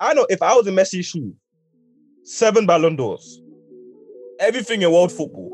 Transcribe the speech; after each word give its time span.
I 0.00 0.14
know 0.14 0.26
if 0.30 0.40
I 0.42 0.54
was 0.54 0.66
in 0.68 0.74
Messi's 0.74 1.06
shoe, 1.06 1.34
seven 2.22 2.66
Ballon 2.66 2.94
d'Ors, 2.94 3.42
everything 4.38 4.82
in 4.82 4.92
world 4.92 5.10
football, 5.10 5.50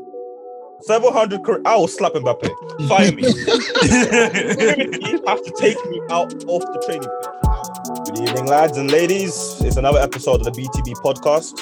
700 0.81 1.43
career, 1.43 1.61
I 1.65 1.75
will 1.77 1.87
slap 1.87 2.13
Mbappe. 2.13 2.87
Fire 2.87 3.11
me. 3.11 3.23
you 5.09 5.23
have 5.25 5.41
to 5.41 5.53
take 5.57 5.83
me 5.89 5.99
out 6.11 6.31
of 6.31 6.61
the 6.61 6.83
training 6.85 7.09
pitch. 7.09 8.05
Good 8.05 8.29
evening, 8.29 8.45
lads 8.45 8.77
and 8.77 8.91
ladies. 8.91 9.59
It's 9.61 9.77
another 9.77 9.99
episode 9.99 10.45
of 10.45 10.53
the 10.53 10.61
BTB 10.61 10.93
podcast. 10.97 11.59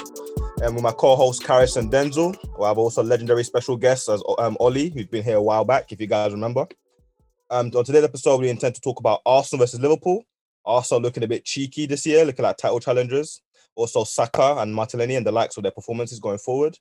And 0.61 0.75
with 0.75 0.83
my 0.83 0.91
co-host 0.91 1.43
Karis 1.43 1.77
and 1.77 1.89
Denzel, 1.89 2.35
we 2.59 2.65
have 2.65 2.77
also 2.77 3.01
legendary 3.01 3.45
special 3.45 3.77
guests 3.77 4.09
as 4.09 4.21
um, 4.39 4.57
Oli, 4.59 4.89
who's 4.89 5.05
been 5.05 5.23
here 5.23 5.37
a 5.37 5.41
while 5.41 5.63
back, 5.63 5.93
if 5.93 6.01
you 6.01 6.07
guys 6.07 6.33
remember. 6.33 6.67
Um, 7.49 7.71
on 7.75 7.85
today's 7.85 8.03
episode, 8.03 8.41
we 8.41 8.49
intend 8.49 8.75
to 8.75 8.81
talk 8.81 8.99
about 8.99 9.21
Arsenal 9.25 9.63
versus 9.63 9.79
Liverpool. 9.79 10.25
Arsenal 10.65 11.01
looking 11.01 11.23
a 11.23 11.27
bit 11.27 11.45
cheeky 11.45 11.85
this 11.85 12.05
year, 12.05 12.25
looking 12.25 12.43
like 12.43 12.57
title 12.57 12.79
challengers. 12.79 13.41
Also, 13.75 14.03
Saka 14.03 14.55
and 14.59 14.73
Martinelli 14.73 15.15
and 15.15 15.25
the 15.25 15.31
likes 15.31 15.57
of 15.57 15.63
their 15.63 15.71
performances 15.71 16.19
going 16.19 16.37
forward. 16.37 16.77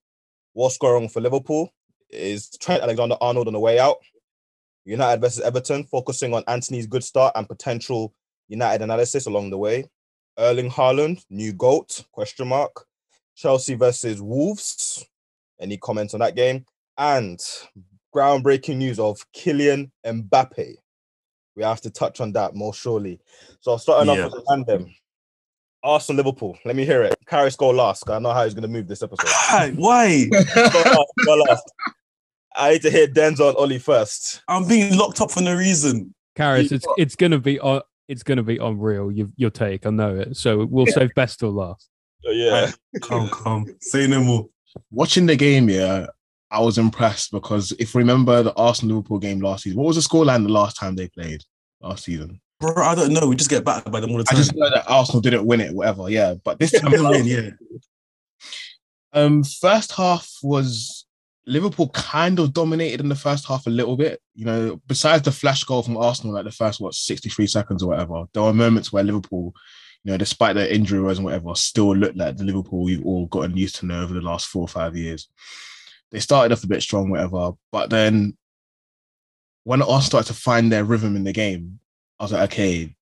What's 0.52 0.78
going 0.78 1.04
on 1.04 1.08
for 1.08 1.20
Liverpool? 1.20 1.72
Is 2.10 2.50
Trent 2.60 2.82
Alexander 2.82 3.16
Arnold 3.20 3.46
on 3.46 3.54
the 3.54 3.60
way 3.60 3.78
out? 3.78 3.96
United 4.84 5.20
versus 5.20 5.42
Everton, 5.42 5.84
focusing 5.84 6.34
on 6.34 6.44
Antony's 6.46 6.86
good 6.86 7.04
start 7.04 7.32
and 7.36 7.48
potential 7.48 8.12
United 8.48 8.82
analysis 8.82 9.26
along 9.26 9.50
the 9.50 9.58
way. 9.58 9.86
Erling 10.38 10.70
Haaland, 10.70 11.24
new 11.30 11.52
GOAT, 11.52 12.04
question 12.12 12.48
mark. 12.48 12.86
Chelsea 13.34 13.74
versus 13.74 14.20
Wolves. 14.20 15.06
Any 15.60 15.76
comments 15.76 16.14
on 16.14 16.20
that 16.20 16.36
game? 16.36 16.66
And 16.98 17.40
groundbreaking 18.14 18.76
news 18.76 18.98
of 18.98 19.24
Kylian 19.32 19.90
Mbappe. 20.04 20.76
We 21.56 21.62
have 21.62 21.80
to 21.82 21.90
touch 21.90 22.20
on 22.20 22.32
that 22.32 22.54
more 22.54 22.72
surely. 22.72 23.20
So 23.60 23.76
starting 23.76 24.14
yeah. 24.14 24.24
off 24.24 24.32
with 24.32 24.42
a 24.42 24.44
random. 24.50 24.94
Arsenal 25.84 26.24
Liverpool. 26.24 26.56
Let 26.64 26.76
me 26.76 26.84
hear 26.84 27.02
it. 27.02 27.14
Karis 27.26 27.56
go 27.56 27.70
last. 27.70 28.08
I 28.08 28.18
know 28.20 28.32
how 28.32 28.44
he's 28.44 28.54
going 28.54 28.62
to 28.62 28.68
move 28.68 28.86
this 28.86 29.02
episode. 29.02 29.74
Why? 29.76 30.26
go 30.30 30.38
last, 30.38 31.12
go 31.24 31.34
last. 31.34 31.72
I 32.54 32.72
need 32.72 32.82
to 32.82 32.90
hear 32.90 33.08
Denzel 33.08 33.48
and 33.48 33.56
Oli 33.58 33.78
first. 33.78 34.42
I'm 34.48 34.66
being 34.68 34.96
locked 34.96 35.20
up 35.20 35.30
for 35.30 35.40
no 35.40 35.56
reason. 35.56 36.14
Karis, 36.36 36.72
it's 36.72 36.86
it's 36.96 37.16
gonna 37.16 37.38
be 37.38 37.60
uh, 37.60 37.80
it's 38.08 38.22
gonna 38.22 38.42
be 38.42 38.58
unreal. 38.58 39.10
Your 39.10 39.28
your 39.36 39.50
take, 39.50 39.86
I 39.86 39.90
know 39.90 40.16
it. 40.16 40.36
So 40.36 40.64
we'll 40.66 40.86
yeah. 40.88 40.94
save 40.94 41.14
best 41.14 41.40
till 41.40 41.52
last. 41.52 41.88
Oh, 42.26 42.30
yeah. 42.30 42.70
come, 43.02 43.28
come. 43.28 43.66
Say 43.80 44.06
no 44.06 44.22
more. 44.22 44.48
Watching 44.90 45.26
the 45.26 45.36
game, 45.36 45.68
yeah, 45.68 46.06
I 46.52 46.60
was 46.60 46.76
impressed 46.76 47.32
because 47.32 47.72
if 47.78 47.94
you 47.94 47.98
remember 47.98 48.42
the 48.42 48.54
Arsenal 48.54 48.96
Liverpool 48.96 49.18
game 49.18 49.40
last 49.40 49.64
season, 49.64 49.78
what 49.78 49.86
was 49.86 49.96
the 49.96 50.02
scoreline 50.02 50.42
the 50.44 50.52
last 50.52 50.76
time 50.76 50.94
they 50.94 51.08
played 51.08 51.42
last 51.80 52.04
season? 52.04 52.40
Bro, 52.60 52.84
I 52.84 52.94
don't 52.94 53.12
know. 53.12 53.26
We 53.26 53.36
just 53.36 53.50
get 53.50 53.64
back 53.64 53.90
by 53.90 54.00
them 54.00 54.12
all 54.12 54.18
the 54.18 54.24
time. 54.24 54.36
I 54.36 54.38
just 54.38 54.54
know 54.54 54.70
that 54.70 54.84
Arsenal 54.86 55.22
didn't 55.22 55.46
win 55.46 55.62
it, 55.62 55.74
whatever. 55.74 56.08
Yeah, 56.10 56.34
but 56.44 56.58
this 56.58 56.70
time, 56.70 56.92
win, 56.92 57.26
yeah. 57.26 57.50
Um, 59.14 59.44
first 59.44 59.92
half 59.92 60.38
was 60.42 61.04
Liverpool 61.46 61.90
kind 61.90 62.38
of 62.38 62.54
dominated 62.54 63.00
in 63.00 63.10
the 63.10 63.14
first 63.14 63.46
half 63.46 63.66
a 63.66 63.70
little 63.70 63.96
bit. 63.96 64.20
You 64.34 64.46
know, 64.46 64.80
besides 64.86 65.22
the 65.22 65.32
flash 65.32 65.64
goal 65.64 65.82
from 65.82 65.98
Arsenal, 65.98 66.34
like 66.34 66.44
the 66.44 66.50
first 66.50 66.80
what 66.80 66.94
sixty 66.94 67.28
three 67.28 67.46
seconds 67.46 67.82
or 67.82 67.90
whatever, 67.90 68.24
there 68.32 68.42
were 68.42 68.54
moments 68.54 68.90
where 68.90 69.04
Liverpool, 69.04 69.54
you 70.04 70.12
know, 70.12 70.16
despite 70.16 70.54
their 70.54 70.68
injury 70.68 71.00
woes 71.02 71.18
and 71.18 71.26
whatever, 71.26 71.54
still 71.54 71.94
looked 71.94 72.16
like 72.16 72.36
the 72.36 72.44
Liverpool 72.44 72.84
we've 72.84 73.04
all 73.04 73.26
gotten 73.26 73.56
used 73.56 73.76
to 73.76 73.86
know 73.86 74.02
over 74.02 74.14
the 74.14 74.20
last 74.20 74.46
four 74.46 74.62
or 74.62 74.68
five 74.68 74.96
years. 74.96 75.28
They 76.12 76.20
started 76.20 76.52
off 76.52 76.62
a 76.62 76.68
bit 76.68 76.82
strong, 76.82 77.10
whatever, 77.10 77.52
but 77.72 77.90
then 77.90 78.36
when 79.64 79.82
Arsenal 79.82 80.00
started 80.00 80.28
to 80.28 80.40
find 80.40 80.70
their 80.70 80.84
rhythm 80.84 81.16
in 81.16 81.24
the 81.24 81.32
game, 81.32 81.80
I 82.20 82.24
was 82.24 82.32
like, 82.32 82.52
okay, 82.52 82.94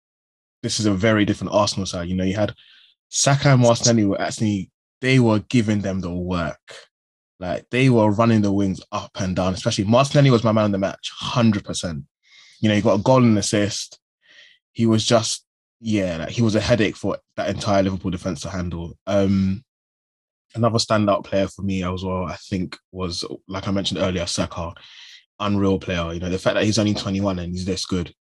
this 0.63 0.81
is 0.81 0.87
a 0.87 0.93
very 0.93 1.25
different 1.25 1.53
Arsenal 1.53 1.87
side. 1.87 2.09
You 2.09 2.17
know, 2.17 2.25
you 2.25 2.35
had 2.35 2.55
Saka 3.09 3.51
and 3.51 3.63
Martinelli 3.63 4.05
were 4.05 4.21
actually 4.21 4.71
they 5.01 5.19
were 5.19 5.41
giving 5.41 5.81
them 5.81 6.01
the 6.01 6.11
work. 6.11 6.77
Like 7.39 7.69
they 7.71 7.89
were 7.89 8.11
running 8.11 8.43
the 8.43 8.53
wings 8.53 8.81
up 8.93 9.11
and 9.19 9.35
down, 9.35 9.55
especially 9.55 9.85
Martinelli 9.85 10.31
was 10.31 10.45
my 10.45 10.53
man 10.53 10.67
of 10.67 10.73
the 10.73 10.79
match, 10.79 11.11
100%. 11.23 12.05
You 12.61 12.69
know, 12.69 12.75
he 12.75 12.83
got 12.83 13.01
a 13.01 13.03
goal 13.03 13.23
and 13.23 13.39
assist. 13.39 13.99
He 14.73 14.85
was 14.85 15.05
just, 15.05 15.47
yeah, 15.81 16.19
like 16.19 16.31
he 16.31 16.43
was 16.43 16.55
a 16.55 16.61
headache 16.61 16.97
for 16.97 17.17
that 17.37 17.49
entire 17.49 17.83
Liverpool 17.83 18.11
defense 18.11 18.43
to 18.43 18.51
handle. 18.51 18.99
Um, 19.07 19.65
another 20.55 20.79
standout 20.79 21.25
player 21.25 21.49
for 21.49 21.63
me 21.63 21.83
as 21.83 22.05
well, 22.05 22.25
I 22.25 22.37
think, 22.37 22.77
was 22.93 23.25
like 23.49 23.69
I 23.69 23.71
mentioned 23.71 24.01
earlier, 24.01 24.27
Saka, 24.27 24.73
unreal 25.39 25.79
player. 25.79 26.13
You 26.13 26.21
know, 26.21 26.31
the 26.31 26.39
fact 26.39 26.55
that 26.55 26.65
he's 26.65 26.79
only 26.79 26.95
21 26.95 27.39
and 27.39 27.53
he's 27.53 27.65
this 27.65 27.87
good 27.87 28.13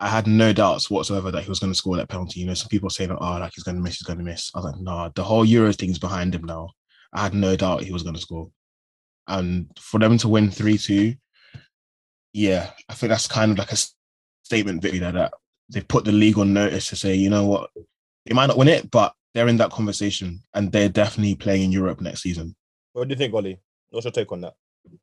I 0.00 0.08
had 0.08 0.26
no 0.26 0.52
doubts 0.52 0.90
whatsoever 0.90 1.30
that 1.32 1.42
he 1.42 1.48
was 1.48 1.58
going 1.58 1.72
to 1.72 1.76
score 1.76 1.96
that 1.96 2.08
penalty. 2.08 2.40
You 2.40 2.46
know, 2.46 2.54
some 2.54 2.68
people 2.68 2.88
saying, 2.88 3.10
"Oh, 3.10 3.38
like 3.38 3.52
he's 3.54 3.64
going 3.64 3.76
to 3.76 3.82
miss, 3.82 3.96
he's 3.96 4.06
going 4.06 4.18
to 4.18 4.24
miss." 4.24 4.50
I 4.54 4.58
was 4.58 4.66
like, 4.66 4.80
"Nah, 4.80 5.10
the 5.14 5.24
whole 5.24 5.44
Euro 5.44 5.72
thing's 5.72 5.98
behind 5.98 6.34
him 6.34 6.44
now." 6.44 6.70
I 7.12 7.22
had 7.22 7.34
no 7.34 7.56
doubt 7.56 7.82
he 7.82 7.92
was 7.92 8.02
going 8.02 8.14
to 8.14 8.20
score, 8.20 8.50
and 9.26 9.68
for 9.78 9.98
them 9.98 10.16
to 10.18 10.28
win 10.28 10.50
three 10.50 10.78
two, 10.78 11.16
yeah, 12.32 12.70
I 12.88 12.94
think 12.94 13.10
that's 13.10 13.26
kind 13.26 13.52
of 13.52 13.58
like 13.58 13.72
a 13.72 13.76
statement 14.44 14.82
victory 14.82 15.00
that, 15.00 15.14
that 15.14 15.32
they 15.68 15.80
put 15.80 16.04
the 16.04 16.12
league 16.12 16.38
on 16.38 16.52
notice 16.52 16.88
to 16.88 16.96
say, 16.96 17.14
you 17.14 17.28
know 17.28 17.46
what, 17.46 17.70
they 18.26 18.34
might 18.34 18.46
not 18.46 18.58
win 18.58 18.68
it, 18.68 18.90
but 18.90 19.14
they're 19.34 19.48
in 19.48 19.56
that 19.58 19.70
conversation, 19.70 20.42
and 20.54 20.72
they're 20.72 20.88
definitely 20.88 21.34
playing 21.34 21.64
in 21.64 21.72
Europe 21.72 22.00
next 22.00 22.22
season. 22.22 22.56
What 22.92 23.08
do 23.08 23.12
you 23.12 23.18
think, 23.18 23.34
Oli? 23.34 23.60
What's 23.90 24.04
your 24.04 24.12
take 24.12 24.32
on 24.32 24.40
that? 24.42 24.54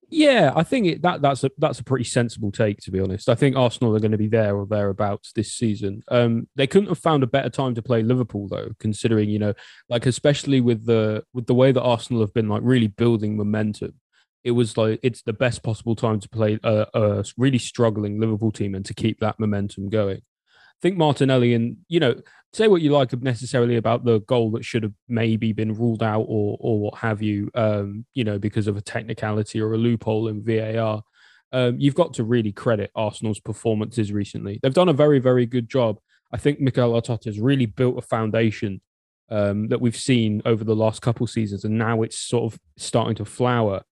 Yeah, 0.10 0.54
I 0.56 0.64
think 0.64 0.86
it, 0.88 1.02
that 1.02 1.22
that's 1.22 1.44
a 1.44 1.52
that's 1.58 1.80
a 1.80 1.84
pretty 1.84 2.06
sensible 2.06 2.52
take 2.52 2.80
to 2.82 2.92
be 2.92 3.00
honest. 3.00 3.28
I 3.28 3.36
think 3.36 3.56
Arsenal 3.56 3.96
are 3.96 4.00
going 4.00 4.12
to 4.12 4.18
be 4.18 4.28
there 4.28 4.56
or 4.56 4.66
thereabouts 4.66 5.32
this 5.34 5.54
season. 5.54 6.04
Um, 6.10 6.48
they 6.56 6.68
couldn't 6.68 6.90
have 6.90 7.00
found 7.00 7.24
a 7.24 7.28
better 7.28 7.50
time 7.50 7.76
to 7.76 7.82
play 7.82 8.04
Liverpool 8.04 8.48
though, 8.48 8.70
considering 8.80 9.30
you 9.30 9.40
know, 9.40 9.54
like 9.90 10.06
especially 10.06 10.62
with 10.62 10.86
the 10.86 11.24
with 11.34 11.48
the 11.48 11.56
way 11.56 11.72
that 11.72 11.82
Arsenal 11.82 12.22
have 12.22 12.34
been 12.34 12.50
like 12.50 12.62
really 12.64 12.88
building 12.88 13.36
momentum. 13.36 13.94
It 14.44 14.52
was 14.52 14.78
like 14.78 15.00
it's 15.02 15.24
the 15.24 15.34
best 15.34 15.64
possible 15.64 15.96
time 15.96 16.20
to 16.20 16.30
play 16.30 16.60
a, 16.64 16.86
a 16.94 17.26
really 17.36 17.58
struggling 17.58 18.20
Liverpool 18.20 18.52
team 18.52 18.76
and 18.76 18.86
to 18.86 18.94
keep 18.94 19.20
that 19.20 19.40
momentum 19.40 19.90
going. 19.90 20.18
I 20.18 20.80
think 20.82 20.98
Martinelli 20.98 21.54
and 21.56 21.78
you 21.88 22.00
know 22.00 22.16
say 22.56 22.70
what 22.70 22.82
you 22.82 22.90
like 22.90 23.12
necessarily 23.22 23.76
about 23.76 24.06
the 24.06 24.20
goal 24.22 24.50
that 24.52 24.64
should 24.64 24.84
have 24.84 24.94
maybe 25.10 25.52
been 25.52 25.74
ruled 25.74 26.02
out 26.02 26.26
or 26.28 26.58
or 26.60 26.80
what 26.80 26.98
have 27.00 27.22
you, 27.22 27.52
um, 27.54 28.06
you 28.14 28.24
know, 28.24 28.40
because 28.40 28.68
of 28.68 28.78
a 28.78 28.82
technicality 28.82 29.60
or 29.60 29.74
a 29.74 29.78
loophole 29.78 30.30
in 30.30 30.42
VAR. 30.42 31.04
Um, 31.52 31.80
you've 31.80 31.96
got 31.96 32.14
to 32.16 32.24
really 32.24 32.52
credit 32.52 32.92
Arsenal's 32.96 33.40
performances 33.40 34.12
recently. 34.12 34.60
They've 34.62 34.74
done 34.74 34.90
a 34.90 34.94
very, 34.94 35.20
very 35.20 35.46
good 35.46 35.70
job. 35.70 36.00
I 36.34 36.38
think 36.38 36.60
Mikel 36.60 36.94
Arteta 36.94 37.26
has 37.26 37.40
really 37.40 37.66
built 37.66 37.98
a 37.98 38.02
foundation 38.02 38.82
um, 39.30 39.68
that 39.68 39.80
we've 39.80 39.96
seen 39.96 40.42
over 40.46 40.64
the 40.64 40.76
last 40.76 41.02
couple 41.02 41.28
seasons, 41.28 41.66
and 41.66 41.78
now 41.78 42.02
it's 42.02 42.18
sort 42.18 42.52
of 42.52 42.60
starting 42.78 43.16
to 43.16 43.26
flower. 43.26 43.84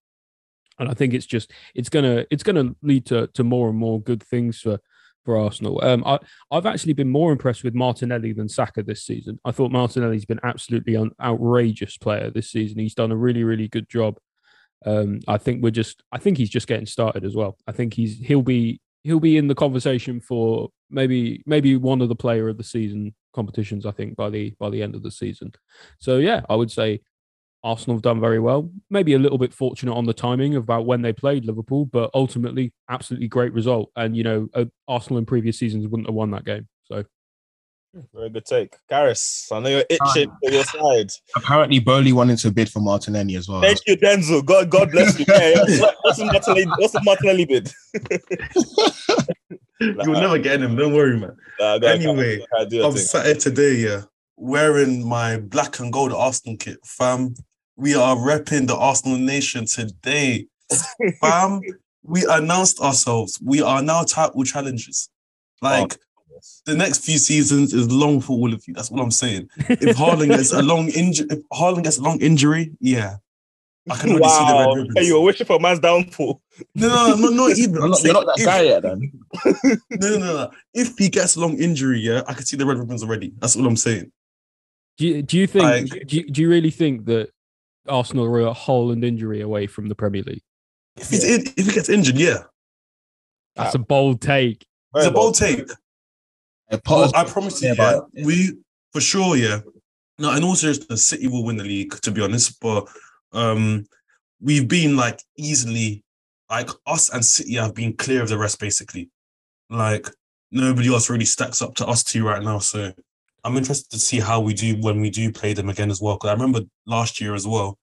And 0.78 0.88
I 0.88 0.94
think 0.94 1.14
it's 1.14 1.26
just 1.26 1.52
it's 1.74 1.88
gonna 1.88 2.24
it's 2.30 2.42
gonna 2.42 2.74
lead 2.82 3.06
to 3.06 3.28
to 3.28 3.44
more 3.44 3.68
and 3.68 3.78
more 3.78 4.00
good 4.00 4.22
things 4.22 4.60
for 4.60 4.78
for 5.24 5.36
Arsenal. 5.36 5.80
Um, 5.82 6.02
I, 6.04 6.18
I've 6.50 6.66
actually 6.66 6.92
been 6.92 7.10
more 7.10 7.32
impressed 7.32 7.64
with 7.64 7.74
Martinelli 7.74 8.32
than 8.32 8.48
Saka 8.48 8.82
this 8.82 9.04
season. 9.04 9.40
I 9.44 9.50
thought 9.50 9.72
Martinelli's 9.72 10.26
been 10.26 10.40
absolutely 10.42 10.94
an 10.94 11.10
outrageous 11.20 11.96
player 11.96 12.30
this 12.30 12.50
season. 12.50 12.78
He's 12.78 12.94
done 12.94 13.12
a 13.12 13.16
really, 13.16 13.44
really 13.44 13.68
good 13.68 13.88
job. 13.88 14.18
Um, 14.86 15.20
I 15.26 15.38
think 15.38 15.62
we're 15.62 15.70
just, 15.70 16.02
I 16.12 16.18
think 16.18 16.36
he's 16.36 16.50
just 16.50 16.66
getting 16.66 16.86
started 16.86 17.24
as 17.24 17.34
well. 17.34 17.56
I 17.66 17.72
think 17.72 17.94
he's 17.94 18.18
he'll 18.18 18.42
be 18.42 18.80
he'll 19.02 19.20
be 19.20 19.36
in 19.36 19.48
the 19.48 19.54
conversation 19.54 20.20
for 20.20 20.68
maybe 20.90 21.42
maybe 21.46 21.76
one 21.76 22.02
of 22.02 22.08
the 22.08 22.14
player 22.14 22.48
of 22.48 22.58
the 22.58 22.64
season 22.64 23.14
competitions. 23.32 23.86
I 23.86 23.92
think 23.92 24.16
by 24.16 24.30
the 24.30 24.54
by 24.58 24.70
the 24.70 24.82
end 24.82 24.94
of 24.94 25.02
the 25.02 25.10
season. 25.10 25.52
So 26.00 26.18
yeah, 26.18 26.42
I 26.50 26.54
would 26.54 26.70
say 26.70 27.00
Arsenal 27.64 27.96
have 27.96 28.02
done 28.02 28.20
very 28.20 28.38
well. 28.38 28.70
Maybe 28.90 29.14
a 29.14 29.18
little 29.18 29.38
bit 29.38 29.54
fortunate 29.54 29.94
on 29.94 30.04
the 30.04 30.12
timing 30.12 30.54
about 30.54 30.84
when 30.84 31.00
they 31.00 31.14
played 31.14 31.46
Liverpool, 31.46 31.86
but 31.86 32.10
ultimately, 32.12 32.72
absolutely 32.90 33.26
great 33.26 33.54
result. 33.54 33.90
And 33.96 34.14
you 34.14 34.22
know, 34.22 34.48
uh, 34.54 34.66
Arsenal 34.86 35.18
in 35.18 35.24
previous 35.24 35.58
seasons 35.58 35.88
wouldn't 35.88 36.06
have 36.06 36.14
won 36.14 36.30
that 36.32 36.44
game. 36.44 36.68
So, 36.84 37.04
very 38.12 38.28
good 38.28 38.44
take, 38.44 38.76
Karis. 38.90 39.50
I 39.50 39.60
know 39.60 39.70
you're 39.70 39.84
itching 39.88 40.30
for 40.42 40.50
your 40.50 40.64
side. 40.64 41.10
Apparently, 41.36 41.78
Boehly 41.80 42.12
wanted 42.12 42.38
to 42.38 42.50
bid 42.50 42.68
for 42.68 42.80
Martinelli 42.80 43.34
as 43.36 43.48
well. 43.48 43.62
Thank 43.62 43.80
you, 43.86 43.96
Denzel. 43.96 44.44
God, 44.44 44.68
God 44.68 44.90
bless 44.90 45.18
you. 45.18 45.24
Yeah, 45.26 45.54
what's 46.02 46.18
the 46.18 46.26
Martinelli? 46.26 46.66
What's 46.76 46.92
the 46.92 47.02
Martinelli 47.02 47.46
bid? 47.46 47.72
You'll 49.80 50.20
never 50.20 50.38
get 50.38 50.60
him. 50.60 50.76
Don't 50.76 50.92
worry, 50.92 51.18
man. 51.18 51.36
Nah, 51.58 51.76
anyway, 51.76 52.44
I'm 52.58 52.96
sat 52.96 53.24
here 53.24 53.34
today, 53.36 53.74
yeah, 53.76 54.02
wearing 54.36 55.08
my 55.08 55.38
black 55.38 55.78
and 55.80 55.90
gold 55.90 56.12
Arsenal 56.12 56.58
kit, 56.58 56.78
fam 56.84 57.34
we 57.76 57.94
are 57.94 58.16
repping 58.16 58.66
the 58.66 58.76
Arsenal 58.76 59.18
Nation 59.18 59.66
today. 59.66 60.46
Fam, 61.20 61.60
we 62.02 62.24
announced 62.28 62.80
ourselves. 62.80 63.40
We 63.42 63.62
are 63.62 63.82
now 63.82 64.02
title 64.04 64.44
challengers. 64.44 65.08
Like 65.60 65.94
oh, 65.94 66.38
the 66.66 66.74
next 66.74 67.04
few 67.04 67.18
seasons 67.18 67.72
is 67.72 67.90
long 67.90 68.20
for 68.20 68.32
all 68.32 68.52
of 68.52 68.66
you. 68.66 68.74
That's 68.74 68.90
what 68.90 69.02
I'm 69.02 69.10
saying. 69.10 69.48
If 69.68 69.96
Haaland 69.96 70.28
gets 70.28 70.52
a 70.52 70.62
long 70.62 70.88
injury, 70.94 71.26
if 71.30 71.40
Haaland 71.52 71.84
gets 71.84 71.98
a 71.98 72.02
long 72.02 72.20
injury, 72.20 72.72
yeah. 72.80 73.16
I 73.90 73.96
can 73.96 74.10
already 74.10 74.22
wow. 74.22 74.38
see 74.38 74.46
the 74.46 74.58
red 74.58 74.76
ribbons. 74.76 74.94
Hey, 74.96 75.06
you're 75.06 75.20
wishing 75.20 75.46
for 75.46 75.56
a 75.56 75.60
man's 75.60 75.78
downfall. 75.78 76.40
No, 76.74 76.88
no, 76.88 77.16
no, 77.16 77.28
not 77.28 77.58
even. 77.58 77.74
not, 77.90 78.02
you're 78.02 78.14
not 78.14 78.26
that 78.26 78.38
if, 78.38 78.44
guy 78.46 78.62
yet, 78.62 78.82
then. 78.82 79.12
no, 79.90 80.18
no, 80.18 80.18
no. 80.18 80.50
If 80.72 80.96
he 80.96 81.10
gets 81.10 81.36
a 81.36 81.40
long 81.40 81.58
injury, 81.58 82.00
yeah, 82.00 82.22
I 82.26 82.32
can 82.32 82.46
see 82.46 82.56
the 82.56 82.64
red 82.64 82.78
ribbons 82.78 83.02
already. 83.02 83.34
That's 83.38 83.56
what 83.56 83.66
I'm 83.66 83.76
saying. 83.76 84.10
Do 84.96 85.06
you, 85.06 85.22
do 85.22 85.36
you 85.36 85.46
think? 85.46 85.64
Like, 85.64 86.06
do, 86.06 86.16
you, 86.16 86.30
do 86.30 86.40
you 86.40 86.48
really 86.48 86.70
think 86.70 87.04
that 87.06 87.28
Arsenal 87.88 88.24
are 88.24 88.40
a 88.40 88.54
Haaland 88.54 89.04
injury 89.04 89.40
away 89.40 89.66
from 89.66 89.88
the 89.88 89.94
Premier 89.94 90.22
League? 90.22 90.42
If 90.96 91.10
he's 91.10 91.24
in, 91.24 91.46
if 91.56 91.66
he 91.66 91.72
gets 91.72 91.88
injured, 91.88 92.16
yeah. 92.16 92.44
That's 93.56 93.74
a 93.74 93.78
bold 93.78 94.20
take. 94.20 94.66
It's 94.94 95.06
a 95.06 95.10
bold 95.10 95.34
take. 95.34 95.68
Well, 96.88 97.10
I 97.14 97.24
promise 97.24 97.62
you, 97.62 97.74
yeah, 97.76 98.00
we 98.24 98.56
for 98.92 99.00
sure, 99.00 99.36
yeah. 99.36 99.60
No, 100.18 100.30
and 100.30 100.44
also 100.44 100.72
the 100.72 100.96
City 100.96 101.26
will 101.26 101.44
win 101.44 101.56
the 101.56 101.64
league, 101.64 102.00
to 102.02 102.10
be 102.10 102.20
honest. 102.20 102.58
But 102.60 102.88
um 103.32 103.86
we've 104.40 104.68
been 104.68 104.96
like 104.96 105.20
easily 105.36 106.02
like 106.50 106.70
us 106.86 107.08
and 107.10 107.24
City 107.24 107.54
have 107.54 107.74
been 107.74 107.96
clear 107.96 108.22
of 108.22 108.28
the 108.28 108.38
rest, 108.38 108.60
basically. 108.60 109.10
Like 109.70 110.08
nobody 110.50 110.92
else 110.92 111.10
really 111.10 111.24
stacks 111.24 111.62
up 111.62 111.74
to 111.76 111.86
us 111.86 112.02
two 112.02 112.26
right 112.26 112.42
now. 112.42 112.58
So 112.58 112.92
I'm 113.44 113.56
interested 113.56 113.90
to 113.90 113.98
see 113.98 114.20
how 114.20 114.40
we 114.40 114.54
do 114.54 114.76
when 114.80 115.00
we 115.00 115.10
do 115.10 115.30
play 115.30 115.52
them 115.52 115.68
again 115.68 115.90
as 115.90 116.00
well. 116.00 116.14
Because 116.16 116.30
I 116.30 116.32
remember 116.32 116.60
last 116.86 117.20
year 117.20 117.34
as 117.34 117.46
well, 117.46 117.78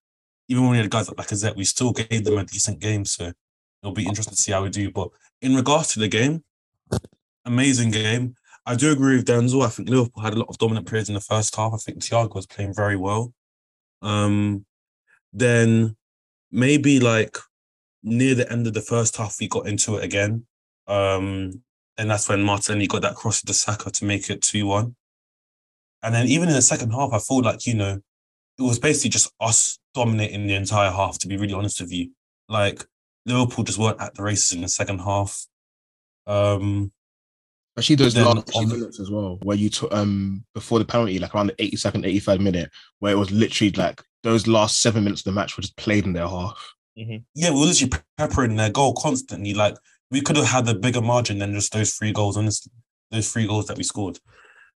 even 0.48 0.64
when 0.64 0.72
we 0.72 0.78
had 0.78 0.90
guys 0.90 1.08
like 1.08 1.18
Lacazette, 1.18 1.56
we 1.56 1.64
still 1.64 1.92
gave 1.92 2.24
them 2.24 2.38
a 2.38 2.46
decent 2.46 2.80
game. 2.80 3.06
So 3.06 3.32
it'll 3.82 3.94
be 3.94 4.06
interesting 4.06 4.36
to 4.36 4.42
see 4.42 4.52
how 4.52 4.64
we 4.64 4.70
do. 4.70 4.92
But 4.92 5.10
in 5.42 5.56
regards 5.56 5.94
to 5.94 6.00
the 6.00 6.08
game, 6.08 6.44
amazing 7.46 7.92
game. 7.92 8.36
I 8.66 8.76
do 8.76 8.92
agree 8.92 9.16
with 9.16 9.26
Denzel. 9.26 9.66
I 9.66 9.70
think 9.70 9.90
Liverpool 9.90 10.24
had 10.24 10.34
a 10.34 10.40
lot 10.40 10.50
of 10.50 10.58
dominant 10.58 10.88
periods 10.88 11.10
in 11.10 11.16
the 11.16 11.22
first 11.22 11.56
half. 11.56 11.74
I 11.74 11.78
think 11.78 12.00
Thiago 12.00 12.36
was 12.36 12.46
playing 12.46 12.76
very 12.76 12.96
well. 12.96 13.34
Um, 14.02 14.66
then 15.34 15.96
maybe 16.52 17.00
like 17.00 17.38
near 18.04 18.36
the 18.36 18.52
end 18.52 18.68
of 18.68 18.74
the 18.74 18.82
first 18.82 19.18
half, 19.18 19.38
we 19.40 19.48
got 19.48 19.68
into 19.68 19.98
it 19.98 20.04
again. 20.04 20.46
Um, 20.88 21.64
and 21.98 22.10
that's 22.10 22.30
when 22.30 22.44
Martinelli 22.44 22.88
got 22.88 23.02
that 23.04 23.16
cross 23.16 23.42
to 23.42 23.54
Saka 23.54 23.92
to 23.92 24.06
make 24.06 24.30
it 24.30 24.42
2 24.42 24.66
1. 24.66 24.96
And 26.04 26.14
then 26.14 26.28
even 26.28 26.50
in 26.50 26.56
the 26.56 26.62
second 26.62 26.92
half, 26.92 27.14
I 27.14 27.20
felt 27.20 27.46
like, 27.46 27.66
you 27.66 27.76
know, 27.76 28.00
it 28.58 28.62
was 28.62 28.80
basically 28.80 29.12
just 29.12 29.32
us 29.40 29.80
dominating 29.94 30.48
the 30.48 30.56
entire 30.56 30.92
half, 30.92 31.20
to 31.20 31.28
be 31.28 31.38
really 31.38 31.54
honest 31.54 31.82
with 31.82 31.92
you. 31.92 32.12
Like 32.50 32.86
Liverpool 33.26 33.64
just 33.64 33.78
weren't 33.78 34.02
at 34.02 34.16
the 34.16 34.24
races 34.24 34.52
in 34.52 34.62
the 34.62 34.68
second 34.68 35.00
half. 35.00 35.46
Um 36.28 36.92
Actually, 37.78 37.96
those 37.96 38.18
last 38.18 38.52
few 38.52 38.68
minutes 38.68 39.00
as 39.00 39.10
well, 39.10 39.40
where 39.44 39.56
you 39.56 39.70
took 39.70 39.94
um 39.94 40.44
before 40.54 40.80
the 40.80 40.86
penalty, 40.86 41.20
like 41.20 41.34
around 41.34 41.48
the 41.48 41.54
82nd, 41.54 42.06
85 42.06 42.42
minute, 42.42 42.70
where 43.00 43.14
it 43.14 43.18
was 43.18 43.32
literally 43.32 43.72
like 43.72 44.02
those 44.24 44.46
last 44.46 44.82
seven 44.82 45.04
minutes 45.04 45.22
of 45.22 45.26
the 45.26 45.32
match 45.32 45.58
were 45.58 45.62
just 45.62 45.78
played 45.78 46.06
in 46.06 46.14
their 46.14 46.28
half. 46.28 46.74
Mm-hmm. 46.98 47.24
Yeah, 47.34 47.52
we 47.52 47.60
were 47.60 47.68
literally 47.68 47.94
peppering 48.18 48.56
their 48.58 48.70
goal 48.70 48.94
constantly. 48.94 49.54
Like 49.54 49.78
we 50.12 50.22
could 50.22 50.36
have 50.36 50.48
had 50.48 50.68
a 50.68 50.76
bigger 50.76 51.02
margin 51.02 51.40
than 51.40 51.54
just 51.54 51.72
those 51.72 51.96
three 51.96 52.12
goals, 52.12 52.38
honestly. 52.38 52.72
Those 53.10 53.32
three 53.32 53.48
goals 53.48 53.68
that 53.68 53.78
we 53.78 53.84
scored. 53.84 54.20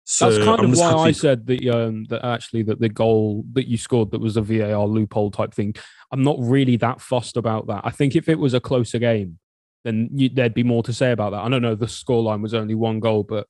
So 0.08 0.30
That's 0.30 0.46
kind 0.46 0.62
I'm 0.62 0.72
of 0.72 0.78
why. 0.78 1.08
I 1.08 1.12
said 1.12 1.48
that 1.48 1.68
um 1.68 2.06
that 2.06 2.24
actually 2.24 2.62
that 2.64 2.80
the 2.80 2.90
goal 2.90 3.44
that 3.54 3.68
you 3.68 3.78
scored 3.78 4.12
that 4.12 4.22
was 4.22 4.38
a 4.38 4.42
VAR 4.42 4.86
loophole 4.86 5.32
type 5.32 5.54
thing. 5.54 5.74
I'm 6.12 6.24
not 6.24 6.38
really 6.40 6.78
that 6.78 7.02
fussed 7.02 7.38
about 7.38 7.68
that. 7.68 7.82
I 7.84 7.90
think 7.90 8.16
if 8.16 8.30
it 8.30 8.38
was 8.38 8.54
a 8.54 8.60
closer 8.60 9.00
game, 9.00 9.40
then 9.84 10.10
you, 10.14 10.30
there'd 10.30 10.54
be 10.54 10.64
more 10.64 10.84
to 10.84 10.94
say 10.94 11.12
about 11.12 11.32
that. 11.32 11.42
I 11.42 11.50
don't 11.50 11.64
know 11.64 11.74
the 11.74 11.88
scoreline 11.88 12.42
was 12.42 12.54
only 12.54 12.76
one 12.76 13.00
goal, 13.00 13.24
but 13.24 13.48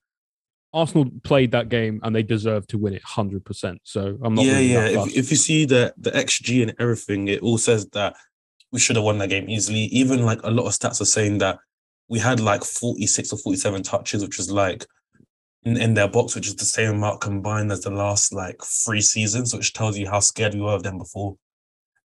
Arsenal 0.74 1.10
played 1.24 1.52
that 1.52 1.68
game 1.68 2.00
and 2.04 2.16
they 2.16 2.24
deserved 2.24 2.70
to 2.70 2.78
win 2.78 2.94
it 2.94 3.04
100%. 3.04 3.78
So 3.84 4.18
I'm 4.24 4.36
not. 4.36 4.46
Yeah, 4.46 4.54
really 4.54 4.74
yeah. 4.74 4.86
If, 5.04 5.16
if 5.16 5.32
you 5.32 5.38
see 5.38 5.66
the 5.66 5.94
the 5.98 6.12
XG 6.12 6.62
and 6.62 6.74
everything, 6.80 7.28
it 7.28 7.42
all 7.42 7.58
says 7.58 7.88
that 7.90 8.16
we 8.72 8.80
should 8.80 8.96
have 8.96 9.06
won 9.06 9.18
that 9.18 9.30
game 9.30 9.50
easily. 9.50 9.86
Even 9.86 10.26
like 10.26 10.42
a 10.44 10.52
lot 10.52 10.68
of 10.68 10.74
stats 10.74 11.02
are 11.02 11.06
saying 11.06 11.40
that 11.40 11.60
we 12.08 12.20
had 12.20 12.40
like 12.40 12.64
46 12.64 13.34
or 13.34 13.38
47 13.38 13.84
touches, 13.84 14.22
which 14.22 14.40
is 14.40 14.52
like 14.52 14.86
in, 15.66 15.78
in 15.78 15.94
their 15.96 16.08
box, 16.08 16.36
which 16.36 16.48
is 16.48 16.56
the 16.56 16.66
same 16.66 16.96
amount 16.96 17.22
combined 17.22 17.72
as 17.72 17.82
the 17.82 17.90
last 17.90 18.34
like 18.34 18.62
three 18.64 19.02
seasons, 19.02 19.54
which 19.54 19.74
tells 19.74 19.98
you 19.98 20.08
how 20.08 20.20
scared 20.20 20.54
we 20.54 20.62
were 20.62 20.74
of 20.74 20.84
them 20.84 20.98
before. 20.98 21.36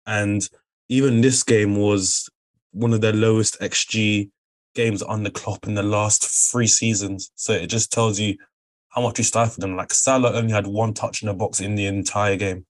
And 0.07 0.47
even 0.87 1.21
this 1.21 1.43
game 1.43 1.75
was 1.75 2.29
one 2.71 2.93
of 2.93 3.01
their 3.01 3.13
lowest 3.13 3.59
XG 3.59 4.29
games 4.75 5.03
on 5.03 5.23
the 5.23 5.31
Klopp 5.31 5.67
in 5.67 5.75
the 5.75 5.83
last 5.83 6.51
three 6.51 6.67
seasons. 6.67 7.31
So 7.35 7.53
it 7.53 7.67
just 7.67 7.91
tells 7.91 8.19
you 8.19 8.37
how 8.89 9.01
much 9.01 9.17
we 9.17 9.23
stifled 9.23 9.61
them. 9.61 9.75
Like 9.75 9.93
Salah 9.93 10.33
only 10.33 10.53
had 10.53 10.67
one 10.67 10.93
touch 10.93 11.21
in 11.21 11.27
the 11.27 11.33
box 11.33 11.59
in 11.59 11.75
the 11.75 11.85
entire 11.85 12.37
game. 12.37 12.65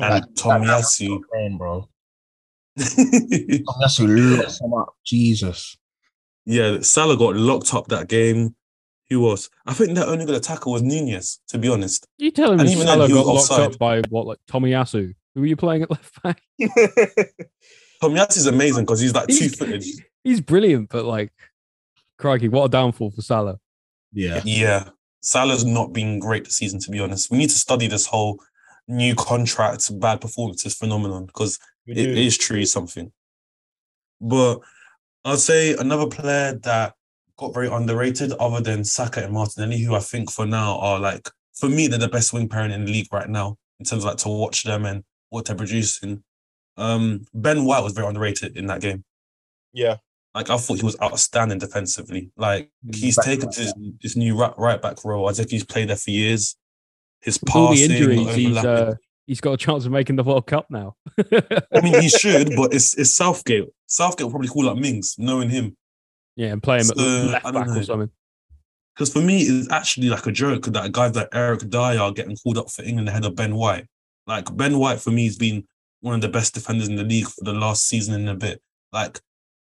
And 0.00 0.24
Tomiyasu. 0.34 1.20
bro. 1.58 1.88
Tomiyasu 2.78 4.38
locked 4.38 4.60
him 4.60 4.72
up. 4.74 4.94
Jesus. 5.04 5.76
Yeah, 6.46 6.78
Salah 6.80 7.16
got 7.16 7.36
locked 7.36 7.74
up 7.74 7.86
that 7.88 8.08
game. 8.08 8.54
Who 9.10 9.20
was? 9.20 9.50
I 9.66 9.74
think 9.74 9.94
their 9.94 10.06
only 10.06 10.24
good 10.24 10.36
attacker 10.36 10.70
was 10.70 10.82
Nunez, 10.82 11.40
to 11.48 11.58
be 11.58 11.68
honest. 11.68 12.06
You 12.16 12.30
telling 12.30 12.58
me 12.58 12.74
Salah 12.76 13.08
got 13.08 13.26
locked 13.26 13.50
up 13.50 13.78
by 13.78 14.02
what, 14.08 14.26
like 14.26 14.38
Tomiyasu? 14.48 15.14
Who 15.34 15.40
were 15.40 15.46
you 15.46 15.56
playing 15.56 15.82
at 15.82 15.90
left 15.90 16.22
back? 16.22 16.40
Tomiyasu's 18.02 18.46
amazing 18.46 18.84
because 18.84 19.00
he's 19.00 19.14
like 19.14 19.26
two 19.26 19.48
footed. 19.48 19.84
He's 20.24 20.42
brilliant, 20.42 20.90
but 20.90 21.06
like, 21.06 21.32
crikey, 22.18 22.48
what 22.48 22.64
a 22.64 22.68
downfall 22.68 23.10
for 23.10 23.22
Salah. 23.22 23.58
Yeah. 24.12 24.42
Yeah. 24.44 24.90
Salah's 25.22 25.64
not 25.64 25.94
been 25.94 26.18
great 26.18 26.44
this 26.44 26.56
season, 26.56 26.78
to 26.80 26.90
be 26.90 27.00
honest. 27.00 27.30
We 27.30 27.38
need 27.38 27.48
to 27.48 27.58
study 27.58 27.86
this 27.86 28.04
whole 28.04 28.38
new 28.86 29.14
contract, 29.14 29.88
bad 29.98 30.20
performances 30.20 30.74
phenomenon 30.74 31.24
because 31.24 31.58
it 31.86 31.96
is 31.96 32.36
truly 32.36 32.66
something. 32.66 33.12
But 34.20 34.60
I'd 35.24 35.38
say 35.38 35.74
another 35.74 36.06
player 36.06 36.54
that 36.62 36.94
got 37.40 37.54
very 37.54 37.68
underrated, 37.68 38.32
other 38.32 38.60
than 38.60 38.84
Saka 38.84 39.24
and 39.24 39.32
Martinelli, 39.32 39.80
who 39.80 39.94
I 39.94 40.00
think 40.00 40.30
for 40.30 40.44
now 40.44 40.78
are 40.78 41.00
like, 41.00 41.28
for 41.54 41.68
me, 41.68 41.86
they're 41.88 41.98
the 41.98 42.08
best 42.08 42.32
wing 42.32 42.48
pairing 42.48 42.70
in 42.70 42.84
the 42.84 42.92
league 42.92 43.12
right 43.12 43.28
now 43.28 43.56
in 43.78 43.86
terms 43.86 44.04
of 44.04 44.10
like 44.10 44.18
to 44.18 44.28
watch 44.28 44.62
them 44.62 44.84
and 44.84 45.02
what 45.30 45.46
they're 45.46 45.56
producing. 45.56 46.22
Um, 46.76 47.24
ben 47.32 47.64
White 47.64 47.82
was 47.82 47.94
very 47.94 48.06
underrated 48.06 48.56
in 48.56 48.66
that 48.66 48.82
game. 48.82 49.04
Yeah. 49.72 49.96
Like 50.34 50.50
I 50.50 50.58
thought 50.58 50.78
he 50.78 50.84
was 50.84 51.00
outstanding 51.02 51.58
defensively. 51.58 52.30
Like 52.36 52.70
he's 52.94 53.16
back 53.16 53.24
taken 53.24 53.50
to 53.50 53.74
this, 54.00 54.16
new 54.16 54.38
right, 54.38 54.52
right 54.58 54.80
back 54.80 55.04
role. 55.04 55.28
I 55.28 55.32
think 55.32 55.50
he's 55.50 55.64
played 55.64 55.88
there 55.88 55.96
for 55.96 56.10
years. 56.10 56.56
His 57.22 57.40
With 57.40 57.48
passing, 57.48 57.62
all 57.62 57.74
the 57.74 57.84
injuries, 57.84 58.34
he's, 58.34 58.56
uh, 58.56 58.94
he's 59.26 59.40
got 59.40 59.52
a 59.52 59.56
chance 59.56 59.86
of 59.86 59.92
making 59.92 60.16
the 60.16 60.22
World 60.22 60.46
Cup 60.46 60.66
now. 60.70 60.94
I 61.18 61.80
mean, 61.82 62.00
he 62.00 62.08
should, 62.08 62.54
but 62.56 62.72
it's 62.72 62.94
it's 62.94 63.14
Southgate. 63.14 63.68
Southgate 63.86 64.24
will 64.24 64.30
probably 64.30 64.48
call 64.48 64.68
up 64.68 64.78
Mings, 64.78 65.16
knowing 65.18 65.50
him. 65.50 65.76
Yeah, 66.40 66.52
and 66.52 66.62
play 66.62 66.78
him 66.78 66.84
so, 66.84 66.94
at 66.94 67.26
left 67.26 67.52
back 67.52 67.66
know. 67.66 67.76
or 67.76 67.82
something. 67.82 68.10
Because 68.94 69.12
for 69.12 69.20
me, 69.20 69.42
it's 69.42 69.70
actually 69.70 70.08
like 70.08 70.26
a 70.26 70.32
joke 70.32 70.64
that 70.64 70.90
guys 70.90 71.14
like 71.14 71.28
Eric 71.34 71.68
Dier 71.68 72.00
are 72.00 72.12
getting 72.12 72.34
called 72.34 72.56
up 72.56 72.70
for 72.70 72.82
England 72.82 73.10
ahead 73.10 73.26
of 73.26 73.36
Ben 73.36 73.54
White. 73.54 73.84
Like 74.26 74.56
Ben 74.56 74.78
White 74.78 75.02
for 75.02 75.10
me 75.10 75.26
has 75.26 75.36
been 75.36 75.68
one 76.00 76.14
of 76.14 76.22
the 76.22 76.30
best 76.30 76.54
defenders 76.54 76.88
in 76.88 76.96
the 76.96 77.04
league 77.04 77.26
for 77.26 77.44
the 77.44 77.52
last 77.52 77.86
season 77.86 78.14
and 78.14 78.30
a 78.30 78.34
bit. 78.34 78.62
Like 78.90 79.20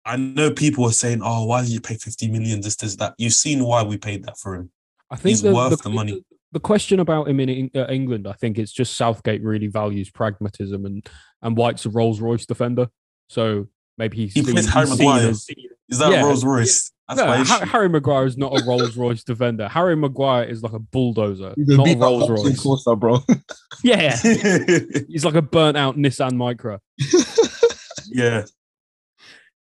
I 0.05 0.17
know 0.17 0.53
people 0.53 0.85
are 0.85 0.93
saying, 0.93 1.23
"Oh, 1.25 1.47
why 1.47 1.63
did 1.63 1.71
you 1.71 1.81
pay 1.81 1.95
fifty 1.95 2.29
million? 2.29 2.61
This, 2.61 2.77
this, 2.77 2.97
that." 2.97 3.15
You've 3.17 3.33
seen 3.33 3.65
why 3.65 3.83
we 3.83 3.97
paid 3.97 4.25
that 4.25 4.37
for 4.37 4.55
him. 4.55 4.71
I 5.11 5.17
think 5.17 5.31
he's 5.31 5.41
the, 5.41 5.55
worth 5.55 5.71
the, 5.71 5.89
the 5.89 5.95
money. 5.95 6.23
The 6.53 6.61
question 6.61 7.01
about 7.01 7.27
him 7.27 7.41
in 7.41 7.71
uh, 7.75 7.87
England, 7.89 8.29
I 8.29 8.35
think 8.35 8.59
it's 8.59 8.73
just 8.73 8.99
Southgate 8.99 9.43
really 9.43 9.69
values 9.69 10.11
pragmatism, 10.11 10.85
and 10.85 11.09
and 11.41 11.57
White's 11.57 11.87
a 11.87 11.89
Rolls 11.89 12.21
Royce 12.21 12.45
defender, 12.45 12.89
so 13.31 13.67
maybe 13.97 14.19
he's 14.19 14.35
he 14.35 14.43
plays 14.43 14.69
Harry 14.69 14.91
Maguire. 14.91 15.29
As, 15.29 15.49
is 15.91 15.99
that 15.99 16.13
yeah, 16.13 16.23
Rolls 16.23 16.45
Royce? 16.45 16.93
no, 17.15 17.45
Harry 17.45 17.89
Maguire 17.89 18.27
is 18.27 18.39
not 18.39 18.59
a 18.59 18.65
Rolls 18.65 18.97
Royce 18.97 19.25
defender. 19.25 19.69
Harry 19.69 19.97
Maguire 19.97 20.45
is 20.45 20.63
like 20.63 20.73
a 20.73 20.79
bulldozer, 20.79 21.53
he's 21.57 21.69
not 21.69 21.89
a 21.89 21.97
Rolls 21.97 22.31
Royce. 22.31 22.63
Corsa, 22.63 22.99
bro. 22.99 23.19
yeah, 23.83 24.17
he's 25.09 25.25
like 25.25 25.35
a 25.35 25.43
burnt 25.43 25.77
out 25.77 25.97
Nissan 25.97 26.33
Micra. 26.33 26.79
yeah. 28.07 28.45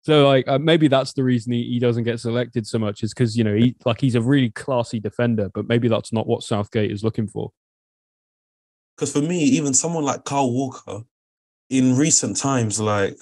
So 0.04 0.28
like 0.28 0.48
uh, 0.48 0.60
maybe 0.60 0.88
that's 0.88 1.14
the 1.14 1.24
reason 1.24 1.52
he, 1.52 1.64
he 1.64 1.80
doesn't 1.80 2.04
get 2.04 2.20
selected 2.20 2.66
so 2.66 2.80
much 2.80 3.04
is 3.04 3.14
because 3.14 3.36
you 3.36 3.44
know 3.44 3.56
he 3.56 3.76
like 3.86 4.00
he's 4.00 4.16
a 4.16 4.22
really 4.22 4.50
classy 4.52 5.00
defender, 5.00 5.50
but 5.54 5.68
maybe 5.68 5.88
that's 5.88 6.14
not 6.14 6.28
what 6.28 6.44
Southgate 6.44 6.92
is 6.92 7.04
looking 7.04 7.28
for. 7.28 7.52
Because 8.96 9.12
for 9.12 9.22
me, 9.22 9.40
even 9.44 9.74
someone 9.74 10.04
like 10.04 10.26
Carl 10.26 10.52
Walker, 10.52 11.04
in 11.70 11.96
recent 11.96 12.38
times, 12.38 12.80
like 12.80 13.18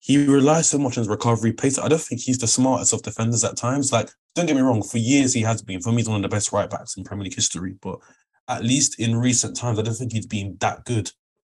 he 0.00 0.26
relies 0.26 0.68
so 0.68 0.78
much 0.78 0.96
on 0.96 1.02
his 1.02 1.08
recovery 1.08 1.52
pace. 1.52 1.78
I 1.78 1.88
don't 1.88 2.00
think 2.00 2.22
he's 2.22 2.38
the 2.38 2.46
smartest 2.46 2.92
of 2.92 3.02
defenders 3.02 3.44
at 3.44 3.56
times. 3.56 3.92
Like, 3.92 4.10
don't 4.34 4.46
get 4.46 4.56
me 4.56 4.62
wrong, 4.62 4.82
for 4.82 4.98
years 4.98 5.34
he 5.34 5.42
has 5.42 5.62
been. 5.62 5.80
For 5.80 5.90
me, 5.90 5.98
he's 5.98 6.08
one 6.08 6.16
of 6.16 6.22
the 6.22 6.34
best 6.34 6.52
right 6.52 6.68
backs 6.68 6.96
in 6.96 7.04
Premier 7.04 7.24
League 7.24 7.34
history. 7.34 7.76
But 7.80 7.98
at 8.48 8.64
least 8.64 8.98
in 8.98 9.16
recent 9.16 9.56
times, 9.56 9.78
I 9.78 9.82
don't 9.82 9.94
think 9.94 10.12
he's 10.12 10.26
been 10.26 10.56
that 10.60 10.84
good 10.86 11.10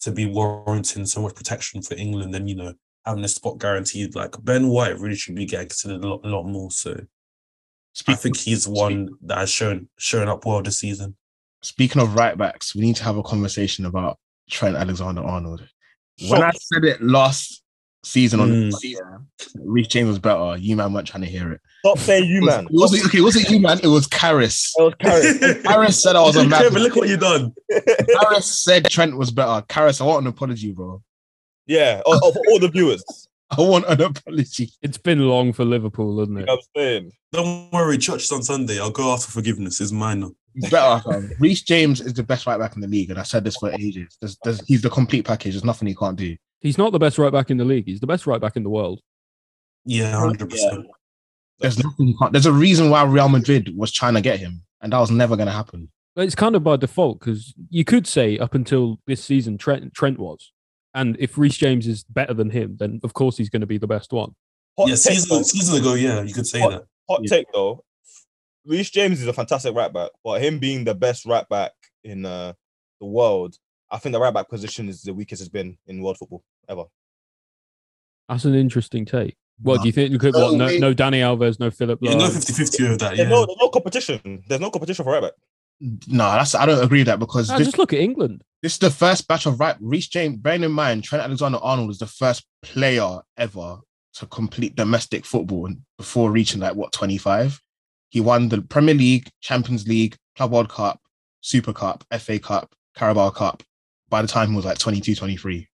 to 0.02 0.12
be 0.12 0.26
warranting 0.26 1.06
so 1.06 1.22
much 1.22 1.36
protection 1.36 1.82
for 1.82 1.94
England 1.94 2.34
and, 2.34 2.50
you 2.50 2.56
know, 2.56 2.74
having 3.06 3.24
a 3.24 3.28
spot 3.28 3.60
guaranteed. 3.60 4.16
Like 4.16 4.36
Ben 4.44 4.68
White 4.70 5.00
really 5.00 5.16
should 5.16 5.36
be 5.36 5.46
getting 5.46 5.68
considered 5.68 6.04
a 6.04 6.08
lot, 6.08 6.22
a 6.26 6.28
lot 6.28 6.44
more. 6.44 6.72
So 6.72 7.00
Speaking, 7.94 8.14
I 8.14 8.18
think 8.18 8.38
he's 8.38 8.68
one 8.68 9.10
that 9.24 9.38
has 9.38 9.52
shown 9.52 9.90
shown 9.98 10.30
up 10.30 10.46
well 10.46 10.62
this 10.62 10.80
season. 10.80 11.16
Speaking 11.62 12.02
of 12.02 12.16
right 12.16 12.38
backs, 12.38 12.74
we 12.74 12.82
need 12.82 12.96
to 12.96 13.04
have 13.04 13.18
a 13.18 13.24
conversation 13.24 13.86
about 13.86 14.18
Trent 14.50 14.78
Alexander 14.78 15.22
Arnold. 15.22 15.68
When 16.30 16.42
I 16.42 16.52
said 16.52 16.86
it 16.86 17.02
last 17.02 17.62
season 18.04 18.40
on 18.40 18.50
mm. 18.50 18.74
season. 18.74 19.28
Reece 19.56 19.88
James 19.88 20.08
was 20.08 20.20
better. 20.20 20.58
You 20.58 20.76
man 20.76 20.94
weren't 20.94 21.08
trying 21.08 21.24
to 21.24 21.30
hear 21.30 21.52
it. 21.52 21.62
Stop 21.80 22.00
saying 22.00 22.30
you 22.30 22.42
man. 22.42 22.66
It 22.66 22.72
was, 22.72 23.06
okay, 23.06 23.20
it 23.20 23.22
wasn't 23.22 23.50
you 23.50 23.60
man. 23.60 23.80
It 23.84 23.88
was 23.88 24.08
Karis. 24.08 24.72
It 24.80 24.84
was 24.84 24.94
Karis. 24.96 25.62
Karis 25.64 25.94
said 25.94 26.16
I 26.16 26.22
was 26.22 26.36
a 26.36 26.46
man. 26.48 26.70
look 26.70 26.96
what 26.96 27.10
you 27.10 27.18
done. 27.18 27.54
Karis 27.72 28.44
said 28.44 28.90
Trent 28.90 29.18
was 29.18 29.32
better. 29.32 29.66
Karis, 29.68 30.02
I 30.02 30.06
want 30.06 30.22
an 30.22 30.28
apology, 30.28 30.72
bro. 30.72 31.02
Yeah, 31.68 32.02
of, 32.06 32.16
of 32.24 32.38
all 32.50 32.60
the 32.60 32.70
viewers. 32.70 33.04
I 33.52 33.62
want 33.62 33.86
an 33.88 34.02
apology. 34.02 34.72
It's 34.82 34.98
been 34.98 35.28
long 35.28 35.54
for 35.54 35.66
Liverpool, 35.66 36.20
hasn't 36.20 36.40
it? 36.40 36.50
I'm 36.50 36.58
saying. 36.76 37.12
Don't 37.34 37.72
worry, 37.72 37.98
church 37.98 38.24
is 38.24 38.32
on 38.32 38.44
Sunday. 38.44 38.80
I'll 38.80 38.92
go 38.92 39.14
after 39.14 39.32
forgiveness. 39.32 39.80
It's 39.82 39.92
mine 39.92 40.22
now. 40.22 40.32
He's 40.54 40.70
better. 40.70 41.30
Reece 41.40 41.62
James 41.62 42.02
is 42.02 42.14
the 42.14 42.24
best 42.24 42.46
right 42.46 42.60
back 42.60 42.76
in 42.76 42.82
the 42.82 42.88
league, 42.88 43.10
and 43.10 43.20
I 43.20 43.24
said 43.24 43.44
this 43.44 43.58
for 43.58 43.72
ages. 43.72 44.18
There's, 44.20 44.38
there's, 44.44 44.66
he's 44.68 44.82
the 44.82 44.90
complete 44.90 45.26
package. 45.26 45.54
There's 45.54 45.64
nothing 45.64 45.88
he 45.88 45.96
can't 45.96 46.18
do. 46.18 46.36
He's 46.62 46.78
not 46.78 46.92
the 46.92 47.00
best 47.00 47.18
right 47.18 47.32
back 47.32 47.50
in 47.50 47.58
the 47.58 47.66
league. 47.66 47.86
He's 47.86 48.00
the 48.00 48.08
best 48.08 48.28
right 48.28 48.40
back 48.40 48.56
in 48.56 48.64
the 48.64 48.70
world. 48.70 49.02
Yeah, 49.84 50.18
hundred 50.18 50.50
percent. 50.50 50.88
There's 51.60 51.84
nothing. 51.84 52.16
There's 52.32 52.46
a 52.46 52.54
reason 52.54 52.90
why 52.90 53.04
Real 53.04 53.30
Madrid 53.30 53.76
was 53.76 53.92
trying 53.92 54.14
to 54.14 54.22
get 54.22 54.40
him, 54.40 54.64
and 54.82 54.94
that 54.94 55.00
was 55.00 55.12
never 55.12 55.36
going 55.36 55.48
to 55.48 55.54
happen. 55.54 55.90
But 56.16 56.26
it's 56.26 56.36
kind 56.36 56.56
of 56.56 56.64
by 56.64 56.78
default 56.78 57.20
because 57.20 57.54
you 57.70 57.84
could 57.84 58.06
say 58.06 58.38
up 58.38 58.54
until 58.54 59.00
this 59.08 59.24
season, 59.24 59.58
Trent 59.58 59.92
Trent 59.94 60.20
was, 60.20 60.52
and 60.94 61.18
if 61.20 61.38
Reece 61.38 61.58
James 61.58 61.88
is 61.88 62.04
better 62.04 62.34
than 62.34 62.52
him, 62.52 62.78
then 62.80 63.00
of 63.04 63.14
course 63.14 63.38
he's 63.38 63.50
going 63.50 63.62
to 63.62 63.68
be 63.68 63.80
the 63.80 63.88
best 63.88 64.14
one. 64.14 64.36
Hot 64.78 64.90
yeah, 64.90 64.96
season, 64.96 65.44
season 65.44 65.82
ago, 65.82 65.96
yeah, 65.96 66.22
you 66.22 66.34
could 66.34 66.48
say 66.48 66.60
hot, 66.60 66.72
that. 66.72 66.84
Hot 67.10 67.20
yeah. 67.24 67.30
take 67.30 67.48
though, 67.52 67.84
Reece 68.66 68.92
James 68.92 69.22
is 69.22 69.28
a 69.28 69.34
fantastic 69.34 69.76
right 69.76 69.92
back, 69.92 70.12
but 70.24 70.42
him 70.42 70.60
being 70.60 70.84
the 70.84 70.96
best 70.96 71.26
right 71.26 71.48
back 71.50 71.72
in 72.04 72.26
uh, 72.26 72.54
the 73.00 73.08
world, 73.08 73.58
I 73.90 73.98
think 73.98 74.14
the 74.14 74.20
right 74.20 74.34
back 74.34 74.50
position 74.50 74.90
is 74.90 75.02
the 75.02 75.14
weakest 75.14 75.42
it's 75.42 75.50
been 75.50 75.78
in 75.88 76.02
world 76.02 76.18
football 76.18 76.44
ever. 76.72 76.86
That's 78.30 78.46
an 78.46 78.56
interesting 78.56 79.06
take. 79.06 79.36
What 79.62 79.78
no. 79.78 79.82
do 79.84 79.88
you 79.90 79.94
think? 79.94 80.12
You 80.12 80.20
could, 80.20 80.34
what, 80.34 80.56
no, 80.56 80.68
no 80.78 80.94
Dani 80.94 81.20
Alves, 81.20 81.60
no 81.60 81.70
Philipp. 81.70 82.00
Yeah, 82.02 82.16
no 82.16 82.30
50 82.30 82.54
50 82.54 82.86
of 82.88 83.00
that. 83.00 83.12
Yeah. 83.12 83.18
There's 83.18 83.30
no, 83.30 83.46
there's 83.46 83.60
no 83.60 83.70
competition. 83.70 84.44
There's 84.48 84.62
no 84.62 84.72
competition 84.72 85.06
for 85.06 85.14
right 85.14 85.22
back. 85.22 85.34
No, 86.08 86.32
that's 86.32 86.56
I 86.56 86.66
don't 86.66 86.84
agree 86.84 87.00
with 87.00 87.08
that 87.08 87.20
because 87.20 87.50
no, 87.50 87.58
this, 87.58 87.68
just 87.68 87.78
look 87.78 87.94
at 87.94 88.00
England. 88.00 88.44
This 88.62 88.74
is 88.74 88.80
the 88.80 88.92
first 88.92 89.28
batch 89.28 89.46
of 89.48 89.60
right. 89.60 89.76
Reece 89.80 90.08
James, 90.08 90.38
bearing 90.38 90.64
in 90.64 90.72
mind, 90.72 91.04
Trent 91.04 91.24
Alexander 91.24 91.58
Arnold 91.62 91.90
is 91.90 91.98
the 91.98 92.06
first 92.06 92.46
player 92.62 93.20
ever 93.38 93.78
to 94.14 94.26
complete 94.28 94.76
domestic 94.76 95.26
football 95.26 95.70
before 95.98 96.32
reaching 96.32 96.62
like 96.62 96.76
what 96.76 96.92
25. 96.92 97.60
He 98.10 98.20
won 98.20 98.50
the 98.50 98.62
Premier 98.62 98.94
League, 98.94 99.30
Champions 99.42 99.88
League, 99.88 100.16
Club 100.36 100.52
World 100.52 100.70
Cup, 100.70 101.00
Super 101.42 101.74
Cup, 101.74 102.04
FA 102.20 102.38
Cup, 102.40 102.72
Carabao 102.96 103.32
Cup 103.32 103.64
by 104.10 104.22
the 104.22 104.28
time 104.28 104.50
he 104.50 104.56
was 104.56 104.66
like 104.66 104.78
22, 104.78 105.16
23. 105.16 105.68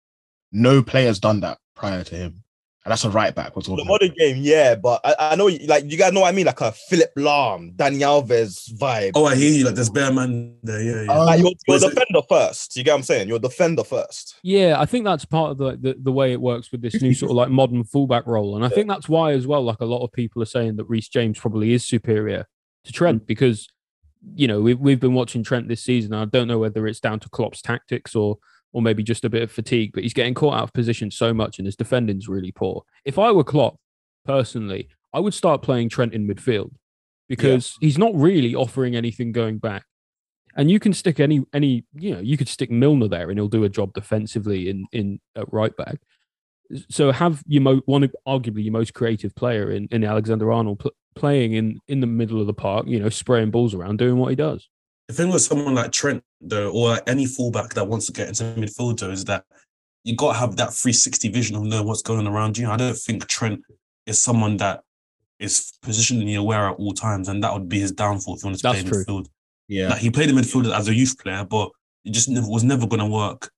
No 0.52 0.82
player's 0.82 1.20
done 1.20 1.42
that 1.42 1.58
prior 1.76 2.04
to 2.04 2.16
him. 2.16 2.44
And 2.88 2.94
that's 2.94 3.04
a 3.04 3.10
right 3.10 3.36
back. 3.36 3.54
What's 3.54 3.68
all 3.68 3.76
the 3.76 3.84
modern 3.84 4.14
game, 4.18 4.38
yeah, 4.40 4.74
but 4.74 5.02
I, 5.04 5.32
I, 5.32 5.36
know, 5.36 5.48
like, 5.66 5.92
you 5.92 5.98
guys 5.98 6.14
know 6.14 6.22
what 6.22 6.30
I 6.30 6.32
mean, 6.32 6.46
like 6.46 6.62
a 6.62 6.72
Philipp 6.72 7.12
Lahm, 7.18 7.76
Dani 7.76 8.00
Alves 8.00 8.72
vibe. 8.78 9.12
Oh, 9.14 9.26
I 9.26 9.36
hear 9.36 9.52
you. 9.52 9.66
Like, 9.66 9.76
there's 9.76 9.90
bare 9.90 10.10
man 10.10 10.56
there. 10.64 10.82
Yeah, 10.82 11.04
yeah. 11.04 11.12
Um, 11.12 11.26
like, 11.26 11.42
you're, 11.42 11.52
you're 11.68 11.80
defender 11.80 12.20
it? 12.20 12.26
first. 12.30 12.78
You 12.78 12.86
get 12.86 12.92
what 12.94 13.00
I'm 13.00 13.04
saying? 13.04 13.28
You're 13.28 13.40
defender 13.40 13.84
first. 13.84 14.36
Yeah, 14.42 14.80
I 14.80 14.86
think 14.86 15.04
that's 15.04 15.26
part 15.26 15.52
of 15.52 15.58
the, 15.58 15.76
the, 15.76 15.98
the 16.02 16.14
way 16.14 16.32
it 16.32 16.40
works 16.40 16.72
with 16.72 16.82
this 16.82 17.02
new 17.02 17.14
sort 17.14 17.30
of 17.30 17.36
like 17.36 17.50
modern 17.50 17.84
fullback 17.84 18.26
role, 18.26 18.56
and 18.56 18.64
I 18.64 18.70
yeah. 18.70 18.76
think 18.76 18.88
that's 18.88 19.10
why 19.10 19.34
as 19.34 19.46
well. 19.46 19.64
Like, 19.64 19.82
a 19.82 19.86
lot 19.86 20.06
of 20.06 20.14
people 20.14 20.42
are 20.42 20.46
saying 20.46 20.78
that 20.78 20.86
Reece 20.86 21.10
James 21.10 21.38
probably 21.38 21.74
is 21.74 21.86
superior 21.86 22.48
to 22.86 22.94
Trent 22.94 23.24
mm. 23.24 23.28
because 23.28 23.68
you 24.34 24.48
know 24.48 24.62
we've 24.62 24.80
we've 24.80 25.02
been 25.02 25.14
watching 25.14 25.44
Trent 25.44 25.68
this 25.68 25.84
season. 25.84 26.14
I 26.14 26.24
don't 26.24 26.48
know 26.48 26.60
whether 26.60 26.88
it's 26.88 27.02
down 27.02 27.20
to 27.20 27.30
Klopp's 27.30 27.62
tactics 27.62 28.16
or 28.16 28.38
or 28.78 28.82
maybe 28.84 29.02
just 29.02 29.26
a 29.26 29.30
bit 29.30 29.42
of 29.42 29.52
fatigue, 29.52 29.90
but 29.92 30.04
he's 30.04 30.14
getting 30.14 30.36
caught 30.36 30.54
out 30.54 30.62
of 30.62 30.72
position 30.72 31.10
so 31.10 31.34
much 31.34 31.58
and 31.58 31.66
his 31.66 31.76
defending's 31.76 32.28
really 32.28 32.52
poor. 32.52 32.84
If 33.06 33.18
I 33.18 33.32
were 33.32 33.44
Klopp, 33.44 33.78
personally, 34.24 34.88
I 35.12 35.20
would 35.20 35.34
start 35.34 35.64
playing 35.64 35.90
Trent 35.90 36.14
in 36.14 36.28
midfield 36.28 36.70
because 37.28 37.74
yeah. 37.82 37.88
he's 37.88 37.98
not 37.98 38.12
really 38.14 38.54
offering 38.54 38.96
anything 38.96 39.32
going 39.32 39.58
back. 39.58 39.84
And 40.56 40.70
you 40.70 40.80
can 40.80 40.94
stick 40.94 41.20
any 41.20 41.44
any 41.54 41.86
you 41.96 42.14
know 42.14 42.20
you 42.20 42.38
could 42.38 42.48
stick 42.48 42.70
Milner 42.70 43.08
there 43.08 43.32
and 43.32 43.40
he'll 43.40 43.48
do 43.48 43.64
a 43.64 43.70
job 43.70 43.94
defensively 43.94 44.70
in 44.70 44.86
in 44.92 45.20
at 45.36 45.52
right 45.52 45.76
back. 45.76 45.98
So 46.88 47.12
have 47.12 47.42
your 47.48 47.64
mo- 47.64 47.82
one 47.86 48.08
arguably 48.28 48.64
your 48.64 48.74
most 48.74 48.94
creative 48.94 49.34
player 49.34 49.72
in 49.72 49.88
in 49.90 50.04
Alexander 50.04 50.52
Arnold 50.52 50.82
pl- 50.82 50.92
playing 51.16 51.54
in 51.54 51.80
in 51.88 52.00
the 52.00 52.06
middle 52.06 52.40
of 52.40 52.46
the 52.46 52.54
park, 52.54 52.86
you 52.88 53.00
know, 53.00 53.10
spraying 53.10 53.50
balls 53.50 53.74
around, 53.74 53.98
doing 53.98 54.18
what 54.18 54.30
he 54.30 54.36
does. 54.36 54.70
The 55.08 55.14
thing 55.14 55.30
with 55.30 55.42
someone 55.42 55.76
like 55.76 55.92
Trent, 55.92 56.24
though, 56.42 56.72
or 56.72 57.00
any 57.08 57.26
fullback 57.26 57.74
that 57.76 57.88
wants 57.88 58.08
to 58.08 58.12
get 58.12 58.28
into 58.28 58.44
midfield, 58.44 59.00
though, 59.00 59.12
is 59.12 59.26
that 59.26 59.46
you 60.04 60.16
got 60.16 60.34
to 60.34 60.40
have 60.40 60.56
that 60.58 60.74
360 60.74 61.30
vision 61.30 61.56
of 61.56 61.64
knowing 61.64 61.88
what's 61.88 62.02
going 62.02 62.28
around 62.28 62.58
you. 62.58 62.70
I 62.70 62.78
don't 62.78 62.98
think 62.98 63.26
Trent 63.28 63.62
is 64.06 64.22
someone 64.22 64.58
that 64.58 64.84
is 65.40 65.74
positionally 65.84 66.38
aware 66.38 66.70
at 66.70 66.76
all 66.76 66.94
times, 66.94 67.30
and 67.30 67.44
that 67.44 67.54
would 67.54 67.70
be 67.70 67.80
his 67.80 67.92
downfall 67.92 68.36
if 68.36 68.42
he 68.42 68.48
wanted 68.48 68.58
to 68.58 68.64
That's 68.64 68.82
play 68.84 68.92
true. 68.92 69.06
midfield. 69.06 69.28
Yeah, 69.68 69.90
like 69.90 70.00
he 70.00 70.10
played 70.10 70.30
in 70.30 70.36
midfield 70.36 70.74
as 70.74 70.88
a 70.88 70.96
youth 70.96 71.18
player, 71.20 71.46
but 71.46 71.72
it 72.06 72.12
just 72.12 72.30
never, 72.30 72.48
was 72.48 72.64
never 72.64 72.88
going 72.88 73.02
to 73.02 73.06
work 73.06 73.52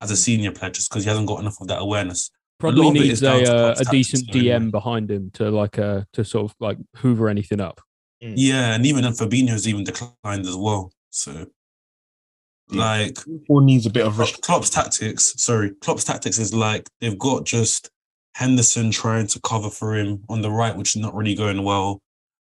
as 0.00 0.10
a 0.10 0.16
senior 0.16 0.52
player 0.52 0.70
just 0.70 0.90
because 0.90 1.04
he 1.04 1.08
hasn't 1.08 1.26
got 1.26 1.40
enough 1.40 1.60
of 1.60 1.68
that 1.68 1.80
awareness. 1.80 2.30
Probably 2.58 2.90
needs 2.90 3.22
a, 3.22 3.52
uh, 3.52 3.74
a 3.78 3.84
decent 3.84 4.28
DM 4.28 4.70
behind 4.70 5.10
him 5.10 5.30
to 5.34 5.50
like 5.50 5.78
uh 5.78 6.02
to 6.14 6.24
sort 6.24 6.50
of 6.50 6.56
like 6.58 6.78
hoover 6.96 7.28
anything 7.28 7.60
up. 7.60 7.80
Mm. 8.22 8.34
Yeah, 8.36 8.74
and 8.74 8.86
even 8.86 9.02
then 9.02 9.12
Fabinho's 9.12 9.68
even 9.68 9.84
declined 9.84 10.46
as 10.46 10.56
well. 10.56 10.90
So 11.16 11.46
like 12.68 13.18
or 13.48 13.62
needs 13.62 13.86
a 13.86 13.90
bit 13.90 14.06
of 14.06 14.16
Klopp's 14.42 14.70
tactics. 14.70 15.32
Sorry, 15.36 15.70
Klopp's 15.80 16.04
tactics 16.04 16.38
is 16.38 16.52
like 16.52 16.88
they've 17.00 17.18
got 17.18 17.46
just 17.46 17.90
Henderson 18.34 18.90
trying 18.90 19.26
to 19.28 19.40
cover 19.40 19.70
for 19.70 19.94
him 19.96 20.24
on 20.28 20.42
the 20.42 20.50
right, 20.50 20.76
which 20.76 20.94
is 20.94 21.02
not 21.02 21.14
really 21.14 21.34
going 21.34 21.62
well. 21.62 22.00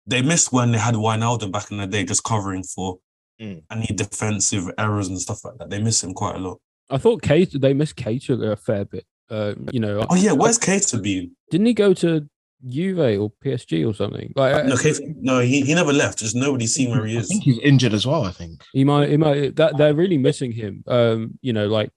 They 0.06 0.22
missed 0.22 0.52
when 0.52 0.72
they 0.72 0.78
had 0.78 0.94
Wijnaldum 0.94 1.52
back 1.52 1.70
in 1.70 1.76
the 1.76 1.86
day, 1.86 2.04
just 2.04 2.24
covering 2.24 2.64
for 2.64 2.98
mm. 3.40 3.62
any 3.70 3.86
defensive 3.86 4.64
errors 4.78 5.08
and 5.08 5.20
stuff 5.20 5.44
like 5.44 5.58
that. 5.58 5.70
They 5.70 5.80
miss 5.80 6.02
him 6.02 6.14
quite 6.14 6.36
a 6.36 6.38
lot. 6.38 6.58
I 6.90 6.96
thought 6.96 7.22
Keita, 7.22 7.60
they 7.60 7.74
missed 7.74 7.96
Keita 7.96 8.50
a 8.50 8.56
fair 8.56 8.86
bit. 8.86 9.04
Uh, 9.30 9.54
you 9.70 9.78
know. 9.78 10.04
Oh 10.08 10.16
yeah, 10.16 10.32
where's 10.32 10.58
Keita 10.58 11.02
been? 11.02 11.32
Didn't 11.50 11.66
he 11.66 11.74
go 11.74 11.92
to 11.94 12.26
Juve 12.66 13.20
or 13.20 13.30
PSG 13.44 13.88
or 13.88 13.94
something? 13.94 14.32
Like, 14.34 14.64
no, 14.66 14.74
Keita, 14.74 15.14
no, 15.16 15.40
he, 15.40 15.62
he 15.62 15.74
never 15.74 15.92
left. 15.92 16.18
Just 16.18 16.34
nobody's 16.34 16.74
seen 16.74 16.90
where 16.90 17.06
he 17.06 17.16
is. 17.16 17.26
I 17.26 17.28
think 17.28 17.44
he's 17.44 17.58
injured 17.58 17.94
as 17.94 18.06
well. 18.06 18.24
I 18.24 18.32
think 18.32 18.62
he 18.72 18.84
might. 18.84 19.10
He 19.10 19.16
might. 19.16 19.56
That 19.56 19.76
they're 19.76 19.94
really 19.94 20.18
missing 20.18 20.52
him. 20.52 20.82
Um, 20.86 21.38
you 21.40 21.52
know, 21.52 21.68
like 21.68 21.90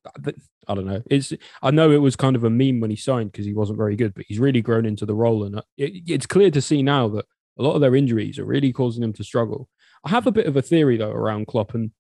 I 0.68 0.76
don't 0.76 0.86
know. 0.86 1.02
It's 1.10 1.34
I 1.62 1.72
know 1.72 1.92
it 1.92 1.98
was 1.98 2.16
kind 2.16 2.36
of 2.36 2.44
a 2.44 2.50
meme 2.50 2.80
when 2.80 2.92
he 2.92 2.96
signed 2.96 3.32
because 3.32 3.46
he 3.46 3.54
wasn't 3.54 3.78
very 3.78 3.96
good, 3.96 4.14
but 4.14 4.26
he's 4.28 4.40
really 4.40 4.62
grown 4.62 4.86
into 4.86 5.06
the 5.06 5.16
role, 5.16 5.44
and 5.44 5.58
it, 5.78 6.04
it's 6.08 6.26
clear 6.26 6.52
to 6.52 6.62
see 6.62 6.84
now 6.84 7.08
that 7.10 7.26
a 7.58 7.64
lot 7.64 7.74
of 7.74 7.82
their 7.82 7.96
injuries 7.96 8.40
are 8.40 8.46
really 8.46 8.72
causing 8.72 9.04
him 9.04 9.14
to 9.14 9.24
struggle. 9.24 9.70
I 10.06 10.10
have 10.10 10.28
a 10.28 10.32
bit 10.32 10.48
of 10.48 10.56
a 10.56 10.62
theory 10.62 10.98
though 10.98 11.12
around 11.12 11.48
Klopp 11.48 11.74
and 11.74 11.92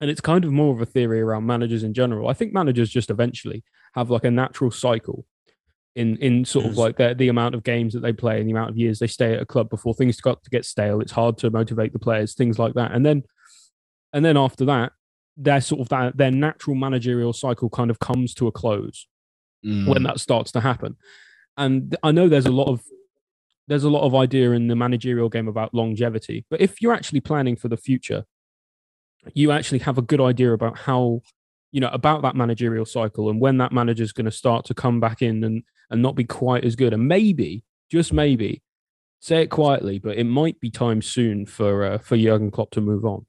and 0.00 0.10
it's 0.10 0.20
kind 0.20 0.44
of 0.44 0.52
more 0.52 0.72
of 0.72 0.80
a 0.80 0.86
theory 0.86 1.20
around 1.20 1.46
managers 1.46 1.82
in 1.82 1.92
general. 1.92 2.28
I 2.28 2.32
think 2.32 2.52
managers 2.52 2.88
just 2.88 3.10
eventually 3.10 3.64
have 3.94 4.10
like 4.10 4.24
a 4.24 4.30
natural 4.30 4.70
cycle 4.70 5.26
in 5.98 6.16
in 6.18 6.44
sort 6.44 6.64
of 6.64 6.78
like 6.78 6.96
the, 6.96 7.12
the 7.12 7.28
amount 7.28 7.56
of 7.56 7.64
games 7.64 7.92
that 7.92 8.00
they 8.00 8.12
play 8.12 8.38
and 8.38 8.48
the 8.48 8.52
amount 8.52 8.70
of 8.70 8.78
years 8.78 9.00
they 9.00 9.08
stay 9.08 9.34
at 9.34 9.42
a 9.42 9.46
club 9.46 9.68
before 9.68 9.92
things 9.92 10.20
got 10.20 10.42
to 10.44 10.50
get 10.50 10.64
stale. 10.64 11.00
It's 11.00 11.12
hard 11.12 11.36
to 11.38 11.50
motivate 11.50 11.92
the 11.92 11.98
players, 11.98 12.34
things 12.34 12.58
like 12.58 12.74
that. 12.74 12.92
And 12.92 13.04
then 13.04 13.24
and 14.12 14.24
then 14.24 14.36
after 14.36 14.64
that, 14.66 14.92
their 15.36 15.60
sort 15.60 15.80
of 15.80 15.88
that 15.88 16.16
their 16.16 16.30
natural 16.30 16.76
managerial 16.76 17.32
cycle 17.32 17.68
kind 17.68 17.90
of 17.90 17.98
comes 17.98 18.32
to 18.34 18.46
a 18.46 18.52
close 18.52 19.08
mm. 19.66 19.88
when 19.88 20.04
that 20.04 20.20
starts 20.20 20.52
to 20.52 20.60
happen. 20.60 20.96
And 21.56 21.96
I 22.04 22.12
know 22.12 22.28
there's 22.28 22.46
a 22.46 22.52
lot 22.52 22.68
of 22.68 22.82
there's 23.66 23.84
a 23.84 23.90
lot 23.90 24.02
of 24.02 24.14
idea 24.14 24.52
in 24.52 24.68
the 24.68 24.76
managerial 24.76 25.28
game 25.28 25.48
about 25.48 25.74
longevity, 25.74 26.46
but 26.48 26.60
if 26.60 26.80
you're 26.80 26.94
actually 26.94 27.20
planning 27.20 27.56
for 27.56 27.68
the 27.68 27.76
future, 27.76 28.24
you 29.34 29.50
actually 29.50 29.80
have 29.80 29.98
a 29.98 30.02
good 30.02 30.20
idea 30.20 30.52
about 30.52 30.78
how 30.78 31.22
you 31.72 31.80
know 31.80 31.90
about 31.92 32.22
that 32.22 32.36
managerial 32.36 32.86
cycle 32.86 33.28
and 33.28 33.40
when 33.40 33.58
that 33.58 33.72
manager 33.72 34.04
is 34.04 34.12
going 34.12 34.24
to 34.24 34.30
start 34.30 34.64
to 34.64 34.74
come 34.74 35.00
back 35.00 35.22
in 35.22 35.42
and 35.42 35.64
and 35.90 36.02
not 36.02 36.14
be 36.14 36.24
quite 36.24 36.64
as 36.64 36.76
good. 36.76 36.92
And 36.92 37.08
maybe 37.08 37.64
just 37.90 38.12
maybe 38.12 38.62
say 39.20 39.42
it 39.42 39.48
quietly 39.48 39.98
but 39.98 40.16
it 40.16 40.24
might 40.24 40.60
be 40.60 40.70
time 40.70 41.02
soon 41.02 41.44
for 41.44 41.84
uh, 41.84 41.98
for 41.98 42.16
Jurgen 42.16 42.50
Klopp 42.50 42.70
to 42.70 42.80
move 42.80 43.04
on. 43.04 43.26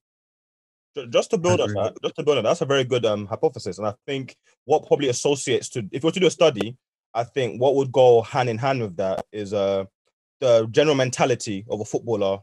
Just 1.09 1.31
to 1.31 1.37
build 1.37 1.61
on 1.61 1.73
that 1.73 1.95
just 2.03 2.15
to 2.15 2.23
build 2.23 2.37
on 2.37 2.43
that, 2.43 2.49
that's 2.49 2.61
a 2.61 2.65
very 2.65 2.83
good 2.83 3.05
um 3.05 3.25
hypothesis. 3.25 3.77
And 3.77 3.87
I 3.87 3.93
think 4.05 4.35
what 4.65 4.85
probably 4.85 5.09
associates 5.09 5.69
to 5.69 5.87
if 5.91 6.03
you 6.03 6.07
were 6.07 6.11
to 6.11 6.19
do 6.19 6.27
a 6.27 6.31
study 6.31 6.77
I 7.13 7.23
think 7.23 7.59
what 7.59 7.75
would 7.75 7.91
go 7.91 8.21
hand 8.21 8.49
in 8.49 8.57
hand 8.57 8.81
with 8.81 8.97
that 8.97 9.25
is 9.31 9.53
uh 9.53 9.85
the 10.39 10.67
general 10.71 10.95
mentality 10.95 11.65
of 11.69 11.81
a 11.81 11.85
footballer 11.85 12.39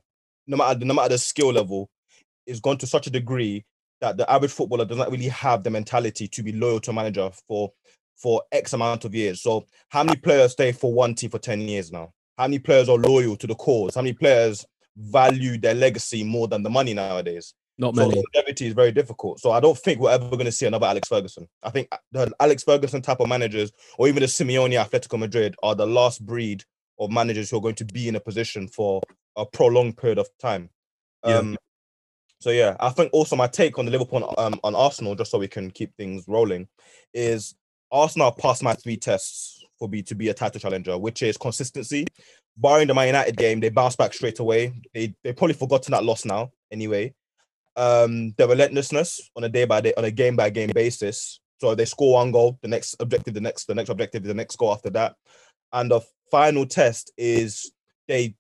no 0.47 0.57
matter 0.57 0.85
no 0.85 0.95
matter 0.95 1.11
the 1.11 1.19
skill 1.19 1.53
level 1.53 1.89
is 2.47 2.61
gone 2.61 2.79
to 2.79 2.87
such 2.87 3.07
a 3.07 3.11
degree 3.11 3.65
that 4.01 4.17
the 4.17 4.31
average 4.31 4.53
footballer 4.53 4.85
does 4.85 4.99
not 4.99 5.11
really 5.11 5.29
have 5.29 5.63
the 5.63 5.71
mentality 5.71 6.29
to 6.29 6.43
be 6.43 6.53
loyal 6.53 6.81
to 6.81 6.91
a 6.91 6.95
manager 6.95 7.31
for 7.49 7.73
for 8.17 8.43
X 8.53 8.73
amount 8.73 9.05
of 9.05 9.15
years. 9.15 9.43
So 9.43 9.67
how 9.89 10.03
many 10.03 10.19
players 10.19 10.53
stay 10.53 10.73
for 10.73 10.93
one 10.93 11.15
team 11.15 11.31
for 11.31 11.39
10 11.39 11.61
years 11.63 11.93
now? 11.93 12.13
How 12.37 12.45
many 12.45 12.59
players 12.59 12.89
are 12.89 12.99
loyal 12.99 13.37
to 13.37 13.47
the 13.47 13.55
cause? 13.55 13.95
How 13.95 14.03
many 14.03 14.13
players 14.13 14.65
value 14.97 15.59
their 15.59 15.75
legacy 15.75 16.25
more 16.25 16.49
than 16.49 16.63
the 16.63 16.71
money 16.71 16.95
nowadays? 16.95 17.55
Not 17.79 17.95
many. 17.95 18.15
So 18.15 18.23
longevity 18.35 18.67
is 18.67 18.75
very 18.75 18.93
difficult. 18.93 19.41
So 19.41 19.51
I 19.51 19.61
don't 19.61 19.77
think 19.77 20.01
we're 20.01 20.11
ever 20.11 20.31
going 20.31 20.47
to 20.47 20.53
see 20.53 20.67
another 20.67 20.87
Alex 20.87 21.09
Ferguson. 21.09 21.47
I 21.63 21.71
think 21.71 21.89
the 22.13 22.33
Alex 22.41 22.63
Ferguson 22.63 23.03
type 23.03 23.21
of 23.21 23.29
managers, 23.29 23.71
or 23.99 24.09
even 24.09 24.21
the 24.21 24.27
Simeone 24.27 24.83
Atletico 24.83 25.19
Madrid, 25.19 25.55
are 25.63 25.75
the 25.75 25.87
last 25.87 26.25
breed 26.25 26.65
of 26.99 27.11
managers 27.11 27.51
who 27.51 27.59
are 27.59 27.63
going 27.63 27.75
to 27.75 27.85
be 27.85 28.09
in 28.09 28.17
a 28.17 28.21
position 28.21 28.67
for 28.67 29.03
a 29.37 29.45
prolonged 29.45 29.99
period 29.99 30.19
of 30.19 30.29
time. 30.41 30.71
Yeah. 31.25 31.37
Um, 31.37 31.57
so 32.41 32.51
yeah, 32.51 32.77
I 32.81 32.91
think 32.91 33.11
also 33.13 33.37
my 33.37 33.47
take 33.47 33.79
on 33.79 33.85
the 33.85 33.91
Liverpool 33.91 34.35
um, 34.39 34.59
on 34.63 34.75
Arsenal, 34.75 35.15
just 35.15 35.31
so 35.31 35.39
we 35.39 35.49
can 35.49 35.71
keep 35.71 35.95
things 35.97 36.25
rolling, 36.29 36.69
is 37.13 37.55
Arsenal 37.97 38.33
passed 38.33 38.63
my 38.63 38.75
three 38.75 38.97
tests 38.97 39.65
for 39.79 39.89
me 39.89 40.03
to 40.03 40.15
be 40.15 40.29
a 40.29 40.35
title 40.35 40.61
challenger, 40.61 40.99
which 40.99 41.23
is 41.23 41.37
consistency. 41.37 42.07
Barring 42.57 42.89
the 42.89 42.95
Man 42.95 43.09
United 43.09 43.37
game, 43.37 43.61
they 43.61 43.69
bounced 43.69 43.99
back 43.99 44.15
straight 44.15 44.39
away. 44.39 44.73
They 44.95 45.15
they 45.23 45.33
probably 45.33 45.55
forgotten 45.55 45.93
that 45.93 46.05
loss 46.05 46.25
now 46.25 46.51
anyway. 46.71 47.15
Um, 47.77 48.33
the 48.39 48.49
relentlessness 48.49 49.31
on 49.37 49.45
a 49.45 49.49
day 49.49 49.67
by 49.67 49.81
day, 49.83 49.93
on 49.97 50.05
a 50.05 50.11
game 50.11 50.37
by 50.37 50.51
game 50.51 50.71
basis. 50.75 51.41
So 51.61 51.75
they 51.75 51.85
score 51.85 52.15
one 52.15 52.33
goal, 52.33 52.59
the 52.63 52.69
next 52.69 52.97
objective, 53.01 53.35
the 53.35 53.41
next, 53.41 53.65
the 53.67 53.75
next 53.75 53.89
objective, 53.91 54.23
is 54.23 54.29
the 54.29 54.35
next 54.35 54.57
goal 54.57 54.73
after 54.73 54.91
that. 54.91 55.15
And 55.73 55.91
the 55.91 56.01
final 56.31 56.67
test 56.67 57.13
is 57.17 57.73
they 58.09 58.35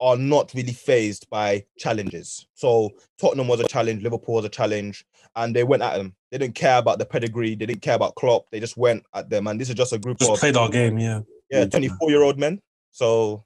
are 0.00 0.16
not 0.16 0.52
really 0.54 0.72
fazed 0.72 1.28
by 1.30 1.64
challenges. 1.78 2.46
So 2.54 2.90
Tottenham 3.20 3.48
was 3.48 3.60
a 3.60 3.68
challenge, 3.68 4.02
Liverpool 4.02 4.36
was 4.36 4.44
a 4.44 4.48
challenge, 4.48 5.04
and 5.36 5.54
they 5.54 5.64
went 5.64 5.82
at 5.82 5.96
them. 5.96 6.14
They 6.30 6.38
didn't 6.38 6.54
care 6.54 6.78
about 6.78 6.98
the 6.98 7.06
pedigree, 7.06 7.54
they 7.54 7.66
didn't 7.66 7.82
care 7.82 7.96
about 7.96 8.14
Klopp. 8.14 8.50
They 8.50 8.60
just 8.60 8.76
went 8.76 9.04
at 9.14 9.28
them, 9.28 9.46
and 9.46 9.60
this 9.60 9.68
is 9.68 9.74
just 9.74 9.92
a 9.92 9.98
group 9.98 10.18
just 10.18 10.30
of 10.30 10.38
played 10.38 10.56
our 10.56 10.68
game, 10.68 10.98
yeah, 10.98 11.20
yeah, 11.50 11.66
twenty-four 11.66 12.10
year 12.10 12.22
old 12.22 12.38
men. 12.38 12.60
So 12.92 13.44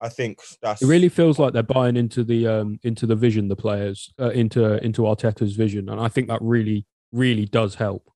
I 0.00 0.08
think 0.08 0.40
that's 0.60 0.82
it. 0.82 0.86
Really 0.86 1.08
feels 1.08 1.38
like 1.38 1.52
they're 1.52 1.62
buying 1.62 1.96
into 1.96 2.24
the 2.24 2.46
um 2.46 2.78
into 2.82 3.06
the 3.06 3.16
vision, 3.16 3.48
the 3.48 3.56
players 3.56 4.12
uh, 4.20 4.30
into 4.30 4.82
into 4.84 5.02
Arteta's 5.02 5.56
vision, 5.56 5.88
and 5.88 6.00
I 6.00 6.08
think 6.08 6.28
that 6.28 6.42
really 6.42 6.86
really 7.12 7.46
does 7.46 7.74
help. 7.74 8.10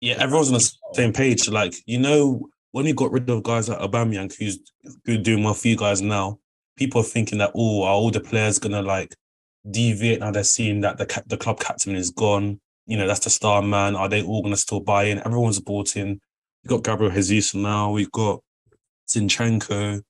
Yeah, 0.00 0.16
everyone's 0.18 0.48
on 0.48 0.54
the 0.54 0.72
same 0.94 1.12
page. 1.12 1.48
Like 1.48 1.74
you 1.86 1.98
know, 1.98 2.48
when 2.72 2.86
you 2.86 2.94
got 2.94 3.12
rid 3.12 3.28
of 3.30 3.42
guys 3.42 3.68
like 3.68 3.78
Aubameyang, 3.78 4.36
who's 4.36 4.58
good 5.04 5.22
doing 5.22 5.44
well 5.44 5.54
for 5.54 5.68
you 5.68 5.76
guys 5.76 6.02
now, 6.02 6.40
people 6.78 7.00
are 7.00 7.04
thinking 7.04 7.38
that 7.38 7.52
oh, 7.54 7.82
are 7.82 7.94
all 7.94 8.10
the 8.10 8.20
players 8.20 8.58
gonna 8.58 8.82
like 8.82 9.14
deviate 9.70 10.20
now? 10.20 10.30
They're 10.30 10.44
seeing 10.44 10.80
that 10.82 10.98
the 10.98 11.22
the 11.26 11.36
club 11.36 11.60
captain 11.60 11.94
is 11.94 12.10
gone. 12.10 12.60
You 12.86 12.96
know, 12.96 13.06
that's 13.06 13.24
the 13.24 13.30
star 13.30 13.60
man. 13.60 13.96
Are 13.96 14.08
they 14.08 14.22
all 14.22 14.42
gonna 14.42 14.56
still 14.56 14.80
buy 14.80 15.04
in? 15.04 15.18
Everyone's 15.18 15.60
bought 15.60 15.96
in. 15.96 16.20
We've 16.62 16.70
got 16.70 16.84
Gabriel 16.84 17.12
Jesus 17.12 17.54
now. 17.54 17.90
We've 17.90 18.10
got 18.12 18.40
Zinchenko. 19.08 20.02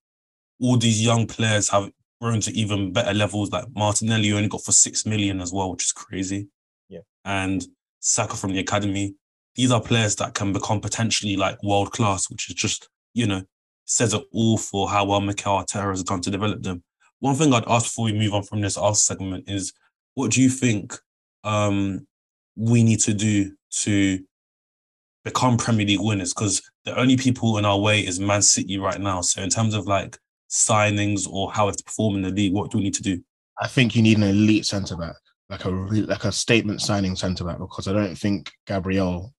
All 0.60 0.76
these 0.76 1.04
young 1.04 1.26
players 1.26 1.68
have 1.70 1.90
grown 2.20 2.40
to 2.40 2.52
even 2.52 2.92
better 2.92 3.14
levels. 3.14 3.50
Like 3.50 3.66
Martinelli, 3.74 4.28
you 4.28 4.36
only 4.36 4.48
got 4.48 4.64
for 4.64 4.72
six 4.72 5.06
million 5.06 5.40
as 5.40 5.52
well, 5.52 5.70
which 5.70 5.84
is 5.84 5.92
crazy. 5.92 6.48
Yeah. 6.88 7.00
And 7.24 7.64
Saka 8.00 8.36
from 8.36 8.52
the 8.52 8.60
academy. 8.60 9.14
These 9.54 9.72
are 9.72 9.80
players 9.80 10.14
that 10.16 10.34
can 10.34 10.52
become 10.52 10.80
potentially 10.80 11.36
like 11.36 11.62
world 11.62 11.90
class, 11.92 12.30
which 12.30 12.48
is 12.48 12.54
just, 12.54 12.88
you 13.12 13.26
know, 13.26 13.42
says 13.88 14.12
it 14.12 14.22
all 14.32 14.58
for 14.58 14.88
how 14.88 15.04
well 15.04 15.20
Mikel 15.20 15.58
Arteta 15.58 15.90
has 15.90 16.02
done 16.02 16.20
to 16.20 16.30
develop 16.30 16.62
them. 16.62 16.82
One 17.20 17.34
thing 17.34 17.52
I'd 17.52 17.66
ask 17.66 17.86
before 17.86 18.04
we 18.04 18.12
move 18.12 18.34
on 18.34 18.42
from 18.42 18.60
this 18.60 18.78
Ask 18.78 19.06
segment 19.06 19.44
is 19.48 19.72
what 20.14 20.30
do 20.30 20.42
you 20.42 20.50
think 20.50 20.94
um, 21.42 22.06
we 22.54 22.82
need 22.82 23.00
to 23.00 23.14
do 23.14 23.52
to 23.70 24.22
become 25.24 25.56
Premier 25.56 25.86
League 25.86 26.00
winners? 26.00 26.34
Because 26.34 26.62
the 26.84 26.96
only 26.98 27.16
people 27.16 27.58
in 27.58 27.64
our 27.64 27.78
way 27.78 28.00
is 28.00 28.20
Man 28.20 28.42
City 28.42 28.78
right 28.78 29.00
now. 29.00 29.22
So 29.22 29.42
in 29.42 29.48
terms 29.48 29.74
of 29.74 29.86
like 29.86 30.18
signings 30.50 31.28
or 31.28 31.50
how 31.50 31.68
it's 31.68 31.82
performing 31.82 32.24
in 32.24 32.34
the 32.34 32.42
league, 32.42 32.52
what 32.52 32.70
do 32.70 32.78
we 32.78 32.84
need 32.84 32.94
to 32.94 33.02
do? 33.02 33.22
I 33.60 33.68
think 33.68 33.96
you 33.96 34.02
need 34.02 34.18
an 34.18 34.24
elite 34.24 34.66
centre 34.66 34.96
back, 34.96 35.16
like 35.48 35.64
a 35.64 35.70
like 35.70 36.24
a 36.24 36.32
statement 36.32 36.82
signing 36.82 37.16
centre 37.16 37.44
back, 37.44 37.58
because 37.58 37.88
I 37.88 37.92
don't 37.92 38.16
think 38.16 38.52
Gabriel 38.66 39.34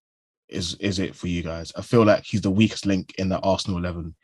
is 0.48 0.74
is 0.80 0.98
it 0.98 1.14
for 1.14 1.28
you 1.28 1.42
guys. 1.42 1.72
I 1.76 1.82
feel 1.82 2.04
like 2.04 2.24
he's 2.24 2.42
the 2.42 2.50
weakest 2.50 2.84
link 2.84 3.14
in 3.16 3.28
the 3.28 3.38
Arsenal 3.38 3.78
eleven. 3.78 4.14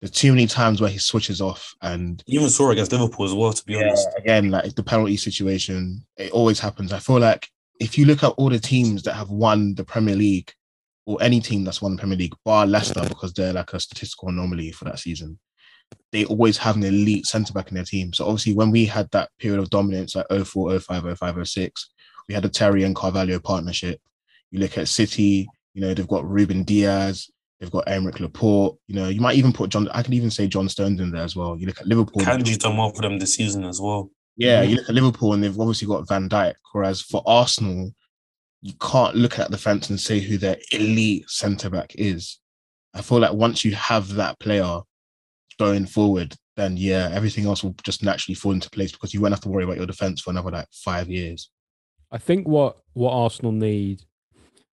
There's 0.00 0.10
too 0.10 0.32
many 0.32 0.46
times 0.46 0.80
where 0.80 0.90
he 0.90 0.98
switches 0.98 1.40
off, 1.40 1.74
and 1.82 2.22
even 2.26 2.50
saw 2.50 2.70
against 2.70 2.92
Liverpool 2.92 3.24
as 3.24 3.32
well. 3.32 3.52
To 3.52 3.64
be 3.64 3.74
yeah, 3.74 3.88
honest, 3.88 4.08
again, 4.18 4.50
like 4.50 4.74
the 4.74 4.82
penalty 4.82 5.16
situation, 5.16 6.04
it 6.16 6.32
always 6.32 6.60
happens. 6.60 6.92
I 6.92 6.98
feel 6.98 7.18
like 7.18 7.48
if 7.80 7.96
you 7.96 8.04
look 8.04 8.22
at 8.22 8.32
all 8.36 8.50
the 8.50 8.58
teams 8.58 9.02
that 9.04 9.14
have 9.14 9.30
won 9.30 9.74
the 9.74 9.84
Premier 9.84 10.14
League, 10.14 10.52
or 11.06 11.16
any 11.22 11.40
team 11.40 11.64
that's 11.64 11.80
won 11.80 11.96
the 11.96 12.00
Premier 12.00 12.18
League, 12.18 12.34
bar 12.44 12.66
Leicester, 12.66 13.02
because 13.08 13.32
they're 13.32 13.52
like 13.52 13.72
a 13.72 13.80
statistical 13.80 14.28
anomaly 14.28 14.72
for 14.72 14.84
that 14.84 14.98
season, 14.98 15.38
they 16.12 16.24
always 16.26 16.58
have 16.58 16.76
an 16.76 16.84
elite 16.84 17.26
centre 17.26 17.52
back 17.52 17.68
in 17.68 17.74
their 17.74 17.84
team. 17.84 18.12
So 18.12 18.26
obviously, 18.26 18.54
when 18.54 18.70
we 18.70 18.86
had 18.86 19.10
that 19.12 19.30
period 19.38 19.60
of 19.60 19.70
dominance, 19.70 20.14
like 20.14 20.26
04, 20.30 20.78
05, 20.78 21.18
05, 21.18 21.48
06, 21.48 21.90
we 22.28 22.34
had 22.34 22.44
a 22.44 22.48
Terry 22.48 22.82
and 22.82 22.94
Carvalho 22.94 23.38
partnership. 23.38 24.00
You 24.50 24.60
look 24.60 24.78
at 24.78 24.88
City, 24.88 25.48
you 25.74 25.80
know, 25.80 25.94
they've 25.94 26.08
got 26.08 26.28
Ruben 26.28 26.64
Dias, 26.64 27.30
they've 27.60 27.70
got 27.70 27.86
Aymeric 27.86 28.20
Laporte. 28.20 28.76
You 28.86 28.96
know, 28.96 29.08
you 29.08 29.20
might 29.20 29.36
even 29.36 29.52
put 29.52 29.70
John, 29.70 29.88
I 29.88 30.02
can 30.02 30.14
even 30.14 30.30
say 30.30 30.46
John 30.46 30.68
Stones 30.68 31.00
in 31.00 31.10
there 31.10 31.22
as 31.22 31.36
well. 31.36 31.56
You 31.56 31.66
look 31.66 31.80
at 31.80 31.86
Liverpool. 31.86 32.22
Kanji's 32.22 32.58
done 32.58 32.76
well 32.76 32.90
for 32.90 33.02
them 33.02 33.18
this 33.18 33.34
season 33.34 33.64
as 33.64 33.80
well. 33.80 34.10
Yeah, 34.36 34.64
mm. 34.64 34.70
you 34.70 34.76
look 34.76 34.88
at 34.88 34.94
Liverpool 34.94 35.32
and 35.32 35.42
they've 35.42 35.58
obviously 35.58 35.88
got 35.88 36.08
Van 36.08 36.28
Dijk. 36.28 36.54
Whereas 36.72 37.00
for 37.00 37.22
Arsenal, 37.26 37.92
you 38.62 38.74
can't 38.80 39.16
look 39.16 39.38
at 39.38 39.50
the 39.50 39.58
fence 39.58 39.90
and 39.90 39.98
say 39.98 40.20
who 40.20 40.38
their 40.38 40.58
elite 40.72 41.28
centre 41.28 41.70
back 41.70 41.92
is. 41.96 42.38
I 42.94 43.02
feel 43.02 43.18
like 43.18 43.32
once 43.32 43.64
you 43.64 43.74
have 43.74 44.14
that 44.14 44.38
player 44.40 44.80
going 45.58 45.86
forward, 45.86 46.34
then 46.56 46.76
yeah, 46.76 47.10
everything 47.12 47.46
else 47.46 47.62
will 47.62 47.74
just 47.82 48.02
naturally 48.02 48.34
fall 48.34 48.52
into 48.52 48.70
place 48.70 48.92
because 48.92 49.12
you 49.12 49.20
won't 49.20 49.34
have 49.34 49.42
to 49.42 49.48
worry 49.48 49.64
about 49.64 49.76
your 49.76 49.86
defense 49.86 50.20
for 50.20 50.30
another 50.30 50.50
like 50.50 50.68
five 50.72 51.08
years. 51.08 51.50
I 52.10 52.18
think 52.18 52.46
what 52.46 52.78
what 52.94 53.12
Arsenal 53.12 53.52
need 53.52 54.02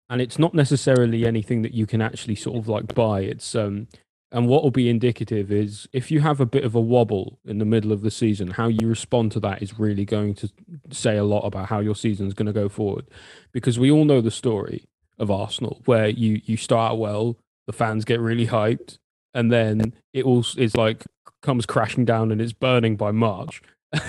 and 0.08 0.20
it's 0.20 0.38
not 0.38 0.54
necessarily 0.54 1.26
anything 1.26 1.62
that 1.62 1.74
you 1.74 1.86
can 1.86 2.00
actually 2.00 2.36
sort 2.36 2.56
of 2.56 2.68
like 2.68 2.94
buy. 2.94 3.20
It's 3.20 3.54
um, 3.54 3.88
and 4.32 4.48
what 4.48 4.62
will 4.62 4.70
be 4.70 4.88
indicative 4.88 5.52
is 5.52 5.88
if 5.92 6.10
you 6.10 6.20
have 6.20 6.40
a 6.40 6.46
bit 6.46 6.64
of 6.64 6.74
a 6.74 6.80
wobble 6.80 7.38
in 7.44 7.58
the 7.58 7.64
middle 7.64 7.92
of 7.92 8.02
the 8.02 8.10
season, 8.10 8.50
how 8.52 8.68
you 8.68 8.88
respond 8.88 9.32
to 9.32 9.40
that 9.40 9.62
is 9.62 9.78
really 9.78 10.04
going 10.04 10.34
to 10.34 10.50
say 10.90 11.16
a 11.16 11.24
lot 11.24 11.40
about 11.40 11.68
how 11.68 11.80
your 11.80 11.94
season 11.94 12.26
is 12.26 12.34
going 12.34 12.46
to 12.46 12.52
go 12.52 12.68
forward. 12.68 13.06
Because 13.52 13.78
we 13.78 13.90
all 13.90 14.04
know 14.04 14.20
the 14.20 14.30
story 14.30 14.84
of 15.18 15.30
Arsenal, 15.30 15.80
where 15.86 16.08
you 16.08 16.40
you 16.44 16.56
start 16.56 16.98
well, 16.98 17.36
the 17.66 17.72
fans 17.72 18.04
get 18.04 18.20
really 18.20 18.48
hyped, 18.48 18.98
and 19.32 19.50
then 19.52 19.94
it 20.12 20.24
all 20.24 20.44
is 20.56 20.76
like 20.76 21.04
comes 21.42 21.66
crashing 21.66 22.04
down 22.04 22.32
and 22.32 22.40
it's 22.40 22.52
burning 22.52 22.96
by 22.96 23.12
March. 23.12 23.62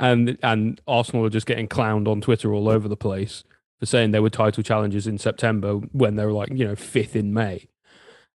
and 0.00 0.36
and 0.42 0.80
Arsenal 0.88 1.24
are 1.24 1.30
just 1.30 1.46
getting 1.46 1.68
clowned 1.68 2.08
on 2.08 2.20
Twitter 2.20 2.52
all 2.52 2.68
over 2.68 2.88
the 2.88 2.96
place 2.96 3.44
for 3.80 3.86
saying 3.86 4.10
they 4.10 4.20
were 4.20 4.30
title 4.30 4.62
challengers 4.62 5.06
in 5.06 5.18
September 5.18 5.74
when 5.92 6.16
they 6.16 6.24
were 6.24 6.32
like 6.32 6.50
you 6.52 6.66
know 6.66 6.76
fifth 6.76 7.16
in 7.16 7.32
May, 7.32 7.68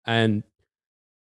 and 0.06 0.42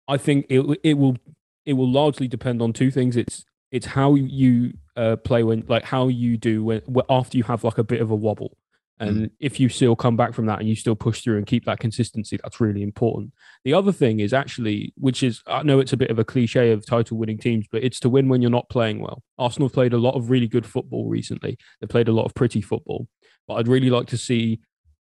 I 0.07 0.17
think 0.17 0.45
it 0.49 0.79
it 0.83 0.95
will 0.95 1.17
it 1.65 1.73
will 1.73 1.89
largely 1.89 2.27
depend 2.27 2.61
on 2.61 2.73
two 2.73 2.91
things. 2.91 3.15
It's 3.15 3.45
it's 3.71 3.87
how 3.87 4.15
you 4.15 4.73
uh, 4.95 5.15
play 5.17 5.43
when 5.43 5.63
like 5.67 5.85
how 5.85 6.07
you 6.07 6.37
do 6.37 6.63
when 6.63 6.81
after 7.09 7.37
you 7.37 7.43
have 7.43 7.63
like 7.63 7.77
a 7.77 7.83
bit 7.83 8.01
of 8.01 8.11
a 8.11 8.15
wobble. 8.15 8.57
And 8.99 9.17
mm. 9.17 9.31
if 9.39 9.59
you 9.59 9.69
still 9.69 9.95
come 9.95 10.17
back 10.17 10.33
from 10.33 10.45
that 10.47 10.59
and 10.59 10.67
you 10.67 10.75
still 10.75 10.95
push 10.95 11.21
through 11.21 11.37
and 11.37 11.47
keep 11.47 11.65
that 11.65 11.79
consistency, 11.79 12.37
that's 12.43 12.59
really 12.59 12.83
important. 12.83 13.31
The 13.63 13.73
other 13.73 13.91
thing 13.91 14.19
is 14.19 14.33
actually, 14.33 14.93
which 14.97 15.23
is, 15.23 15.41
I 15.47 15.63
know 15.63 15.79
it's 15.79 15.93
a 15.93 15.97
bit 15.97 16.11
of 16.11 16.19
a 16.19 16.25
cliche 16.25 16.71
of 16.71 16.85
title 16.85 17.17
winning 17.17 17.37
teams, 17.37 17.65
but 17.71 17.83
it's 17.83 17.99
to 18.01 18.09
win 18.09 18.27
when 18.27 18.41
you're 18.41 18.51
not 18.51 18.69
playing 18.69 18.99
well. 18.99 19.23
Arsenal 19.37 19.69
played 19.69 19.93
a 19.93 19.97
lot 19.97 20.15
of 20.15 20.29
really 20.29 20.47
good 20.47 20.65
football 20.65 21.07
recently. 21.07 21.57
They 21.79 21.87
played 21.87 22.09
a 22.09 22.13
lot 22.13 22.25
of 22.25 22.33
pretty 22.33 22.61
football. 22.61 23.07
But 23.47 23.55
I'd 23.55 23.67
really 23.67 23.89
like 23.89 24.07
to 24.07 24.17
see 24.17 24.59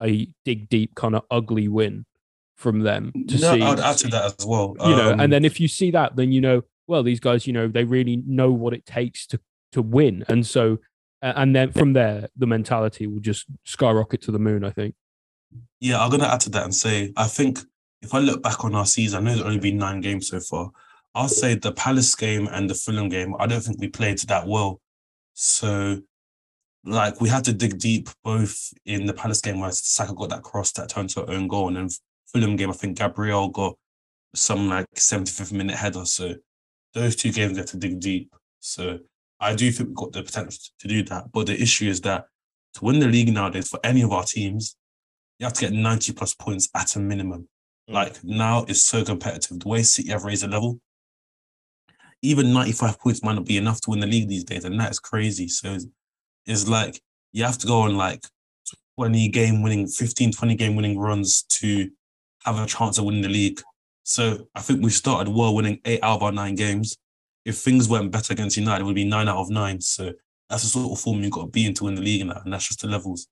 a 0.04 0.28
dig 0.46 0.70
deep 0.70 0.96
kind 0.96 1.16
of 1.16 1.24
ugly 1.32 1.68
win 1.68 2.06
from 2.56 2.82
them 2.82 3.14
to 3.28 3.40
no, 3.40 3.54
see. 3.54 3.62
I'd 3.62 3.80
add 3.80 3.98
to 3.98 4.08
that 4.10 4.26
as 4.40 4.46
well. 4.46 4.76
You 4.80 4.86
um, 4.86 4.98
know, 4.98 5.10
and 5.12 5.22
um, 5.22 5.30
then 5.30 5.46
if 5.46 5.60
you 5.60 5.68
see 5.68 5.92
that, 5.92 6.16
then 6.16 6.32
you 6.32 6.42
know, 6.42 6.64
well, 6.88 7.04
these 7.04 7.20
guys, 7.20 7.48
you 7.48 7.54
know, 7.54 7.68
they 7.68 7.84
really 7.84 8.22
know 8.26 8.52
what 8.52 8.74
it 8.74 8.86
takes 8.86 9.26
to 9.28 9.40
to 9.74 9.82
win, 9.82 10.26
and 10.28 10.46
so, 10.46 10.80
and 11.22 11.56
then 11.56 11.72
from 11.72 11.94
there, 11.94 12.30
the 12.36 12.48
mentality 12.48 13.08
will 13.08 13.20
just 13.20 13.46
skyrocket 13.64 14.22
to 14.24 14.32
the 14.32 14.40
moon. 14.40 14.64
I 14.64 14.72
think. 14.72 14.96
Yeah, 15.80 16.02
I'm 16.02 16.10
gonna 16.10 16.28
add 16.28 16.42
to 16.42 16.50
that 16.52 16.64
and 16.64 16.76
say 16.76 17.14
I 17.16 17.28
think 17.28 17.60
if 18.02 18.14
I 18.14 18.20
look 18.20 18.42
back 18.44 18.64
on 18.64 18.76
our 18.76 18.86
season, 18.86 19.20
I 19.20 19.24
know 19.24 19.36
there's 19.36 19.46
only 19.46 19.60
been 19.60 19.78
nine 19.78 20.02
games 20.02 20.30
so 20.30 20.40
far. 20.40 20.72
I'll 21.16 21.28
say 21.28 21.56
the 21.56 21.72
Palace 21.72 22.14
game 22.14 22.48
and 22.52 22.70
the 22.70 22.76
Fulham 22.76 23.10
game, 23.10 23.36
I 23.40 23.48
don't 23.48 23.62
think 23.62 23.80
we 23.80 23.88
played 23.88 24.20
that 24.20 24.48
well. 24.48 24.80
So 25.34 26.02
like 26.84 27.20
we 27.20 27.28
had 27.30 27.44
to 27.46 27.54
dig 27.54 27.80
deep 27.80 28.10
both 28.24 28.74
in 28.86 29.06
the 29.06 29.14
Palace 29.14 29.42
game 29.42 29.60
where 29.60 29.72
Saka 29.72 30.14
got 30.14 30.30
that 30.30 30.44
cross 30.44 30.72
that 30.74 30.90
turned 30.90 31.10
to 31.12 31.24
an 31.24 31.36
own 31.36 31.48
goal, 31.48 31.68
and 31.68 31.78
then 31.78 31.90
Fulham 32.28 32.56
game, 32.56 32.70
I 32.70 32.74
think 32.74 32.98
Gabriel 32.98 33.50
got 33.50 33.76
some 34.36 34.70
like 34.70 34.88
75th 34.96 35.52
minute 35.52 35.76
header. 35.76 36.06
So 36.06 36.36
those 36.94 37.16
two 37.16 37.32
games 37.32 37.54
we 37.54 37.60
had 37.60 37.68
to 37.68 37.78
dig 37.78 38.00
deep. 38.00 38.34
So 38.60 39.00
I 39.40 39.56
do 39.56 39.72
think 39.72 39.90
we've 39.90 39.96
got 39.96 40.14
the 40.14 40.24
potential 40.24 40.60
to 40.80 40.88
do 40.88 41.04
that. 41.04 41.32
But 41.32 41.48
the 41.48 41.62
issue 41.62 41.88
is 41.90 42.02
that 42.02 42.26
to 42.76 42.86
win 42.86 43.00
the 43.00 43.08
league 43.08 43.34
nowadays 43.34 43.70
for 43.70 43.80
any 43.84 44.02
of 44.02 44.12
our 44.12 44.24
teams, 44.24 44.76
you 45.40 45.46
have 45.46 45.54
to 45.54 45.62
get 45.62 45.74
90 45.74 46.14
plus 46.14 46.34
points 46.34 46.70
at 46.76 46.96
a 46.96 47.00
minimum. 47.00 47.48
Mm. 47.90 47.94
Like 47.94 48.24
now 48.24 48.66
it's 48.68 48.84
so 48.84 49.04
competitive. 49.04 49.60
The 49.60 49.68
way 49.68 49.84
City 49.84 50.10
have 50.10 50.24
raised 50.24 50.44
the 50.44 50.48
level, 50.48 50.80
even 52.22 52.54
95 52.54 53.00
points 53.00 53.24
might 53.24 53.36
not 53.36 53.46
be 53.46 53.58
enough 53.58 53.82
to 53.82 53.92
win 53.92 54.00
the 54.00 54.08
league 54.08 54.28
these 54.28 54.44
days, 54.44 54.66
and 54.66 54.80
that 54.80 54.92
is 54.92 55.00
crazy. 55.00 55.48
So 55.48 55.78
it's 56.46 56.68
like 56.68 57.02
you 57.32 57.44
have 57.44 57.58
to 57.60 57.68
go 57.68 57.82
on 57.82 57.96
like 57.96 58.26
20 58.98 59.30
game 59.30 59.62
winning, 59.62 59.88
15, 59.88 60.32
20 60.32 60.56
game 60.56 60.76
winning 60.76 60.98
runs 60.98 61.44
to 61.44 61.90
have 62.46 62.60
a 62.60 62.66
chance 62.66 62.98
of 62.98 63.06
winning 63.06 63.22
the 63.22 63.30
league. 63.30 63.62
So 64.04 64.48
I 64.56 64.62
think 64.62 64.84
we 64.84 64.90
started 64.90 65.32
well 65.32 65.54
winning 65.54 65.80
eight 65.86 66.00
out 66.02 66.18
of 66.18 66.24
our 66.24 66.32
nine 66.32 66.56
games. 66.56 66.98
If 67.48 67.60
things 67.60 67.88
went 67.88 68.12
better 68.12 68.34
against 68.34 68.58
United, 68.58 68.82
it 68.82 68.86
would 68.86 68.96
be 68.96 69.06
nine 69.06 69.30
out 69.30 69.38
of 69.38 69.50
nine. 69.50 69.80
So 69.80 70.14
that's 70.50 70.64
the 70.64 70.70
sort 70.70 70.92
of 70.92 71.00
form 71.00 71.24
you've 71.24 71.32
got 71.32 71.42
to 71.42 71.48
be 71.48 71.66
in 71.66 71.74
to 71.76 71.86
win 71.86 71.96
the 71.96 72.02
league 72.02 72.22
and, 72.22 72.32
that, 72.32 72.44
and 72.44 72.54
that's 72.54 72.68
just 72.68 72.82
the 72.82 72.88
levels. 72.88 73.28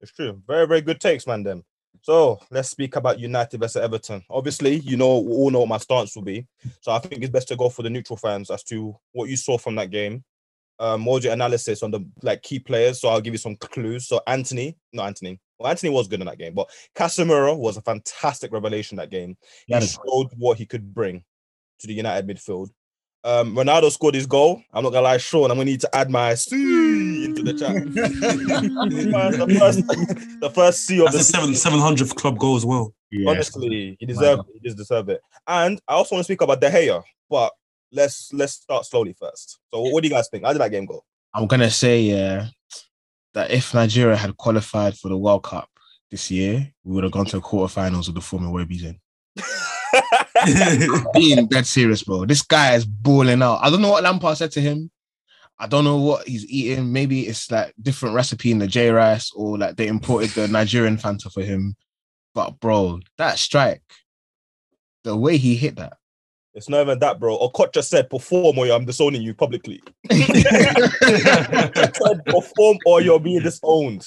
It's 0.00 0.12
true. 0.12 0.42
Very, 0.46 0.66
very 0.66 0.80
good 0.80 1.00
takes, 1.00 1.28
man. 1.28 1.44
Them. 1.44 1.64
So 2.00 2.40
let's 2.50 2.70
speak 2.70 2.96
about 2.96 3.20
United 3.20 3.60
versus 3.60 3.80
Everton. 3.80 4.24
Obviously, 4.28 4.76
you 4.80 4.96
know, 4.96 5.20
we 5.20 5.32
all 5.32 5.50
know 5.50 5.60
what 5.60 5.68
my 5.68 5.78
stance 5.78 6.16
will 6.16 6.24
be. 6.24 6.46
So 6.80 6.90
I 6.90 6.98
think 6.98 7.22
it's 7.22 7.30
best 7.30 7.48
to 7.48 7.56
go 7.56 7.68
for 7.68 7.82
the 7.82 7.90
neutral 7.90 8.16
fans 8.16 8.50
as 8.50 8.64
to 8.64 8.96
what 9.12 9.28
you 9.28 9.36
saw 9.36 9.58
from 9.58 9.76
that 9.76 9.90
game. 9.90 10.24
Um, 10.80 11.04
what 11.04 11.14
was 11.14 11.24
your 11.24 11.32
analysis 11.32 11.84
on 11.84 11.92
the 11.92 12.04
like 12.22 12.42
key 12.42 12.58
players? 12.58 13.00
So 13.00 13.08
I'll 13.08 13.20
give 13.20 13.34
you 13.34 13.38
some 13.38 13.54
clues. 13.54 14.08
So 14.08 14.20
Antony, 14.26 14.76
no 14.92 15.04
Antony. 15.04 15.38
Well, 15.58 15.70
Antony 15.70 15.90
was 15.90 16.08
good 16.08 16.20
in 16.20 16.26
that 16.26 16.38
game, 16.38 16.54
but 16.54 16.68
Casemiro 16.96 17.56
was 17.56 17.76
a 17.76 17.82
fantastic 17.82 18.52
revelation 18.52 18.96
that 18.96 19.10
game. 19.10 19.36
He 19.68 19.80
showed 19.80 20.30
what 20.36 20.58
he 20.58 20.66
could 20.66 20.92
bring 20.92 21.22
to 21.78 21.86
the 21.86 21.94
United 21.94 22.26
midfield. 22.26 22.70
Um, 23.24 23.54
Ronaldo 23.54 23.90
scored 23.92 24.14
his 24.14 24.26
goal. 24.26 24.62
I'm 24.72 24.82
not 24.82 24.90
gonna 24.90 25.04
lie, 25.04 25.18
Sean. 25.18 25.50
I'm 25.50 25.56
gonna 25.56 25.66
need 25.66 25.80
to 25.82 25.94
add 25.94 26.10
my 26.10 26.34
C 26.34 27.24
into 27.24 27.42
the 27.42 27.54
chat. 27.54 27.74
the 27.94 29.56
first, 29.58 30.40
the 30.40 30.50
first 30.50 30.86
C 30.86 30.98
of 30.98 31.12
That's 31.12 31.18
the 31.18 31.24
seven 31.24 31.54
seven 31.54 31.78
hundredth 31.78 32.16
club 32.16 32.38
goal 32.38 32.56
as 32.56 32.66
well. 32.66 32.92
Yeah. 33.12 33.30
Honestly, 33.30 33.96
he 34.00 34.06
deserved 34.06 34.42
it. 34.48 34.54
he 34.54 34.68
just 34.68 34.76
deserved 34.76 35.10
it. 35.10 35.20
And 35.46 35.80
I 35.86 35.94
also 35.94 36.16
want 36.16 36.20
to 36.20 36.24
speak 36.24 36.40
about 36.40 36.60
De 36.60 36.68
Gea, 36.68 37.02
but 37.30 37.52
let's 37.92 38.32
let's 38.32 38.54
start 38.54 38.86
slowly 38.86 39.14
first. 39.18 39.60
So, 39.72 39.82
what 39.82 40.02
do 40.02 40.08
you 40.08 40.14
guys 40.14 40.28
think? 40.28 40.44
How 40.44 40.52
did 40.52 40.60
that 40.60 40.70
game 40.70 40.86
go? 40.86 41.04
I'm 41.32 41.46
gonna 41.46 41.70
say 41.70 42.00
yeah 42.00 42.48
that 43.34 43.50
if 43.50 43.72
Nigeria 43.72 44.16
had 44.16 44.36
qualified 44.36 44.96
for 44.96 45.08
the 45.08 45.16
World 45.16 45.44
Cup 45.44 45.68
this 46.10 46.30
year, 46.30 46.72
we 46.84 46.94
would 46.94 47.04
have 47.04 47.12
gone 47.12 47.26
to 47.26 47.36
the 47.36 47.42
quarterfinals 47.42 48.08
of 48.08 48.14
the 48.14 48.20
former 48.20 48.50
where 48.50 48.66
we're 48.68 48.88
in. 48.88 48.98
Being 51.14 51.46
dead 51.46 51.66
serious, 51.66 52.02
bro. 52.02 52.24
This 52.24 52.42
guy 52.42 52.74
is 52.74 52.84
balling 52.84 53.42
out. 53.42 53.60
I 53.62 53.70
don't 53.70 53.82
know 53.82 53.90
what 53.90 54.02
Lampard 54.02 54.36
said 54.36 54.52
to 54.52 54.60
him. 54.60 54.90
I 55.58 55.66
don't 55.66 55.84
know 55.84 55.98
what 55.98 56.26
he's 56.26 56.46
eating. 56.46 56.92
Maybe 56.92 57.22
it's 57.22 57.50
like 57.50 57.74
different 57.80 58.14
recipe 58.14 58.50
in 58.50 58.58
the 58.58 58.66
J 58.66 58.90
rice, 58.90 59.30
or 59.34 59.58
like 59.58 59.76
they 59.76 59.86
imported 59.86 60.30
the 60.30 60.48
Nigerian 60.48 60.96
Fanta 60.96 61.32
for 61.32 61.42
him. 61.42 61.76
But 62.34 62.58
bro, 62.58 63.00
that 63.18 63.38
strike, 63.38 63.82
the 65.04 65.16
way 65.16 65.36
he 65.36 65.54
hit 65.54 65.76
that. 65.76 65.98
It's 66.54 66.68
not 66.68 66.82
even 66.82 66.98
that, 66.98 67.18
bro. 67.18 67.38
Okocha 67.38 67.82
said, 67.82 68.10
perform 68.10 68.58
or 68.58 68.66
I'm 68.66 68.84
disowning 68.84 69.22
you 69.22 69.34
publicly. 69.34 69.82
said, 70.10 72.24
perform 72.26 72.78
or 72.84 73.00
you're 73.00 73.20
being 73.20 73.40
disowned. 73.40 74.06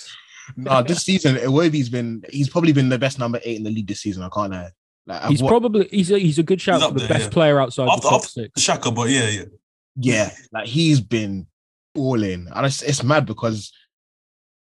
No, 0.56 0.84
this 0.84 1.04
season, 1.04 1.38
Iwobi's 1.38 1.90
been, 1.90 2.24
he's 2.30 2.50
probably 2.50 2.72
been 2.72 2.90
the 2.90 3.00
best 3.00 3.18
number 3.18 3.40
eight 3.44 3.58
in 3.58 3.64
the 3.64 3.72
league 3.72 3.88
this 3.88 4.02
season. 4.02 4.22
I 4.22 4.30
can't 4.30 4.52
lie. 4.52 4.70
Like, 5.08 5.24
he's 5.26 5.41
what, 5.41 5.50
probably 5.50 5.88
he's 5.91 6.12
a, 6.12 6.18
he's 6.18 6.39
a 6.39 6.44
good 6.44 6.60
shout 6.60 6.82
for 6.82 6.91
the 6.94 7.00
there, 7.02 7.10
best 7.10 7.26
yeah. 7.26 7.30
player 7.30 7.62
outside 7.62 7.88
after, 7.88 8.02
the 8.02 8.10
top 8.10 8.22
six. 8.24 8.62
Shaka, 8.62 8.91
but 8.91 9.10
yeah, 9.10 9.30
yeah, 9.30 9.44
yeah. 9.98 10.32
Like 10.52 10.68
he's 10.68 11.00
been 11.00 11.46
balling, 11.94 12.48
and 12.54 12.65
it's, 12.65 12.82
it's 12.82 13.04
mad 13.04 13.26
because 13.26 13.72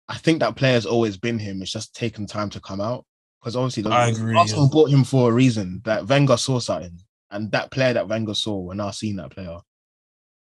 I 0.07 0.17
think 0.17 0.39
that 0.39 0.55
player's 0.55 0.85
always 0.85 1.17
been 1.17 1.37
him. 1.37 1.61
It's 1.61 1.71
just 1.71 1.95
taken 1.95 2.25
time 2.27 2.49
to 2.51 2.61
come 2.61 2.79
out 2.79 3.05
because 3.41 3.55
obviously 3.57 3.83
the, 3.83 3.89
I 3.89 4.07
agree, 4.07 4.35
Arsenal 4.35 4.65
yeah. 4.65 4.69
bought 4.71 4.89
him 4.89 5.03
for 5.03 5.29
a 5.29 5.33
reason. 5.33 5.81
That 5.83 6.07
Wenger 6.07 6.37
saw 6.37 6.59
something, 6.59 6.97
and 7.29 7.51
that 7.51 7.71
player 7.71 7.93
that 7.93 8.07
Wenger 8.07 8.33
saw, 8.33 8.57
we're 8.57 8.75
now 8.75 8.91
seeing 8.91 9.17
that 9.17 9.31
player. 9.31 9.57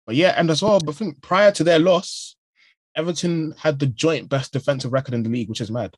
But 0.05 0.15
yeah, 0.15 0.33
and 0.37 0.49
as 0.49 0.61
well, 0.61 0.79
I 0.87 0.91
think 0.93 1.21
prior 1.21 1.51
to 1.51 1.63
their 1.63 1.79
loss, 1.79 2.35
Everton 2.95 3.53
had 3.57 3.79
the 3.79 3.87
joint 3.87 4.29
best 4.29 4.53
defensive 4.53 4.93
record 4.93 5.13
in 5.13 5.23
the 5.23 5.29
league, 5.29 5.49
which 5.49 5.61
is 5.61 5.71
mad. 5.71 5.95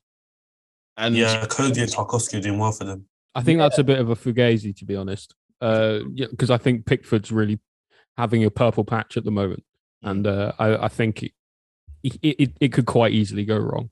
And 0.96 1.14
yeah, 1.14 1.44
Coady 1.46 1.82
and 1.82 1.90
Tarkowski 1.90 2.38
are 2.38 2.40
doing 2.40 2.58
well 2.58 2.72
for 2.72 2.84
them. 2.84 3.06
I 3.36 3.42
think 3.42 3.58
yeah. 3.58 3.64
that's 3.64 3.78
a 3.78 3.84
bit 3.84 3.98
of 3.98 4.08
a 4.08 4.16
fugazi, 4.16 4.74
to 4.78 4.84
be 4.86 4.96
honest. 4.96 5.34
Uh, 5.60 6.00
yeah, 6.14 6.26
because 6.30 6.50
I 6.50 6.56
think 6.56 6.86
Pickford's 6.86 7.30
really 7.30 7.60
having 8.16 8.44
a 8.44 8.50
purple 8.50 8.82
patch 8.82 9.18
at 9.18 9.24
the 9.24 9.30
moment, 9.30 9.62
and 10.02 10.26
uh, 10.26 10.52
I, 10.58 10.86
I 10.86 10.88
think 10.88 11.22
it, 11.22 11.32
it, 12.02 12.52
it 12.58 12.72
could 12.72 12.86
quite 12.86 13.12
easily 13.12 13.44
go 13.44 13.58
wrong. 13.58 13.90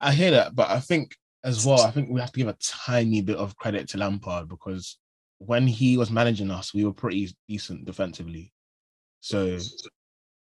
I 0.00 0.12
hear 0.12 0.32
that, 0.32 0.56
but 0.56 0.68
I 0.70 0.80
think 0.80 1.14
as 1.44 1.64
well, 1.64 1.82
I 1.82 1.92
think 1.92 2.10
we 2.10 2.20
have 2.20 2.32
to 2.32 2.38
give 2.38 2.48
a 2.48 2.56
tiny 2.60 3.20
bit 3.20 3.36
of 3.36 3.56
credit 3.56 3.88
to 3.90 3.98
Lampard 3.98 4.48
because 4.48 4.98
when 5.38 5.68
he 5.68 5.96
was 5.96 6.10
managing 6.10 6.50
us, 6.50 6.74
we 6.74 6.84
were 6.84 6.92
pretty 6.92 7.32
decent 7.48 7.84
defensively. 7.84 8.52
So 9.20 9.58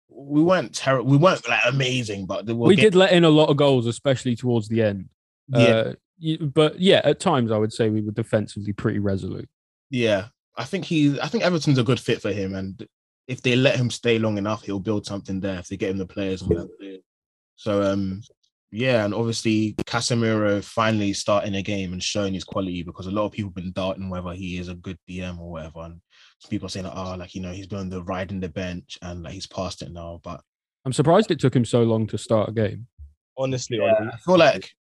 we 0.09 0.41
weren't 0.41 0.75
terrible. 0.75 1.09
We 1.09 1.17
weren't 1.17 1.47
like 1.47 1.61
amazing, 1.65 2.25
but 2.25 2.45
we 2.45 2.75
getting... 2.75 2.91
did 2.91 2.95
let 2.95 3.13
in 3.13 3.23
a 3.23 3.29
lot 3.29 3.47
of 3.47 3.55
goals, 3.55 3.85
especially 3.85 4.35
towards 4.35 4.67
the 4.67 4.81
end. 4.81 5.09
Yeah. 5.47 5.59
Uh, 5.59 5.93
but 6.39 6.79
yeah, 6.79 7.01
at 7.03 7.19
times 7.19 7.51
I 7.51 7.57
would 7.57 7.73
say 7.73 7.89
we 7.89 8.01
were 8.01 8.11
defensively 8.11 8.73
pretty 8.73 8.99
resolute. 8.99 9.49
Yeah, 9.89 10.27
I 10.55 10.63
think 10.63 10.85
he, 10.85 11.19
I 11.21 11.27
think 11.27 11.43
Everton's 11.43 11.77
a 11.77 11.83
good 11.83 11.99
fit 11.99 12.21
for 12.21 12.31
him, 12.31 12.55
and 12.55 12.87
if 13.27 13.41
they 13.41 13.55
let 13.55 13.75
him 13.75 13.89
stay 13.89 14.19
long 14.19 14.37
enough, 14.37 14.63
he'll 14.63 14.79
build 14.79 15.05
something 15.05 15.39
there. 15.39 15.59
If 15.59 15.67
they 15.67 15.77
get 15.77 15.91
him 15.91 15.97
the 15.97 16.05
players 16.05 16.41
and 16.41 16.69
So 17.55 17.83
um, 17.83 18.21
yeah, 18.71 19.05
and 19.05 19.13
obviously 19.13 19.75
Casemiro 19.85 20.63
finally 20.63 21.13
starting 21.13 21.55
a 21.55 21.61
game 21.61 21.93
and 21.93 22.03
showing 22.03 22.33
his 22.33 22.43
quality 22.43 22.83
because 22.83 23.07
a 23.07 23.11
lot 23.11 23.25
of 23.25 23.31
people 23.31 23.49
have 23.49 23.55
been 23.55 23.71
doubting 23.71 24.09
whether 24.09 24.33
he 24.33 24.57
is 24.57 24.67
a 24.67 24.75
good 24.75 24.97
DM 25.09 25.39
or 25.39 25.51
whatever, 25.51 25.81
and 25.81 26.01
some 26.39 26.49
people 26.49 26.65
are 26.65 26.69
saying, 26.69 26.85
oh, 26.85 27.15
like 27.17 27.35
you 27.35 27.41
know, 27.41 27.51
he's 27.51 27.67
been 27.67 27.89
the 27.89 28.03
riding 28.03 28.39
the 28.39 28.49
bench 28.49 28.97
and 29.01 29.23
like 29.23 29.33
he's 29.33 29.47
past 29.47 29.81
it 29.81 29.91
now. 29.91 30.19
But 30.23 30.41
I'm 30.85 30.93
surprised 30.93 31.31
it 31.31 31.39
took 31.39 31.55
him 31.55 31.65
so 31.65 31.83
long 31.83 32.07
to 32.07 32.17
start 32.17 32.49
a 32.49 32.53
game. 32.53 32.87
Honestly, 33.37 33.77
yeah, 33.77 34.09
I 34.11 34.17
feel 34.17 34.37
like 34.37 34.71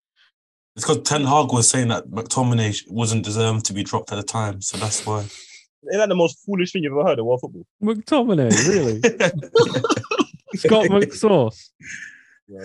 it's 0.77 0.85
because 0.85 1.03
Ten 1.03 1.25
Hag 1.25 1.53
was 1.53 1.71
saying 1.71 1.89
that 1.89 2.07
McTominay 2.09 2.83
wasn't 2.91 3.25
deserved 3.25 3.65
to 3.67 3.73
be 3.73 3.83
dropped 3.83 4.12
at 4.12 4.17
the 4.17 4.23
time, 4.23 4.61
so 4.61 4.77
that's 4.77 5.07
why. 5.07 5.21
Isn't 5.21 6.01
that 6.01 6.09
the 6.11 6.15
most 6.15 6.45
foolish 6.45 6.73
thing 6.73 6.83
you've 6.83 6.93
ever 6.93 7.09
heard 7.09 7.19
of 7.19 7.25
world 7.25 7.41
football? 7.41 7.67
McTominay, 7.83 8.69
really? 8.69 9.01
Scott 10.57 10.87
McSauce. 10.87 11.71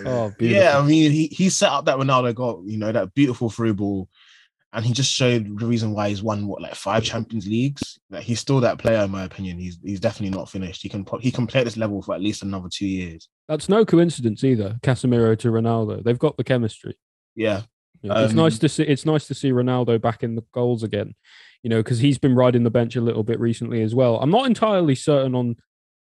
Oh, 0.06 0.32
yeah. 0.40 0.78
I 0.78 0.86
mean, 0.86 1.12
he, 1.12 1.28
he 1.28 1.50
set 1.50 1.72
up 1.72 1.86
that 1.86 1.98
Ronaldo 1.98 2.36
goal, 2.36 2.64
you 2.68 2.78
know, 2.78 2.92
that 2.92 3.14
beautiful 3.14 3.50
through 3.50 3.76
ball, 3.76 4.10
and 4.74 4.86
he 4.86 4.92
just 4.92 5.12
showed 5.12 5.60
the 5.60 5.66
reason 5.66 5.94
why 5.94 6.10
he's 6.10 6.22
won 6.22 6.48
what 6.48 6.62
like 6.62 6.76
five 6.76 7.04
Champions 7.04 7.48
Leagues. 7.48 7.98
Like 8.10 8.24
he's 8.24 8.42
still 8.42 8.60
that 8.60 8.78
player, 8.78 9.04
in 9.04 9.12
my 9.12 9.24
opinion. 9.24 9.58
He's 9.58 9.80
he's 9.84 10.00
definitely 10.00 10.38
not 10.38 10.50
finished. 10.50 10.82
He 10.82 10.90
can 10.90 11.06
he 11.20 11.32
can 11.32 11.48
play 11.48 11.62
at 11.62 11.66
this 11.66 11.78
level 11.78 12.02
for 12.02 12.14
at 12.14 12.22
least 12.22 12.44
another 12.44 12.70
two 12.72 12.88
years. 12.88 13.28
That's 13.48 13.70
no 13.70 13.86
coincidence 13.86 14.44
either. 14.44 14.78
Casemiro 14.82 15.38
to 15.40 15.50
Ronaldo, 15.50 16.04
they've 16.04 16.20
got 16.20 16.38
the 16.38 16.44
chemistry. 16.44 16.98
Yeah, 17.36 17.64
it's 18.04 18.32
um, 18.32 18.38
nice 18.38 18.58
to 18.60 18.70
see. 18.70 18.84
It's 18.84 19.06
nice 19.06 19.28
to 19.28 19.34
see 19.34 19.52
Ronaldo 19.52 20.02
back 20.02 20.24
in 20.24 20.36
the 20.36 20.44
goals 20.54 20.84
again. 20.84 21.16
You 21.64 21.70
know, 21.70 21.84
because 21.84 22.00
he's 22.00 22.18
been 22.18 22.36
riding 22.36 22.64
the 22.64 22.72
bench 22.72 22.96
a 22.96 23.02
little 23.02 23.24
bit 23.24 23.40
recently 23.40 23.84
as 23.84 23.94
well. 23.94 24.20
I'm 24.20 24.32
not 24.32 24.48
entirely 24.48 24.96
certain 24.96 25.36
on. 25.36 25.58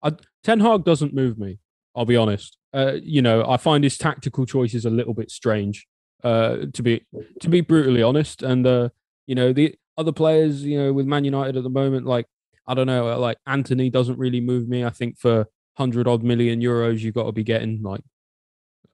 I, 0.03 0.13
Ten 0.45 0.61
Hag 0.61 0.85
doesn't 0.85 1.13
move 1.13 1.39
me. 1.39 1.59
I'll 1.97 2.05
be 2.05 2.17
honest. 2.17 2.57
Uh, 2.73 2.93
you 3.03 3.21
know, 3.21 3.45
I 3.49 3.57
find 3.57 3.83
his 3.83 3.99
tactical 3.99 4.47
choices 4.47 4.85
a 4.85 4.91
little 4.91 5.15
bit 5.15 5.31
strange. 5.31 5.87
Uh, 6.23 6.67
to 6.75 6.83
be 6.83 7.05
to 7.41 7.49
be 7.49 7.63
brutally 7.63 8.03
honest, 8.03 8.43
and 8.43 8.67
uh, 8.67 8.91
you 9.27 9.35
know 9.35 9.53
the 9.53 9.75
other 9.97 10.13
players, 10.13 10.63
you 10.63 10.79
know, 10.79 10.93
with 10.93 11.07
Man 11.07 11.25
United 11.25 11.57
at 11.57 11.63
the 11.63 11.71
moment, 11.71 12.07
like 12.07 12.27
I 12.67 12.75
don't 12.75 12.87
know, 12.87 13.19
like 13.19 13.39
Antony 13.47 13.91
doesn't 13.91 14.19
really 14.19 14.41
move 14.41 14.69
me. 14.69 14.85
I 14.85 14.91
think 14.91 15.19
for 15.19 15.47
hundred 15.75 16.07
odd 16.07 16.23
million 16.23 16.61
euros, 16.61 17.01
you've 17.01 17.15
got 17.15 17.25
to 17.25 17.33
be 17.33 17.43
getting 17.43 17.83
like 17.83 18.03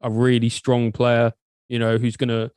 a 0.00 0.11
really 0.11 0.48
strong 0.48 0.92
player, 0.92 1.32
you 1.68 1.78
know, 1.78 1.98
who's 1.98 2.16
going 2.16 2.28
to 2.28 2.50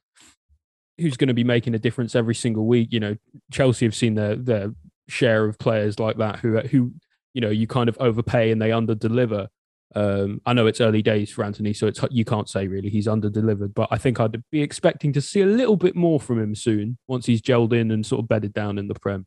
who's 1.00 1.18
going 1.18 1.28
to 1.28 1.34
be 1.34 1.44
making 1.44 1.76
a 1.76 1.80
difference 1.80 2.16
every 2.16 2.36
single 2.36 2.66
week. 2.66 2.90
You 2.92 3.00
know, 3.00 3.16
Chelsea 3.52 3.86
have 3.86 3.96
seen 3.96 4.16
their 4.16 4.36
their 4.36 4.74
share 5.08 5.46
of 5.46 5.58
players 5.58 6.00
like 6.00 6.18
that 6.18 6.40
who 6.40 6.60
who 6.60 6.94
you 7.34 7.42
know 7.42 7.50
you 7.50 7.68
kind 7.68 7.90
of 7.90 7.98
overpay 8.00 8.52
and 8.52 8.62
they 8.62 8.72
under 8.72 8.96
deliver. 8.96 9.48
Um, 9.96 10.40
I 10.46 10.54
know 10.54 10.68
it's 10.68 10.82
early 10.82 11.02
days 11.02 11.32
for 11.32 11.44
Antony, 11.44 11.74
so 11.74 11.88
it's 11.88 12.00
you 12.12 12.24
can't 12.24 12.48
say 12.48 12.68
really 12.68 12.90
he's 12.90 13.08
under 13.08 13.30
delivered, 13.30 13.74
but 13.74 13.88
I 13.92 13.98
think 13.98 14.20
I'd 14.20 14.44
be 14.52 14.62
expecting 14.62 15.14
to 15.14 15.22
see 15.22 15.42
a 15.42 15.48
little 15.48 15.78
bit 15.78 15.96
more 15.96 16.20
from 16.20 16.40
him 16.40 16.54
soon 16.54 16.98
once 17.08 17.26
he's 17.26 17.42
gelled 17.42 17.74
in 17.74 17.90
and 17.92 18.06
sort 18.06 18.22
of 18.22 18.28
bedded 18.28 18.54
down 18.54 18.78
in 18.78 18.88
the 18.88 18.96
prem. 18.96 19.26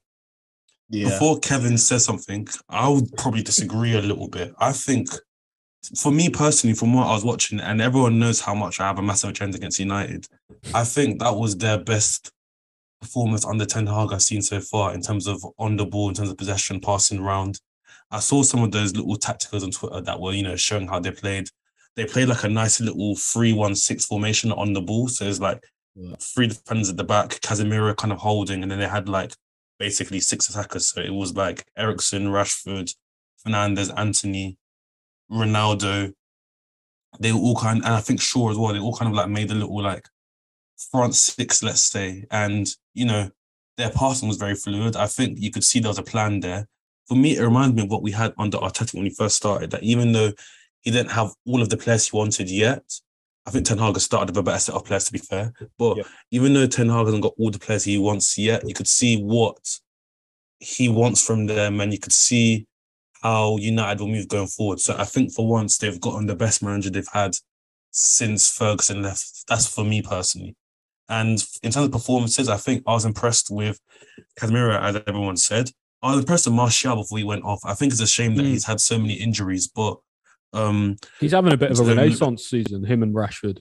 Yeah. 0.89 1.09
Before 1.09 1.41
Kevin 1.41 1.79
says 1.79 2.05
something, 2.05 2.47
I 2.69 2.89
would 2.89 3.11
probably 3.17 3.43
disagree 3.43 3.95
a 3.95 4.03
little 4.03 4.29
bit. 4.29 4.55
I 4.59 4.73
think 4.73 5.09
for 5.97 6.13
me 6.13 6.31
personally, 6.31 6.75
from 6.75 6.93
what 6.95 7.07
I 7.07 7.13
was 7.13 7.25
watching, 7.25 7.61
and 7.61 7.81
everyone 7.81 8.19
knows 8.19 8.41
how 8.41 8.55
much 8.55 8.81
I 8.81 8.87
have 8.87 8.99
a 8.99 9.03
massive 9.03 9.31
agenda 9.31 9.57
against 9.57 9.79
United, 9.79 10.27
I 10.75 10.85
think 10.85 11.21
that 11.21 11.35
was 11.35 11.57
their 11.57 11.79
best 11.79 12.31
performance 13.01 13.45
under 13.45 13.67
Ten 13.67 13.87
Hag 13.87 14.13
I've 14.13 14.23
seen 14.23 14.43
so 14.43 14.61
far 14.61 14.95
in 14.95 15.03
terms 15.03 15.27
of 15.27 15.45
on 15.59 15.77
the 15.77 15.85
ball, 15.85 16.09
in 16.09 16.15
terms 16.15 16.31
of 16.31 16.39
possession, 16.39 16.81
passing 16.81 17.19
around. 17.19 17.61
I 18.11 18.21
saw 18.21 18.43
some 18.43 18.63
of 18.63 18.71
those 18.71 18.95
little 18.95 19.17
tacticals 19.17 19.65
on 19.65 19.71
Twitter 19.71 20.01
that 20.01 20.21
were, 20.21 20.33
you 20.33 20.43
know, 20.43 20.57
showing 20.57 20.87
how 20.87 21.01
they 21.01 21.11
played. 21.11 21.49
They 21.97 22.05
played 22.05 22.29
like 22.29 22.45
a 22.45 22.49
nice 22.49 22.81
little 22.81 23.17
three-one-six 23.17 24.07
formation 24.07 24.53
on 24.53 24.73
the 24.73 24.81
ball. 24.81 25.09
So 25.09 25.25
it's 25.25 25.41
like 25.41 25.65
three 26.21 26.47
defenders 26.47 26.91
at 26.91 26.97
the 26.97 27.05
back, 27.05 27.31
Casemiro 27.41 27.97
kind 27.97 28.13
of 28.13 28.19
holding, 28.19 28.63
and 28.63 28.71
then 28.71 28.79
they 28.79 28.89
had 28.89 29.09
like 29.09 29.35
basically 29.79 30.21
six 30.21 30.49
attackers. 30.49 30.87
So 30.89 31.01
it 31.01 31.13
was 31.13 31.35
like 31.35 31.65
Eriksen, 31.77 32.29
Rashford, 32.29 32.95
Fernandes, 33.45 33.93
Antony, 33.99 34.57
Ronaldo, 35.33 36.13
they 37.21 37.33
all 37.33 37.57
kind, 37.57 37.79
and 37.85 37.95
I 37.95 38.01
think 38.01 38.21
Shaw 38.21 38.51
as 38.51 38.57
well. 38.57 38.73
They 38.73 38.79
all 38.79 38.97
kind 38.97 39.11
of 39.11 39.17
like 39.17 39.29
made 39.29 39.51
a 39.51 39.55
little 39.55 39.83
like 39.83 40.09
front 40.91 41.15
six, 41.15 41.63
let's 41.63 41.83
say, 41.83 42.27
and 42.31 42.69
you 42.95 43.07
know 43.07 43.31
their 43.77 43.91
passing 43.91 44.29
was 44.29 44.37
very 44.37 44.55
fluid. 44.55 44.97
I 44.97 45.07
think 45.07 45.39
you 45.39 45.51
could 45.51 45.65
see 45.65 45.81
there 45.81 45.89
was 45.91 45.99
a 45.99 46.03
plan 46.03 46.41
there. 46.41 46.69
For 47.09 47.17
me, 47.17 47.37
it 47.37 47.43
reminds 47.43 47.75
me 47.75 47.83
of 47.83 47.91
what 47.91 48.03
we 48.03 48.13
had 48.13 48.33
under 48.39 48.59
Arteta 48.59 48.95
when 48.95 49.05
he 49.05 49.11
first 49.11 49.37
started. 49.37 49.71
That 49.71 49.83
even 49.83 50.13
though 50.13 50.33
he 50.83 50.91
didn't 50.91 51.13
have 51.13 51.33
all 51.47 51.63
of 51.63 51.69
the 51.69 51.77
players 51.77 52.09
he 52.09 52.17
wanted 52.17 52.51
yet, 52.51 52.85
I 53.47 53.51
think 53.51 53.67
Ten 53.67 53.79
Hag 53.79 53.95
has 53.95 54.05
started 54.05 54.31
with 54.31 54.39
a 54.39 54.43
better 54.43 54.59
set 54.59 54.75
of 54.75 54.85
players, 54.85 55.05
to 55.07 55.13
be 55.13 55.19
fair. 55.19 55.53
But 55.79 55.99
yeah. 55.99 56.05
even 56.31 56.55
though 56.55 56.67
Ten 56.67 56.89
Hag 56.89 57.07
hasn't 57.07 57.23
got 57.23 57.35
all 57.39 57.51
the 57.51 57.59
players 57.59 57.85
he 57.85 57.99
wants 57.99 58.39
yet, 58.39 58.67
you 58.69 58.75
could 58.75 58.89
see 58.89 59.21
what 59.21 59.79
he 60.61 60.89
wants 60.89 61.25
from 61.25 61.47
them, 61.47 61.81
and 61.81 61.93
you 61.93 61.99
could 61.99 62.13
see 62.13 62.67
how 63.23 63.57
United 63.59 64.01
will 64.01 64.09
move 64.09 64.29
going 64.29 64.49
forward. 64.49 64.81
So 64.81 64.97
I 64.97 65.05
think 65.05 65.33
for 65.33 65.47
once 65.47 65.79
they've 65.79 66.01
gotten 66.01 66.27
the 66.27 66.35
best 66.35 66.63
manager 66.63 66.91
they've 66.91 67.07
had 67.13 67.37
since 67.91 68.51
Ferguson 68.51 69.03
left. 69.03 69.45
That's 69.49 69.67
for 69.67 69.85
me 69.85 70.03
personally. 70.03 70.57
And 71.09 71.45
in 71.63 71.71
terms 71.71 71.87
of 71.87 71.93
performances, 71.93 72.49
I 72.49 72.57
think 72.57 72.83
I 72.87 72.93
was 72.93 73.05
impressed 73.05 73.49
with 73.51 73.79
Casemiro, 74.41 74.81
as 74.81 75.03
everyone 75.07 75.37
said. 75.37 75.71
I 76.03 76.11
was 76.11 76.21
impressed 76.21 76.47
with 76.47 76.55
Martial 76.55 76.97
before 76.97 77.19
he 77.19 77.25
went 77.25 77.45
off. 77.45 77.61
I 77.65 77.75
think 77.75 77.93
it's 77.93 78.01
a 78.01 78.07
shame 78.07 78.35
that 78.37 78.43
mm. 78.43 78.49
he's 78.49 78.65
had 78.65 78.81
so 78.81 78.99
many 78.99 79.15
injuries, 79.15 79.69
but 79.69 79.99
um, 80.53 80.97
he's 81.21 81.33
having 81.33 81.53
a 81.53 81.57
bit 81.57 81.71
of 81.71 81.81
a 81.81 81.95
renaissance 81.95 82.47
season. 82.47 82.85
Him 82.85 83.03
and 83.03 83.15
Rashford. 83.15 83.59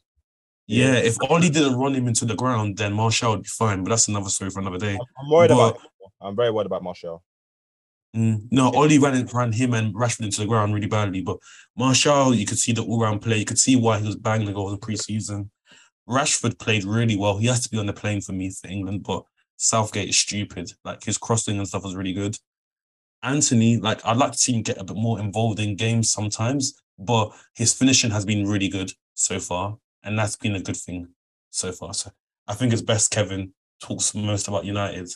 Yeah, 0.68 0.94
if 0.94 1.18
Ole 1.30 1.42
didn't 1.42 1.76
run 1.76 1.94
him 1.94 2.08
into 2.08 2.24
the 2.24 2.36
ground, 2.36 2.78
then 2.78 2.94
Martial 2.94 3.32
would 3.32 3.44
be 3.44 3.50
fine. 3.50 3.84
But 3.84 3.90
that's 3.90 4.08
another 4.08 4.30
story 4.30 4.50
for 4.52 4.62
another 4.62 4.78
day. 4.78 4.94
I'm 4.94 5.30
worried 5.30 5.50
but, 5.50 5.54
about. 5.54 5.80
I'm 6.22 6.36
very 6.36 6.52
worried 6.52 6.68
about 6.68 6.84
Martial. 6.84 7.24
Mm, 8.16 8.48
no, 8.52 8.72
Ole 8.72 9.00
ran, 9.00 9.26
ran 9.28 9.54
him 9.54 9.74
and 9.74 9.96
Rashford 9.96 10.26
into 10.26 10.42
the 10.42 10.48
ground 10.48 10.74
really 10.74 10.88
badly. 10.88 11.22
But 11.22 11.38
Martial, 11.78 12.34
you 12.36 12.46
could 12.46 12.60
see 12.60 12.74
the 12.74 12.84
all-round 12.84 13.22
play. 13.22 13.38
You 13.38 13.46
could 13.46 13.60
see 13.60 13.76
why 13.76 14.00
he 14.00 14.06
was 14.06 14.18
banging 14.18 14.48
the 14.48 14.54
goals 14.54 14.74
in 14.74 14.80
preseason. 14.80 15.50
Rashford 16.10 16.60
played 16.60 16.84
really 16.84 17.16
well. 17.16 17.38
He 17.38 17.48
has 17.48 17.62
to 17.64 17.70
be 17.70 17.78
on 17.78 17.86
the 17.86 17.94
plane 17.94 18.22
for 18.22 18.34
me 18.34 18.50
for 18.50 18.68
England, 18.68 19.04
but 19.04 19.24
Southgate 19.58 20.10
is 20.10 20.20
stupid. 20.20 20.72
Like 20.84 21.04
his 21.04 21.18
crossing 21.18 21.58
and 21.58 21.68
stuff 21.68 21.84
was 21.84 21.96
really 21.96 22.14
good. 22.14 22.36
Antony, 23.24 23.78
like 23.78 24.04
I'd 24.06 24.18
like 24.18 24.32
to 24.34 24.38
see 24.38 24.54
him 24.54 24.64
get 24.64 24.80
a 24.80 24.84
bit 24.84 24.98
more 24.98 25.20
involved 25.20 25.60
in 25.60 25.76
games 25.76 26.12
sometimes, 26.12 26.74
but 26.98 27.32
his 27.54 27.74
finishing 27.74 28.12
has 28.12 28.26
been 28.26 28.48
really 28.48 28.68
good 28.68 28.92
so 29.14 29.40
far, 29.40 29.78
and 30.04 30.18
that's 30.18 30.36
been 30.36 30.56
a 30.56 30.62
good 30.62 30.78
thing 30.78 31.10
so 31.52 31.72
far. 31.72 31.94
So 31.94 32.12
I 32.48 32.56
think 32.56 32.74
it's 32.74 32.82
best 32.82 33.12
Kevin 33.12 33.54
talks 33.80 34.16
most 34.16 34.48
about 34.48 34.66
United. 34.66 35.12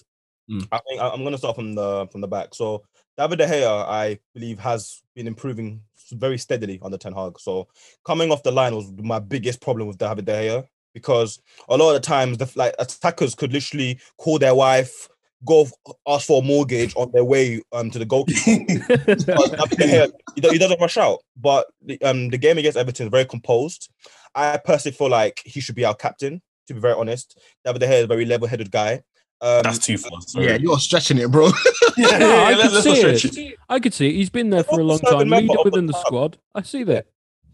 Mm. 0.49 0.67
I 0.71 0.79
think 0.88 1.01
I'm 1.01 1.21
going 1.21 1.31
to 1.31 1.38
start 1.38 1.55
from 1.55 1.75
the 1.75 2.08
from 2.12 2.21
the 2.21 2.27
back. 2.27 2.53
So 2.53 2.84
David 3.17 3.39
De 3.39 3.47
Gea, 3.47 3.86
I 3.88 4.19
believe, 4.34 4.60
has 4.60 5.01
been 5.15 5.27
improving 5.27 5.81
very 6.12 6.38
steadily 6.38 6.79
under 6.84 6.97
Ten 6.97 7.13
Hag. 7.13 7.39
So 7.39 7.67
coming 8.05 8.31
off 8.31 8.43
the 8.43 8.51
line 8.51 8.75
was 8.75 8.91
my 8.97 9.19
biggest 9.19 9.62
problem 9.62 9.88
with 9.88 9.97
David 9.97 10.25
De 10.25 10.34
Gea 10.34 10.67
because 10.93 11.41
a 11.67 11.77
lot 11.77 11.89
of 11.89 12.01
the 12.01 12.08
times 12.08 12.38
the 12.38 12.51
like 12.55 12.75
attackers 12.79 13.36
could 13.36 13.53
literally 13.53 13.99
call 14.17 14.39
their 14.39 14.55
wife 14.55 15.10
go 15.45 15.67
ask 16.08 16.27
for 16.27 16.41
a 16.41 16.45
mortgage 16.45 16.93
on 16.95 17.12
their 17.12 17.23
way 17.23 17.62
um 17.71 17.91
to 17.91 17.99
the 17.99 18.05
goalkeeper. 18.05 18.41
he, 20.36 20.58
doesn't 20.58 20.81
rush 20.81 20.97
out. 20.97 21.19
But 21.38 21.67
the, 21.81 22.01
um 22.01 22.29
the 22.29 22.38
game 22.38 22.58
against 22.58 22.77
Everton 22.77 23.08
is 23.08 23.12
very 23.12 23.25
composed. 23.25 23.91
I 24.34 24.58
personally 24.58 24.95
feel 24.95 25.10
like 25.10 25.41
he 25.45 25.60
should 25.60 25.75
be 25.75 25.86
our 25.86 25.95
captain. 25.95 26.41
To 26.67 26.73
be 26.73 26.79
very 26.79 26.95
honest, 26.95 27.39
David 27.63 27.79
De 27.79 27.88
Gea 27.88 27.99
is 27.99 28.03
a 28.05 28.08
very 28.08 28.25
level-headed 28.25 28.71
guy. 28.71 29.03
Um, 29.45 29.62
That's 29.62 29.77
too 29.77 29.97
far. 29.99 30.19
Sorry. 30.21 30.47
Yeah, 30.47 30.55
you're 30.55 30.79
stretching 30.79 31.19
it, 31.19 31.29
bro. 31.29 31.45
yeah, 31.97 32.17
yeah, 32.17 32.43
I 32.45 32.55
could 32.55 32.84
see 32.84 33.47
it. 33.47 33.58
I 33.69 33.79
could 33.79 33.93
see 33.93 34.10
it. 34.10 34.13
He's 34.13 34.31
been 34.31 34.49
there 34.49 34.63
for 34.63 34.79
a 34.79 34.84
long 34.84 34.97
time. 34.99 35.29
Leader 35.29 35.58
within 35.63 35.86
the 35.86 35.93
squad. 35.93 36.39
I 36.55 36.63
see 36.63 36.84
that. 36.84 37.05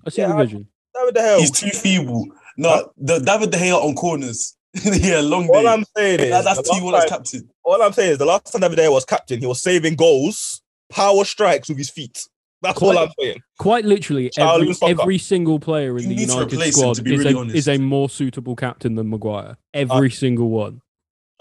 I 0.06 0.10
see 0.10 0.23
the 0.23 0.36
vision. 0.36 0.67
David 0.95 1.15
De 1.15 1.19
Gea. 1.19 1.39
He's 1.39 1.51
too 1.51 1.69
feeble. 1.69 2.27
No, 2.58 2.91
the 2.97 3.19
David 3.19 3.51
De 3.51 3.58
Gea 3.58 3.73
on 3.73 3.95
corners 3.95 4.56
yeah, 4.86 5.19
long 5.19 5.49
All 5.49 5.67
I'm 5.67 5.84
saying 5.97 6.21
is 6.21 6.30
that, 6.30 6.45
that's 6.45 6.69
T1 6.69 6.97
as 6.97 7.10
captain. 7.10 7.49
All 7.63 7.82
I'm 7.82 7.91
saying 7.91 8.13
is 8.13 8.17
the 8.19 8.25
last 8.25 8.51
time 8.51 8.62
David 8.62 8.89
was 8.89 9.04
captain, 9.04 9.39
he 9.39 9.45
was 9.45 9.62
saving 9.62 9.95
goals, 9.95 10.62
power 10.89 11.25
strikes 11.25 11.67
with 11.67 11.77
his 11.77 11.89
feet. 11.89 12.25
That's 12.62 12.77
quite, 12.77 12.95
all 12.95 13.04
I'm 13.04 13.12
saying. 13.19 13.41
Quite 13.60 13.84
literally, 13.84 14.32
every, 14.38 14.73
every 14.84 15.17
single 15.17 15.60
player 15.60 15.97
in 15.97 16.08
the 16.08 16.15
United 16.15 16.71
squad 16.71 16.91
is, 16.91 17.01
really 17.01 17.34
a, 17.34 17.54
is 17.54 17.67
a 17.67 17.80
more 17.80 18.10
suitable 18.10 18.56
captain 18.56 18.95
than 18.95 19.10
Maguire. 19.10 19.58
Every 19.73 20.08
uh, 20.08 20.12
single 20.12 20.49
one. 20.49 20.82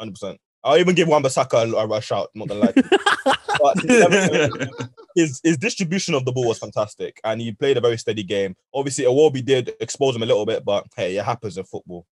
100%. 0.00 0.36
I'll 0.62 0.78
even 0.78 0.94
give 0.94 1.08
Wan-Bissaka 1.08 1.72
a, 1.72 1.94
a 1.94 2.02
shout, 2.02 2.28
not 2.34 2.48
gonna 2.48 2.60
lie. 2.60 2.74
his, 5.14 5.40
his 5.42 5.56
distribution 5.56 6.14
of 6.14 6.24
the 6.24 6.32
ball 6.32 6.48
was 6.48 6.58
fantastic 6.58 7.18
and 7.24 7.40
he 7.40 7.52
played 7.52 7.78
a 7.78 7.80
very 7.80 7.96
steady 7.96 8.22
game. 8.22 8.54
Obviously, 8.74 9.04
Iwobi 9.04 9.44
did 9.44 9.72
expose 9.80 10.14
him 10.16 10.22
a 10.22 10.26
little 10.26 10.44
bit, 10.44 10.64
but 10.64 10.86
hey, 10.96 11.16
it 11.16 11.24
happens 11.24 11.56
in 11.56 11.64
football 11.64 12.06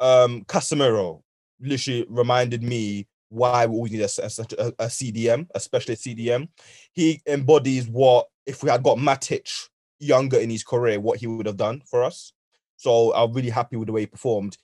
um 0.00 0.44
Casemiro 0.44 1.22
literally 1.60 2.06
reminded 2.08 2.62
me 2.62 3.06
why 3.28 3.66
we 3.66 3.74
always 3.74 3.92
need 3.92 4.00
a, 4.00 4.04
a, 4.04 4.66
a, 4.84 4.86
CDM, 4.86 5.46
especially 5.54 5.94
a 5.94 5.96
CDM. 5.96 6.48
He 6.92 7.20
embodies 7.26 7.88
what 7.88 8.26
if 8.46 8.62
we 8.62 8.70
had 8.70 8.82
got 8.82 8.98
Matic 8.98 9.68
younger 9.98 10.38
in 10.38 10.50
his 10.50 10.62
career, 10.62 11.00
what 11.00 11.18
he 11.18 11.26
would 11.26 11.46
have 11.46 11.56
done 11.56 11.82
for 11.86 12.04
us. 12.04 12.32
So 12.76 13.14
I'm 13.14 13.32
really 13.32 13.50
happy 13.50 13.76
with 13.76 13.86
the 13.86 13.92
way 13.92 14.02
he 14.02 14.06
performed. 14.06 14.56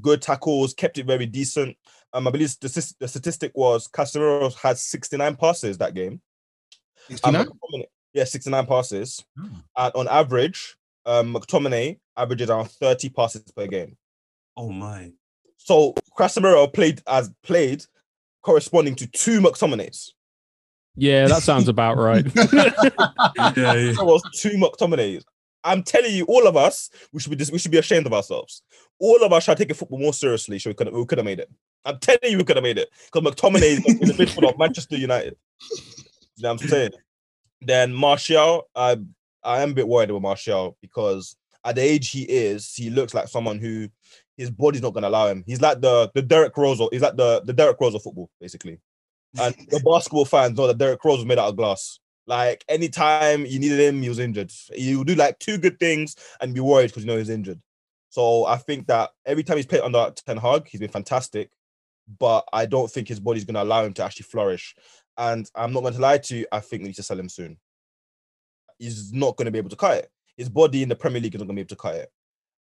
Good 0.00 0.22
tackles, 0.22 0.72
kept 0.72 0.98
it 0.98 1.06
very 1.06 1.26
decent. 1.26 1.76
Um, 2.16 2.26
I 2.26 2.30
believe 2.30 2.56
the, 2.60 2.94
the 2.98 3.08
statistic 3.08 3.52
was 3.54 3.88
Casemiro 3.88 4.54
had 4.58 4.78
69 4.78 5.36
passes 5.36 5.76
that 5.76 5.92
game. 5.92 6.22
69? 7.08 7.46
Um, 7.46 7.82
yeah, 8.14 8.24
69 8.24 8.64
passes. 8.64 9.22
Hmm. 9.38 9.56
And 9.76 9.94
on 9.94 10.08
average, 10.08 10.76
um, 11.04 11.34
McTominay 11.34 11.98
averages 12.16 12.48
around 12.48 12.70
30 12.70 13.10
passes 13.10 13.42
per 13.54 13.66
game. 13.66 13.98
Oh 14.56 14.70
my. 14.70 15.12
So 15.58 15.94
Casemiro 16.18 16.72
played 16.72 17.02
as 17.06 17.30
played 17.42 17.84
corresponding 18.42 18.94
to 18.94 19.06
two 19.08 19.42
McTominays. 19.42 20.12
Yeah, 20.94 21.26
that 21.28 21.42
sounds 21.42 21.68
about 21.68 21.98
right. 21.98 22.24
yeah, 23.56 23.74
yeah. 23.74 23.92
was 24.00 24.22
two 24.34 24.52
McTominays. 24.52 25.22
I'm 25.62 25.82
telling 25.82 26.14
you, 26.14 26.24
all 26.24 26.46
of 26.46 26.56
us, 26.56 26.88
we 27.12 27.20
should 27.20 27.36
be 27.36 27.44
we 27.52 27.58
should 27.58 27.72
be 27.72 27.78
ashamed 27.78 28.06
of 28.06 28.14
ourselves. 28.14 28.62
All 28.98 29.22
of 29.22 29.34
us 29.34 29.44
should 29.44 29.58
take 29.58 29.70
a 29.70 29.74
football 29.74 29.98
more 29.98 30.14
seriously. 30.14 30.58
So 30.58 30.70
we 30.70 30.74
could 30.74 30.90
we 30.90 31.04
could 31.04 31.18
have 31.18 31.26
made 31.26 31.40
it. 31.40 31.50
I'm 31.86 31.98
telling 31.98 32.18
you, 32.24 32.38
we 32.38 32.44
could 32.44 32.56
have 32.56 32.64
made 32.64 32.78
it 32.78 32.90
because 33.12 33.32
McTominay 33.32 33.78
is 33.78 33.84
in 33.86 34.08
the 34.08 34.14
midfield 34.14 34.50
of 34.50 34.58
Manchester 34.58 34.96
United. 34.96 35.36
You 36.36 36.42
know 36.42 36.52
what 36.52 36.62
I'm 36.62 36.68
saying? 36.68 36.90
Then 37.62 37.94
Martial, 37.94 38.68
I 38.74 38.98
I 39.42 39.62
am 39.62 39.70
a 39.70 39.74
bit 39.74 39.88
worried 39.88 40.10
with 40.10 40.22
Martial 40.22 40.76
because 40.82 41.36
at 41.64 41.76
the 41.76 41.82
age 41.82 42.10
he 42.10 42.22
is, 42.22 42.74
he 42.74 42.90
looks 42.90 43.14
like 43.14 43.28
someone 43.28 43.58
who 43.58 43.88
his 44.36 44.50
body's 44.50 44.82
not 44.82 44.92
gonna 44.94 45.08
allow 45.08 45.28
him. 45.28 45.44
He's 45.46 45.60
like 45.60 45.80
the 45.80 46.10
the 46.14 46.22
Derrick 46.22 46.56
Rose. 46.56 46.80
He's 46.90 47.00
like 47.02 47.16
the 47.16 47.42
the 47.44 47.52
Derrick 47.52 47.80
Rose 47.80 47.94
of 47.94 48.02
football, 48.02 48.28
basically. 48.40 48.80
And 49.40 49.54
the 49.68 49.80
basketball 49.84 50.24
fans 50.24 50.58
know 50.58 50.66
that 50.66 50.78
Derrick 50.78 51.04
Rose 51.04 51.18
was 51.18 51.26
made 51.26 51.38
out 51.38 51.48
of 51.48 51.56
glass. 51.56 52.00
Like 52.26 52.64
anytime 52.68 53.46
you 53.46 53.58
needed 53.58 53.78
him, 53.78 54.02
he 54.02 54.08
was 54.08 54.18
injured. 54.18 54.52
He 54.74 54.96
would 54.96 55.06
do 55.06 55.14
like 55.14 55.38
two 55.38 55.58
good 55.58 55.78
things 55.78 56.16
and 56.40 56.52
be 56.52 56.60
worried 56.60 56.88
because 56.88 57.04
you 57.04 57.08
know 57.08 57.18
he's 57.18 57.30
injured. 57.30 57.60
So 58.10 58.46
I 58.46 58.56
think 58.56 58.86
that 58.88 59.10
every 59.24 59.44
time 59.44 59.56
he's 59.56 59.66
played 59.66 59.82
under 59.82 60.12
Ten 60.26 60.36
Hag, 60.36 60.66
he's 60.68 60.80
been 60.80 60.90
fantastic. 60.90 61.50
But 62.18 62.44
I 62.52 62.66
don't 62.66 62.90
think 62.90 63.08
his 63.08 63.20
body's 63.20 63.44
gonna 63.44 63.62
allow 63.62 63.84
him 63.84 63.92
to 63.94 64.04
actually 64.04 64.24
flourish. 64.24 64.74
And 65.18 65.50
I'm 65.54 65.72
not 65.72 65.80
going 65.80 65.94
to 65.94 66.00
lie 66.00 66.18
to 66.18 66.36
you, 66.36 66.46
I 66.52 66.60
think 66.60 66.82
we 66.82 66.88
need 66.88 66.96
to 66.96 67.02
sell 67.02 67.18
him 67.18 67.28
soon. 67.28 67.56
He's 68.78 69.12
not 69.12 69.36
going 69.36 69.46
to 69.46 69.50
be 69.50 69.58
able 69.58 69.70
to 69.70 69.76
cut 69.76 69.98
it. 69.98 70.10
His 70.36 70.50
body 70.50 70.82
in 70.82 70.90
the 70.90 70.96
Premier 70.96 71.22
League 71.22 71.34
is 71.34 71.40
not 71.40 71.46
going 71.46 71.56
to 71.56 71.60
be 71.60 71.62
able 71.62 71.68
to 71.70 71.76
cut 71.76 71.94
it. 71.94 72.10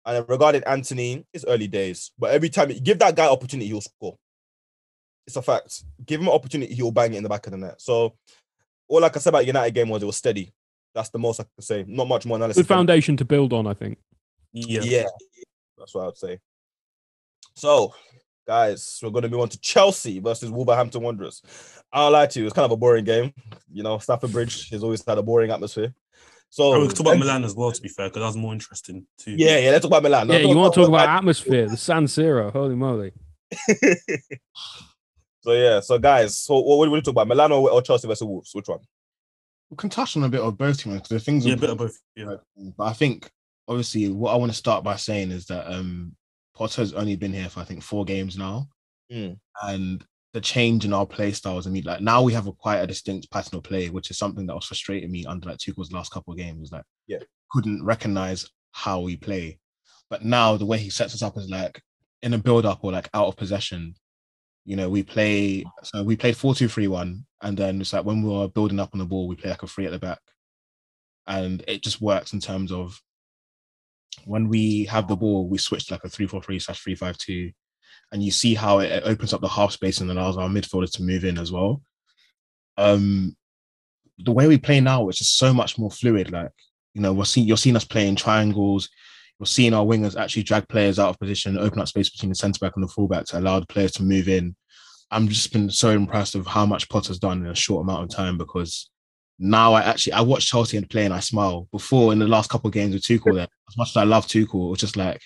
And 0.06 0.24
regarding 0.28 0.62
Antony, 0.64 1.26
it's 1.32 1.44
early 1.48 1.66
days, 1.66 2.12
but 2.18 2.30
every 2.30 2.50
time 2.50 2.70
you 2.70 2.78
give 2.78 2.98
that 3.00 3.16
guy 3.16 3.26
opportunity, 3.26 3.68
he'll 3.68 3.80
score. 3.80 4.16
It's 5.26 5.36
a 5.36 5.42
fact. 5.42 5.82
Give 6.04 6.20
him 6.20 6.28
an 6.28 6.34
opportunity, 6.34 6.74
he'll 6.74 6.92
bang 6.92 7.14
it 7.14 7.16
in 7.16 7.22
the 7.22 7.28
back 7.28 7.46
of 7.46 7.52
the 7.52 7.56
net. 7.56 7.80
So 7.80 8.14
all 8.86 9.00
like 9.00 9.16
I 9.16 9.20
said 9.20 9.30
about 9.30 9.46
United 9.46 9.74
game 9.74 9.88
was 9.88 10.02
it 10.02 10.06
was 10.06 10.16
steady. 10.16 10.52
That's 10.94 11.08
the 11.08 11.18
most 11.18 11.40
I 11.40 11.44
can 11.44 11.62
say. 11.62 11.84
Not 11.88 12.06
much 12.06 12.26
more 12.26 12.36
analysis. 12.36 12.62
Good 12.62 12.68
foundation 12.68 13.16
to 13.16 13.24
build 13.24 13.52
on, 13.52 13.66
I 13.66 13.74
think. 13.74 13.98
Yeah. 14.52 14.82
yeah. 14.82 15.06
That's 15.76 15.94
what 15.94 16.06
I'd 16.06 16.16
say. 16.16 16.38
So, 17.56 17.94
guys, 18.46 19.00
we're 19.02 19.10
going 19.10 19.22
to 19.22 19.28
move 19.28 19.40
on 19.40 19.48
to 19.48 19.60
Chelsea 19.60 20.20
versus 20.20 20.50
Wolverhampton 20.50 21.02
Wanderers. 21.02 21.42
I'll 21.92 22.10
lie 22.10 22.26
to 22.26 22.40
you, 22.40 22.46
it's 22.46 22.54
kind 22.54 22.64
of 22.64 22.72
a 22.72 22.76
boring 22.76 23.04
game. 23.04 23.32
You 23.72 23.82
know, 23.82 23.98
Stamford 23.98 24.32
Bridge 24.32 24.70
has 24.70 24.82
always 24.82 25.04
had 25.06 25.18
a 25.18 25.22
boring 25.22 25.50
atmosphere. 25.50 25.94
So 26.50 26.80
we 26.80 26.86
could 26.86 26.96
talk 26.96 27.06
about 27.06 27.18
Milan 27.18 27.42
as 27.42 27.54
well, 27.54 27.72
to 27.72 27.82
be 27.82 27.88
fair, 27.88 28.08
because 28.08 28.20
that 28.20 28.26
was 28.26 28.36
more 28.36 28.52
interesting 28.52 29.06
too. 29.18 29.34
Yeah, 29.36 29.58
yeah, 29.58 29.70
let's 29.70 29.82
talk 29.82 29.90
about 29.90 30.04
Milan. 30.04 30.28
Yeah, 30.28 30.38
you 30.38 30.56
want 30.56 30.72
to 30.74 30.80
talk 30.80 30.88
about, 30.88 31.04
about 31.04 31.18
atmosphere, 31.18 31.68
the 31.68 31.76
San 31.76 32.04
Siro, 32.04 32.52
holy 32.52 32.76
moly. 32.76 33.12
so 35.40 35.52
yeah, 35.52 35.80
so 35.80 35.98
guys, 35.98 36.38
so 36.38 36.60
what, 36.60 36.78
what 36.78 36.84
do 36.84 36.92
we 36.92 37.00
talk 37.00 37.12
about? 37.12 37.26
Milan 37.26 37.50
or, 37.50 37.70
or, 37.70 37.82
Chelsea 37.82 38.06
versus 38.06 38.24
Wolves? 38.24 38.54
Which 38.54 38.68
one? 38.68 38.78
We 39.70 39.76
can 39.76 39.90
touch 39.90 40.16
on 40.16 40.22
a 40.22 40.28
bit 40.28 40.42
of 40.42 40.56
both, 40.56 40.80
teams 40.80 40.94
because 40.94 41.08
the 41.08 41.18
things. 41.18 41.44
Yeah, 41.44 41.54
a 41.54 41.56
bit 41.56 41.70
of 41.70 41.78
both. 41.78 41.98
Yeah, 42.14 42.36
but 42.76 42.84
I 42.84 42.92
think 42.92 43.28
obviously 43.66 44.08
what 44.10 44.32
I 44.32 44.36
want 44.36 44.52
to 44.52 44.56
start 44.56 44.84
by 44.84 44.94
saying 44.94 45.32
is 45.32 45.46
that 45.46 45.66
um 45.66 46.14
Potter's 46.54 46.92
only 46.92 47.16
been 47.16 47.32
here 47.32 47.48
for 47.48 47.60
I 47.60 47.64
think 47.64 47.82
four 47.82 48.04
games 48.04 48.38
now, 48.38 48.68
mm. 49.12 49.36
and 49.62 50.04
the 50.34 50.40
change 50.40 50.84
in 50.84 50.92
our 50.92 51.06
play 51.06 51.32
styles. 51.32 51.66
I 51.66 51.70
mean, 51.70 51.84
like 51.84 52.00
now 52.00 52.20
we 52.20 52.32
have 52.32 52.46
a 52.46 52.52
quite 52.52 52.78
a 52.78 52.86
distinct 52.86 53.30
pattern 53.30 53.58
of 53.58 53.64
play, 53.64 53.88
which 53.88 54.10
is 54.10 54.18
something 54.18 54.46
that 54.46 54.54
was 54.54 54.66
frustrating 54.66 55.10
me 55.10 55.24
under 55.24 55.48
like 55.48 55.58
Tuchel's 55.58 55.92
last 55.92 56.12
couple 56.12 56.32
of 56.32 56.38
games. 56.38 56.72
Like, 56.72 56.84
yeah, 57.06 57.18
couldn't 57.50 57.84
recognize 57.84 58.50
how 58.72 59.00
we 59.00 59.16
play. 59.16 59.58
But 60.10 60.24
now 60.24 60.56
the 60.56 60.66
way 60.66 60.78
he 60.78 60.90
sets 60.90 61.14
us 61.14 61.22
up 61.22 61.36
is 61.38 61.48
like 61.48 61.80
in 62.22 62.34
a 62.34 62.38
build 62.38 62.66
up 62.66 62.82
or 62.82 62.92
like 62.92 63.08
out 63.14 63.28
of 63.28 63.36
possession. 63.36 63.94
You 64.64 64.76
know, 64.76 64.88
we 64.88 65.02
play 65.02 65.64
so 65.82 66.02
we 66.02 66.16
played 66.16 66.34
4-2-3-1, 66.34 67.24
and 67.42 67.56
then 67.56 67.80
it's 67.80 67.92
like 67.92 68.04
when 68.04 68.22
we 68.22 68.30
were 68.30 68.48
building 68.48 68.80
up 68.80 68.90
on 68.92 68.98
the 68.98 69.04
ball, 69.04 69.28
we 69.28 69.36
play 69.36 69.50
like 69.50 69.62
a 69.62 69.66
three 69.68 69.86
at 69.86 69.92
the 69.92 69.98
back. 69.98 70.20
And 71.26 71.62
it 71.68 71.82
just 71.82 72.00
works 72.00 72.32
in 72.32 72.40
terms 72.40 72.72
of 72.72 73.00
when 74.24 74.48
we 74.48 74.84
have 74.84 75.08
the 75.08 75.16
ball, 75.16 75.48
we 75.48 75.58
switch 75.58 75.90
like 75.90 76.04
a 76.04 76.08
3-4-3 76.08 76.62
slash 76.62 76.84
3-5-2. 76.84 77.52
And 78.12 78.22
you 78.22 78.30
see 78.30 78.54
how 78.54 78.78
it 78.78 79.02
opens 79.04 79.32
up 79.32 79.40
the 79.40 79.48
half 79.48 79.72
space 79.72 80.00
and 80.00 80.10
allows 80.10 80.36
our 80.36 80.48
midfielders 80.48 80.92
to 80.92 81.02
move 81.02 81.24
in 81.24 81.38
as 81.38 81.50
well. 81.50 81.82
Um 82.76 83.36
the 84.18 84.32
way 84.32 84.46
we 84.46 84.58
play 84.58 84.80
now 84.80 85.08
is 85.08 85.18
just 85.18 85.36
so 85.36 85.52
much 85.52 85.78
more 85.78 85.90
fluid. 85.90 86.30
Like, 86.30 86.52
you 86.94 87.02
know, 87.02 87.12
we're 87.12 87.24
seeing 87.24 87.46
you're 87.46 87.56
seeing 87.56 87.76
us 87.76 87.84
playing 87.84 88.16
triangles. 88.16 88.88
You're 89.38 89.46
seeing 89.46 89.74
our 89.74 89.84
wingers 89.84 90.18
actually 90.18 90.44
drag 90.44 90.68
players 90.68 90.98
out 90.98 91.08
of 91.08 91.18
position, 91.18 91.58
open 91.58 91.80
up 91.80 91.88
space 91.88 92.08
between 92.08 92.28
the 92.28 92.36
centre 92.36 92.60
back 92.60 92.76
and 92.76 92.84
the 92.84 92.88
fullback 92.88 93.26
to 93.26 93.38
allow 93.38 93.58
the 93.58 93.66
players 93.66 93.92
to 93.92 94.04
move 94.04 94.28
in. 94.28 94.54
I'm 95.10 95.28
just 95.28 95.52
been 95.52 95.70
so 95.70 95.90
impressed 95.90 96.34
of 96.34 96.46
how 96.46 96.66
much 96.66 96.88
Potter's 96.88 97.18
done 97.18 97.44
in 97.44 97.50
a 97.50 97.54
short 97.54 97.82
amount 97.82 98.04
of 98.04 98.16
time 98.16 98.38
because 98.38 98.90
now 99.38 99.74
I 99.74 99.82
actually 99.82 100.12
I 100.12 100.20
watch 100.20 100.48
Chelsea 100.48 100.76
and 100.76 100.88
play 100.88 101.04
and 101.04 101.14
I 101.14 101.20
smile. 101.20 101.68
Before 101.72 102.12
in 102.12 102.18
the 102.18 102.28
last 102.28 102.50
couple 102.50 102.68
of 102.68 102.74
games 102.74 102.94
with 102.94 103.02
Tuchel, 103.02 103.34
there, 103.34 103.48
as 103.68 103.76
much 103.76 103.90
as 103.90 103.96
I 103.96 104.04
love 104.04 104.26
Tuchel, 104.26 104.66
it 104.66 104.70
was 104.70 104.80
just 104.80 104.96
like, 104.96 105.22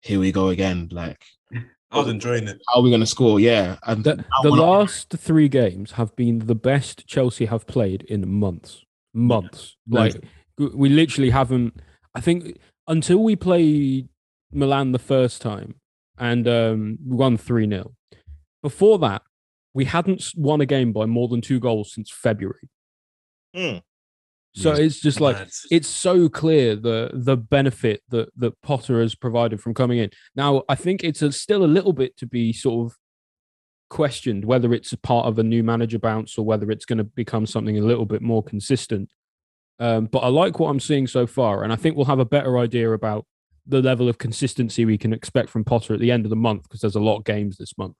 here 0.00 0.20
we 0.20 0.32
go 0.32 0.48
again. 0.48 0.88
Like 0.90 1.22
I 1.52 1.98
was 1.98 2.08
enjoying 2.08 2.46
it. 2.46 2.60
How 2.68 2.80
are 2.80 2.82
we 2.82 2.90
going 2.90 3.00
to 3.00 3.06
score? 3.06 3.40
Yeah. 3.40 3.76
And 3.84 4.04
the, 4.04 4.24
the 4.42 4.50
last 4.50 5.10
three 5.10 5.48
games 5.48 5.92
have 5.92 6.14
been 6.14 6.40
the 6.40 6.54
best 6.54 7.06
Chelsea 7.06 7.46
have 7.46 7.66
played 7.66 8.02
in 8.02 8.28
months. 8.28 8.84
Months. 9.12 9.76
Yeah. 9.86 10.00
Like 10.00 10.24
we 10.58 10.88
literally 10.88 11.30
haven't. 11.30 11.80
I 12.14 12.20
think 12.20 12.58
until 12.86 13.22
we 13.22 13.34
played 13.34 14.08
Milan 14.52 14.92
the 14.92 14.98
first 14.98 15.42
time 15.42 15.74
and 16.18 16.46
um, 16.46 16.98
won 17.04 17.36
three 17.36 17.68
0 17.68 17.92
Before 18.62 18.98
that, 19.00 19.22
we 19.74 19.86
hadn't 19.86 20.32
won 20.36 20.60
a 20.60 20.66
game 20.66 20.92
by 20.92 21.06
more 21.06 21.28
than 21.28 21.40
two 21.40 21.58
goals 21.58 21.92
since 21.92 22.10
February. 22.10 22.68
Mm. 23.54 23.82
So 24.54 24.72
it's 24.72 25.00
just 25.00 25.20
like 25.20 25.36
it's 25.70 25.88
so 25.88 26.28
clear 26.28 26.74
the 26.74 27.10
the 27.12 27.36
benefit 27.36 28.02
that 28.08 28.30
that 28.36 28.60
Potter 28.62 29.00
has 29.00 29.14
provided 29.14 29.60
from 29.60 29.74
coming 29.74 29.98
in. 29.98 30.10
Now, 30.34 30.64
I 30.68 30.74
think 30.74 31.04
it's 31.04 31.22
a, 31.22 31.30
still 31.30 31.64
a 31.64 31.66
little 31.66 31.92
bit 31.92 32.16
to 32.16 32.26
be 32.26 32.52
sort 32.52 32.90
of 32.90 32.96
questioned 33.90 34.44
whether 34.44 34.72
it's 34.72 34.92
a 34.92 34.96
part 34.96 35.26
of 35.26 35.38
a 35.38 35.42
new 35.42 35.62
manager 35.62 35.98
bounce 35.98 36.38
or 36.38 36.44
whether 36.44 36.70
it's 36.70 36.84
going 36.84 36.98
to 36.98 37.04
become 37.04 37.46
something 37.46 37.78
a 37.78 37.82
little 37.82 38.06
bit 38.06 38.22
more 38.22 38.42
consistent. 38.42 39.10
Um, 39.78 40.06
but 40.06 40.20
I 40.20 40.28
like 40.28 40.58
what 40.58 40.68
I'm 40.68 40.80
seeing 40.80 41.06
so 41.06 41.26
far, 41.26 41.62
and 41.62 41.72
I 41.72 41.76
think 41.76 41.96
we'll 41.96 42.06
have 42.06 42.18
a 42.18 42.24
better 42.24 42.58
idea 42.58 42.92
about 42.92 43.26
the 43.66 43.80
level 43.80 44.08
of 44.08 44.18
consistency 44.18 44.84
we 44.84 44.98
can 44.98 45.12
expect 45.12 45.48
from 45.48 45.64
Potter 45.64 45.94
at 45.94 46.00
the 46.00 46.10
end 46.10 46.26
of 46.26 46.30
the 46.30 46.36
month 46.36 46.64
because 46.64 46.80
there's 46.80 46.96
a 46.96 47.00
lot 47.00 47.18
of 47.18 47.24
games 47.24 47.56
this 47.56 47.78
month. 47.78 47.94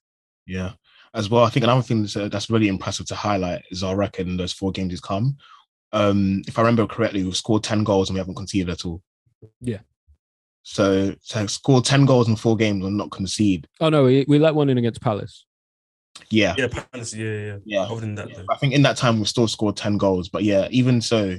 Yeah, 0.47 0.73
as 1.15 1.29
well. 1.29 1.45
I 1.45 1.51
think 1.51 1.65
another 1.65 1.83
thing 1.83 2.03
that's, 2.03 2.17
uh, 2.17 2.29
that's 2.29 2.51
really 2.51 2.69
impressive 2.69 3.07
to 3.07 3.15
highlight 3.15 3.63
is 3.71 3.83
our 3.83 3.97
record 3.97 4.27
in 4.29 4.37
those 4.37 4.53
four 4.53 4.71
games 4.73 4.93
he's 4.93 5.01
come 5.01 5.37
um, 5.93 6.43
if 6.47 6.59
I 6.59 6.63
remember 6.63 6.87
correctly, 6.87 7.25
we've 7.25 7.37
scored 7.37 7.65
10 7.65 7.85
goals 7.85 8.09
and 8.09 8.15
we 8.15 8.21
haven't 8.21 8.37
conceded 8.37 8.71
at 8.71 8.85
all. 8.85 9.03
Yeah. 9.61 9.79
So 10.63 11.15
to 11.31 11.49
score 11.49 11.83
10 11.83 12.05
goals 12.05 12.29
in 12.29 12.37
four 12.37 12.57
games 12.57 12.85
and 12.85 12.97
not 12.97 13.11
concede. 13.11 13.67
Oh, 13.81 13.89
no, 13.89 14.05
we, 14.05 14.25
we 14.29 14.39
let 14.39 14.55
one 14.55 14.69
in 14.69 14.79
against 14.79 15.01
Palace. 15.01 15.47
Yeah. 16.31 16.55
Yeah, 16.57 16.69
Palace, 16.69 17.15
yeah, 17.15 17.33
yeah. 17.33 17.57
Yeah. 17.65 17.83
Other 17.83 18.01
than 18.03 18.15
that, 18.17 18.31
yeah. 18.31 18.43
I 18.51 18.57
think 18.57 18.75
in 18.75 18.83
that 18.83 18.97
time 18.97 19.19
we've 19.19 19.29
still 19.29 19.49
scored 19.49 19.77
10 19.77 19.97
goals. 19.97 20.29
But 20.29 20.45
yeah, 20.45 20.69
even 20.71 21.01
so, 21.01 21.37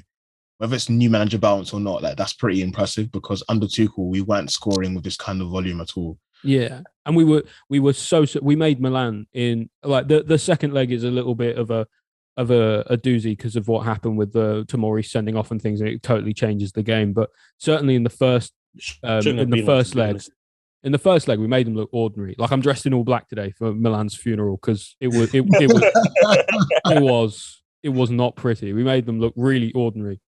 whether 0.57 0.75
it's 0.75 0.89
new 0.89 1.09
manager 1.09 1.37
balance 1.37 1.73
or 1.73 1.79
not, 1.79 2.01
like 2.01 2.17
that's 2.17 2.33
pretty 2.33 2.61
impressive 2.61 3.11
because 3.11 3.43
under 3.47 3.67
Tuchel, 3.67 4.09
we 4.09 4.21
weren't 4.21 4.51
scoring 4.51 4.95
with 4.95 5.03
this 5.03 5.17
kind 5.17 5.41
of 5.41 5.49
volume 5.49 5.81
at 5.81 5.95
all. 5.95 6.17
Yeah, 6.43 6.81
and 7.05 7.15
we 7.15 7.23
were 7.23 7.43
we 7.69 7.79
were 7.79 7.93
so, 7.93 8.25
so 8.25 8.39
we 8.41 8.55
made 8.55 8.81
Milan 8.81 9.27
in 9.33 9.69
like 9.83 10.07
the 10.07 10.23
the 10.23 10.37
second 10.37 10.73
leg 10.73 10.91
is 10.91 11.03
a 11.03 11.11
little 11.11 11.35
bit 11.35 11.57
of 11.57 11.71
a 11.71 11.87
of 12.37 12.51
a, 12.51 12.81
a 12.87 12.97
doozy 12.97 13.37
because 13.37 13.55
of 13.55 13.67
what 13.67 13.85
happened 13.85 14.17
with 14.17 14.33
the 14.33 14.65
Tomori 14.65 15.05
sending 15.05 15.35
off 15.35 15.51
and 15.51 15.61
things, 15.61 15.81
and 15.81 15.89
it 15.89 16.01
totally 16.01 16.33
changes 16.33 16.71
the 16.71 16.83
game. 16.83 17.13
But 17.13 17.29
certainly 17.57 17.95
in 17.95 18.03
the 18.03 18.09
first 18.09 18.53
um, 19.03 19.25
in 19.27 19.49
the 19.49 19.65
first 19.65 19.95
leg, 19.95 20.21
in 20.83 20.91
the 20.91 20.97
first 20.97 21.27
leg, 21.27 21.39
we 21.39 21.47
made 21.47 21.67
them 21.67 21.75
look 21.75 21.89
ordinary. 21.91 22.35
Like 22.37 22.51
I'm 22.51 22.61
dressed 22.61 22.85
in 22.85 22.93
all 22.93 23.03
black 23.03 23.27
today 23.27 23.51
for 23.51 23.73
Milan's 23.73 24.15
funeral 24.15 24.57
because 24.57 24.95
it 24.99 25.09
was 25.09 25.33
it, 25.33 25.45
it 25.47 25.71
was 25.71 25.83
it 26.85 27.01
was 27.01 27.63
it 27.83 27.89
was 27.89 28.09
not 28.09 28.35
pretty. 28.35 28.73
We 28.73 28.83
made 28.83 29.05
them 29.05 29.19
look 29.19 29.33
really 29.35 29.71
ordinary, 29.73 30.21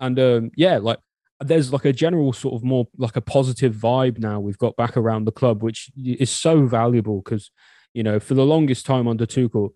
and 0.00 0.18
um, 0.18 0.50
yeah, 0.56 0.78
like 0.78 0.98
there's 1.40 1.72
like 1.72 1.84
a 1.84 1.92
general 1.92 2.32
sort 2.32 2.54
of 2.54 2.64
more 2.64 2.88
like 2.96 3.16
a 3.16 3.20
positive 3.20 3.74
vibe 3.74 4.18
now 4.18 4.40
we've 4.40 4.58
got 4.58 4.76
back 4.76 4.96
around 4.96 5.24
the 5.24 5.32
club, 5.32 5.62
which 5.62 5.90
is 6.02 6.30
so 6.30 6.64
valuable 6.66 7.20
because 7.22 7.50
you 7.92 8.02
know 8.02 8.18
for 8.18 8.34
the 8.34 8.44
longest 8.44 8.86
time 8.86 9.06
under 9.06 9.26
Tuchel 9.26 9.70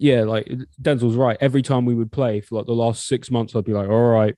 yeah, 0.00 0.22
like 0.22 0.50
Denzel's 0.80 1.14
right. 1.14 1.36
Every 1.40 1.60
time 1.60 1.84
we 1.84 1.94
would 1.94 2.10
play 2.10 2.40
for 2.40 2.56
like 2.56 2.66
the 2.66 2.72
last 2.72 3.06
six 3.06 3.30
months, 3.30 3.54
I'd 3.54 3.64
be 3.66 3.74
like, 3.74 3.88
all 3.88 4.08
right, 4.08 4.34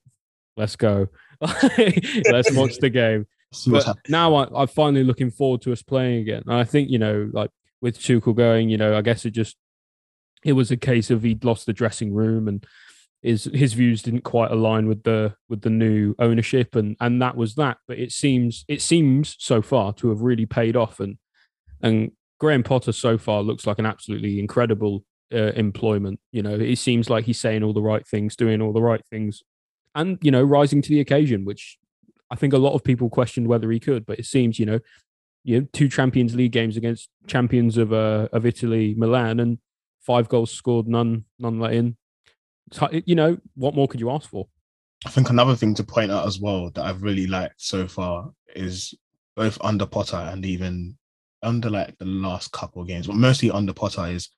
let's 0.56 0.74
go. 0.74 1.06
let's 1.40 2.52
watch 2.52 2.78
the 2.78 2.90
game. 2.92 3.26
But 3.66 3.98
now 4.08 4.34
I, 4.34 4.62
am 4.62 4.66
finally 4.66 5.04
looking 5.04 5.30
forward 5.30 5.60
to 5.62 5.72
us 5.72 5.82
playing 5.82 6.20
again. 6.20 6.42
And 6.46 6.54
I 6.54 6.64
think, 6.64 6.88
you 6.88 6.98
know, 6.98 7.28
like 7.34 7.50
with 7.82 7.98
Tuchel 7.98 8.34
going, 8.34 8.70
you 8.70 8.78
know, 8.78 8.96
I 8.96 9.02
guess 9.02 9.26
it 9.26 9.32
just 9.32 9.58
it 10.42 10.54
was 10.54 10.70
a 10.70 10.76
case 10.78 11.10
of 11.10 11.22
he'd 11.22 11.44
lost 11.44 11.66
the 11.66 11.74
dressing 11.74 12.14
room 12.14 12.48
and 12.48 12.66
his 13.22 13.44
his 13.54 13.72
views 13.72 14.02
didn't 14.02 14.24
quite 14.24 14.50
align 14.50 14.88
with 14.88 15.04
the 15.04 15.34
with 15.48 15.62
the 15.62 15.70
new 15.70 16.14
ownership 16.18 16.74
and 16.74 16.96
and 17.00 17.22
that 17.22 17.36
was 17.36 17.54
that. 17.54 17.78
But 17.86 17.98
it 17.98 18.12
seems 18.12 18.64
it 18.68 18.82
seems 18.82 19.36
so 19.38 19.62
far 19.62 19.92
to 19.94 20.08
have 20.08 20.20
really 20.20 20.46
paid 20.46 20.76
off 20.76 21.00
and 21.00 21.18
and 21.80 22.12
Graham 22.38 22.64
Potter 22.64 22.90
so 22.92 23.18
far 23.18 23.42
looks 23.42 23.66
like 23.66 23.78
an 23.78 23.86
absolutely 23.86 24.40
incredible 24.40 25.04
uh, 25.32 25.52
employment. 25.54 26.18
You 26.32 26.42
know, 26.42 26.54
it 26.54 26.76
seems 26.76 27.08
like 27.08 27.24
he's 27.24 27.38
saying 27.38 27.62
all 27.62 27.72
the 27.72 27.80
right 27.80 28.06
things, 28.06 28.34
doing 28.34 28.60
all 28.60 28.72
the 28.72 28.82
right 28.82 29.04
things, 29.10 29.42
and 29.94 30.18
you 30.22 30.32
know, 30.32 30.42
rising 30.42 30.82
to 30.82 30.88
the 30.88 31.00
occasion, 31.00 31.44
which 31.44 31.78
I 32.30 32.34
think 32.34 32.52
a 32.52 32.58
lot 32.58 32.74
of 32.74 32.82
people 32.82 33.08
questioned 33.08 33.46
whether 33.46 33.70
he 33.70 33.78
could. 33.78 34.04
But 34.06 34.18
it 34.18 34.26
seems, 34.26 34.58
you 34.58 34.66
know, 34.66 34.80
you 35.44 35.60
know, 35.60 35.66
two 35.72 35.88
Champions 35.88 36.34
League 36.34 36.52
games 36.52 36.76
against 36.76 37.08
champions 37.28 37.76
of 37.76 37.92
uh, 37.92 38.28
of 38.32 38.44
Italy, 38.44 38.94
Milan, 38.96 39.38
and 39.38 39.58
five 40.00 40.28
goals 40.28 40.50
scored, 40.50 40.88
none 40.88 41.24
none 41.38 41.60
let 41.60 41.74
in. 41.74 41.96
You 43.06 43.14
know, 43.14 43.38
what 43.54 43.74
more 43.74 43.88
could 43.88 44.00
you 44.00 44.10
ask 44.10 44.28
for? 44.28 44.48
I 45.04 45.10
think 45.10 45.30
another 45.30 45.56
thing 45.56 45.74
to 45.74 45.84
point 45.84 46.12
out 46.12 46.26
as 46.26 46.40
well 46.40 46.70
that 46.70 46.84
I've 46.84 47.02
really 47.02 47.26
liked 47.26 47.60
so 47.60 47.88
far 47.88 48.30
is 48.54 48.94
both 49.34 49.58
under 49.62 49.86
Potter 49.86 50.16
and 50.16 50.44
even 50.46 50.96
under 51.42 51.68
like 51.68 51.98
the 51.98 52.04
last 52.04 52.52
couple 52.52 52.82
of 52.82 52.88
games, 52.88 53.06
but 53.06 53.16
mostly 53.16 53.50
under 53.50 53.72
Potter 53.72 54.06
is 54.06 54.28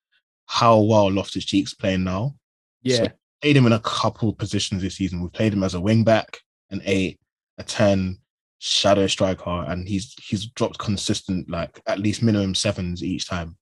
how 0.47 0.81
well 0.81 1.11
Loftus 1.11 1.45
Cheek's 1.45 1.75
playing 1.75 2.05
now. 2.05 2.35
Yeah. 2.83 2.97
So 2.97 3.09
played 3.43 3.57
him 3.57 3.67
in 3.67 3.73
a 3.73 3.81
couple 3.81 4.33
positions 4.33 4.83
this 4.83 4.97
season. 4.97 5.21
We've 5.21 5.33
played 5.33 5.53
him 5.53 5.63
as 5.63 5.75
a 5.75 5.81
wing 5.81 6.05
back, 6.05 6.41
an 6.71 6.81
eight, 6.85 7.21
a 7.59 7.63
10, 7.63 8.19
shadow 8.59 9.07
striker, 9.07 9.65
and 9.69 9.87
he's 9.87 10.15
he's 10.23 10.47
dropped 10.47 10.79
consistent, 10.79 11.51
like 11.51 11.81
at 11.87 11.99
least 11.99 12.23
minimum 12.23 12.55
sevens 12.55 13.03
each 13.03 13.29
time. 13.29 13.57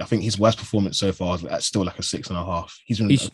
I 0.00 0.04
think 0.04 0.22
his 0.22 0.38
worst 0.38 0.58
performance 0.58 0.98
so 0.98 1.10
far 1.12 1.36
is 1.36 1.66
still 1.66 1.84
like 1.84 1.98
a 1.98 2.04
six 2.04 2.28
and 2.28 2.38
a 2.38 2.44
half. 2.44 2.78
He's 2.84 2.98
been 2.98 3.10
he's, 3.10 3.28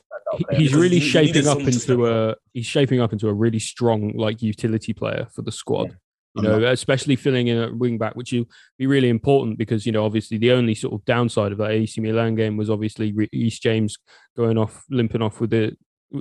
he's 0.53 0.75
really 0.75 1.01
shaping 1.01 1.47
up 1.47 1.61
into 1.61 2.07
a 2.07 2.37
he's 2.53 2.66
shaping 2.66 3.01
up 3.01 3.12
into 3.12 3.29
a 3.29 3.33
really 3.35 3.59
strong 3.59 4.12
like 4.16 4.42
utility 4.42 4.92
player 4.92 5.27
for 5.35 5.42
the 5.42 5.53
squad. 5.53 5.88
Yeah 5.90 5.97
you 6.37 6.42
know, 6.42 6.64
especially 6.64 7.14
filling 7.14 7.47
in 7.47 7.59
at 7.59 7.77
wing 7.77 7.97
back, 7.97 8.16
which 8.16 8.33
will 8.33 8.47
be 8.77 8.87
really 8.87 9.09
important 9.09 9.57
because, 9.57 9.87
you 9.87 9.92
know, 9.92 10.05
obviously 10.05 10.37
the 10.37 10.51
only 10.51 10.75
sort 10.75 10.92
of 10.92 11.05
downside 11.05 11.53
of 11.53 11.59
that 11.59 11.70
AC 11.70 12.01
Milan 12.01 12.35
game 12.35 12.57
was 12.57 12.68
obviously 12.68 13.12
Reece 13.12 13.61
James 13.61 13.97
going 14.37 14.59
off, 14.59 14.85
limping 14.90 15.23
off 15.23 15.40
with 15.40 15.51
the 15.51 15.77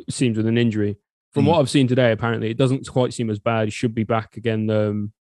seems 0.10 0.38
with 0.38 0.46
an 0.46 0.58
injury. 0.58 0.98
From 1.34 1.46
mm. 1.46 1.48
what 1.50 1.60
I've 1.60 1.70
seen 1.70 1.88
today, 1.88 2.12
apparently 2.12 2.52
it 2.52 2.58
doesn't 2.58 2.88
quite 2.88 3.12
seem 3.12 3.32
as 3.32 3.40
bad. 3.40 3.66
He 3.66 3.72
should 3.72 3.96
be 3.96 4.04
back 4.04 4.38
again 4.38 4.70
um, 4.70 5.14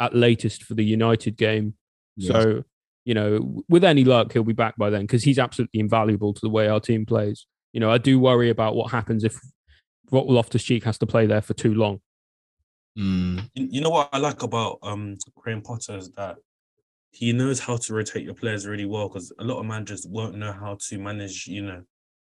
at 0.00 0.16
latest 0.16 0.62
for 0.62 0.72
the 0.72 0.84
United 0.84 1.36
game. 1.36 1.74
Yes. 2.16 2.32
So, 2.32 2.64
you 3.04 3.12
know, 3.12 3.62
with 3.68 3.84
any 3.84 4.04
luck, 4.04 4.32
he'll 4.32 4.42
be 4.42 4.54
back 4.54 4.76
by 4.78 4.88
then 4.88 5.02
because 5.02 5.22
he's 5.22 5.38
absolutely 5.38 5.80
invaluable 5.80 6.32
to 6.32 6.40
the 6.40 6.50
way 6.50 6.66
our 6.66 6.80
team 6.80 7.04
plays. 7.04 7.46
You 7.72 7.80
know, 7.80 7.90
I 7.90 7.98
do 7.98 8.18
worry 8.18 8.50
about 8.50 8.74
what 8.74 8.90
happens 8.90 9.24
if 9.24 9.38
Loftus 10.10 10.62
Cheek 10.62 10.84
has 10.84 10.98
to 10.98 11.06
play 11.06 11.26
there 11.26 11.42
for 11.42 11.54
too 11.54 11.74
long. 11.74 12.00
Mm. 12.98 13.48
You, 13.54 13.80
know 13.80 13.90
what 13.90 14.08
I 14.12 14.18
like 14.18 14.42
about 14.42 14.78
um 14.82 15.16
Graham 15.36 15.62
Potter 15.62 15.96
is 15.96 16.10
that 16.12 16.36
he 17.12 17.32
knows 17.32 17.60
how 17.60 17.76
to 17.76 17.94
rotate 17.94 18.24
your 18.24 18.34
players 18.34 18.66
really 18.66 18.84
well 18.84 19.08
because 19.08 19.32
a 19.38 19.44
lot 19.44 19.58
of 19.58 19.66
managers 19.66 20.06
won't 20.08 20.36
know 20.36 20.52
how 20.52 20.76
to 20.88 20.98
manage, 20.98 21.46
you 21.46 21.62
know, 21.62 21.82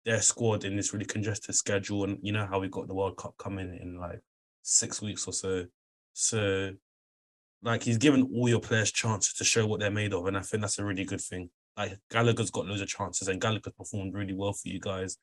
their 0.06 0.22
squad 0.22 0.64
in 0.64 0.76
this 0.76 0.94
really 0.94 1.06
congested 1.06 1.56
schedule. 1.56 2.04
And 2.04 2.18
you 2.22 2.32
know 2.32 2.46
how 2.46 2.60
we 2.60 2.70
got 2.70 2.88
the 2.88 2.94
World 2.94 3.18
Cup 3.18 3.36
coming 3.38 3.78
in 3.82 4.00
like 4.00 4.20
six 4.64 5.02
weeks 5.02 5.28
or 5.28 5.34
so. 5.34 5.66
So 6.14 6.72
like 7.64 7.84
he's 7.84 7.98
given 7.98 8.30
all 8.36 8.50
your 8.50 8.60
players 8.60 8.92
chances 8.92 9.34
to 9.34 9.44
show 9.44 9.66
what 9.66 9.80
they're 9.80 9.92
made 9.92 10.14
of. 10.14 10.26
And 10.26 10.38
I 10.38 10.42
think 10.42 10.62
that's 10.62 10.80
a 10.80 10.86
really 10.86 11.06
good 11.06 11.22
thing. 11.22 11.50
Like 11.76 11.98
Gallagher's 12.10 12.52
got 12.52 12.66
loads 12.66 12.82
of 12.82 12.88
chances 12.88 13.28
and 13.28 13.42
Gallagher 13.42 13.72
performed 13.72 14.14
really 14.14 14.34
well 14.34 14.54
for 14.54 14.68
you 14.70 14.80
guys. 14.80 15.18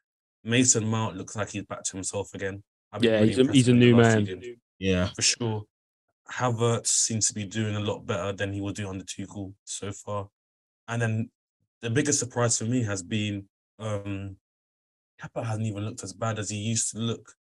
Mason 0.44 0.86
Mount 0.86 1.16
looks 1.16 1.34
like 1.34 1.50
he's 1.50 1.64
back 1.64 1.82
to 1.84 1.92
himself 1.96 2.32
again. 2.34 2.62
yeah, 3.00 3.12
really 3.12 3.28
he's 3.28 3.38
a, 3.38 3.52
he's 3.52 3.68
a 3.68 3.72
new 3.72 3.96
man. 3.96 4.26
Season. 4.26 4.56
Yeah, 4.78 5.08
for 5.14 5.22
sure. 5.22 5.62
Havertz 6.30 6.88
seems 6.88 7.28
to 7.28 7.34
be 7.34 7.44
doing 7.44 7.76
a 7.76 7.80
lot 7.80 8.06
better 8.06 8.32
than 8.32 8.52
he 8.52 8.60
will 8.60 8.72
do 8.72 8.88
on 8.88 8.98
the 8.98 9.04
Tuchel 9.04 9.52
so 9.64 9.92
far. 9.92 10.28
And 10.88 11.00
then 11.00 11.30
the 11.82 11.90
biggest 11.90 12.18
surprise 12.18 12.58
for 12.58 12.64
me 12.64 12.82
has 12.82 13.02
been 13.02 13.46
um 13.78 14.36
Kepa 15.22 15.44
hasn't 15.44 15.66
even 15.66 15.84
looked 15.84 16.02
as 16.02 16.12
bad 16.12 16.38
as 16.38 16.50
he 16.50 16.56
used 16.56 16.90
to 16.92 16.98
look 16.98 17.32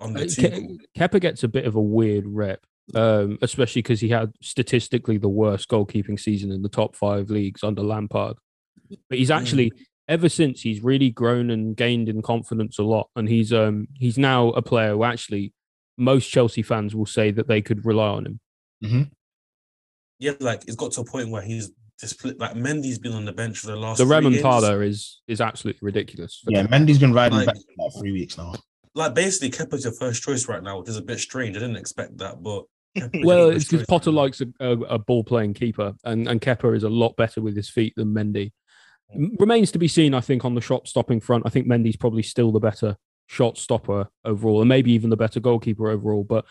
on 0.00 0.12
the 0.12 0.22
uh, 0.22 0.24
Tuchel. 0.24 0.76
Kepa 0.96 1.20
gets 1.20 1.42
a 1.42 1.48
bit 1.48 1.66
of 1.66 1.74
a 1.74 1.80
weird 1.80 2.26
rep, 2.26 2.64
um, 2.94 3.38
especially 3.42 3.82
because 3.82 4.00
he 4.00 4.08
had 4.08 4.32
statistically 4.40 5.18
the 5.18 5.28
worst 5.28 5.68
goalkeeping 5.68 6.18
season 6.18 6.50
in 6.50 6.62
the 6.62 6.68
top 6.68 6.96
five 6.96 7.30
leagues 7.30 7.62
under 7.62 7.82
Lampard. 7.82 8.36
But 9.08 9.18
he's 9.18 9.30
actually 9.30 9.70
mm. 9.70 9.84
Ever 10.08 10.28
since 10.28 10.62
he's 10.62 10.82
really 10.82 11.10
grown 11.10 11.50
and 11.50 11.76
gained 11.76 12.08
in 12.08 12.22
confidence 12.22 12.78
a 12.78 12.82
lot, 12.82 13.08
and 13.16 13.28
he's 13.28 13.52
um 13.52 13.88
he's 13.94 14.18
now 14.18 14.48
a 14.50 14.62
player 14.62 14.92
who 14.92 15.04
actually 15.04 15.52
most 15.96 16.28
Chelsea 16.28 16.62
fans 16.62 16.94
will 16.94 17.06
say 17.06 17.30
that 17.30 17.48
they 17.48 17.62
could 17.62 17.84
rely 17.84 18.08
on 18.08 18.26
him. 18.26 18.40
Mm-hmm. 18.84 19.02
Yeah, 20.18 20.32
like 20.40 20.62
it's 20.66 20.76
got 20.76 20.92
to 20.92 21.00
a 21.00 21.04
point 21.04 21.30
where 21.30 21.42
he's 21.42 21.70
displayed. 21.98 22.38
Like 22.38 22.54
Mendy's 22.54 22.98
been 22.98 23.12
on 23.12 23.24
the 23.24 23.32
bench 23.32 23.58
for 23.58 23.68
the 23.68 23.76
last. 23.76 23.98
The 23.98 24.04
remontada 24.04 24.86
is 24.86 25.20
is 25.26 25.40
absolutely 25.40 25.80
ridiculous. 25.82 26.42
Yeah, 26.46 26.66
Mendy's 26.66 26.98
been 26.98 27.12
riding 27.12 27.38
like, 27.38 27.46
back 27.46 27.56
for 27.56 27.72
about 27.78 27.98
three 27.98 28.12
weeks 28.12 28.36
now. 28.36 28.54
Like 28.94 29.14
basically, 29.14 29.50
Kepa's 29.50 29.84
your 29.84 29.94
first 29.94 30.22
choice 30.22 30.48
right 30.48 30.62
now, 30.62 30.78
which 30.78 30.88
is 30.88 30.96
a 30.96 31.02
bit 31.02 31.18
strange. 31.18 31.56
I 31.56 31.60
didn't 31.60 31.76
expect 31.76 32.18
that, 32.18 32.42
but. 32.42 32.64
well, 33.22 33.48
it's 33.48 33.64
because 33.64 33.86
Potter 33.86 34.10
likes 34.10 34.42
a, 34.42 34.46
a, 34.60 34.72
a 34.80 34.98
ball 34.98 35.24
playing 35.24 35.54
keeper, 35.54 35.94
and, 36.04 36.28
and 36.28 36.42
Kepa 36.42 36.76
is 36.76 36.82
a 36.82 36.90
lot 36.90 37.16
better 37.16 37.40
with 37.40 37.56
his 37.56 37.70
feet 37.70 37.94
than 37.96 38.12
Mendy. 38.12 38.52
Remains 39.14 39.70
to 39.72 39.78
be 39.78 39.88
seen, 39.88 40.14
I 40.14 40.20
think, 40.20 40.44
on 40.44 40.54
the 40.54 40.60
shot 40.60 40.88
stopping 40.88 41.20
front. 41.20 41.44
I 41.46 41.50
think 41.50 41.66
Mendy's 41.66 41.96
probably 41.96 42.22
still 42.22 42.52
the 42.52 42.60
better 42.60 42.96
shot 43.26 43.58
stopper 43.58 44.08
overall, 44.24 44.60
and 44.60 44.68
maybe 44.68 44.92
even 44.92 45.10
the 45.10 45.16
better 45.16 45.40
goalkeeper 45.40 45.88
overall. 45.88 46.24
But 46.24 46.44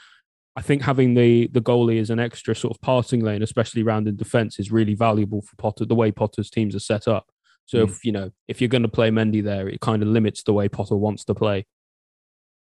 I 0.56 0.62
think 0.62 0.82
having 0.82 1.14
the 1.14 1.48
the 1.48 1.62
goalie 1.62 2.00
as 2.00 2.10
an 2.10 2.20
extra 2.20 2.56
sort 2.56 2.76
of 2.76 2.82
passing 2.82 3.22
lane, 3.22 3.42
especially 3.44 3.84
around 3.84 4.08
in 4.08 4.16
defence, 4.16 4.60
is 4.60 4.72
really 4.72 4.96
valuable 4.96 5.42
for 5.42 5.56
Potter. 5.56 5.86
The 5.86 5.96
way 5.96 6.12
Potter's 6.12 6.50
teams 6.50 6.76
are 6.76 6.80
set 6.80 7.08
up. 7.08 7.30
So 7.66 7.80
mm. 7.86 7.90
if 7.90 8.04
you 8.04 8.12
know 8.12 8.32
if 8.48 8.62
you're 8.62 8.68
going 8.68 8.82
to 8.84 8.88
play 8.88 9.10
Mendy 9.10 9.44
there, 9.44 9.68
it 9.68 9.80
kind 9.80 10.02
of 10.02 10.10
limits 10.10 10.44
the 10.44 10.54
way 10.54 10.70
Potter 10.70 10.96
wants 10.96 11.24
to 11.26 11.36
play. 11.36 11.66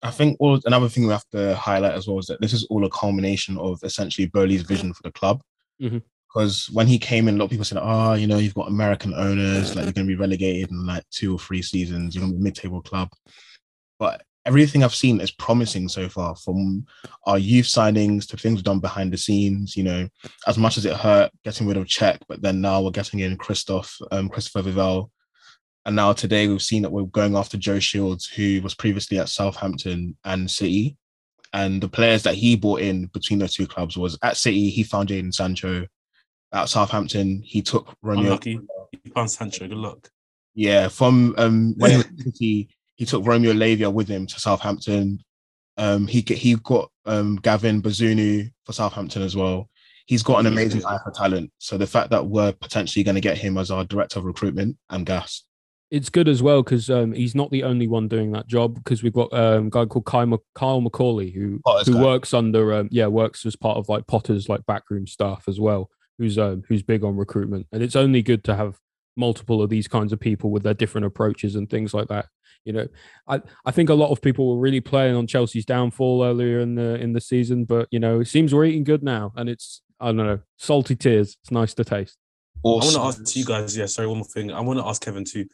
I 0.02 0.12
think 0.12 0.38
all, 0.40 0.60
another 0.66 0.90
thing 0.90 1.06
we 1.06 1.14
have 1.14 1.28
to 1.32 1.56
highlight 1.56 1.94
as 1.94 2.08
well 2.08 2.20
is 2.20 2.28
that 2.28 2.40
this 2.40 2.54
is 2.54 2.66
all 2.70 2.86
a 2.86 2.90
culmination 2.90 3.58
of 3.58 3.80
essentially 3.82 4.28
Boehly's 4.28 4.62
vision 4.62 4.94
for 4.94 5.02
the 5.04 5.12
club. 5.12 5.42
Mm-hmm 5.82 5.98
because 6.36 6.70
when 6.72 6.86
he 6.86 7.00
came 7.00 7.30
in, 7.30 7.36
a 7.36 7.38
lot 7.38 7.46
of 7.46 7.52
people 7.52 7.64
said, 7.64 7.80
"Oh, 7.82 8.14
you 8.14 8.28
know, 8.28 8.38
you've 8.38 8.54
got 8.54 8.68
American 8.68 9.14
owners, 9.14 9.74
like 9.74 9.86
you're 9.86 9.94
going 9.94 10.06
to 10.06 10.14
be 10.14 10.20
relegated 10.20 10.70
in 10.70 10.86
like 10.86 11.04
two 11.10 11.36
or 11.36 11.40
three 11.40 11.62
seasons. 11.62 12.14
You're 12.14 12.24
going 12.24 12.34
to 12.34 12.38
be 12.38 12.44
mid-table 12.44 12.82
club." 12.82 13.10
But 14.00 14.22
everything 14.46 14.84
I've 14.84 14.94
seen 14.94 15.22
is 15.22 15.32
promising 15.32 15.88
so 15.88 16.10
far, 16.10 16.36
from 16.36 16.86
our 17.26 17.40
youth 17.40 17.68
signings 17.68 18.28
to 18.28 18.38
things 18.38 18.62
done 18.62 18.80
behind 18.80 19.14
the 19.14 19.18
scenes. 19.18 19.78
You 19.78 19.84
know, 19.84 20.10
as 20.46 20.58
much 20.58 20.78
as 20.78 20.86
it 20.86 20.98
hurt 20.98 21.32
getting 21.46 21.68
rid 21.68 21.78
of 21.78 21.86
Cech, 21.86 22.20
but 22.28 22.42
then 22.42 22.60
now 22.60 22.82
we're 22.82 22.92
getting 22.92 23.22
in 23.22 23.38
Christoph, 23.38 23.98
um, 24.12 24.28
Christopher 24.28 24.70
Vivell, 24.70 25.10
and 25.86 25.96
now 25.96 26.12
today 26.12 26.50
we've 26.50 26.62
seen 26.62 26.82
that 26.82 26.92
we're 26.92 27.04
going 27.04 27.38
after 27.38 27.58
Joe 27.58 27.80
Shields, 27.80 28.26
who 28.28 28.62
was 28.62 28.76
previously 28.76 29.20
at 29.20 29.30
Southampton 29.30 30.18
and 30.26 30.52
City. 30.52 30.98
And 31.54 31.80
the 31.80 31.88
players 31.88 32.24
that 32.24 32.36
he 32.36 32.58
brought 32.58 32.82
in 32.82 33.06
between 33.06 33.40
those 33.40 33.54
two 33.54 33.68
clubs 33.68 33.96
was 33.96 34.18
at 34.22 34.36
City, 34.36 34.70
he 34.70 34.84
found 34.84 35.08
Jadon 35.08 35.34
Sancho. 35.34 35.86
At 36.54 36.70
Southampton, 36.70 37.42
he 37.44 37.62
took 37.62 37.96
Romeo. 38.02 38.26
Unlucky. 38.26 38.60
He 39.04 39.10
found 39.10 39.30
Sancho. 39.30 39.68
Good 39.68 39.78
luck. 39.78 40.10
Yeah, 40.54 40.88
from 40.88 41.36
um, 41.38 41.76
when 41.78 41.92
he 41.92 41.98
was 41.98 42.06
City, 42.18 42.70
he 42.96 43.06
took 43.06 43.26
Romeo 43.26 43.52
Lavia 43.52 43.92
with 43.92 44.08
him 44.08 44.26
to 44.26 44.40
Southampton. 44.40 45.20
Um, 45.78 46.08
he 46.08 46.22
he 46.22 46.56
got 46.56 46.90
um, 47.06 47.36
Gavin 47.38 47.82
Bazunu 47.82 48.50
for 48.66 48.72
Southampton 48.72 49.22
as 49.22 49.36
well. 49.36 49.70
He's 50.06 50.24
got 50.24 50.40
an 50.40 50.46
amazing 50.46 50.86
eye 50.86 51.00
for 51.04 51.12
talent. 51.12 51.52
So 51.58 51.78
the 51.78 51.88
fact 51.88 52.12
that 52.12 52.28
we're 52.28 52.54
potentially 52.54 53.04
going 53.04 53.16
to 53.16 53.22
get 53.22 53.38
him 53.38 53.58
as 53.58 53.72
our 53.72 53.84
director 53.84 54.20
of 54.20 54.26
recruitment, 54.26 54.78
I'm 54.90 55.04
gassed. 55.04 55.46
It's 55.92 56.10
good 56.10 56.28
as 56.28 56.42
well 56.42 56.64
because 56.64 56.90
um, 56.90 57.12
he's 57.14 57.36
not 57.36 57.52
the 57.52 57.64
only 57.64 57.88
one 57.88 58.08
doing 58.08 58.32
that 58.32 58.48
job. 58.48 58.76
Because 58.76 59.04
we've 59.04 59.14
got 59.14 59.34
um, 59.34 59.68
a 59.68 59.70
guy 59.70 59.86
called 59.86 60.06
Kyle, 60.06 60.44
Kyle 60.54 60.80
Macaulay 60.80 61.32
who 61.32 61.60
Potter's 61.66 61.88
who 61.88 61.94
guy. 61.96 62.04
works 62.04 62.34
under 62.34 62.74
um, 62.74 62.90
yeah 62.92 63.08
works 63.08 63.46
as 63.46 63.56
part 63.56 63.78
of 63.78 63.90
like 63.90 64.06
Potter's 64.08 64.48
like 64.48 64.66
backroom 64.66 65.08
staff 65.08 65.46
as 65.48 65.60
well. 65.60 65.90
Who's 66.18 66.38
um, 66.38 66.64
who's 66.68 66.84
big 66.84 67.04
on 67.04 67.18
recruitment, 67.18 67.68
and 67.72 67.84
it's 67.84 67.96
only 67.96 68.22
good 68.22 68.44
to 68.46 68.56
have 68.56 68.80
multiple 69.18 69.62
of 69.62 69.70
these 69.70 69.88
kinds 69.88 70.14
of 70.14 70.20
people 70.20 70.52
with 70.52 70.64
their 70.64 70.74
different 70.74 71.06
approaches 71.06 71.56
and 71.56 71.70
things 71.70 71.94
like 71.94 72.08
that. 72.10 72.28
You 72.64 72.74
know, 72.74 72.88
I, 73.28 73.42
I 73.66 73.72
think 73.72 73.90
a 73.90 73.94
lot 73.94 74.12
of 74.12 74.22
people 74.22 74.56
were 74.56 74.62
really 74.62 74.82
playing 74.82 75.16
on 75.16 75.28
Chelsea's 75.28 75.66
downfall 75.66 76.24
earlier 76.24 76.60
in 76.60 76.76
the 76.76 76.96
in 76.96 77.14
the 77.14 77.22
season, 77.22 77.66
but 77.66 77.88
you 77.92 78.00
know, 78.00 78.22
it 78.22 78.26
seems 78.26 78.54
we're 78.54 78.66
eating 78.66 78.84
good 78.84 79.04
now, 79.04 79.34
and 79.36 79.50
it's 79.50 79.82
I 80.00 80.08
don't 80.08 80.18
know, 80.18 80.40
salty 80.58 80.96
tears. 80.96 81.38
It's 81.42 81.52
nice 81.52 81.74
to 81.76 81.84
taste. 81.84 82.18
Awesome. 82.64 83.00
I 83.00 83.04
want 83.04 83.18
to 83.18 83.22
ask 83.22 83.36
you 83.36 83.46
guys, 83.46 83.78
yeah, 83.78 83.86
sorry, 83.86 84.08
one 84.08 84.18
more 84.18 84.26
thing. 84.26 84.52
I 84.52 84.62
want 84.62 84.80
to 84.80 84.86
ask 84.86 85.02
Kevin 85.02 85.26
too. 85.26 85.46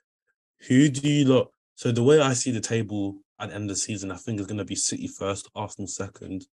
Who 0.67 0.89
do 0.89 1.09
you 1.09 1.25
look? 1.25 1.51
So 1.75 1.91
the 1.91 2.03
way 2.03 2.21
I 2.21 2.33
see 2.33 2.51
the 2.51 2.61
table 2.61 3.17
at 3.39 3.49
the 3.49 3.55
end 3.55 3.63
of 3.63 3.75
the 3.75 3.75
season, 3.75 4.11
I 4.11 4.17
think 4.17 4.39
is 4.39 4.47
going 4.47 4.59
to 4.59 4.65
be 4.65 4.75
City 4.75 5.07
first, 5.07 5.49
Arsenal 5.55 5.87
second, 5.87 6.45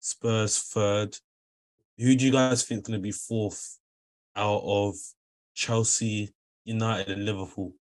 Spurs 0.00 0.58
third. 0.58 1.16
Who 2.00 2.16
do 2.16 2.24
you 2.24 2.32
guys 2.32 2.62
think 2.62 2.80
is 2.80 2.86
going 2.86 2.98
to 2.98 3.02
be 3.02 3.12
fourth 3.12 3.78
out 4.34 4.62
of 4.64 4.94
Chelsea, 5.54 6.32
United, 6.64 7.10
and 7.10 7.26
Liverpool? 7.26 7.74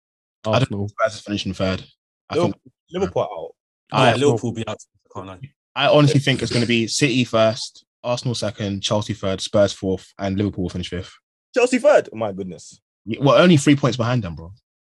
Arsenal. 0.46 0.56
I 0.56 0.60
don't 0.60 0.90
Spurs 0.90 1.16
is 1.16 1.22
finishing 1.22 1.54
third. 1.54 1.86
I 2.30 2.36
Liverpool, 2.36 2.52
think 2.52 2.74
Liverpool 2.92 3.22
out. 3.22 3.56
I, 3.92 4.16
Liverpool 4.16 4.52
be 4.52 4.68
out. 4.68 4.78
I 5.06 5.10
can't 5.14 5.28
lie. 5.28 5.40
I 5.76 5.88
honestly 5.88 6.20
think 6.20 6.42
it's 6.42 6.52
going 6.52 6.64
to 6.64 6.68
be 6.68 6.88
City 6.88 7.24
first, 7.24 7.86
Arsenal 8.04 8.36
second, 8.36 8.82
Chelsea 8.82 9.14
third, 9.14 9.40
Spurs 9.40 9.72
fourth, 9.72 10.14
and 10.20 10.38
Liverpool 10.38 10.64
will 10.64 10.70
finish 10.70 10.90
fifth. 10.90 11.14
Chelsea 11.56 11.80
third. 11.80 12.10
Oh 12.12 12.18
my 12.18 12.34
goodness. 12.34 12.82
Well, 13.22 13.42
only 13.42 13.56
three 13.56 13.78
points 13.78 13.96
behind 13.96 14.24
them, 14.24 14.36
bro. 14.36 14.52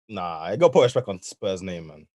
Nah, 0.08 0.42
I 0.42 0.56
got 0.56 0.68
to 0.68 0.72
put 0.72 0.84
respect 0.84 1.08
on 1.08 1.20
Spurs' 1.20 1.62
name, 1.62 1.88
man. 1.88 2.06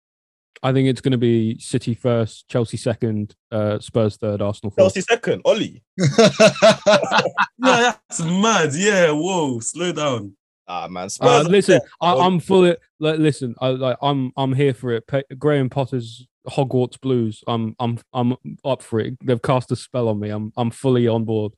I 0.63 0.73
think 0.73 0.89
it's 0.89 1.01
going 1.01 1.13
to 1.13 1.19
be 1.19 1.59
City 1.59 1.95
first, 1.95 2.47
Chelsea 2.49 2.77
second, 2.77 3.35
uh, 3.51 3.79
Spurs 3.79 4.17
third, 4.17 4.43
Arsenal 4.43 4.71
fourth. 4.71 4.95
Chelsea 4.95 5.01
second, 5.01 5.43
Oli. 5.45 5.83
yeah, 5.99 7.27
that's 7.59 8.21
mad. 8.21 8.75
Yeah, 8.75 9.13
whoa, 9.13 9.61
slow 9.61 9.93
down. 9.93 10.37
Ah 10.69 10.87
man, 10.87 11.09
uh, 11.21 11.43
listen, 11.49 11.81
I, 12.01 12.13
am 12.25 12.39
fully 12.39 12.77
like, 13.01 13.19
listen. 13.19 13.57
I 13.61 13.71
like 13.71 13.97
I'm 14.03 14.33
I'm 14.37 14.53
here 14.53 14.73
for 14.73 14.93
it. 14.93 15.05
Pe- 15.09 15.25
Graham 15.37 15.69
Potter's 15.69 16.29
Hogwarts 16.49 17.01
Blues. 17.01 17.43
I'm 17.49 17.75
I'm 17.81 17.99
I'm 18.13 18.37
up 18.65 18.81
for 18.81 19.01
it. 19.01 19.15
They've 19.25 19.43
cast 19.43 19.73
a 19.73 19.77
spell 19.77 20.09
on 20.09 20.21
me. 20.21 20.31
I'm 20.31 20.53
I'm 20.57 20.71
fully 20.71 21.09
on 21.09 21.25
board. 21.25 21.55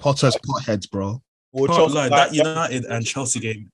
Potter's 0.00 0.36
potheads, 0.36 0.90
bro. 0.90 1.22
Well, 1.52 1.68
Chelsea, 1.68 1.94
like, 1.94 2.10
that 2.10 2.34
United 2.34 2.86
and 2.86 3.06
Chelsea 3.06 3.38
game. 3.38 3.70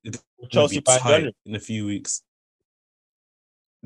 Chelsea 0.51 0.83
tight 0.83 1.33
in 1.47 1.55
a 1.55 1.61
few 1.61 1.87
weeks. 1.87 2.23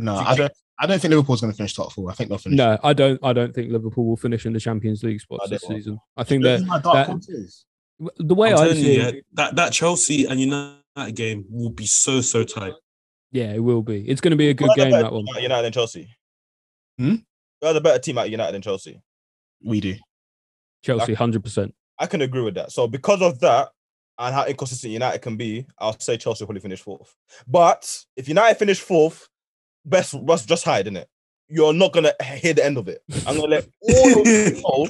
No, 0.00 0.16
I 0.16 0.34
don't. 0.34 0.52
I 0.78 0.86
don't 0.86 0.98
think 0.98 1.10
Liverpool's 1.10 1.42
going 1.42 1.52
to 1.52 1.56
finish 1.56 1.74
top 1.74 1.92
four. 1.92 2.10
I 2.10 2.14
think 2.14 2.30
they'll 2.30 2.38
finish. 2.38 2.56
No, 2.56 2.78
I 2.82 2.94
don't. 2.94 3.20
I 3.22 3.32
don't 3.34 3.54
think 3.54 3.70
Liverpool 3.70 4.06
will 4.06 4.16
finish 4.16 4.46
in 4.46 4.52
the 4.52 4.60
Champions 4.60 5.04
League 5.04 5.20
spots 5.20 5.50
this 5.50 5.62
season. 5.62 6.00
I 6.16 6.24
think 6.24 6.42
that, 6.44 6.60
that 6.60 8.12
the 8.16 8.34
way 8.34 8.54
I 8.54 8.72
see 8.72 8.96
you, 8.96 9.02
it, 9.02 9.26
that 9.34 9.56
that 9.56 9.72
Chelsea 9.72 10.24
and 10.24 10.40
United 10.40 11.14
game 11.14 11.44
will 11.50 11.70
be 11.70 11.86
so 11.86 12.22
so 12.22 12.44
tight. 12.44 12.72
Yeah, 13.30 13.52
it 13.52 13.62
will 13.62 13.82
be. 13.82 14.08
It's 14.08 14.20
going 14.20 14.30
to 14.30 14.36
be 14.36 14.48
a 14.48 14.54
good 14.54 14.70
game. 14.74 14.90
That 14.90 15.12
one. 15.12 15.26
United 15.38 15.66
and 15.66 15.74
Chelsea. 15.74 16.08
Hmm. 16.98 17.16
We 17.60 17.68
are 17.68 17.74
the 17.74 17.80
better 17.80 17.98
team 17.98 18.18
at 18.18 18.30
United 18.30 18.52
than 18.52 18.62
Chelsea. 18.62 19.02
We 19.62 19.80
do. 19.80 19.96
Chelsea, 20.82 21.12
hundred 21.14 21.44
percent. 21.44 21.74
I 21.98 22.06
can 22.06 22.22
agree 22.22 22.42
with 22.42 22.54
that. 22.54 22.72
So 22.72 22.88
because 22.88 23.20
of 23.20 23.38
that 23.40 23.68
and 24.18 24.34
how 24.34 24.46
inconsistent 24.46 24.92
United 24.92 25.20
can 25.20 25.36
be, 25.36 25.66
I'll 25.78 25.98
say 26.00 26.16
Chelsea 26.16 26.42
will 26.42 26.48
probably 26.48 26.62
finish 26.62 26.80
fourth. 26.80 27.14
But 27.46 28.02
if 28.16 28.28
United 28.28 28.58
finish 28.58 28.80
fourth, 28.80 29.28
best 29.84 30.14
Russ 30.22 30.44
just 30.44 30.64
hide 30.64 30.86
in 30.86 30.96
it. 30.96 31.08
You're 31.48 31.72
not 31.72 31.92
gonna 31.92 32.12
hear 32.22 32.54
the 32.54 32.64
end 32.64 32.78
of 32.78 32.88
it. 32.88 33.02
I'm 33.26 33.36
gonna 33.36 33.48
let 33.48 33.68
all 33.80 34.20
of 34.20 34.26
you 34.26 34.62
know 34.62 34.88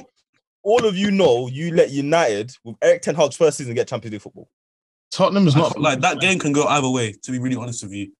all 0.63 0.85
of 0.85 0.97
you 0.97 1.11
know 1.11 1.47
you 1.47 1.73
let 1.73 1.91
United 1.91 2.55
with 2.63 2.75
Erik 2.81 3.01
Ten 3.01 3.15
Hag's 3.15 3.35
first 3.35 3.57
season 3.57 3.73
get 3.73 3.87
Champions 3.87 4.13
League 4.13 4.21
football. 4.21 4.49
Tottenham 5.11 5.47
is 5.47 5.55
not 5.55 5.79
like 5.79 6.01
that 6.01 6.19
game 6.19 6.39
can 6.39 6.53
go 6.53 6.65
either 6.67 6.89
way. 6.89 7.13
To 7.23 7.31
be 7.31 7.39
really 7.39 7.55
honest 7.55 7.83
with 7.83 7.93
you, 7.93 8.11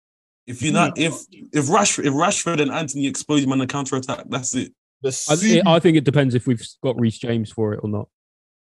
if 0.48 0.62
you're 0.62 0.74
not 0.74 0.98
if 0.98 1.14
if 1.32 1.66
Rashford 1.66 2.06
if 2.06 2.14
Rashford 2.14 2.62
and 2.62 2.72
Antony 2.72 3.08
expose 3.08 3.44
him 3.44 3.52
on 3.52 3.60
the 3.60 3.68
counter 3.68 3.96
attack, 3.96 4.26
that's 4.30 4.56
it. 4.56 4.74
I, 5.04 5.62
I, 5.66 5.80
think 5.80 5.98
it 5.98 6.04
depends 6.04 6.36
if 6.36 6.46
we've 6.46 6.64
got 6.84 7.00
Reece 7.00 7.18
James 7.18 7.52
for 7.52 7.74
it 7.74 7.80
or 7.82 7.90
not. 7.90 8.08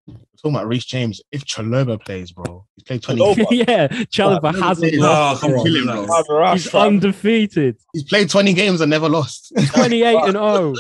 We're 0.08 0.16
talking 0.38 0.56
about 0.56 0.68
Reece 0.68 0.86
James. 0.86 1.22
If 1.32 1.46
Chalobah 1.46 2.04
plays, 2.04 2.32
bro, 2.32 2.66
he's 2.76 2.84
played 2.84 3.04
20. 3.04 3.48
yeah, 3.52 3.88
Chalobah 3.88 4.58
hasn't 4.58 4.94
lost. 4.96 5.44
No, 5.44 6.54
he's 6.54 6.74
undefeated. 6.74 7.78
He's 7.94 8.04
played 8.04 8.30
20 8.30 8.54
games 8.54 8.82
and 8.82 8.90
never 8.90 9.10
lost. 9.10 9.52
28 9.74 10.16
and 10.16 10.32
0. 10.34 10.76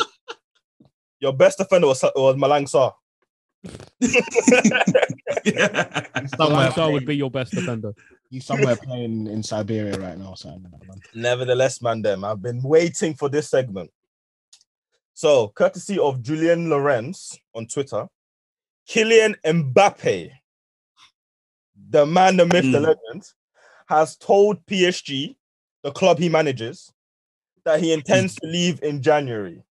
Your 1.20 1.34
best 1.34 1.58
defender 1.58 1.88
was, 1.88 2.04
was 2.16 2.36
Malang 2.36 2.68
Sarr. 2.68 2.94
Malang 6.38 6.72
Sarr 6.72 6.94
would 6.94 7.08
be 7.08 7.16
your 7.18 7.32
best 7.32 7.52
defender. 7.52 7.92
He's 8.30 8.46
somewhere 8.46 8.76
playing 8.76 9.26
in 9.26 9.42
Siberia 9.42 9.98
right 9.98 10.16
now. 10.18 10.36
So 10.36 10.62
Nevertheless, 11.16 11.82
man, 11.82 12.04
them 12.04 12.24
I've 12.24 12.42
been 12.42 12.62
waiting 12.62 13.16
for 13.16 13.30
this 13.30 13.50
segment. 13.50 13.90
So, 15.16 15.48
courtesy 15.48 15.98
of 15.98 16.22
Julien 16.22 16.70
Laurens 16.70 17.40
on 17.56 17.66
Twitter, 17.66 18.08
Kylian 18.90 19.36
Mbappe, 19.46 20.32
the 21.90 22.06
man, 22.06 22.38
the 22.38 22.46
myth, 22.46 22.66
mm. 22.66 22.72
the 22.72 22.80
legend, 22.80 23.24
has 23.88 24.16
told 24.16 24.66
PSG, 24.66 25.36
the 25.84 25.92
club 25.92 26.20
he 26.20 26.30
manages, 26.30 26.92
that 27.66 27.80
he 27.80 27.92
intends 27.92 28.36
to 28.36 28.48
leave 28.48 28.82
in 28.82 29.02
January. 29.02 29.64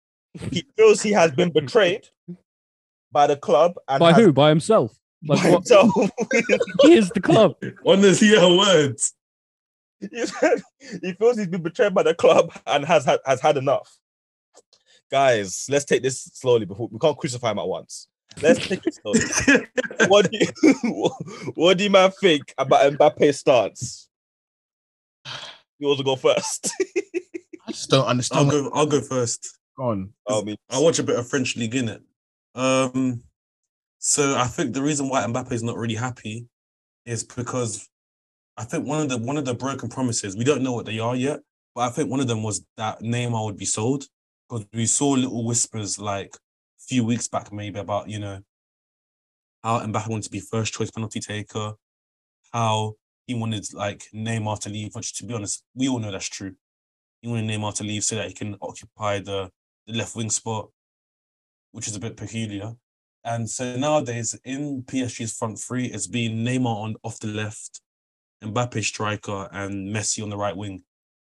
He 0.52 0.66
feels 0.76 1.02
he 1.02 1.12
has 1.12 1.32
been 1.32 1.52
betrayed 1.52 2.08
by 3.12 3.28
the 3.28 3.38
club. 3.38 3.76
And 3.88 4.00
by 4.00 4.12
who? 4.12 4.34
By 4.34 4.50
himself. 4.50 5.00
Like 5.26 5.42
by 5.42 5.50
himself. 5.50 5.92
he 6.82 6.94
is 6.94 7.10
the 7.12 7.22
club. 7.22 7.56
Honestly, 7.86 8.30
your 8.30 8.58
words. 8.58 9.14
He, 10.02 10.26
said 10.26 10.62
he 11.02 11.14
feels 11.14 11.38
he's 11.38 11.48
been 11.48 11.64
betrayed 11.64 11.94
by 11.94 12.04
the 12.04 12.14
club 12.14 12.52
and 12.68 12.84
has 12.86 13.06
had 13.06 13.20
has 13.26 13.40
had 13.40 13.56
enough. 13.56 13.98
Guys, 15.10 15.68
let's 15.70 15.86
take 15.86 16.04
this 16.04 16.22
slowly 16.34 16.66
before 16.66 16.90
we 16.92 17.00
can't 17.00 17.18
crucify 17.18 17.52
him 17.52 17.60
at 17.60 17.68
once. 17.68 18.08
Let's 18.42 18.68
take 18.68 18.86
it 18.86 18.96
slowly. 18.96 19.20
what 20.08 20.30
do 20.32 20.38
you 20.40 21.10
what 21.56 21.78
do 21.78 21.84
you 21.84 21.90
man 21.90 22.12
think 22.12 22.54
about 22.58 22.92
Mbappe's 22.94 23.40
stance? 23.40 24.10
You 25.80 25.88
want 25.88 26.00
to 26.00 26.06
go 26.06 26.16
first? 26.16 26.72
I 27.68 27.72
just 27.72 27.90
don't 27.90 28.06
understand. 28.06 28.50
I'll 28.50 28.64
go. 28.64 28.72
I'll 28.74 28.86
go 28.86 29.02
first. 29.02 29.58
Go 29.78 29.86
on. 29.86 30.14
I 30.28 30.42
mean, 30.42 30.58
I 30.70 30.80
watch 30.80 31.00
a 31.00 31.04
bit 31.04 31.18
of 31.18 31.28
French 31.28 31.58
league 31.58 31.76
in 31.76 31.90
it. 31.90 32.02
Um, 32.54 33.24
so 34.00 34.36
I 34.38 34.46
think 34.46 34.74
the 34.74 34.82
reason 34.82 35.10
why 35.10 35.22
Mbappe 35.24 35.52
is 35.52 35.64
not 35.64 35.78
really 35.78 35.96
happy 35.96 36.48
is 37.06 37.24
because 37.24 37.90
I 38.58 38.64
think 38.64 38.88
one 38.88 39.02
of 39.02 39.10
the 39.10 39.18
one 39.18 39.38
of 39.38 39.46
the 39.46 39.54
broken 39.54 39.90
promises 39.90 40.38
we 40.38 40.44
don't 40.44 40.62
know 40.62 40.74
what 40.74 40.86
they 40.86 41.00
are 41.00 41.16
yet, 41.16 41.42
but 41.74 41.82
I 41.82 41.90
think 41.90 42.10
one 42.10 42.20
of 42.20 42.28
them 42.28 42.44
was 42.44 42.66
that 42.78 43.02
Neymar 43.02 43.46
would 43.46 43.58
be 43.58 43.66
sold 43.66 44.06
because 44.50 44.66
we 44.74 44.86
saw 44.86 45.10
little 45.10 45.46
whispers 45.46 46.00
like 46.00 46.36
a 46.36 46.40
few 46.88 47.04
weeks 47.04 47.28
back 47.28 47.52
maybe 47.52 47.80
about 47.80 48.10
you 48.10 48.20
know 48.20 48.40
how 49.64 49.80
Mbappe 49.80 50.08
wanted 50.08 50.24
to 50.24 50.30
be 50.30 50.40
first 50.40 50.74
choice 50.74 50.92
penalty 50.92 51.20
taker, 51.20 51.74
how 52.54 52.94
he 53.26 53.34
wanted 53.34 53.66
like 53.74 54.04
Neymar 54.14 54.60
to 54.62 54.70
leave, 54.70 54.94
which 54.94 55.16
to 55.16 55.26
be 55.26 55.34
honest, 55.34 55.64
we 55.74 55.88
all 55.90 56.00
know 56.00 56.12
that's 56.12 56.30
true. 56.30 56.54
He 57.22 57.28
wanted 57.28 57.50
Neymar 57.50 57.74
to 57.76 57.84
leave 57.84 58.04
so 58.04 58.16
that 58.16 58.28
he 58.28 58.34
can 58.34 58.56
occupy 58.62 59.20
the, 59.20 59.50
the 59.88 59.94
left 59.94 60.16
wing 60.16 60.30
spot, 60.30 60.70
which 61.72 61.88
is 61.88 61.96
a 61.96 62.00
bit 62.00 62.16
peculiar. 62.16 62.74
And 63.24 63.50
so 63.50 63.76
nowadays 63.76 64.40
in 64.44 64.84
PSG's 64.84 65.36
front 65.36 65.60
three, 65.60 65.88
it's 65.88 66.06
been 66.06 66.46
Neymar 66.46 66.68
on 66.68 66.96
off 67.04 67.20
the 67.20 67.28
left, 67.28 67.82
Mbappe 68.44 68.84
striker, 68.84 69.50
and 69.52 69.94
Messi 69.94 70.22
on 70.22 70.30
the 70.30 70.38
right 70.38 70.56
wing. 70.56 70.84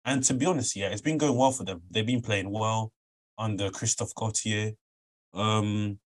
And 0.03 0.21
to 0.25 0.33
be 0.33 0.45
honest, 0.45 0.75
yeah, 0.75 0.89
it's 0.89 1.01
been 1.01 1.17
going 1.17 1.37
well 1.37 1.51
for 1.51 1.63
them. 1.63 1.83
They've 1.89 2.05
been 2.05 2.21
playing 2.21 2.51
well 2.51 2.91
under 3.37 3.69
Christophe 3.69 4.13
Galtier. 4.13 4.75
Um, 5.35 5.99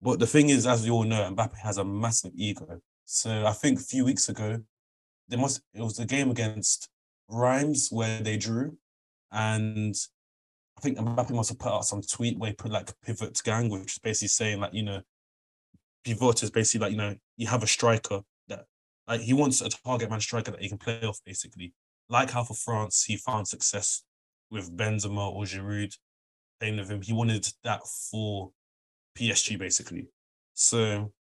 but 0.00 0.18
the 0.18 0.26
thing 0.26 0.48
is, 0.48 0.66
as 0.66 0.84
we 0.84 0.90
all 0.90 1.04
know, 1.04 1.22
Mbappe 1.34 1.58
has 1.58 1.78
a 1.78 1.84
massive 1.84 2.32
ego. 2.34 2.80
So 3.04 3.46
I 3.46 3.52
think 3.52 3.78
a 3.78 3.82
few 3.82 4.04
weeks 4.04 4.28
ago, 4.28 4.60
there 5.28 5.38
must 5.38 5.62
it 5.74 5.80
was 5.80 5.98
a 5.98 6.06
game 6.06 6.30
against 6.30 6.88
Reims 7.28 7.88
where 7.90 8.20
they 8.20 8.36
drew, 8.36 8.76
and 9.30 9.94
I 10.76 10.80
think 10.80 10.98
Mbappe 10.98 11.30
must 11.30 11.50
have 11.50 11.58
put 11.58 11.72
out 11.72 11.84
some 11.84 12.02
tweet 12.02 12.38
where 12.38 12.50
he 12.50 12.54
put 12.54 12.70
like 12.70 12.92
pivot 13.02 13.40
gang, 13.44 13.68
which 13.68 13.92
is 13.92 13.98
basically 13.98 14.28
saying 14.28 14.60
like 14.60 14.74
you 14.74 14.82
know, 14.82 15.00
pivot 16.04 16.42
is 16.42 16.50
basically 16.50 16.86
like 16.86 16.92
you 16.92 16.98
know 16.98 17.14
you 17.36 17.46
have 17.46 17.62
a 17.62 17.66
striker 17.66 18.20
that 18.48 18.64
like 19.06 19.20
he 19.20 19.32
wants 19.32 19.60
a 19.60 19.68
target 19.68 20.10
man 20.10 20.20
striker 20.20 20.50
that 20.50 20.60
he 20.60 20.68
can 20.68 20.78
play 20.78 21.00
off 21.02 21.20
basically. 21.24 21.72
Like 22.08 22.30
how 22.30 22.44
for 22.44 22.54
France 22.54 23.04
he 23.04 23.16
found 23.16 23.48
success 23.48 24.02
with 24.50 24.76
Benzema 24.76 25.32
or 25.32 25.44
Giroud 25.44 25.94
playing 26.60 26.76
with 26.78 26.90
him. 26.90 27.02
He 27.02 27.12
wanted 27.12 27.46
that 27.64 27.82
for 28.10 28.50
PSG 29.16 29.58
basically. 29.58 30.08
So 30.54 31.12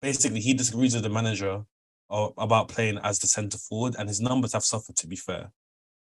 basically 0.00 0.40
he 0.40 0.54
disagrees 0.54 0.94
with 0.94 1.02
the 1.02 1.08
manager 1.08 1.62
about 2.10 2.68
playing 2.68 2.98
as 3.02 3.18
the 3.18 3.26
centre 3.26 3.58
forward, 3.58 3.94
and 3.98 4.08
his 4.08 4.20
numbers 4.20 4.52
have 4.54 4.64
suffered. 4.64 4.96
To 4.96 5.06
be 5.06 5.16
fair, 5.16 5.50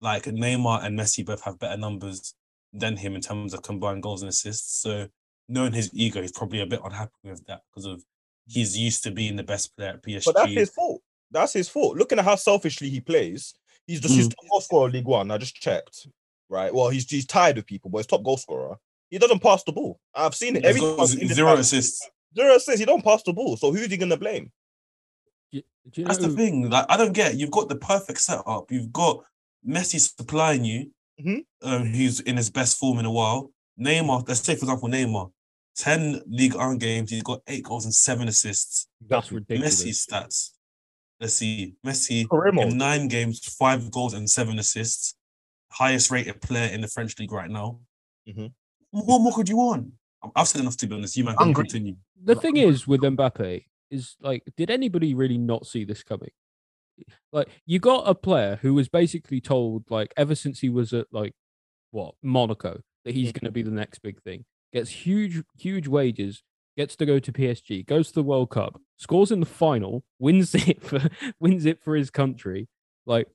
like 0.00 0.24
Neymar 0.24 0.84
and 0.84 0.98
Messi 0.98 1.24
both 1.24 1.42
have 1.42 1.58
better 1.58 1.76
numbers 1.76 2.34
than 2.72 2.96
him 2.96 3.14
in 3.14 3.20
terms 3.20 3.52
of 3.52 3.62
combined 3.62 4.02
goals 4.02 4.22
and 4.22 4.30
assists. 4.30 4.80
So 4.80 5.08
knowing 5.48 5.72
his 5.72 5.90
ego, 5.92 6.22
he's 6.22 6.32
probably 6.32 6.60
a 6.60 6.66
bit 6.66 6.80
unhappy 6.82 7.12
with 7.24 7.44
that 7.46 7.62
because 7.70 7.84
of 7.84 8.02
he's 8.46 8.76
used 8.76 9.02
to 9.04 9.10
being 9.10 9.36
the 9.36 9.42
best 9.42 9.76
player 9.76 9.90
at 9.90 10.02
PSG. 10.02 10.24
But 10.26 10.36
that's 10.36 10.52
his 10.52 10.70
fault. 10.70 11.02
That's 11.30 11.52
his 11.52 11.68
fault. 11.68 11.96
Looking 11.96 12.18
at 12.18 12.24
how 12.24 12.36
selfishly 12.36 12.88
he 12.88 13.00
plays, 13.00 13.54
he's 13.86 14.00
just 14.00 14.14
mm. 14.14 14.18
his 14.18 14.28
top 14.28 14.48
goal 14.50 14.60
scorer 14.60 14.90
League 14.90 15.06
One. 15.06 15.30
I 15.30 15.38
just 15.38 15.56
checked. 15.56 16.06
Right. 16.52 16.74
Well, 16.74 16.90
he's 16.90 17.10
he's 17.10 17.24
tied 17.24 17.56
with 17.56 17.64
people, 17.66 17.88
but 17.88 17.98
his 17.98 18.06
top 18.06 18.22
goal 18.22 18.36
scorer. 18.36 18.76
He 19.08 19.16
doesn't 19.16 19.42
pass 19.42 19.64
the 19.64 19.72
ball. 19.72 19.98
I've 20.14 20.34
seen 20.34 20.56
it. 20.56 20.66
Every 20.66 20.80
zero 20.80 21.54
assists. 21.54 22.06
Zero 22.36 22.56
assists. 22.56 22.78
He 22.78 22.84
don't 22.84 23.02
pass 23.02 23.22
the 23.22 23.32
ball. 23.32 23.56
So 23.56 23.72
who's 23.72 23.86
he 23.86 23.96
gonna 23.96 24.18
blame? 24.18 24.52
you 25.50 25.62
know 25.96 26.04
That's 26.04 26.18
the 26.18 26.28
thing. 26.28 26.68
Like 26.68 26.84
I 26.90 26.98
don't 26.98 27.14
get. 27.14 27.36
You've 27.36 27.50
got 27.50 27.70
the 27.70 27.76
perfect 27.76 28.20
setup. 28.20 28.70
You've 28.70 28.92
got 28.92 29.24
Messi 29.66 29.98
supplying 29.98 30.66
you. 30.66 30.90
Mm-hmm. 31.18 31.66
Um, 31.66 31.86
he's 31.86 32.20
in 32.20 32.36
his 32.36 32.50
best 32.50 32.76
form 32.78 32.98
in 32.98 33.06
a 33.06 33.10
while. 33.10 33.50
Neymar. 33.80 34.28
Let's 34.28 34.40
say 34.40 34.54
for 34.54 34.66
example 34.66 34.90
Neymar. 34.90 35.30
10 35.76 36.20
League 36.26 36.54
One 36.54 36.76
games, 36.76 37.10
he's 37.10 37.22
got 37.22 37.40
eight 37.46 37.64
goals 37.64 37.86
and 37.86 37.94
seven 37.94 38.28
assists. 38.28 38.88
That's 39.08 39.32
ridiculous. 39.32 39.82
Messi 39.82 40.06
stats. 40.06 40.50
Let's 41.18 41.32
see. 41.32 41.76
Messi 41.86 42.26
in 42.60 42.76
nine 42.76 43.08
games, 43.08 43.40
five 43.58 43.90
goals 43.90 44.12
and 44.12 44.28
seven 44.28 44.58
assists. 44.58 45.14
Highest 45.72 46.10
rated 46.10 46.40
player 46.40 46.72
in 46.72 46.80
the 46.80 46.88
French 46.88 47.18
league 47.18 47.32
right 47.32 47.50
now. 47.50 47.80
Mm-hmm. 48.28 48.46
What 48.90 49.20
more 49.20 49.32
could 49.32 49.48
you 49.48 49.56
want? 49.56 49.92
I've 50.36 50.46
said 50.46 50.60
enough 50.60 50.76
to 50.78 50.86
be 50.86 50.94
honest. 50.94 51.16
You 51.16 51.24
might 51.24 51.36
continue. 51.36 51.96
The 52.22 52.34
thing 52.34 52.56
is 52.56 52.86
with 52.86 53.00
Mbappe, 53.00 53.64
is 53.92 54.16
like, 54.20 54.42
did 54.56 54.70
anybody 54.70 55.14
really 55.14 55.38
not 55.38 55.66
see 55.66 55.84
this 55.84 56.02
coming? 56.02 56.30
Like, 57.32 57.48
you 57.66 57.78
got 57.78 58.08
a 58.08 58.14
player 58.14 58.58
who 58.62 58.74
was 58.74 58.88
basically 58.88 59.40
told, 59.40 59.90
like, 59.90 60.12
ever 60.16 60.34
since 60.34 60.60
he 60.60 60.68
was 60.68 60.92
at 60.92 61.06
like 61.12 61.34
what 61.90 62.14
Monaco, 62.22 62.80
that 63.04 63.14
he's 63.14 63.32
going 63.32 63.44
to 63.44 63.52
be 63.52 63.62
the 63.62 63.70
next 63.70 64.00
big 64.00 64.20
thing. 64.22 64.44
Gets 64.72 64.90
huge, 64.90 65.42
huge 65.58 65.86
wages, 65.86 66.42
gets 66.76 66.96
to 66.96 67.06
go 67.06 67.18
to 67.18 67.32
PSG, 67.32 67.86
goes 67.86 68.08
to 68.08 68.14
the 68.14 68.22
World 68.22 68.50
Cup, 68.50 68.80
scores 68.96 69.30
in 69.30 69.40
the 69.40 69.46
final, 69.46 70.04
wins 70.18 70.54
it 70.54 70.82
for 70.84 71.08
wins 71.38 71.66
it 71.66 71.82
for 71.82 71.94
his 71.94 72.10
country. 72.10 72.68
Like, 73.04 73.28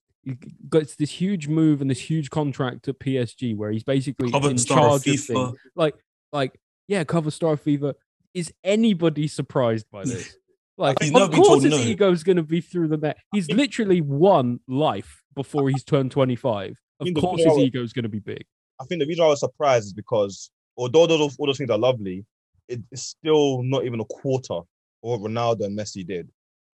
gets 0.70 0.96
this 0.96 1.12
huge 1.12 1.48
move 1.48 1.82
and 1.82 1.90
this 1.90 2.00
huge 2.00 2.30
contract 2.30 2.88
at 2.88 3.00
PSG 3.00 3.56
where 3.56 3.72
he's 3.72 3.84
basically 3.84 4.32
cover 4.32 4.50
in 4.50 4.58
charge 4.58 5.08
of, 5.08 5.14
of 5.14 5.20
things. 5.20 5.58
Like, 5.76 5.96
like 6.32 6.60
yeah, 6.88 7.04
cover 7.04 7.32
star 7.32 7.58
fever. 7.58 7.94
Is 8.34 8.54
anybody 8.64 9.28
surprised 9.28 9.88
by 9.92 10.04
this? 10.04 10.36
Like, 10.80 11.02
he's 11.02 11.12
of 11.12 11.32
course, 11.32 11.64
his 11.64 11.72
no. 11.72 11.80
ego 11.80 12.12
is 12.12 12.24
going 12.24 12.36
to 12.36 12.44
be 12.44 12.62
through 12.62 12.90
the 12.90 12.98
net. 12.98 13.18
He's 13.34 13.50
literally 13.52 14.00
won 14.00 14.60
life 14.68 15.24
before 15.36 15.70
he's 15.70 15.84
turned 15.84 16.12
25. 16.12 16.76
Of 17.00 17.14
course, 17.16 17.44
his 17.44 17.58
ego 17.58 17.82
is 17.82 17.94
going 17.94 18.04
to 18.04 18.10
be 18.10 18.20
big. 18.20 18.46
I 18.80 18.86
think 18.86 19.02
the 19.02 19.08
reason 19.08 19.24
I 19.24 19.28
was 19.30 19.40
surprised 19.40 19.88
is 19.88 19.94
because 19.94 20.52
although 20.78 21.08
those, 21.08 21.36
all 21.40 21.48
those 21.48 21.58
things 21.58 21.72
are 21.72 21.80
lovely, 21.80 22.26
it's 22.70 23.02
still 23.02 23.64
not 23.64 23.86
even 23.86 24.00
a 24.00 24.06
quarter 24.06 24.54
of 24.54 24.66
what 25.02 25.22
Ronaldo 25.22 25.66
and 25.66 25.78
Messi 25.78 26.06
did. 26.06 26.30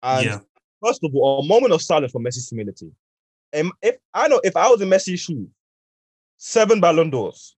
And 0.02 0.26
yeah. 0.26 0.38
first 0.84 1.02
of 1.02 1.10
all, 1.14 1.40
a 1.40 1.44
moment 1.44 1.72
of 1.72 1.82
silence 1.82 2.12
for 2.12 2.20
Messi's 2.20 2.48
humility. 2.48 2.92
And 3.52 3.72
if 3.82 3.96
I 4.14 4.28
know 4.28 4.40
if 4.44 4.56
I 4.56 4.68
was 4.68 4.80
in 4.80 4.88
Messi's 4.88 5.20
shoes, 5.20 5.48
seven 6.36 6.80
Ballon 6.80 7.10
d'Ors, 7.10 7.56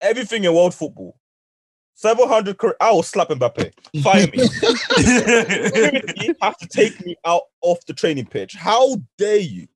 everything 0.00 0.44
in 0.44 0.54
world 0.54 0.74
football, 0.74 1.18
700 1.94 2.56
I 2.78 2.90
will 2.90 3.02
slap 3.02 3.28
Mbappe. 3.28 3.72
Fire 4.02 4.26
me. 4.26 4.38
you 6.26 6.34
have 6.42 6.56
to 6.58 6.68
take 6.68 7.04
me 7.04 7.16
out 7.24 7.42
off 7.62 7.84
the 7.86 7.94
training 7.94 8.26
pitch. 8.26 8.54
How 8.54 8.96
dare 9.16 9.38
you? 9.38 9.66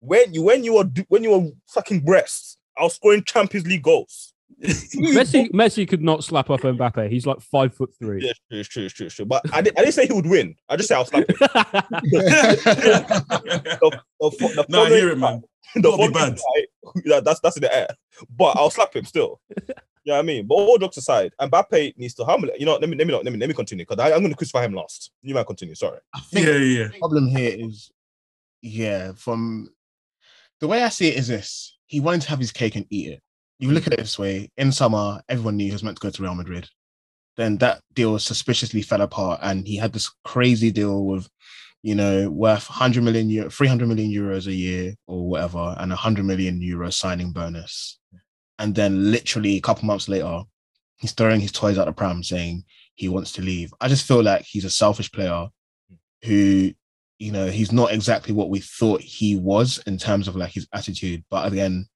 When 0.00 0.34
you 0.34 0.42
when 0.42 0.64
you 0.64 0.74
were 0.74 0.90
when 1.08 1.22
you 1.22 1.30
were 1.30 1.50
sucking 1.66 2.00
breasts, 2.00 2.56
I 2.76 2.82
was 2.82 2.94
scoring 2.94 3.22
Champions 3.22 3.66
League 3.66 3.82
goals. 3.82 4.32
Messi 4.62 5.50
Messi 5.52 5.88
could 5.88 6.02
not 6.02 6.22
slap 6.22 6.50
up 6.50 6.60
Mbappe. 6.60 7.10
He's 7.10 7.26
like 7.26 7.40
five 7.40 7.74
foot 7.74 7.94
three. 7.98 8.24
Yeah, 8.24 8.32
true, 8.50 8.64
true, 8.64 8.88
true, 8.88 9.08
true. 9.08 9.24
But 9.24 9.42
I, 9.54 9.62
did, 9.62 9.72
I 9.78 9.82
didn't 9.82 9.94
say 9.94 10.06
he 10.06 10.12
would 10.12 10.26
win. 10.26 10.54
I 10.68 10.76
just 10.76 10.88
said 10.88 10.96
I'll 10.96 11.06
slap 11.06 11.28
him. 11.28 11.36
the, 11.38 11.90
the, 13.80 14.00
the 14.20 14.66
no, 14.68 14.84
I 14.84 14.88
hear 14.90 15.10
it, 15.10 15.18
man. 15.18 15.42
The 15.74 15.96
be 15.96 16.08
bad. 16.12 16.36
Guy, 17.08 17.20
that's 17.20 17.38
that's 17.40 17.56
in 17.56 17.62
the 17.62 17.74
air. 17.74 17.88
But 18.36 18.56
I'll 18.56 18.70
slap 18.70 18.94
him 18.94 19.04
still. 19.04 19.40
You 20.04 20.12
know 20.12 20.14
what 20.14 20.18
I 20.18 20.22
mean? 20.22 20.46
But 20.46 20.54
all 20.54 20.78
jokes 20.78 20.96
aside, 20.96 21.32
Mbappe 21.40 21.96
needs 21.96 22.14
to 22.14 22.24
humble. 22.24 22.50
You 22.58 22.66
know, 22.66 22.76
let 22.76 22.88
me 22.88 22.96
let 22.96 23.06
me 23.06 23.12
not, 23.12 23.24
let 23.24 23.32
me 23.32 23.38
let 23.38 23.48
me 23.48 23.54
continue 23.54 23.84
because 23.86 24.02
I'm 24.02 24.20
going 24.20 24.30
to 24.30 24.36
crucify 24.36 24.64
him 24.64 24.74
last. 24.74 25.12
You 25.22 25.34
might 25.34 25.46
continue. 25.46 25.74
Sorry. 25.74 26.00
I 26.12 26.20
think 26.20 26.46
yeah, 26.46 26.54
yeah. 26.54 26.88
The 26.88 26.98
problem 26.98 27.28
here 27.28 27.54
is, 27.56 27.92
yeah, 28.62 29.12
from 29.12 29.68
the 30.58 30.66
way 30.66 30.82
I 30.82 30.88
see 30.88 31.08
it 31.08 31.16
is 31.16 31.28
this: 31.28 31.78
he 31.86 32.00
wanted 32.00 32.22
to 32.22 32.30
have 32.30 32.40
his 32.40 32.50
cake 32.50 32.76
and 32.76 32.86
eat 32.90 33.12
it. 33.12 33.22
You 33.60 33.70
look 33.70 33.86
at 33.86 33.92
it 33.92 34.00
this 34.00 34.18
way: 34.18 34.50
in 34.56 34.72
summer, 34.72 35.22
everyone 35.28 35.56
knew 35.56 35.66
he 35.66 35.72
was 35.72 35.84
meant 35.84 35.96
to 35.98 36.06
go 36.06 36.10
to 36.10 36.22
Real 36.22 36.34
Madrid. 36.34 36.68
Then 37.36 37.58
that 37.58 37.80
deal 37.94 38.18
suspiciously 38.18 38.82
fell 38.82 39.02
apart, 39.02 39.40
and 39.42 39.66
he 39.66 39.76
had 39.76 39.92
this 39.92 40.10
crazy 40.24 40.72
deal 40.72 41.04
with, 41.04 41.28
you 41.82 41.94
know, 41.94 42.28
worth 42.28 42.68
100 42.68 43.04
million 43.04 43.30
euro, 43.30 43.48
300 43.48 43.86
million 43.86 44.10
euros 44.10 44.48
a 44.48 44.52
year 44.52 44.94
or 45.06 45.28
whatever, 45.28 45.76
and 45.78 45.92
a 45.92 45.94
100 45.94 46.24
million 46.24 46.60
euro 46.60 46.90
signing 46.90 47.32
bonus 47.32 48.00
and 48.60 48.74
then 48.74 49.10
literally 49.10 49.56
a 49.56 49.60
couple 49.60 49.86
months 49.86 50.06
later, 50.06 50.42
he's 50.98 51.12
throwing 51.12 51.40
his 51.40 51.50
toys 51.50 51.78
out 51.78 51.86
the 51.86 51.92
pram 51.92 52.22
saying 52.22 52.62
he 52.94 53.08
wants 53.08 53.32
to 53.32 53.42
leave. 53.42 53.72
I 53.80 53.88
just 53.88 54.06
feel 54.06 54.22
like 54.22 54.42
he's 54.42 54.66
a 54.66 54.70
selfish 54.70 55.10
player 55.10 55.48
who, 56.24 56.70
you 57.18 57.32
know, 57.32 57.46
he's 57.46 57.72
not 57.72 57.90
exactly 57.90 58.34
what 58.34 58.50
we 58.50 58.60
thought 58.60 59.00
he 59.00 59.34
was 59.34 59.82
in 59.86 59.96
terms 59.96 60.28
of 60.28 60.36
like 60.36 60.52
his 60.52 60.68
attitude. 60.74 61.24
But 61.30 61.50
again, 61.50 61.86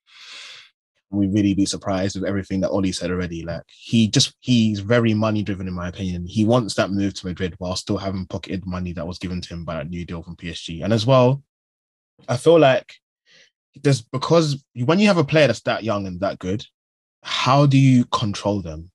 we 1.11 1.27
really 1.29 1.55
be 1.55 1.67
surprised 1.67 2.17
with 2.17 2.29
everything 2.29 2.61
that 2.61 2.71
Oli 2.71 2.93
said 2.93 3.11
already. 3.11 3.45
Like 3.45 3.63
he 3.69 4.09
just 4.09 4.35
he's 4.41 4.81
very 4.81 5.15
money 5.15 5.43
driven 5.43 5.69
in 5.69 5.75
my 5.75 5.89
opinion. 5.89 6.27
He 6.27 6.45
wants 6.45 6.75
that 6.75 6.91
move 6.91 7.15
to 7.15 7.27
Madrid 7.27 7.55
while 7.59 7.77
still 7.77 7.99
having 7.99 8.27
pocketed 8.27 8.67
money 8.67 8.93
that 8.93 9.07
was 9.07 9.19
given 9.19 9.41
to 9.41 9.49
him 9.55 9.65
by 9.65 9.81
a 9.81 9.85
new 9.85 10.05
deal 10.05 10.23
from 10.23 10.37
PSG. 10.37 10.83
And 10.83 10.93
as 10.93 11.07
well, 11.07 11.43
I 12.29 12.37
feel 12.37 12.59
like 12.59 12.95
there's 13.83 14.03
because 14.03 14.65
when 14.75 14.99
you 14.99 15.07
have 15.09 15.19
a 15.19 15.25
player 15.25 15.47
that's 15.47 15.61
that 15.63 15.85
young 15.85 16.07
and 16.07 16.21
that 16.21 16.39
good, 16.39 16.65
how 17.23 17.67
do 17.67 17.79
you 17.79 18.05
control 18.07 18.63
them? 18.63 18.91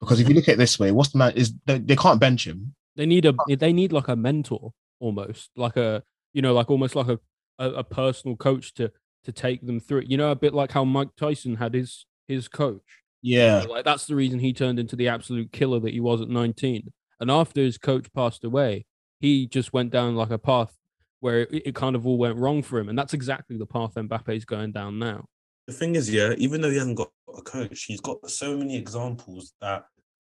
Because 0.00 0.18
if 0.18 0.28
you 0.28 0.34
look 0.34 0.48
at 0.48 0.54
it 0.54 0.58
this 0.58 0.78
way, 0.78 0.92
what's 0.92 1.10
the 1.10 1.18
man 1.18 1.32
is 1.34 1.52
they, 1.66 1.78
they 1.78 1.96
can't 1.96 2.20
bench 2.20 2.46
him. 2.46 2.74
They 2.96 3.06
need 3.06 3.26
a 3.26 3.34
they 3.48 3.72
need 3.72 3.92
like 3.92 4.08
a 4.08 4.16
mentor 4.16 4.72
almost, 4.98 5.50
like 5.56 5.76
a 5.76 6.02
you 6.32 6.42
know, 6.42 6.54
like 6.54 6.70
almost 6.70 6.96
like 6.96 7.08
a, 7.08 7.18
a 7.58 7.84
personal 7.84 8.36
coach 8.36 8.74
to 8.74 8.90
to 9.24 9.32
take 9.32 9.66
them 9.66 9.80
through 9.80 10.00
it. 10.00 10.10
You 10.10 10.16
know, 10.16 10.30
a 10.30 10.36
bit 10.36 10.54
like 10.54 10.72
how 10.72 10.84
Mike 10.84 11.14
Tyson 11.16 11.56
had 11.56 11.74
his 11.74 12.06
his 12.28 12.48
coach. 12.48 12.82
Yeah. 13.22 13.64
like 13.68 13.84
that's 13.84 14.06
the 14.06 14.14
reason 14.14 14.38
he 14.38 14.52
turned 14.52 14.78
into 14.78 14.96
the 14.96 15.08
absolute 15.08 15.52
killer 15.52 15.80
that 15.80 15.92
he 15.92 16.00
was 16.00 16.20
at 16.20 16.28
19. 16.28 16.92
And 17.20 17.30
after 17.30 17.60
his 17.60 17.76
coach 17.76 18.10
passed 18.14 18.44
away, 18.44 18.86
he 19.18 19.46
just 19.46 19.72
went 19.72 19.90
down 19.90 20.16
like 20.16 20.30
a 20.30 20.38
path 20.38 20.74
where 21.20 21.40
it, 21.40 21.66
it 21.66 21.74
kind 21.74 21.94
of 21.94 22.06
all 22.06 22.16
went 22.16 22.38
wrong 22.38 22.62
for 22.62 22.78
him. 22.78 22.88
And 22.88 22.98
that's 22.98 23.12
exactly 23.12 23.58
the 23.58 23.66
path 23.66 23.94
Mbappe's 23.94 24.46
going 24.46 24.72
down 24.72 24.98
now. 24.98 25.26
The 25.66 25.74
thing 25.74 25.94
is, 25.94 26.10
yeah, 26.10 26.32
even 26.38 26.60
though 26.60 26.70
he 26.70 26.78
hasn't 26.78 26.96
got 26.96 27.10
a 27.36 27.42
coach, 27.42 27.84
he's 27.84 28.00
got 28.00 28.28
so 28.28 28.56
many 28.56 28.76
examples 28.76 29.52
that 29.60 29.84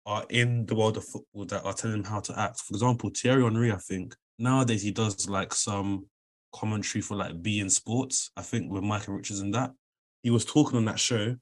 are 0.06 0.24
in 0.30 0.64
the 0.64 0.74
world 0.74 0.96
of 0.96 1.04
football 1.04 1.44
that 1.44 1.64
are 1.64 1.74
telling 1.74 1.98
him 1.98 2.04
how 2.04 2.20
to 2.20 2.38
act. 2.40 2.60
For 2.60 2.72
example, 2.74 3.10
Thierry 3.14 3.42
Henry, 3.42 3.70
I 3.70 3.76
think 3.76 4.16
nowadays 4.38 4.82
he 4.82 4.90
does 4.90 5.28
like 5.28 5.52
some 5.52 6.06
commentary 6.52 7.02
for 7.02 7.16
like 7.16 7.42
beIN 7.42 7.70
Sports, 7.70 8.30
I 8.36 8.42
think 8.42 8.70
with 8.70 8.82
Michael 8.82 9.14
Richards 9.14 9.40
and 9.40 9.54
that. 9.54 9.72
He 10.22 10.30
was 10.30 10.44
talking 10.44 10.76
on 10.76 10.84
that 10.86 10.98
show 10.98 11.36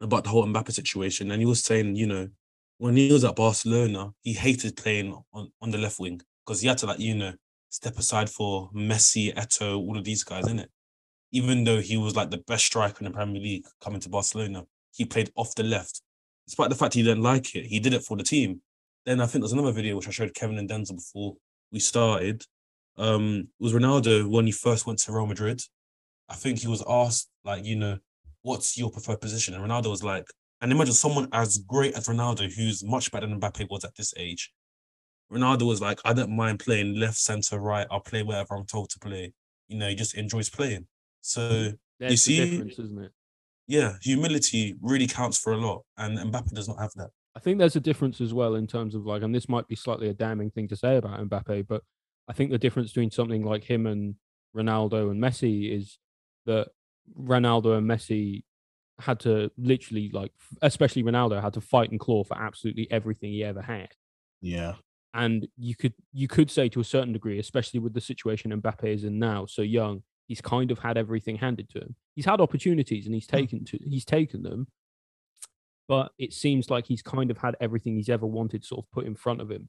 about 0.00 0.24
the 0.24 0.30
whole 0.30 0.46
Mbappe 0.46 0.72
situation, 0.72 1.30
and 1.30 1.40
he 1.40 1.46
was 1.46 1.62
saying, 1.62 1.96
you 1.96 2.06
know, 2.06 2.28
when 2.78 2.96
he 2.96 3.12
was 3.12 3.24
at 3.24 3.36
Barcelona, 3.36 4.12
he 4.22 4.32
hated 4.32 4.76
playing 4.76 5.16
on, 5.32 5.50
on 5.62 5.70
the 5.70 5.78
left 5.78 5.98
wing 5.98 6.20
because 6.44 6.60
he 6.60 6.68
had 6.68 6.78
to 6.78 6.86
like, 6.86 6.98
you 6.98 7.14
know, 7.14 7.32
step 7.70 7.98
aside 7.98 8.28
for 8.28 8.70
Messi, 8.74 9.34
Eto'o, 9.34 9.78
all 9.78 9.96
of 9.96 10.04
these 10.04 10.24
guys, 10.24 10.46
in 10.46 10.58
it. 10.58 10.70
Even 11.32 11.64
though 11.64 11.80
he 11.80 11.96
was 11.96 12.14
like 12.14 12.30
the 12.30 12.38
best 12.46 12.66
striker 12.66 12.98
in 13.00 13.10
the 13.10 13.16
Premier 13.16 13.40
League 13.40 13.66
coming 13.80 14.00
to 14.00 14.08
Barcelona, 14.08 14.64
he 14.92 15.04
played 15.04 15.30
off 15.36 15.54
the 15.54 15.62
left. 15.62 16.02
Despite 16.46 16.70
the 16.70 16.76
fact 16.76 16.94
he 16.94 17.02
didn't 17.02 17.22
like 17.22 17.54
it, 17.56 17.66
he 17.66 17.80
did 17.80 17.92
it 17.92 18.04
for 18.04 18.16
the 18.16 18.22
team. 18.22 18.60
Then 19.04 19.20
I 19.20 19.26
think 19.26 19.42
there's 19.42 19.52
another 19.52 19.72
video 19.72 19.96
which 19.96 20.08
I 20.08 20.12
showed 20.12 20.34
Kevin 20.34 20.58
and 20.58 20.68
Denzel 20.68 20.96
before 20.96 21.36
we 21.72 21.80
started, 21.80 22.44
um, 22.98 23.48
was 23.58 23.72
Ronaldo 23.72 24.28
when 24.28 24.46
he 24.46 24.52
first 24.52 24.86
went 24.86 24.98
to 25.00 25.12
Real 25.12 25.26
Madrid. 25.26 25.60
I 26.28 26.34
think 26.34 26.58
he 26.58 26.68
was 26.68 26.82
asked, 26.88 27.28
like, 27.44 27.64
you 27.64 27.76
know, 27.76 27.98
what's 28.42 28.76
your 28.76 28.90
preferred 28.90 29.20
position? 29.20 29.54
And 29.54 29.64
Ronaldo 29.64 29.90
was 29.90 30.02
like, 30.02 30.26
and 30.60 30.72
imagine 30.72 30.94
someone 30.94 31.28
as 31.32 31.58
great 31.58 31.94
as 31.94 32.08
Ronaldo, 32.08 32.52
who's 32.52 32.82
much 32.84 33.12
better 33.12 33.26
than 33.26 33.40
Mbappe 33.40 33.68
was 33.70 33.84
at 33.84 33.94
this 33.96 34.14
age. 34.16 34.52
Ronaldo 35.30 35.66
was 35.66 35.80
like, 35.80 36.00
I 36.04 36.12
don't 36.12 36.34
mind 36.34 36.60
playing 36.60 36.94
left, 36.98 37.18
center, 37.18 37.60
right. 37.60 37.86
I'll 37.90 38.00
play 38.00 38.22
wherever 38.22 38.54
I'm 38.54 38.66
told 38.66 38.90
to 38.90 38.98
play. 38.98 39.32
You 39.68 39.78
know, 39.78 39.88
he 39.88 39.94
just 39.94 40.14
enjoys 40.14 40.48
playing. 40.48 40.86
So 41.20 41.72
There's 41.98 42.12
you 42.12 42.16
see, 42.16 42.50
difference, 42.50 42.78
isn't 42.78 43.04
it? 43.04 43.12
Yeah, 43.66 43.94
humility 44.00 44.76
really 44.80 45.08
counts 45.08 45.38
for 45.38 45.52
a 45.52 45.56
lot, 45.56 45.82
and 45.98 46.16
Mbappe 46.16 46.52
does 46.52 46.68
not 46.68 46.78
have 46.78 46.92
that. 46.94 47.10
I 47.34 47.40
think 47.40 47.58
there's 47.58 47.76
a 47.76 47.80
difference 47.80 48.20
as 48.20 48.32
well 48.32 48.54
in 48.54 48.66
terms 48.66 48.94
of 48.94 49.04
like, 49.04 49.22
and 49.22 49.34
this 49.34 49.48
might 49.48 49.66
be 49.66 49.74
slightly 49.74 50.08
a 50.08 50.14
damning 50.14 50.50
thing 50.50 50.68
to 50.68 50.76
say 50.76 50.96
about 50.96 51.20
Mbappe, 51.28 51.66
but 51.66 51.82
I 52.28 52.32
think 52.32 52.50
the 52.50 52.58
difference 52.58 52.90
between 52.90 53.10
something 53.10 53.44
like 53.44 53.64
him 53.64 53.86
and 53.86 54.16
Ronaldo 54.56 55.10
and 55.10 55.22
Messi 55.22 55.76
is 55.76 55.98
that 56.46 56.68
Ronaldo 57.18 57.78
and 57.78 57.88
Messi 57.88 58.42
had 58.98 59.20
to 59.20 59.50
literally 59.58 60.10
like 60.12 60.32
especially 60.62 61.02
Ronaldo 61.02 61.40
had 61.40 61.52
to 61.52 61.60
fight 61.60 61.90
and 61.90 62.00
claw 62.00 62.24
for 62.24 62.36
absolutely 62.38 62.90
everything 62.90 63.30
he 63.30 63.44
ever 63.44 63.62
had. 63.62 63.88
Yeah. 64.40 64.74
And 65.14 65.46
you 65.56 65.76
could 65.76 65.94
you 66.12 66.28
could 66.28 66.50
say 66.50 66.68
to 66.70 66.80
a 66.80 66.84
certain 66.84 67.12
degree, 67.12 67.38
especially 67.38 67.80
with 67.80 67.94
the 67.94 68.00
situation 68.00 68.58
Mbappe 68.60 68.84
is 68.84 69.04
in 69.04 69.18
now, 69.18 69.46
so 69.46 69.62
young, 69.62 70.02
he's 70.26 70.40
kind 70.40 70.70
of 70.70 70.78
had 70.78 70.96
everything 70.96 71.36
handed 71.36 71.68
to 71.70 71.80
him. 71.80 71.94
He's 72.14 72.26
had 72.26 72.40
opportunities 72.40 73.06
and 73.06 73.14
he's 73.14 73.28
hmm. 73.28 73.36
taken 73.36 73.64
to 73.66 73.78
he's 73.84 74.04
taken 74.04 74.42
them, 74.42 74.66
but 75.88 76.12
it 76.18 76.32
seems 76.32 76.70
like 76.70 76.86
he's 76.86 77.02
kind 77.02 77.30
of 77.30 77.38
had 77.38 77.56
everything 77.60 77.96
he's 77.96 78.08
ever 78.08 78.26
wanted 78.26 78.64
sort 78.64 78.84
of 78.84 78.90
put 78.90 79.06
in 79.06 79.14
front 79.14 79.40
of 79.40 79.50
him 79.50 79.68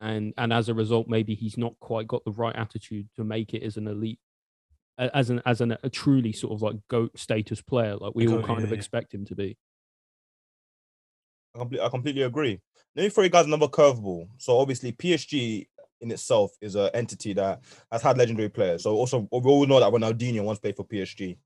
and 0.00 0.34
and 0.36 0.52
as 0.52 0.68
a 0.68 0.74
result, 0.74 1.08
maybe 1.08 1.34
he's 1.34 1.56
not 1.56 1.78
quite 1.80 2.06
got 2.06 2.24
the 2.24 2.32
right 2.32 2.54
attitude 2.54 3.08
to 3.16 3.24
make 3.24 3.54
it 3.54 3.62
as 3.62 3.76
an 3.76 3.88
elite, 3.88 4.18
as 4.98 5.30
an 5.30 5.42
as 5.46 5.60
an, 5.60 5.76
a 5.82 5.90
truly 5.90 6.32
sort 6.32 6.52
of 6.52 6.62
like 6.62 6.76
goat 6.88 7.18
status 7.18 7.60
player, 7.60 7.96
like 7.96 8.14
we 8.14 8.28
all 8.28 8.42
kind 8.42 8.60
yeah, 8.60 8.64
of 8.64 8.70
yeah. 8.70 8.76
expect 8.76 9.14
him 9.14 9.24
to 9.26 9.34
be. 9.34 9.56
I 11.54 11.58
completely, 11.58 11.86
I 11.86 11.88
completely 11.88 12.22
agree. 12.22 12.60
Let 12.96 13.04
me 13.04 13.08
throw 13.08 13.24
you 13.24 13.30
guys 13.30 13.46
another 13.46 13.68
curveball. 13.68 14.28
So 14.38 14.58
obviously 14.58 14.92
PSG 14.92 15.66
in 16.00 16.10
itself 16.10 16.52
is 16.60 16.74
an 16.74 16.90
entity 16.94 17.32
that 17.34 17.60
has 17.90 18.02
had 18.02 18.18
legendary 18.18 18.48
players. 18.48 18.82
So 18.82 18.94
also 18.94 19.28
we 19.30 19.40
all 19.40 19.66
know 19.66 19.80
that 19.80 19.92
Ronaldinho 19.92 20.44
once 20.44 20.58
played 20.58 20.76
for 20.76 20.84
PSG. 20.84 21.36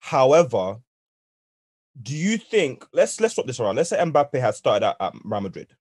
However, 0.00 0.78
do 2.02 2.16
you 2.16 2.38
think 2.38 2.86
let's 2.92 3.20
let's 3.20 3.34
swap 3.34 3.46
this 3.46 3.60
around? 3.60 3.76
Let's 3.76 3.90
say 3.90 3.98
Mbappe 3.98 4.40
had 4.40 4.54
started 4.54 4.86
at, 4.86 4.96
at 5.00 5.14
Real 5.24 5.40
Madrid. 5.40 5.74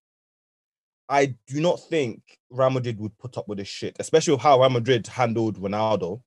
I 1.10 1.36
do 1.47 1.60
not 1.60 1.80
think 1.89 2.22
Real 2.51 2.70
Madrid 2.70 2.99
would 2.99 3.18
put 3.18 3.38
up 3.38 3.47
with 3.47 3.57
this 3.57 3.68
shit, 3.68 3.95
especially 3.99 4.34
with 4.34 4.41
how 4.41 4.60
Real 4.60 4.70
Madrid 4.70 5.07
handled 5.07 5.60
Ronaldo 5.60 6.22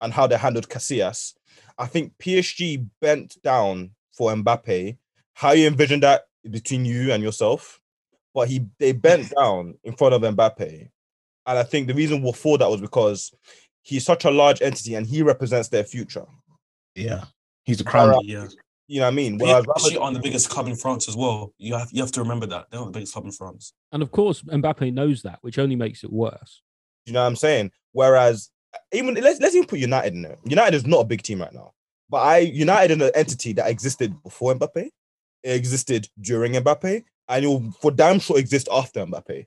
and 0.00 0.12
how 0.12 0.26
they 0.26 0.36
handled 0.36 0.68
Casillas. 0.68 1.34
I 1.78 1.86
think 1.86 2.12
PSG 2.18 2.86
bent 3.00 3.40
down 3.42 3.92
for 4.12 4.32
Mbappe. 4.32 4.96
How 5.34 5.52
you 5.52 5.66
envision 5.66 6.00
that 6.00 6.24
between 6.50 6.84
you 6.84 7.12
and 7.12 7.22
yourself, 7.22 7.80
but 8.34 8.48
he 8.48 8.66
they 8.78 8.92
bent 8.92 9.32
down 9.38 9.74
in 9.84 9.94
front 9.94 10.14
of 10.14 10.22
Mbappe, 10.22 10.88
and 11.46 11.58
I 11.58 11.62
think 11.62 11.86
the 11.86 11.94
reason 11.94 12.32
for 12.32 12.58
that 12.58 12.70
was 12.70 12.80
because 12.80 13.32
he's 13.82 14.04
such 14.04 14.24
a 14.24 14.30
large 14.30 14.62
entity 14.62 14.94
and 14.94 15.06
he 15.06 15.22
represents 15.22 15.68
their 15.68 15.84
future. 15.84 16.26
Yeah, 16.94 17.24
he's 17.64 17.80
a 17.80 17.84
crown. 17.84 18.18
Yeah, 18.22 18.46
you 18.86 19.00
know 19.00 19.06
what 19.06 19.12
I 19.12 19.16
mean? 19.16 19.38
Whereas 19.38 19.66
Rapid 19.66 19.96
on 19.98 20.12
the 20.12 20.20
biggest 20.20 20.50
club 20.50 20.68
in 20.68 20.76
France 20.76 21.08
as 21.08 21.16
well. 21.16 21.52
You 21.58 21.74
have 21.74 21.88
you 21.92 22.02
have 22.02 22.12
to 22.12 22.20
remember 22.20 22.46
that 22.46 22.66
they're 22.70 22.80
not 22.80 22.86
the 22.86 22.92
biggest 22.92 23.14
club 23.14 23.24
in 23.24 23.32
France. 23.32 23.72
And 23.92 24.02
of 24.02 24.10
course, 24.10 24.42
Mbappe 24.42 24.92
knows 24.92 25.22
that, 25.22 25.38
which 25.42 25.58
only 25.58 25.76
makes 25.76 26.04
it 26.04 26.12
worse. 26.12 26.62
You 27.06 27.12
know 27.12 27.20
what 27.20 27.28
I'm 27.28 27.36
saying? 27.36 27.70
Whereas 27.92 28.50
even 28.92 29.14
let's 29.14 29.40
let's 29.40 29.54
even 29.54 29.68
put 29.68 29.78
United 29.78 30.14
in 30.14 30.22
there. 30.22 30.36
United 30.44 30.76
is 30.76 30.86
not 30.86 31.00
a 31.00 31.04
big 31.04 31.22
team 31.22 31.40
right 31.40 31.52
now, 31.52 31.72
but 32.10 32.18
I 32.18 32.38
United 32.38 33.00
is 33.00 33.08
an 33.08 33.12
entity 33.14 33.52
that 33.54 33.70
existed 33.70 34.14
before 34.22 34.54
Mbappe, 34.54 34.90
it 35.42 35.50
existed 35.50 36.08
during 36.20 36.52
Mbappe, 36.52 37.04
and 37.28 37.44
it 37.44 37.48
will 37.48 37.70
for 37.80 37.90
damn 37.90 38.18
sure 38.18 38.38
exist 38.38 38.68
after 38.70 39.04
Mbappe. 39.06 39.46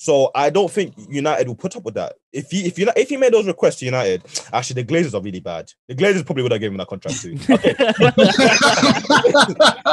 So 0.00 0.30
I 0.32 0.48
don't 0.50 0.70
think 0.70 0.94
United 1.10 1.48
will 1.48 1.56
put 1.56 1.74
up 1.74 1.84
with 1.84 1.94
that. 1.94 2.14
If 2.32 2.52
he 2.52 2.68
if 2.68 2.78
you 2.78 2.88
if 2.94 3.08
he 3.08 3.16
made 3.16 3.32
those 3.32 3.48
requests 3.48 3.80
to 3.80 3.84
United, 3.84 4.22
actually 4.52 4.80
the 4.82 4.94
Glazers 4.94 5.12
are 5.12 5.20
really 5.20 5.40
bad. 5.40 5.72
The 5.88 5.96
Glazers 5.96 6.24
probably 6.24 6.44
would 6.44 6.52
have 6.52 6.60
given 6.60 6.74
him 6.74 6.78
that 6.78 6.86
contract 6.86 7.20
too. 7.20 7.36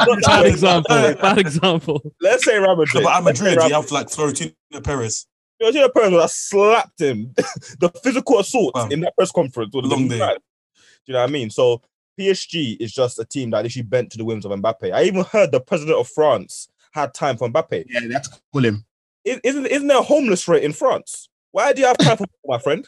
Okay. 0.08 0.22
bad 0.24 0.46
example. 0.46 0.94
Bad 1.20 1.38
example. 1.38 2.12
Let's 2.20 2.44
say 2.44 2.56
Real 2.56 2.76
Madrid. 2.76 3.02
but 3.02 3.16
at 3.16 3.24
Madrid, 3.24 3.58
you 3.66 3.74
have 3.74 3.90
like 3.90 4.08
Florentino 4.08 4.52
Perez. 4.84 5.26
Florentino 5.58 5.88
Perez 5.88 6.12
would 6.12 6.20
have 6.20 6.30
slapped 6.30 7.00
him. 7.00 7.34
the 7.80 7.90
physical 8.04 8.38
assault 8.38 8.92
in 8.92 9.00
that 9.00 9.16
press 9.16 9.32
conference 9.32 9.74
would 9.74 9.86
have 9.86 9.90
Long 9.90 10.06
been 10.06 10.20
bad. 10.20 10.36
Do 10.36 10.82
you 11.06 11.14
know 11.14 11.20
what 11.22 11.30
I 11.30 11.32
mean? 11.32 11.50
So 11.50 11.82
PSG 12.20 12.76
is 12.78 12.92
just 12.92 13.18
a 13.18 13.24
team 13.24 13.50
that 13.50 13.64
literally 13.64 13.82
bent 13.82 14.12
to 14.12 14.18
the 14.18 14.24
whims 14.24 14.44
of 14.44 14.52
Mbappe. 14.52 14.92
I 14.92 15.02
even 15.02 15.24
heard 15.24 15.50
the 15.50 15.60
president 15.60 15.98
of 15.98 16.06
France 16.06 16.68
had 16.92 17.12
time 17.12 17.36
for 17.36 17.48
Mbappe. 17.48 17.86
Yeah, 17.88 18.00
that's 18.08 18.28
cool 18.52 18.64
him 18.64 18.85
isn't 19.26 19.66
isn't 19.66 19.88
there 19.88 19.98
a 19.98 20.02
homeless 20.02 20.46
rate 20.48 20.64
in 20.64 20.72
France? 20.72 21.28
Why 21.50 21.72
do 21.72 21.80
you 21.80 21.86
have 21.86 21.98
time 21.98 22.16
for 22.16 22.24
football, 22.24 22.56
my 22.56 22.58
friend? 22.58 22.86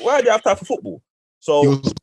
Why 0.00 0.20
do 0.20 0.26
you 0.26 0.32
have 0.32 0.42
time 0.42 0.56
for 0.56 0.64
football? 0.64 1.02
So 1.40 1.62
he 1.62 1.68
was 1.68 1.94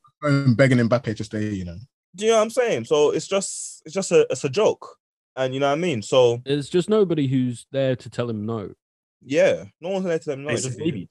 begging 0.54 0.78
Mbappe 0.78 1.16
to 1.16 1.24
stay, 1.24 1.50
you 1.50 1.64
know. 1.64 1.76
Do 2.14 2.24
you 2.24 2.30
know 2.30 2.38
what 2.38 2.44
I'm 2.44 2.50
saying? 2.50 2.84
So 2.86 3.10
it's 3.10 3.26
just 3.26 3.82
it's 3.84 3.94
just 3.94 4.10
a 4.12 4.26
it's 4.30 4.44
a 4.44 4.48
joke. 4.48 4.96
And 5.36 5.54
you 5.54 5.60
know 5.60 5.68
what 5.68 5.78
I 5.78 5.80
mean? 5.80 6.02
So 6.02 6.42
there's 6.44 6.68
just 6.68 6.90
nobody 6.90 7.26
who's 7.26 7.66
there 7.72 7.96
to 7.96 8.10
tell 8.10 8.28
him 8.28 8.44
no. 8.44 8.72
Yeah, 9.24 9.64
no 9.80 9.90
one's 9.90 10.04
there 10.04 10.18
to 10.18 10.24
tell 10.24 10.34
him 10.34 10.44
no. 10.44 10.50
It's 10.50 10.64
just 10.64 10.78
baby. 10.78 11.08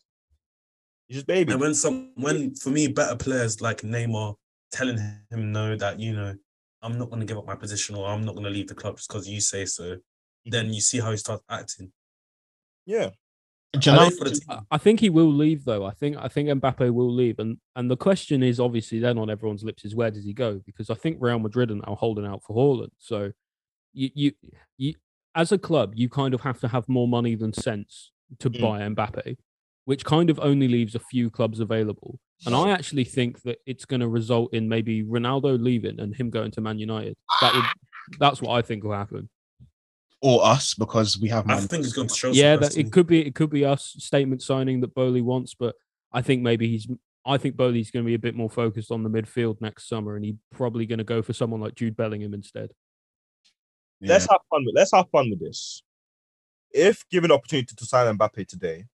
He's 1.07 1.17
just 1.17 1.27
baby. 1.27 1.53
And 1.53 1.61
when 1.61 1.73
some 1.73 2.11
when 2.15 2.55
for 2.55 2.69
me 2.69 2.87
better 2.87 3.15
players 3.15 3.61
like 3.61 3.81
Neymar 3.81 4.35
telling 4.71 4.97
him 5.29 5.51
no 5.51 5.75
that 5.75 5.99
you 5.99 6.13
know 6.13 6.35
I'm 6.81 6.97
not 6.97 7.09
going 7.09 7.19
to 7.19 7.25
give 7.25 7.37
up 7.37 7.45
my 7.45 7.55
position 7.55 7.95
or 7.95 8.07
I'm 8.07 8.25
not 8.25 8.33
going 8.33 8.45
to 8.45 8.51
leave 8.51 8.67
the 8.67 8.75
club 8.75 8.97
just 8.97 9.09
because 9.09 9.27
you 9.27 9.41
say 9.41 9.65
so 9.65 9.97
then 10.45 10.73
you 10.73 10.81
see 10.81 10.99
how 10.99 11.11
he 11.11 11.17
starts 11.17 11.43
acting. 11.49 11.91
Yeah. 12.85 13.09
You 13.73 13.93
know, 13.93 14.09
I 14.69 14.77
think 14.77 14.99
he 14.99 15.09
will 15.09 15.31
leave 15.31 15.63
though. 15.63 15.85
I 15.85 15.91
think 15.91 16.17
I 16.19 16.27
think 16.27 16.49
Mbappe 16.49 16.93
will 16.93 17.13
leave, 17.13 17.39
and 17.39 17.57
and 17.77 17.89
the 17.89 17.95
question 17.95 18.43
is 18.43 18.59
obviously 18.59 18.99
then 18.99 19.17
on 19.17 19.29
everyone's 19.29 19.63
lips 19.63 19.85
is 19.85 19.95
where 19.95 20.11
does 20.11 20.25
he 20.25 20.33
go? 20.33 20.59
Because 20.65 20.89
I 20.89 20.95
think 20.95 21.17
Real 21.21 21.39
Madrid 21.39 21.71
are 21.71 21.75
now 21.75 21.95
holding 21.97 22.25
out 22.25 22.43
for 22.43 22.53
Haaland. 22.53 22.91
So 22.99 23.31
you 23.93 24.09
you 24.13 24.31
you 24.77 24.93
as 25.35 25.53
a 25.53 25.57
club, 25.57 25.93
you 25.95 26.09
kind 26.09 26.33
of 26.33 26.41
have 26.41 26.59
to 26.59 26.67
have 26.67 26.89
more 26.89 27.07
money 27.07 27.35
than 27.35 27.53
sense 27.53 28.11
to 28.39 28.49
mm. 28.49 28.59
buy 28.59 28.81
Mbappe, 28.81 29.37
which 29.85 30.03
kind 30.03 30.29
of 30.29 30.37
only 30.41 30.67
leaves 30.67 30.93
a 30.93 30.99
few 30.99 31.29
clubs 31.29 31.61
available. 31.61 32.19
And 32.45 32.55
I 32.55 32.71
actually 32.71 33.03
think 33.03 33.41
that 33.43 33.59
it's 33.65 33.85
going 33.85 33.99
to 33.99 34.07
result 34.07 34.53
in 34.53 34.67
maybe 34.67 35.03
Ronaldo 35.03 35.61
leaving 35.61 35.99
and 35.99 36.15
him 36.15 36.29
going 36.29 36.51
to 36.51 36.61
Man 36.61 36.79
United. 36.79 37.15
That 37.39 37.53
would, 37.53 37.65
that's 38.19 38.41
what 38.41 38.51
I 38.51 38.63
think 38.63 38.83
will 38.83 38.93
happen. 38.93 39.29
Or 40.21 40.45
us 40.45 40.75
because 40.75 41.19
we 41.19 41.29
have. 41.29 41.49
I 41.49 41.59
think 41.61 41.83
it's 41.83 41.93
going 41.93 42.07
to 42.07 42.15
show. 42.15 42.31
Yeah, 42.31 42.55
that, 42.57 42.77
it 42.77 42.91
could 42.91 43.07
be. 43.07 43.25
It 43.25 43.33
could 43.33 43.49
be 43.49 43.65
us 43.65 43.95
statement 43.97 44.43
signing 44.43 44.81
that 44.81 44.93
Boehly 44.93 45.21
wants, 45.21 45.55
but 45.55 45.75
I 46.11 46.21
think 46.21 46.43
maybe 46.43 46.67
he's. 46.67 46.87
I 47.25 47.37
think 47.37 47.55
Boehly's 47.55 47.91
going 47.91 48.05
to 48.05 48.07
be 48.07 48.13
a 48.13 48.19
bit 48.19 48.35
more 48.35 48.49
focused 48.49 48.91
on 48.91 49.03
the 49.03 49.09
midfield 49.09 49.61
next 49.61 49.89
summer, 49.89 50.15
and 50.15 50.23
he's 50.25 50.35
probably 50.51 50.85
going 50.85 50.99
to 50.99 51.03
go 51.03 51.21
for 51.21 51.33
someone 51.33 51.59
like 51.59 51.75
Jude 51.75 51.97
Bellingham 51.97 52.33
instead. 52.33 52.71
Yeah. 53.99 54.13
Let's 54.13 54.27
have 54.29 54.41
fun 54.49 54.63
with. 54.65 54.75
Let's 54.75 54.91
have 54.93 55.09
fun 55.11 55.29
with 55.31 55.39
this. 55.39 55.81
If 56.71 57.03
given 57.09 57.29
the 57.29 57.35
opportunity 57.35 57.75
to 57.75 57.85
sign 57.85 58.15
Mbappe 58.15 58.47
today, 58.47 58.85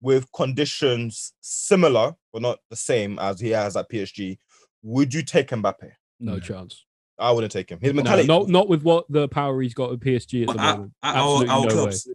with 0.00 0.30
conditions 0.32 1.32
similar 1.40 2.14
but 2.32 2.42
not 2.42 2.58
the 2.70 2.76
same 2.76 3.18
as 3.18 3.40
he 3.40 3.50
has 3.50 3.76
at 3.76 3.90
PSG, 3.90 4.38
would 4.82 5.12
you 5.12 5.22
take 5.22 5.48
Mbappe? 5.48 5.90
No 6.20 6.38
chance. 6.38 6.85
I 7.18 7.32
wouldn't 7.32 7.52
take 7.52 7.70
him. 7.70 7.78
His 7.80 7.94
mentality, 7.94 8.26
no, 8.26 8.40
not 8.40 8.48
not 8.48 8.68
with 8.68 8.82
what 8.82 9.06
the 9.08 9.28
power 9.28 9.60
he's 9.62 9.74
got 9.74 9.92
at 9.92 10.00
PSG 10.00 10.42
at 10.42 10.54
the 10.54 10.62
moment. 10.62 10.92
At, 11.02 11.16
our, 11.16 11.48
our 11.48 11.66
no 11.66 11.68
clubs, 11.68 12.08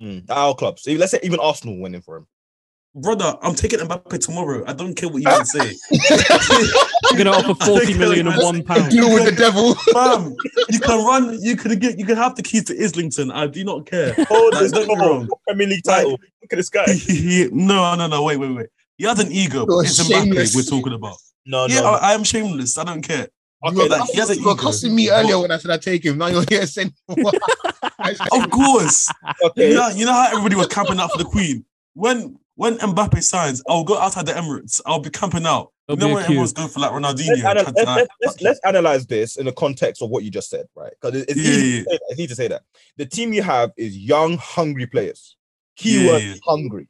mm, 0.00 0.30
our 0.30 0.54
clubs. 0.54 0.86
Let's 0.86 1.12
say 1.12 1.20
even 1.22 1.40
Arsenal 1.40 1.78
winning 1.78 2.02
for 2.02 2.16
him 2.16 2.26
brother, 2.96 3.36
I'm 3.42 3.54
taking 3.54 3.78
Mbappe 3.78 4.18
tomorrow. 4.24 4.64
I 4.66 4.72
don't 4.72 4.94
care 4.94 5.08
what 5.08 5.22
you 5.22 5.28
can 5.28 5.44
say. 5.44 5.74
You're 7.10 7.24
gonna 7.24 7.30
offer 7.30 7.54
40 7.64 7.98
million 7.98 8.26
and 8.26 8.42
one 8.42 8.62
pound. 8.62 8.90
Deal 8.90 9.12
with 9.12 9.24
the 9.26 9.32
devil. 9.32 9.74
Fam, 9.92 10.34
you 10.70 10.80
can 10.80 11.04
run, 11.04 11.38
you 11.40 11.56
can 11.56 11.78
get 11.78 11.98
you 11.98 12.06
can 12.06 12.16
have 12.16 12.34
the 12.34 12.42
keys 12.42 12.64
to 12.64 12.82
Islington. 12.82 13.30
I 13.30 13.46
do 13.46 13.62
not 13.64 13.86
care. 13.86 14.14
Oh, 14.28 14.50
there's 14.50 14.72
no 14.72 14.86
wrong. 14.86 15.28
Premier 15.46 15.68
League 15.68 15.84
title. 15.84 16.12
Like, 16.12 16.20
Look 16.42 16.52
at 16.52 16.56
this 16.56 16.68
guy. 16.68 16.84
He, 16.92 17.48
no, 17.52 17.94
no, 17.94 18.06
no, 18.06 18.22
wait, 18.22 18.38
wait, 18.38 18.54
wait. 18.54 18.66
He 18.98 19.04
has 19.04 19.18
an 19.20 19.30
ego. 19.30 19.66
It's 19.80 20.02
Mbappe 20.02 20.54
we're 20.54 20.62
talking 20.62 20.92
about. 20.92 21.16
No, 21.44 21.66
yeah, 21.66 21.80
no. 21.80 21.92
I, 21.92 22.10
I 22.10 22.14
am 22.14 22.24
shameless. 22.24 22.76
I 22.76 22.84
don't 22.84 23.02
care. 23.02 23.28
Okay, 23.64 23.74
you 23.76 23.88
were, 23.88 23.98
he 24.12 24.18
has 24.18 24.30
an 24.30 24.38
ego. 24.38 24.54
costing 24.54 24.94
me 24.94 25.10
earlier 25.10 25.38
when 25.38 25.50
I 25.50 25.56
said 25.56 25.70
I'd 25.70 25.82
take 25.82 26.04
him. 26.04 26.18
Now 26.18 26.26
you're 26.26 26.44
here 26.48 26.66
saying, 26.66 26.92
of 27.08 28.50
course. 28.50 29.10
Okay. 29.44 29.70
You 29.70 29.74
know, 29.74 29.88
you 29.88 30.04
know 30.04 30.12
how 30.12 30.28
everybody 30.28 30.56
was 30.56 30.66
camping 30.68 31.00
out 31.00 31.10
for 31.10 31.18
the 31.18 31.24
Queen 31.24 31.64
when 31.96 32.38
when 32.54 32.78
Mbappe 32.78 33.22
signs, 33.22 33.62
I'll 33.68 33.84
go 33.84 33.98
outside 33.98 34.26
the 34.26 34.32
Emirates. 34.32 34.80
I'll 34.86 35.00
be 35.00 35.10
camping 35.10 35.46
out. 35.46 35.72
You 35.88 35.96
know 35.96 36.14
when 36.14 36.24
everyone's 36.24 36.52
going 36.52 36.68
for 36.68 36.80
like 36.80 36.90
Ronaldinho. 36.90 37.42
Let's, 37.42 37.72
let's, 37.72 37.86
let's, 37.86 38.08
let's, 38.20 38.40
let's 38.40 38.60
analyze 38.64 39.06
this 39.06 39.36
in 39.36 39.46
the 39.46 39.52
context 39.52 40.02
of 40.02 40.10
what 40.10 40.24
you 40.24 40.30
just 40.30 40.50
said, 40.50 40.66
right? 40.74 40.92
Because 41.00 41.22
it's, 41.22 41.36
yeah, 41.36 41.50
easy 41.50 41.76
yeah. 41.78 41.96
it's 42.08 42.20
easy 42.20 42.26
to 42.26 42.34
say 42.34 42.48
that. 42.48 42.62
The 42.96 43.06
team 43.06 43.32
you 43.32 43.42
have 43.42 43.70
is 43.76 43.96
young, 43.96 44.36
hungry 44.38 44.86
players. 44.86 45.36
Keyword 45.76 46.22
yeah, 46.22 46.34
hungry. 46.44 46.88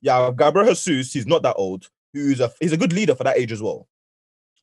Yeah, 0.00 0.30
Gabriel 0.36 0.74
Jesus, 0.74 1.12
he's 1.12 1.26
not 1.26 1.42
that 1.42 1.54
old. 1.56 1.88
Who's 2.12 2.40
a 2.40 2.50
he's 2.60 2.72
a 2.72 2.76
good 2.76 2.92
leader 2.92 3.14
for 3.14 3.24
that 3.24 3.38
age 3.38 3.52
as 3.52 3.62
well. 3.62 3.86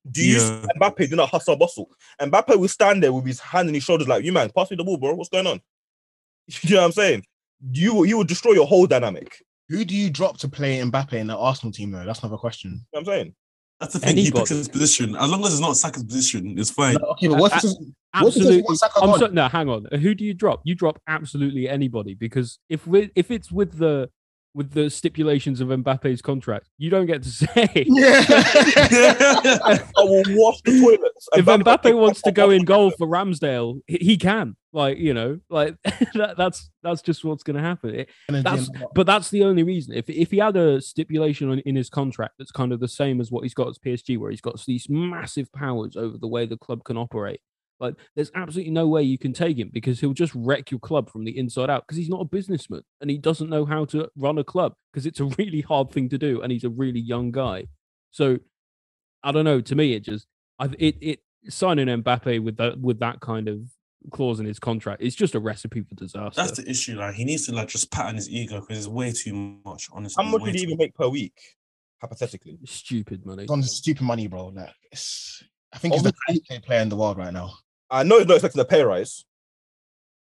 Do 0.10 0.26
you 0.26 0.38
yeah. 0.38 0.66
Mbappe 0.80 1.10
do 1.10 1.16
not 1.16 1.30
hustle 1.30 1.56
bustle? 1.56 1.90
Mbappe 2.22 2.58
will 2.58 2.68
stand 2.68 3.04
there 3.04 3.14
with 3.14 3.26
his 3.26 3.40
hand 3.40 3.68
on 3.68 3.74
his 3.74 3.84
shoulders, 3.84 4.08
like, 4.08 4.24
you 4.24 4.32
man, 4.32 4.50
pass 4.56 4.72
me 4.72 4.78
the 4.78 4.84
ball, 4.84 4.98
bro. 4.98 5.14
What's 5.14 5.30
going 5.30 5.48
on? 5.48 5.62
You 6.62 6.76
know 6.76 6.82
what 6.82 6.86
I'm 6.88 6.92
saying? 6.94 7.26
You 7.72 8.06
you 8.06 8.18
will 8.18 8.24
destroy 8.24 8.54
your 8.54 8.66
whole 8.66 8.88
dynamic. 8.88 9.36
Who 9.68 9.86
do 9.86 9.96
you 9.96 10.10
drop 10.10 10.40
to 10.40 10.48
play 10.48 10.80
Mbappe 10.80 11.14
in 11.14 11.28
the 11.28 11.38
Arsenal 11.38 11.72
team 11.72 11.92
though? 11.92 12.04
That's 12.04 12.22
another 12.22 12.38
question. 12.38 12.72
You 12.72 12.78
know 12.94 13.00
I'm 13.00 13.06
saying. 13.06 13.36
That's 13.80 13.94
the 13.94 14.00
thing. 14.00 14.10
Anybody. 14.10 14.26
He 14.26 14.32
picks 14.32 14.50
his 14.50 14.68
position. 14.68 15.16
As 15.16 15.30
long 15.30 15.46
as 15.46 15.54
it's 15.54 15.62
not 15.62 15.78
Saka's 15.78 16.04
position, 16.04 16.58
it's 16.58 16.72
fine. 16.72 16.96
No, 16.96 17.10
okay, 17.10 17.28
but 17.28 17.40
what's 17.40 17.64
uh, 17.64 17.74
absolutely? 18.14 18.62
What's 18.64 18.80
so, 18.80 19.28
no, 19.28 19.48
hang 19.48 19.70
on. 19.70 19.86
Who 19.86 20.16
do 20.16 20.26
you 20.26 20.34
drop? 20.34 20.62
You 20.64 20.76
drop 20.76 21.00
absolutely 21.08 21.70
anybody 21.70 22.14
because 22.14 22.60
if 22.68 22.86
we 22.88 23.12
if 23.16 23.32
it's 23.32 23.52
with 23.52 23.78
the 23.78 24.10
with 24.60 24.72
the 24.72 24.90
stipulations 24.90 25.62
of 25.62 25.70
Mbappe's 25.70 26.22
contract, 26.22 26.68
you 26.78 26.90
don't 26.90 27.06
get 27.06 27.24
to 27.24 27.30
say. 27.44 27.86
Yeah. 27.88 28.26
I 28.28 29.80
will 29.96 30.24
wash 30.28 30.62
the 30.66 30.82
toilets. 30.82 31.30
If 31.34 31.46
Mbappe, 31.46 31.64
Mbappe 31.64 31.98
wants 31.98 32.22
to 32.24 32.34
go 32.34 32.50
in 32.50 32.66
goal 32.66 32.92
for 32.92 33.08
Ramsdale, 33.08 33.80
he 33.88 34.18
can. 34.18 34.58
Like 34.74 34.98
you 34.98 35.14
know, 35.14 35.40
like 35.50 35.76
that, 36.14 36.36
that's 36.38 36.70
that's 36.84 37.02
just 37.02 37.24
what's 37.24 37.42
going 37.42 37.56
to 37.56 37.64
happen. 37.64 37.96
It, 38.02 38.10
that's, 38.28 38.70
but 38.94 39.08
that's 39.08 39.30
the 39.30 39.44
only 39.46 39.64
reason. 39.64 39.96
If 39.96 40.10
if 40.10 40.30
he 40.30 40.38
had 40.40 40.58
a 40.58 40.82
stipulation 40.82 41.50
on, 41.50 41.60
in 41.60 41.76
his 41.78 41.90
contract 41.90 42.36
that's 42.38 42.52
kind 42.52 42.74
of 42.74 42.82
the 42.82 42.88
same 42.88 43.20
as 43.22 43.32
what 43.32 43.44
he's 43.44 43.56
got 43.56 43.70
as 43.70 43.80
PSG, 43.80 44.20
where 44.20 44.30
he's 44.30 44.42
got 44.42 44.64
these 44.68 44.88
massive 44.90 45.52
powers 45.54 45.96
over 45.96 46.18
the 46.18 46.28
way 46.28 46.46
the 46.46 46.58
club 46.58 46.84
can 46.84 46.98
operate, 46.98 47.40
like, 47.80 47.96
there's 48.16 48.32
absolutely 48.36 48.72
no 48.72 48.88
way 48.88 49.04
you 49.04 49.18
can 49.18 49.34
take 49.34 49.58
him 49.58 49.70
because 49.72 50.00
he'll 50.00 50.14
just 50.14 50.34
wreck 50.36 50.70
your 50.72 50.80
club 50.80 51.10
from 51.10 51.24
the 51.24 51.38
inside 51.38 51.70
out 51.70 51.86
because 51.88 51.98
he's 51.98 52.10
not 52.10 52.22
a 52.22 52.26
businessman 52.26 52.82
and 53.00 53.10
he 53.10 53.18
doesn't 53.18 53.50
know 53.50 53.66
how 53.66 53.86
to 53.86 54.10
run 54.18 54.38
a 54.38 54.44
club 54.44 54.74
because 54.92 55.06
it's 55.06 55.20
a 55.20 55.26
really 55.38 55.62
hard 55.62 55.92
thing 55.92 56.10
to 56.10 56.18
do 56.18 56.42
and 56.42 56.52
he's 56.52 56.64
a 56.64 56.70
really 56.70 57.00
young 57.00 57.32
guy. 57.32 57.68
So, 58.12 58.40
I 59.24 59.32
don't 59.32 59.46
know. 59.46 59.62
To 59.62 59.76
me, 59.76 59.94
it 59.94 60.04
just, 60.04 60.28
I've, 60.58 60.76
it, 60.80 60.98
it 61.02 61.20
signing 61.48 61.88
Mbappe 61.88 62.44
with 62.44 62.58
that 62.58 62.80
with 62.80 63.00
that 63.00 63.22
kind 63.22 63.48
of 63.48 63.62
clause 64.12 64.40
in 64.40 64.46
his 64.46 64.60
contract 64.60 65.02
it's 65.02 65.16
just 65.16 65.36
a 65.36 65.40
recipe 65.40 65.82
for 65.82 65.96
disaster. 65.96 66.42
That's 66.42 66.58
the 66.58 66.70
issue. 66.70 66.98
Like, 66.98 67.16
he 67.16 67.26
needs 67.26 67.46
to 67.48 67.54
like 67.54 67.68
just 67.70 67.92
pat 67.92 68.08
on 68.08 68.16
his 68.16 68.30
ego 68.30 68.62
because 68.62 68.78
it's 68.78 68.88
way 68.88 69.12
too 69.12 69.60
much. 69.66 69.88
Honestly, 69.92 70.24
how 70.24 70.30
much 70.30 70.44
did 70.44 70.56
he 70.56 70.62
even 70.62 70.78
make 70.78 70.96
per 70.96 71.08
week? 71.08 71.38
Hypothetically, 72.02 72.58
stupid 72.66 73.26
money. 73.26 73.44
It's 73.44 73.52
on 73.52 73.62
stupid 73.64 74.04
money, 74.04 74.28
bro. 74.28 74.48
Like, 74.48 74.70
I 75.74 75.78
think 75.78 75.94
he's 75.94 76.04
the 76.04 76.14
best 76.28 76.66
player 76.66 76.82
in 76.82 76.90
the 76.90 76.96
world 76.96 77.18
right 77.18 77.34
now. 77.34 77.54
I 77.90 78.04
know 78.04 78.18
he's 78.20 78.28
not 78.28 78.36
expecting 78.36 78.62
a 78.62 78.66
pay 78.66 78.84
rise. 78.84 79.26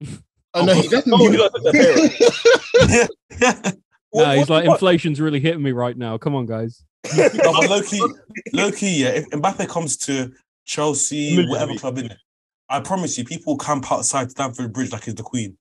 oh 0.55 0.65
no, 0.65 0.75
he 0.75 0.81
oh, 0.87 0.91
definitely 0.91 1.29
he's 1.29 1.39
not 1.39 1.53
expecting 1.55 1.69
a 1.69 2.99
pay 2.99 3.09
rise. 3.41 3.75
no, 4.15 4.33
he's 4.33 4.51
like, 4.51 4.67
inflation's 4.67 5.21
really 5.21 5.41
hitting 5.41 5.63
me 5.63 5.73
right 5.73 5.97
now. 5.97 6.19
Come 6.19 6.35
on, 6.35 6.47
guys. 6.47 6.85
no, 7.17 7.29
but 7.33 7.71
low 7.71 7.83
key, 7.83 8.05
low 8.53 8.71
key, 8.71 9.03
yeah. 9.03 9.11
If 9.11 9.31
Mbappe 9.31 9.69
comes 9.69 9.97
to 9.99 10.33
Chelsea, 10.65 11.47
whatever 11.47 11.75
club 11.75 11.99
in 11.99 12.07
it, 12.07 12.19
I 12.69 12.81
promise 12.81 13.19
you, 13.19 13.25
people 13.25 13.57
camp 13.57 13.91
outside 13.91 14.31
Stamford 14.31 14.73
Bridge 14.73 14.93
like 14.93 15.05
he's 15.05 15.15
the 15.15 15.23
Queen. 15.23 15.57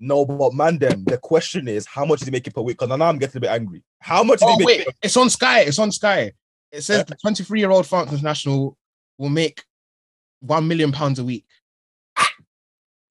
No, 0.00 0.24
but 0.24 0.52
man, 0.52 0.78
them. 0.78 1.04
The 1.04 1.18
question 1.18 1.68
is, 1.68 1.86
how 1.86 2.04
much 2.04 2.20
is 2.20 2.26
he 2.26 2.32
making 2.32 2.52
per 2.52 2.60
week? 2.60 2.78
Because 2.78 2.96
now 2.98 3.06
I'm 3.06 3.18
getting 3.18 3.38
a 3.38 3.40
bit 3.40 3.50
angry. 3.50 3.82
How 4.00 4.24
much? 4.24 4.40
Oh 4.42 4.56
wait, 4.64 4.86
it's 5.02 5.16
on 5.16 5.30
Sky. 5.30 5.60
It's 5.60 5.78
on 5.78 5.92
Sky. 5.92 6.32
It 6.72 6.82
says 6.82 6.98
yeah. 6.98 7.04
the 7.04 7.16
23 7.22 7.60
year 7.60 7.70
old 7.70 7.86
France 7.86 8.10
international 8.10 8.76
will 9.16 9.28
make 9.28 9.62
one 10.44 10.68
million 10.68 10.92
pounds 10.92 11.18
a 11.18 11.24
week. 11.24 11.44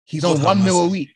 He's 0.05 0.23
on 0.23 0.41
one 0.41 0.63
mil 0.63 0.81
a 0.81 0.87
week. 0.87 1.15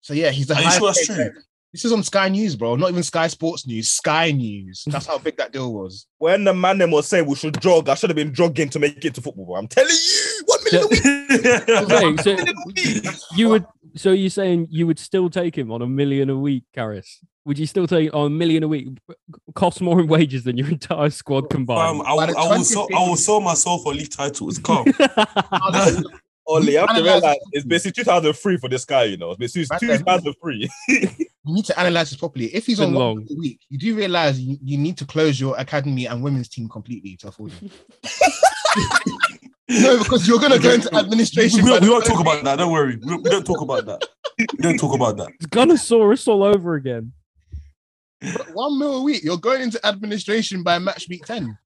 So 0.00 0.14
yeah, 0.14 0.30
he's 0.30 0.46
the 0.46 0.54
Are 0.54 0.62
highest. 0.62 0.78
Sure 0.78 0.88
that's 0.88 1.06
true? 1.06 1.30
This 1.72 1.84
is 1.84 1.92
on 1.92 2.02
Sky 2.02 2.28
News, 2.28 2.56
bro. 2.56 2.76
Not 2.76 2.90
even 2.90 3.02
Sky 3.02 3.26
Sports 3.26 3.66
News. 3.66 3.90
Sky 3.90 4.30
News. 4.30 4.84
That's 4.86 5.06
how 5.06 5.18
big 5.18 5.36
that 5.36 5.52
deal 5.52 5.74
was. 5.74 6.06
When 6.18 6.44
the 6.44 6.54
man 6.54 6.78
them 6.78 6.90
was 6.90 7.06
saying 7.06 7.26
we 7.26 7.34
should 7.34 7.60
jog, 7.60 7.88
I 7.88 7.94
should 7.94 8.08
have 8.08 8.16
been 8.16 8.32
jogging 8.32 8.70
to 8.70 8.78
make 8.78 9.04
it 9.04 9.14
to 9.16 9.20
football. 9.20 9.44
Bro. 9.44 9.56
I'm 9.56 9.68
telling 9.68 9.90
you, 9.90 10.42
one 10.46 10.60
million 10.64 12.18
so, 12.18 12.36
so 12.36 12.36
you 13.36 13.48
would. 13.50 13.66
So 13.96 14.12
you're 14.12 14.30
saying 14.30 14.68
you 14.70 14.86
would 14.86 14.98
still 14.98 15.30
take 15.30 15.56
him 15.56 15.72
on 15.72 15.80
a 15.82 15.86
million 15.86 16.28
a 16.28 16.36
week, 16.36 16.64
Karis? 16.76 17.06
Would 17.46 17.58
you 17.58 17.66
still 17.66 17.86
take 17.86 18.12
on 18.12 18.26
a 18.26 18.30
million 18.30 18.62
a 18.62 18.68
week? 18.68 18.88
Costs 19.54 19.80
more 19.80 20.00
in 20.00 20.06
wages 20.06 20.44
than 20.44 20.56
your 20.56 20.68
entire 20.70 21.10
squad 21.10 21.48
combined. 21.48 22.00
Um, 22.00 22.06
I, 22.06 22.12
will, 22.12 22.38
I, 22.38 22.56
will 22.56 22.64
sell, 22.64 22.88
I 22.94 23.08
will 23.08 23.16
sell 23.16 23.40
myself 23.40 23.82
for 23.82 23.94
league 23.94 24.10
titles. 24.10 24.58
Come. 24.58 24.86
Only 26.48 26.72
you 26.72 26.78
have 26.78 26.94
to 26.94 27.02
realize 27.02 27.38
it's 27.52 27.64
basically 27.64 28.04
2003 28.04 28.58
for 28.58 28.68
this 28.68 28.84
guy, 28.84 29.04
you 29.04 29.16
know. 29.16 29.32
It's 29.32 29.38
basically 29.54 29.88
2003. 29.88 30.68
you 30.88 31.08
need 31.44 31.64
to 31.64 31.80
analyze 31.80 32.10
this 32.10 32.18
properly. 32.18 32.46
If 32.54 32.66
he's 32.66 32.78
on 32.78 32.94
long. 32.94 33.16
one 33.16 33.26
a 33.28 33.34
week, 33.34 33.60
you 33.68 33.78
do 33.78 33.96
realize 33.96 34.38
you, 34.38 34.56
you 34.62 34.78
need 34.78 34.96
to 34.98 35.06
close 35.06 35.40
your 35.40 35.58
academy 35.58 36.06
and 36.06 36.22
women's 36.22 36.48
team 36.48 36.68
completely 36.68 37.16
to 37.16 37.28
afford 37.28 37.50
him. 37.52 37.70
No, 39.68 39.98
because 39.98 40.28
you're 40.28 40.38
gonna 40.38 40.58
go 40.58 40.70
into 40.70 40.94
administration. 40.94 41.64
We, 41.64 41.72
we, 41.72 41.80
we 41.80 41.90
won't 41.90 42.04
talk 42.04 42.20
about 42.20 42.44
that. 42.44 42.56
Don't 42.56 42.70
worry. 42.70 42.98
We, 43.02 43.16
we, 43.16 43.30
don't 43.30 43.44
talk 43.44 43.60
about 43.60 43.86
that. 43.86 44.08
We 44.38 44.46
don't 44.58 44.78
talk 44.78 44.94
about 44.94 45.16
that. 45.16 45.28
It's 45.40 45.46
Gunnersaurus 45.46 46.28
all 46.28 46.44
over 46.44 46.74
again. 46.74 47.12
one 48.52 48.78
mil 48.78 48.98
a 48.98 49.02
week. 49.02 49.24
You're 49.24 49.38
going 49.38 49.62
into 49.62 49.84
administration 49.84 50.62
by 50.62 50.78
match 50.78 51.08
week 51.08 51.26
10. 51.26 51.58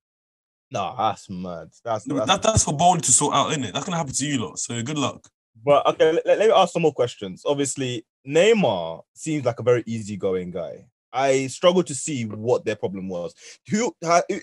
No, 0.70 0.94
that's 0.96 1.28
mad. 1.28 1.68
That's 1.84 2.04
that's, 2.04 2.26
that, 2.26 2.42
that's 2.42 2.64
for 2.64 2.74
Bowen 2.74 3.00
to 3.00 3.12
sort 3.12 3.34
out, 3.34 3.50
isn't 3.50 3.64
it? 3.64 3.74
That's 3.74 3.84
gonna 3.84 3.98
happen 3.98 4.14
to 4.14 4.26
you 4.26 4.38
lot. 4.38 4.58
So 4.58 4.82
good 4.82 4.98
luck. 4.98 5.28
But 5.62 5.86
okay, 5.86 6.12
let, 6.12 6.26
let 6.26 6.38
me 6.38 6.50
ask 6.50 6.72
some 6.72 6.82
more 6.82 6.94
questions. 6.94 7.42
Obviously, 7.44 8.06
Neymar 8.26 9.02
seems 9.14 9.44
like 9.44 9.60
a 9.60 9.64
very 9.64 9.82
easygoing 9.86 10.52
guy. 10.52 10.86
I 11.12 11.48
struggle 11.48 11.82
to 11.82 11.94
see 11.94 12.24
what 12.24 12.64
their 12.64 12.76
problem 12.76 13.08
was. 13.08 13.34
Who 13.68 13.94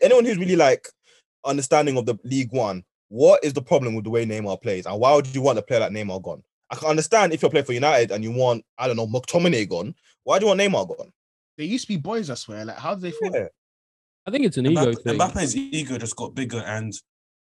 anyone 0.01 0.25
who's 0.25 0.37
really 0.37 0.55
like 0.55 0.87
understanding 1.45 1.97
of 1.97 2.05
the 2.05 2.19
League 2.23 2.51
One, 2.51 2.83
what 3.09 3.43
is 3.43 3.53
the 3.53 3.61
problem 3.61 3.95
with 3.95 4.03
the 4.03 4.09
way 4.09 4.25
Neymar 4.25 4.61
plays, 4.61 4.85
and 4.85 4.99
why 4.99 5.13
would 5.13 5.33
you 5.33 5.41
want 5.41 5.59
a 5.59 5.61
player 5.61 5.79
like 5.79 5.91
Neymar 5.91 6.21
gone? 6.23 6.43
I 6.69 6.75
can 6.75 6.89
understand 6.89 7.33
if 7.33 7.41
you're 7.41 7.51
playing 7.51 7.65
for 7.65 7.73
United 7.73 8.11
and 8.11 8.23
you 8.23 8.31
want, 8.31 8.65
I 8.77 8.87
don't 8.87 8.97
know, 8.97 9.07
McTominay 9.07 9.69
gone. 9.69 9.95
Why 10.23 10.39
do 10.39 10.45
you 10.45 10.47
want 10.49 10.59
Neymar 10.59 10.97
gone? 10.97 11.11
They 11.57 11.63
used 11.63 11.85
to 11.85 11.93
be 11.93 11.97
boys, 11.97 12.29
I 12.29 12.35
swear. 12.35 12.65
Like, 12.65 12.77
how 12.77 12.93
do 12.93 13.01
they 13.01 13.11
feel? 13.11 13.31
Yeah. 13.33 13.47
I 14.25 14.31
think 14.31 14.45
it's 14.45 14.57
an 14.57 14.65
Mbappe, 14.65 14.81
ego 14.81 14.93
thing. 14.93 15.17
Mbappe's 15.17 15.55
ego 15.55 15.97
just 15.97 16.15
got 16.17 16.35
bigger, 16.35 16.59
and 16.59 16.93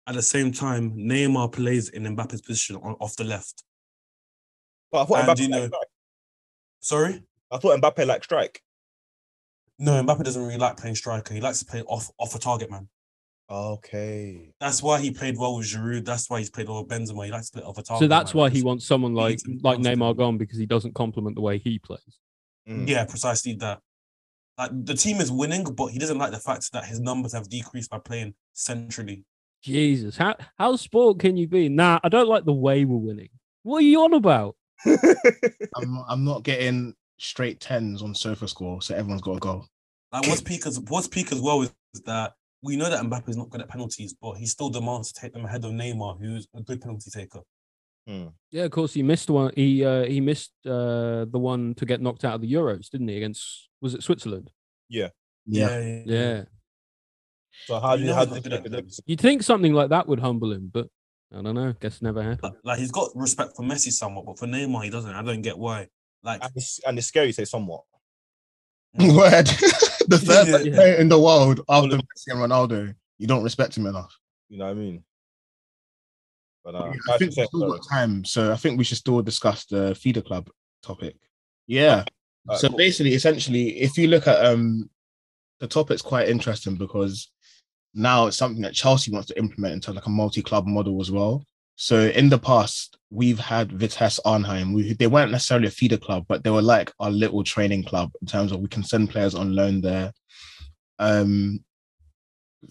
at 0.06 0.16
the 0.16 0.22
same 0.22 0.52
time, 0.52 0.92
Neymar 0.98 1.52
plays 1.54 1.90
in 1.90 2.04
Mbappe's 2.04 2.42
position 2.42 2.76
on, 2.78 2.96
off 3.00 3.16
the 3.16 3.24
left. 3.24 3.64
But 4.92 5.04
I 5.04 5.06
thought 5.06 5.20
and 5.20 5.28
Mbappe 5.30 5.42
you 5.42 5.48
know, 5.48 5.70
sorry, 6.82 7.24
I 7.50 7.58
thought 7.58 7.80
Mbappe 7.82 8.06
liked 8.06 8.26
strike. 8.26 8.62
No, 9.80 10.04
Mbappe 10.04 10.24
doesn't 10.24 10.44
really 10.44 10.58
like 10.58 10.78
playing 10.78 10.96
striker. 10.96 11.34
He 11.34 11.42
likes 11.42 11.60
to 11.60 11.66
play 11.66 11.82
off 11.84 12.12
off 12.20 12.36
a 12.36 12.40
target 12.40 12.70
man. 12.70 12.90
Okay. 13.50 14.54
That's 14.60 14.82
why 14.82 15.00
he 15.00 15.12
played 15.12 15.38
well 15.38 15.58
with 15.58 15.68
Giroud. 15.68 16.06
That's 16.06 16.30
why 16.30 16.40
he's 16.40 16.50
played 16.50 16.70
well 16.70 16.84
with 16.84 16.92
Benzema. 16.92 17.26
He 17.26 17.32
likes 17.32 17.50
to 17.50 17.60
play 17.60 17.68
off 17.68 17.78
a 17.78 17.84
target. 17.84 18.06
So 18.06 18.08
that's 18.08 18.34
man. 18.34 18.40
why 18.40 18.50
he 18.50 18.64
wants 18.64 18.86
someone 18.86 19.14
like 19.14 19.40
like 19.62 19.80
Neymar 19.80 20.18
gone 20.18 20.38
because 20.38 20.58
he 20.58 20.66
doesn't 20.66 20.96
complement 20.96 21.36
the 21.36 21.42
way 21.42 21.58
he 21.58 21.80
plays. 21.80 22.20
Mm. 22.68 22.88
Yeah, 22.88 23.06
precisely 23.06 23.54
that. 23.56 23.80
Like 24.58 24.72
the 24.86 24.94
team 24.94 25.18
is 25.18 25.32
winning, 25.32 25.64
but 25.64 25.88
he 25.88 26.00
doesn't 26.00 26.18
like 26.18 26.32
the 26.32 26.40
fact 26.40 26.72
that 26.74 26.86
his 26.86 27.00
numbers 27.00 27.34
have 27.34 27.50
decreased 27.50 27.90
by 27.90 28.00
playing 28.00 28.36
centrally. 28.54 29.26
Jesus, 29.62 30.18
how 30.18 30.36
how 30.58 30.76
sport 30.76 31.20
can 31.20 31.38
you 31.38 31.48
be? 31.48 31.70
Nah, 31.70 32.00
I 32.04 32.10
don't 32.10 32.28
like 32.28 32.46
the 32.46 32.54
way 32.54 32.86
we're 32.86 32.98
winning. 32.98 33.30
What 33.64 33.78
are 33.78 33.88
you 33.88 34.02
on 34.02 34.14
about? 34.14 34.56
I'm 34.86 36.04
I'm 36.08 36.24
not 36.24 36.44
getting 36.44 36.94
straight 37.18 37.60
tens 37.60 38.02
on 38.02 38.14
sofa 38.14 38.48
score, 38.48 38.82
so 38.82 38.96
everyone's 38.96 39.22
got 39.22 39.36
to 39.36 39.40
go. 39.40 39.66
Like 40.12 40.28
what's 40.28 40.42
peak 40.42 40.68
as 40.68 40.80
what's 40.80 41.08
peak 41.08 41.32
as 41.32 41.42
well 41.42 41.62
is 41.62 41.72
that 42.06 42.34
we 42.64 42.78
know 42.78 42.90
that 42.90 43.04
Mbappe 43.04 43.30
is 43.30 43.38
not 43.38 43.50
good 43.50 43.62
at 43.62 43.68
penalties, 43.68 44.16
but 44.20 44.34
he 44.36 44.46
still 44.46 44.70
demands 44.70 45.12
to 45.12 45.22
take 45.22 45.34
them 45.34 45.46
ahead 45.46 45.66
of 45.66 45.72
Neymar, 45.72 46.20
who's 46.20 46.48
a 46.56 46.62
good 46.62 46.82
penalty 46.82 47.12
taker. 47.12 47.42
Hmm. 48.08 48.28
Yeah, 48.52 48.64
of 48.64 48.72
course, 48.72 48.94
he 48.94 49.04
missed 49.04 49.30
one. 49.30 49.52
He 49.56 49.86
uh, 49.86 50.06
he 50.06 50.20
missed 50.22 50.54
uh, 50.66 51.26
the 51.26 51.40
one 51.40 51.74
to 51.76 51.86
get 51.86 52.02
knocked 52.02 52.26
out 52.26 52.36
of 52.36 52.42
the 52.42 52.52
Euros, 52.52 52.90
didn't 52.90 53.10
he? 53.10 53.18
Against 53.18 53.70
was 53.82 53.94
it 53.94 54.04
Switzerland? 54.04 54.50
Yeah. 54.90 55.10
Yeah. 55.46 55.80
Yeah. 55.80 56.04
yeah. 56.06 56.44
So 57.66 57.80
how 57.80 57.96
do 57.96 58.04
you, 58.04 58.14
how 58.14 58.26
do 58.26 58.36
you 58.36 58.88
You'd 59.06 59.22
think 59.22 59.44
something 59.44 59.74
like 59.74 59.90
that 59.90 60.08
would 60.08 60.20
humble 60.20 60.52
him, 60.52 60.70
but 60.74 60.88
I 61.32 61.42
don't 61.42 61.56
know. 61.56 61.74
Guess 61.80 62.02
never 62.02 62.22
happened. 62.22 62.42
Like, 62.44 62.54
like 62.64 62.80
he's 62.80 62.92
got 62.92 63.10
respect 63.16 63.56
for 63.56 63.64
Messi 63.64 63.92
somewhat, 63.92 64.26
but 64.26 64.40
for 64.40 64.48
Neymar 64.48 64.84
he 64.84 64.90
doesn't. 64.90 65.14
I 65.14 65.22
don't 65.22 65.42
get 65.42 65.58
why. 65.58 65.88
Like 66.24 66.44
and 66.44 66.52
it's, 66.56 66.80
and 66.86 66.98
it's 66.98 67.08
scary 67.08 67.28
to 67.28 67.34
say 67.34 67.46
somewhat. 67.46 67.82
Word. 69.00 69.48
the 70.08 70.22
third 70.22 70.66
yeah. 70.66 70.76
player 70.76 70.94
in 70.96 71.10
the 71.10 71.20
world 71.20 71.62
after 71.68 71.98
Messi 71.98 72.28
and 72.28 72.40
Ronaldo, 72.40 72.94
you 73.18 73.28
don't 73.28 73.44
respect 73.44 73.76
him 73.76 73.88
enough. 73.88 74.16
You 74.50 74.58
know 74.60 74.66
what 74.66 74.72
I 74.72 74.76
mean? 74.76 75.04
But 76.64 76.76
uh, 76.76 76.94
I 77.10 77.18
think 77.18 77.36
we 77.36 77.46
still 77.46 77.72
got 77.72 77.82
time, 77.90 78.24
so 78.24 78.52
I 78.52 78.56
think 78.56 78.78
we 78.78 78.84
should 78.84 78.98
still 78.98 79.22
discuss 79.22 79.66
the 79.66 79.96
feeder 79.96 80.22
club 80.22 80.50
topic. 80.82 81.16
Yeah. 81.68 82.04
Right, 82.46 82.60
so 82.60 82.70
cool. 82.70 82.78
basically, 82.78 83.14
essentially, 83.14 83.82
if 83.82 83.98
you 83.98 84.08
look 84.08 84.28
at 84.28 84.46
um 84.46 84.90
the 85.60 85.68
topic's 85.68 86.02
quite 86.02 86.30
interesting 86.30 86.76
because 86.76 87.32
now 87.94 88.28
it's 88.28 88.38
something 88.38 88.62
that 88.62 88.74
Chelsea 88.74 89.12
wants 89.12 89.28
to 89.28 89.38
implement 89.38 89.74
into 89.74 89.94
like 89.94 90.06
a 90.06 90.10
multi-club 90.10 90.68
model 90.68 91.00
as 91.02 91.10
well. 91.10 91.44
So 91.76 92.08
in 92.08 92.30
the 92.30 92.38
past, 92.38 92.98
we've 93.10 93.40
had 93.40 93.72
Vitesse 93.72 94.20
Arnhem. 94.26 94.74
We, 94.74 94.94
they 94.94 95.08
weren't 95.08 95.32
necessarily 95.32 95.68
a 95.68 95.72
feeder 95.72 95.98
club, 95.98 96.26
but 96.28 96.44
they 96.44 96.50
were 96.50 96.62
like 96.62 96.92
our 97.00 97.12
little 97.12 97.44
training 97.44 97.84
club 97.84 98.12
in 98.22 98.28
terms 98.28 98.52
of 98.52 98.60
we 98.60 98.68
can 98.68 98.84
send 98.84 99.10
players 99.10 99.36
on 99.36 99.56
loan 99.56 99.82
there. 99.82 100.12
Um, 101.00 101.64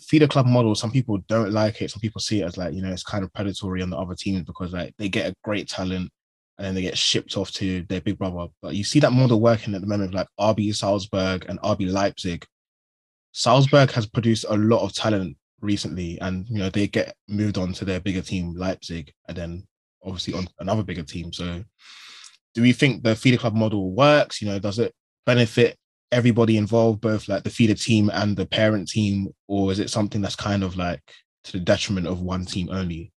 feeder 0.00 0.28
club 0.28 0.46
model, 0.46 0.74
some 0.74 0.90
people 0.90 1.18
don't 1.28 1.52
like 1.52 1.82
it. 1.82 1.90
Some 1.90 2.00
people 2.00 2.20
see 2.20 2.40
it 2.40 2.44
as 2.44 2.56
like, 2.56 2.74
you 2.74 2.82
know, 2.82 2.92
it's 2.92 3.02
kind 3.02 3.24
of 3.24 3.32
predatory 3.32 3.82
on 3.82 3.90
the 3.90 3.98
other 3.98 4.14
teams 4.14 4.44
because 4.44 4.72
like 4.72 4.94
they 4.98 5.08
get 5.08 5.30
a 5.30 5.34
great 5.44 5.68
talent 5.68 6.10
and 6.58 6.66
then 6.66 6.74
they 6.74 6.82
get 6.82 6.98
shipped 6.98 7.36
off 7.36 7.50
to 7.52 7.82
their 7.88 8.00
big 8.00 8.18
brother. 8.18 8.46
But 8.60 8.74
you 8.74 8.84
see 8.84 9.00
that 9.00 9.12
model 9.12 9.40
working 9.40 9.74
at 9.74 9.80
the 9.80 9.86
moment, 9.86 10.14
like 10.14 10.28
RB 10.38 10.74
Salzburg 10.74 11.46
and 11.48 11.60
RB 11.60 11.90
Leipzig. 11.90 12.44
Salzburg 13.32 13.90
has 13.92 14.06
produced 14.06 14.44
a 14.48 14.56
lot 14.56 14.84
of 14.84 14.92
talent 14.92 15.36
recently, 15.62 16.20
and 16.20 16.46
you 16.48 16.58
know 16.58 16.68
they 16.68 16.88
get 16.88 17.14
moved 17.28 17.56
on 17.56 17.72
to 17.74 17.84
their 17.84 18.00
bigger 18.00 18.20
team, 18.22 18.54
Leipzig, 18.54 19.12
and 19.28 19.36
then 19.36 19.66
obviously 20.04 20.34
on 20.34 20.46
another 20.58 20.82
bigger 20.82 21.02
team. 21.02 21.32
So, 21.32 21.64
do 22.54 22.62
we 22.62 22.72
think 22.72 23.02
the 23.02 23.16
feeder 23.16 23.38
club 23.38 23.54
model 23.54 23.92
works? 23.92 24.42
You 24.42 24.48
know, 24.48 24.58
does 24.58 24.78
it 24.78 24.92
benefit 25.24 25.76
everybody 26.10 26.56
involved, 26.56 27.00
both 27.00 27.28
like 27.28 27.44
the 27.44 27.50
feeder 27.50 27.74
team 27.74 28.10
and 28.12 28.36
the 28.36 28.46
parent 28.46 28.88
team, 28.88 29.28
or 29.48 29.72
is 29.72 29.78
it 29.78 29.90
something 29.90 30.20
that's 30.20 30.36
kind 30.36 30.62
of 30.62 30.76
like 30.76 31.00
to 31.44 31.52
the 31.52 31.60
detriment 31.60 32.06
of 32.06 32.20
one 32.20 32.44
team 32.44 32.68
only? 32.70 33.12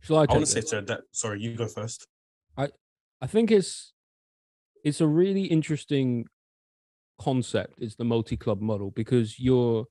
Shall 0.00 0.16
I, 0.16 0.22
I 0.22 0.32
want 0.32 0.40
to 0.40 0.46
say 0.46 0.60
to 0.62 0.80
that. 0.82 1.02
Sorry, 1.12 1.40
you 1.40 1.54
go 1.54 1.68
first. 1.68 2.06
I 2.56 2.68
I 3.20 3.26
think 3.26 3.50
it's 3.50 3.92
it's 4.84 5.00
a 5.00 5.06
really 5.06 5.44
interesting 5.44 6.26
concept. 7.20 7.74
It's 7.78 7.94
the 7.94 8.04
multi 8.04 8.36
club 8.36 8.60
model 8.60 8.90
because 8.90 9.38
you're 9.38 9.86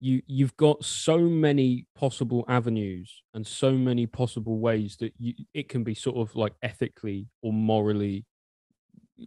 you 0.00 0.22
you've 0.26 0.56
got 0.56 0.84
so 0.84 1.18
many 1.18 1.86
possible 1.94 2.44
avenues 2.48 3.22
and 3.34 3.46
so 3.46 3.72
many 3.72 4.06
possible 4.06 4.58
ways 4.58 4.96
that 5.00 5.12
you 5.18 5.34
it 5.54 5.68
can 5.68 5.84
be 5.84 5.94
sort 5.94 6.16
of 6.16 6.34
like 6.36 6.52
ethically 6.62 7.28
or 7.42 7.52
morally 7.52 8.24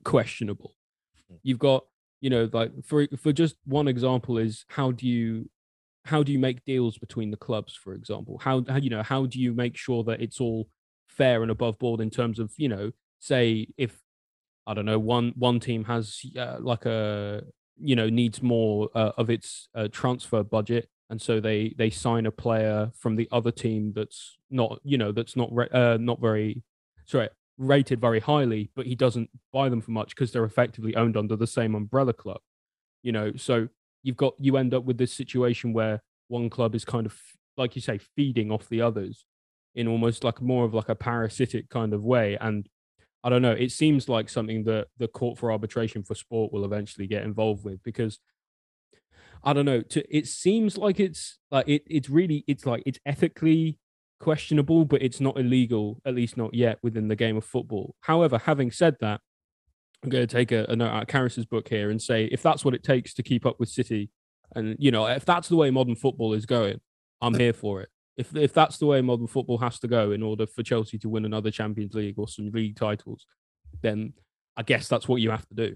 questionable 0.03 0.75
hmm. 1.27 1.35
you've 1.43 1.59
got 1.59 1.85
you 2.21 2.29
know 2.29 2.49
like 2.53 2.71
for 2.85 3.07
for 3.17 3.33
just 3.33 3.55
one 3.65 3.87
example 3.87 4.37
is 4.37 4.65
how 4.69 4.91
do 4.91 5.07
you 5.07 5.49
how 6.05 6.23
do 6.23 6.31
you 6.31 6.39
make 6.39 6.63
deals 6.65 6.97
between 6.97 7.31
the 7.31 7.37
clubs 7.37 7.75
for 7.75 7.93
example 7.93 8.37
how, 8.39 8.63
how 8.67 8.77
you 8.77 8.89
know 8.89 9.03
how 9.03 9.25
do 9.25 9.39
you 9.39 9.53
make 9.53 9.75
sure 9.75 10.03
that 10.03 10.21
it's 10.21 10.39
all 10.39 10.67
fair 11.07 11.41
and 11.41 11.51
above 11.51 11.77
board 11.79 11.99
in 11.99 12.09
terms 12.09 12.39
of 12.39 12.51
you 12.57 12.69
know 12.69 12.91
say 13.19 13.67
if 13.77 13.99
i 14.67 14.73
don't 14.73 14.85
know 14.85 14.99
one 14.99 15.33
one 15.35 15.59
team 15.59 15.83
has 15.83 16.21
uh, 16.37 16.57
like 16.59 16.85
a 16.85 17.41
you 17.79 17.95
know 17.95 18.09
needs 18.09 18.41
more 18.41 18.89
uh, 18.95 19.11
of 19.17 19.29
its 19.29 19.69
uh, 19.75 19.87
transfer 19.91 20.43
budget. 20.43 20.89
And 21.09 21.21
so 21.21 21.39
they 21.39 21.73
they 21.77 21.89
sign 21.89 22.25
a 22.25 22.31
player 22.31 22.91
from 22.95 23.15
the 23.15 23.27
other 23.31 23.51
team 23.51 23.93
that's 23.95 24.37
not 24.51 24.79
you 24.83 24.97
know 24.97 25.11
that's 25.11 25.35
not 25.35 25.51
uh, 25.73 25.97
not 25.99 26.21
very 26.21 26.63
sorry 27.05 27.29
rated 27.57 27.99
very 27.99 28.21
highly 28.21 28.69
but 28.73 28.85
he 28.85 28.95
doesn't 28.95 29.29
buy 29.51 29.67
them 29.67 29.81
for 29.81 29.91
much 29.91 30.15
because 30.15 30.31
they're 30.31 30.45
effectively 30.45 30.95
owned 30.95 31.17
under 31.17 31.35
the 31.35 31.45
same 31.45 31.75
umbrella 31.75 32.13
club 32.13 32.39
you 33.03 33.11
know? 33.11 33.31
So 33.35 33.67
you've 34.03 34.17
got 34.17 34.33
you 34.39 34.57
end 34.57 34.73
up 34.73 34.83
with 34.83 34.97
this 34.97 35.13
situation 35.13 35.73
where 35.73 36.01
one 36.27 36.49
club 36.49 36.75
is 36.75 36.85
kind 36.85 37.05
of 37.05 37.17
like 37.57 37.75
you 37.75 37.81
say 37.81 37.97
feeding 37.97 38.51
off 38.51 38.69
the 38.69 38.81
others 38.81 39.25
in 39.75 39.87
almost 39.87 40.23
like 40.23 40.41
more 40.41 40.65
of 40.65 40.73
like 40.73 40.89
a 40.89 40.95
parasitic 40.95 41.69
kind 41.69 41.93
of 41.93 42.03
way. 42.03 42.37
And 42.39 42.67
I 43.23 43.29
don't 43.29 43.41
know. 43.41 43.51
It 43.51 43.71
seems 43.71 44.07
like 44.07 44.29
something 44.29 44.63
that 44.63 44.87
the 44.97 45.07
court 45.07 45.37
for 45.37 45.51
arbitration 45.51 46.03
for 46.03 46.15
sport 46.15 46.53
will 46.53 46.65
eventually 46.65 47.07
get 47.07 47.23
involved 47.23 47.65
with 47.65 47.83
because 47.83 48.19
I 49.43 49.53
don't 49.53 49.65
know. 49.65 49.81
To 49.81 50.17
it 50.17 50.27
seems 50.27 50.77
like 50.77 50.99
it's 50.99 51.37
like 51.51 51.67
it. 51.67 51.83
It's 51.87 52.09
really 52.09 52.43
it's 52.47 52.65
like 52.65 52.83
it's 52.85 52.99
ethically 53.05 53.77
questionable, 54.19 54.85
but 54.85 55.01
it's 55.01 55.19
not 55.19 55.37
illegal, 55.37 56.01
at 56.05 56.15
least 56.15 56.37
not 56.37 56.53
yet 56.53 56.77
within 56.81 57.07
the 57.07 57.15
game 57.15 57.37
of 57.37 57.45
football. 57.45 57.95
However, 58.01 58.37
having 58.37 58.71
said 58.71 58.97
that, 59.01 59.21
I'm 60.03 60.09
going 60.09 60.25
to 60.25 60.33
take 60.33 60.51
a, 60.51 60.65
a 60.69 60.75
note 60.75 60.89
out 60.89 61.03
of 61.03 61.07
Karis's 61.07 61.45
book 61.45 61.67
here 61.67 61.89
and 61.89 62.01
say 62.01 62.25
if 62.25 62.41
that's 62.41 62.63
what 62.63 62.73
it 62.73 62.83
takes 62.83 63.13
to 63.15 63.23
keep 63.23 63.45
up 63.45 63.59
with 63.59 63.69
City, 63.69 64.09
and 64.55 64.75
you 64.79 64.91
know 64.91 65.05
if 65.07 65.25
that's 65.25 65.49
the 65.49 65.57
way 65.57 65.71
modern 65.71 65.95
football 65.95 66.33
is 66.33 66.45
going, 66.45 66.79
I'm 67.21 67.33
here 67.33 67.53
for 67.53 67.81
it 67.81 67.89
if 68.19 68.35
if 68.35 68.53
that's 68.53 68.77
the 68.77 68.85
way 68.85 68.99
modern 69.01 69.27
football 69.27 69.57
has 69.59 69.79
to 69.79 69.87
go 69.87 70.11
in 70.11 70.21
order 70.21 70.45
for 70.45 70.61
Chelsea 70.61 70.97
to 70.99 71.09
win 71.09 71.23
another 71.23 71.49
Champions 71.49 71.93
League 71.93 72.19
or 72.19 72.27
some 72.27 72.51
league 72.51 72.75
titles, 72.75 73.25
then 73.81 74.11
I 74.57 74.63
guess 74.63 74.89
that's 74.89 75.07
what 75.07 75.21
you 75.21 75.31
have 75.31 75.47
to 75.47 75.55
do. 75.55 75.75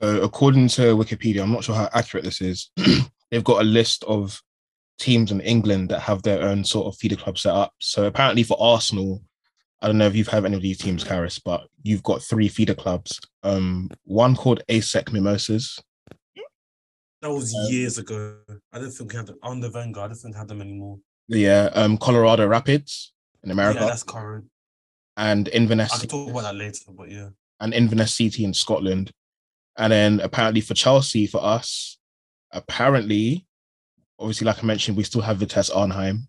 Uh, 0.00 0.20
according 0.22 0.68
to 0.68 0.96
Wikipedia, 0.96 1.42
I'm 1.42 1.52
not 1.52 1.64
sure 1.64 1.74
how 1.74 1.88
accurate 1.92 2.24
this 2.24 2.40
is. 2.40 2.70
they've 3.30 3.44
got 3.44 3.60
a 3.60 3.64
list 3.64 4.04
of 4.04 4.40
teams 5.00 5.32
in 5.32 5.40
England 5.40 5.88
that 5.88 6.00
have 6.00 6.22
their 6.22 6.42
own 6.42 6.62
sort 6.62 6.86
of 6.86 6.96
feeder 6.96 7.16
club 7.16 7.36
set 7.36 7.52
up. 7.52 7.72
So 7.80 8.06
apparently 8.06 8.44
for 8.44 8.56
Arsenal, 8.60 9.22
I 9.82 9.88
don't 9.88 9.98
know 9.98 10.06
if 10.06 10.14
you've 10.14 10.28
heard 10.28 10.44
any 10.44 10.56
of 10.56 10.62
these 10.62 10.78
teams, 10.78 11.02
Karis, 11.02 11.40
but 11.44 11.66
you've 11.82 12.04
got 12.04 12.22
three 12.22 12.48
feeder 12.48 12.74
clubs. 12.74 13.20
Um, 13.42 13.90
one 14.04 14.36
called 14.36 14.62
ASEC 14.68 15.12
Mimosas, 15.12 15.82
that 17.22 17.30
was 17.30 17.54
um, 17.54 17.72
years 17.72 17.98
ago. 17.98 18.38
I 18.72 18.78
don't 18.78 18.90
think 18.90 19.12
we 19.12 19.16
have 19.16 19.26
them 19.26 19.38
on 19.42 19.60
the 19.60 19.70
Wenger. 19.70 20.00
I 20.00 20.06
don't 20.06 20.16
think 20.16 20.34
we 20.34 20.38
have 20.38 20.48
them 20.48 20.60
anymore. 20.60 20.98
Yeah, 21.28 21.70
um, 21.74 21.96
Colorado 21.96 22.46
Rapids 22.46 23.12
in 23.44 23.50
America. 23.50 23.80
Yeah, 23.80 23.86
that's 23.86 24.02
current. 24.02 24.46
And 25.16 25.48
Inverness. 25.48 25.92
I 25.92 25.98
can 25.98 26.08
talk 26.08 26.30
about 26.30 26.42
that 26.42 26.56
later, 26.56 26.84
but 26.88 27.10
yeah. 27.10 27.28
And 27.60 27.74
Inverness 27.74 28.14
City 28.14 28.44
in 28.44 28.54
Scotland. 28.54 29.12
And 29.76 29.92
then 29.92 30.20
apparently 30.20 30.60
for 30.60 30.74
Chelsea, 30.74 31.26
for 31.26 31.42
us, 31.42 31.98
apparently, 32.52 33.46
obviously, 34.18 34.46
like 34.46 34.62
I 34.62 34.66
mentioned, 34.66 34.96
we 34.96 35.04
still 35.04 35.20
have 35.20 35.38
Vitesse 35.38 35.70
Arnhem. 35.70 36.28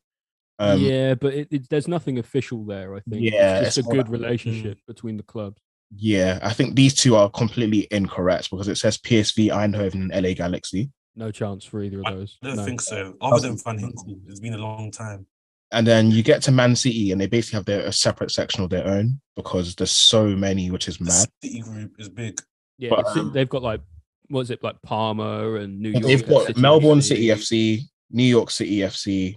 Um, 0.59 0.79
yeah, 0.79 1.15
but 1.15 1.33
it, 1.33 1.47
it, 1.51 1.69
there's 1.69 1.87
nothing 1.87 2.19
official 2.19 2.63
there. 2.65 2.95
I 2.95 2.99
think. 2.99 3.23
Yeah, 3.23 3.59
it's 3.59 3.75
just 3.75 3.87
a 3.87 3.89
good 3.89 4.09
relationship 4.09 4.77
mm. 4.77 4.85
between 4.87 5.17
the 5.17 5.23
clubs. 5.23 5.61
Yeah, 5.95 6.39
I 6.41 6.53
think 6.53 6.75
these 6.75 6.93
two 6.93 7.15
are 7.15 7.29
completely 7.29 7.87
incorrect 7.91 8.49
because 8.49 8.67
it 8.67 8.77
says 8.77 8.97
PSV 8.97 9.49
Eindhoven 9.49 10.11
and 10.11 10.25
LA 10.25 10.33
Galaxy. 10.33 10.89
No 11.15 11.31
chance 11.31 11.65
for 11.65 11.83
either 11.83 11.99
of 11.99 12.05
those. 12.05 12.37
I 12.41 12.47
don't 12.47 12.57
no. 12.57 12.65
think 12.65 12.81
so. 12.81 13.15
Other 13.19 13.47
than 13.47 13.57
Van 13.57 13.77
Ginkel, 13.77 14.21
it's 14.27 14.39
been 14.39 14.53
a 14.53 14.57
long 14.57 14.91
time. 14.91 15.25
And 15.73 15.85
then 15.85 16.11
you 16.11 16.23
get 16.23 16.41
to 16.43 16.51
Man 16.51 16.75
City, 16.75 17.11
and 17.11 17.19
they 17.19 17.27
basically 17.27 17.57
have 17.57 17.65
their 17.65 17.81
a 17.81 17.93
separate 17.93 18.31
section 18.31 18.63
of 18.63 18.69
their 18.69 18.87
own 18.87 19.21
because 19.35 19.75
there's 19.75 19.91
so 19.91 20.27
many, 20.27 20.71
which 20.71 20.87
is 20.87 20.99
mad. 20.99 21.27
The 21.41 21.49
City 21.49 21.61
group 21.61 21.93
is 21.99 22.09
big. 22.09 22.41
Yeah, 22.77 22.91
but, 22.91 23.05
um, 23.17 23.31
they've 23.33 23.49
got 23.49 23.61
like 23.61 23.81
what 24.27 24.41
is 24.41 24.51
it 24.51 24.63
like 24.63 24.81
Parma 24.81 25.55
and 25.55 25.79
New 25.79 25.91
York. 25.91 26.03
They've 26.03 26.27
got 26.27 26.47
City 26.47 26.61
Melbourne 26.61 27.01
City 27.01 27.27
FC, 27.27 27.81
New 28.09 28.23
York 28.23 28.49
City 28.49 28.79
FC, 28.79 29.35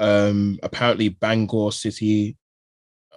um, 0.00 0.58
apparently 0.62 1.10
Bangor 1.10 1.72
City, 1.72 2.36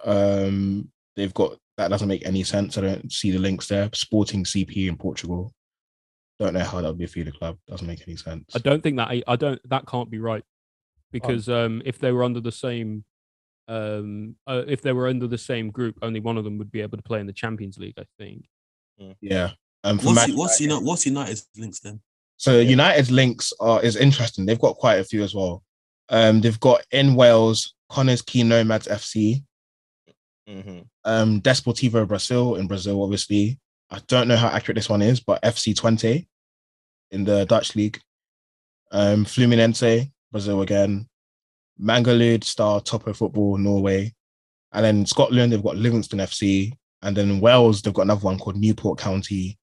um, 0.04 0.90
they've 1.16 1.34
got 1.34 1.58
that 1.76 1.88
doesn't 1.88 2.08
make 2.08 2.26
any 2.26 2.44
sense. 2.44 2.78
I 2.78 2.82
don't 2.82 3.12
see 3.12 3.30
the 3.30 3.38
links 3.38 3.68
there. 3.68 3.90
Sporting 3.92 4.44
CP 4.44 4.88
in 4.88 4.96
Portugal. 4.96 5.52
Don't 6.38 6.54
know 6.54 6.60
how 6.60 6.80
that 6.80 6.88
would 6.88 6.98
be 6.98 7.04
a 7.04 7.08
feeder 7.08 7.30
club. 7.30 7.58
Doesn't 7.68 7.86
make 7.86 8.02
any 8.06 8.16
sense. 8.16 8.50
I 8.54 8.58
don't 8.58 8.82
think 8.82 8.96
that 8.96 9.22
I 9.26 9.36
don't 9.36 9.60
that 9.68 9.86
can't 9.86 10.10
be 10.10 10.18
right 10.18 10.44
because 11.12 11.48
um, 11.48 11.80
if 11.84 11.98
they 11.98 12.12
were 12.12 12.24
under 12.24 12.40
the 12.40 12.52
same 12.52 13.04
um, 13.68 14.36
uh, 14.46 14.62
if 14.66 14.82
they 14.82 14.92
were 14.92 15.08
under 15.08 15.26
the 15.26 15.38
same 15.38 15.70
group, 15.70 15.96
only 16.02 16.20
one 16.20 16.36
of 16.36 16.44
them 16.44 16.58
would 16.58 16.70
be 16.70 16.80
able 16.80 16.98
to 16.98 17.02
play 17.02 17.20
in 17.20 17.26
the 17.26 17.32
Champions 17.32 17.78
League. 17.78 17.94
I 17.98 18.04
think. 18.18 18.46
Yeah. 19.20 19.50
Um, 19.84 19.98
what's, 19.98 20.28
Man- 20.28 20.36
what's, 20.36 20.60
United, 20.60 20.84
what's 20.84 21.06
United's 21.06 21.46
links 21.56 21.80
then? 21.80 22.00
So 22.36 22.56
yeah. 22.56 22.70
United's 22.70 23.10
links 23.10 23.52
are 23.60 23.82
is 23.82 23.96
interesting. 23.96 24.46
They've 24.46 24.60
got 24.60 24.76
quite 24.76 24.96
a 24.96 25.04
few 25.04 25.22
as 25.22 25.34
well. 25.34 25.62
Um, 26.08 26.40
they've 26.40 26.60
got 26.60 26.84
in 26.90 27.14
Wales, 27.14 27.74
Connah's 27.90 28.22
Quay 28.22 28.42
Nomads 28.42 28.86
FC, 28.86 29.42
mm-hmm. 30.48 30.80
um, 31.04 31.40
Desportivo 31.40 32.06
Brasil 32.06 32.56
in 32.56 32.66
Brazil, 32.66 33.02
obviously. 33.02 33.58
I 33.90 34.00
don't 34.08 34.28
know 34.28 34.36
how 34.36 34.48
accurate 34.48 34.76
this 34.76 34.88
one 34.88 35.02
is, 35.02 35.20
but 35.20 35.42
FC 35.42 35.74
Twente 35.74 36.26
in 37.10 37.24
the 37.24 37.44
Dutch 37.46 37.76
league. 37.76 38.00
Um, 38.90 39.24
Fluminense, 39.24 40.10
Brazil 40.32 40.62
again. 40.62 41.06
Mamelodi 41.80 42.44
Star, 42.44 42.80
Topo 42.80 43.12
Football, 43.12 43.58
Norway. 43.58 44.12
And 44.72 44.84
then 44.84 45.06
Scotland, 45.06 45.52
they've 45.52 45.62
got 45.62 45.76
Livingston 45.76 46.20
FC. 46.20 46.72
And 47.02 47.16
then 47.16 47.30
in 47.30 47.40
Wales, 47.40 47.82
they've 47.82 47.94
got 47.94 48.02
another 48.02 48.24
one 48.24 48.38
called 48.38 48.56
Newport 48.56 48.98
County 48.98 49.58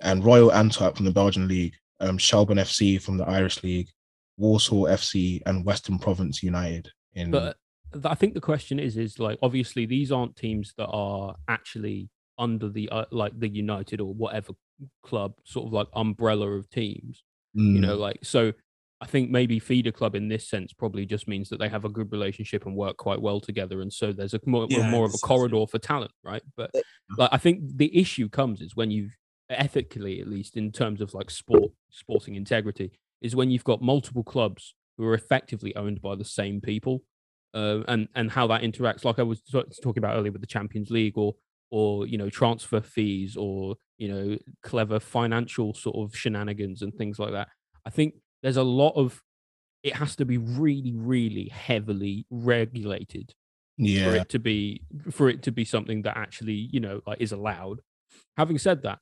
and 0.00 0.24
Royal 0.24 0.52
Antwerp 0.52 0.96
from 0.96 1.06
the 1.06 1.12
Belgian 1.12 1.48
League, 1.48 1.74
um, 2.00 2.18
Shelbourne 2.18 2.58
FC 2.58 3.00
from 3.00 3.16
the 3.16 3.24
Irish 3.24 3.62
League, 3.62 3.88
Warsaw 4.36 4.84
FC, 4.84 5.40
and 5.46 5.64
Western 5.64 5.98
Province 5.98 6.42
United. 6.42 6.90
In 7.14 7.30
but 7.30 7.56
I 8.04 8.14
think 8.14 8.34
the 8.34 8.40
question 8.40 8.78
is, 8.78 8.96
is 8.96 9.18
like 9.18 9.38
obviously 9.42 9.86
these 9.86 10.10
aren't 10.12 10.36
teams 10.36 10.74
that 10.78 10.88
are 10.88 11.34
actually 11.48 12.10
under 12.38 12.68
the 12.68 12.88
uh, 12.90 13.04
like 13.10 13.38
the 13.38 13.48
United 13.48 14.00
or 14.00 14.12
whatever 14.12 14.52
club 15.02 15.34
sort 15.44 15.66
of 15.66 15.72
like 15.72 15.88
umbrella 15.94 16.48
of 16.48 16.68
teams. 16.70 17.24
Mm. 17.56 17.74
You 17.74 17.80
know, 17.80 17.96
like 17.96 18.18
so. 18.22 18.52
I 19.00 19.06
think 19.06 19.28
maybe 19.28 19.58
feeder 19.58 19.92
club 19.92 20.14
in 20.14 20.28
this 20.28 20.48
sense 20.48 20.72
probably 20.72 21.04
just 21.04 21.28
means 21.28 21.50
that 21.50 21.58
they 21.58 21.68
have 21.68 21.84
a 21.84 21.90
good 21.90 22.10
relationship 22.10 22.64
and 22.64 22.74
work 22.74 22.96
quite 22.96 23.20
well 23.20 23.38
together, 23.38 23.82
and 23.82 23.92
so 23.92 24.12
there's 24.12 24.32
a 24.32 24.40
more, 24.46 24.66
yeah, 24.70 24.88
more 24.88 25.04
of 25.04 25.12
a 25.12 25.18
corridor 25.18 25.66
for 25.66 25.78
talent, 25.78 26.12
right? 26.22 26.42
But 26.56 26.70
like 27.18 27.28
I 27.30 27.36
think 27.36 27.76
the 27.76 27.94
issue 27.94 28.30
comes 28.30 28.62
is 28.62 28.74
when 28.76 28.90
you've 28.90 29.14
ethically 29.50 30.20
at 30.20 30.28
least 30.28 30.56
in 30.56 30.72
terms 30.72 31.00
of 31.00 31.12
like 31.12 31.30
sport 31.30 31.70
sporting 31.90 32.34
integrity 32.34 32.92
is 33.20 33.36
when 33.36 33.50
you've 33.50 33.64
got 33.64 33.82
multiple 33.82 34.24
clubs 34.24 34.74
who 34.96 35.04
are 35.04 35.14
effectively 35.14 35.74
owned 35.76 36.00
by 36.00 36.14
the 36.14 36.24
same 36.24 36.60
people 36.60 37.02
uh, 37.54 37.80
and 37.88 38.08
and 38.14 38.30
how 38.30 38.46
that 38.46 38.62
interacts 38.62 39.04
like 39.04 39.18
i 39.18 39.22
was 39.22 39.40
talking 39.82 39.98
about 39.98 40.16
earlier 40.16 40.32
with 40.32 40.40
the 40.40 40.46
champions 40.46 40.90
league 40.90 41.16
or 41.16 41.34
or 41.74 42.06
you 42.06 42.16
know 42.16 42.30
transfer 42.30 42.80
fees 42.80 43.36
or 43.36 43.74
you 43.98 44.06
know 44.06 44.38
clever 44.62 45.00
financial 45.00 45.74
sort 45.74 45.96
of 45.96 46.16
shenanigans 46.16 46.82
and 46.82 46.94
things 46.94 47.18
like 47.18 47.32
that. 47.32 47.48
I 47.84 47.90
think 47.90 48.14
there's 48.44 48.56
a 48.56 48.62
lot 48.62 48.92
of 48.94 49.22
it 49.82 49.96
has 49.96 50.14
to 50.16 50.24
be 50.24 50.38
really 50.38 50.92
really 50.94 51.48
heavily 51.48 52.26
regulated 52.30 53.34
yeah. 53.76 54.08
for 54.08 54.16
it 54.16 54.28
to 54.28 54.38
be 54.38 54.82
for 55.10 55.28
it 55.28 55.42
to 55.42 55.50
be 55.50 55.64
something 55.64 56.02
that 56.02 56.16
actually 56.16 56.68
you 56.70 56.78
know 56.78 57.00
like 57.08 57.20
is 57.20 57.32
allowed. 57.32 57.80
Having 58.36 58.58
said 58.58 58.82
that 58.82 59.00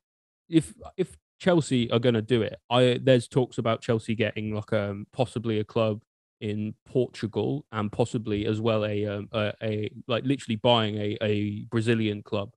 if 0.48 0.72
if 0.96 1.18
Chelsea 1.38 1.90
are 1.90 1.98
going 1.98 2.14
to 2.14 2.22
do 2.22 2.40
it, 2.40 2.56
I 2.70 3.00
there's 3.02 3.28
talks 3.28 3.58
about 3.58 3.82
Chelsea 3.82 4.14
getting 4.14 4.54
like 4.54 4.72
um 4.72 5.06
possibly 5.12 5.58
a 5.58 5.64
club 5.64 6.00
in 6.42 6.74
Portugal 6.84 7.64
and 7.70 7.90
possibly 7.90 8.46
as 8.46 8.60
well 8.60 8.84
a 8.84 9.06
um, 9.06 9.28
a, 9.32 9.52
a 9.62 9.90
like 10.08 10.24
literally 10.24 10.56
buying 10.56 10.96
a 10.96 11.16
a 11.22 11.64
Brazilian 11.70 12.22
club. 12.22 12.50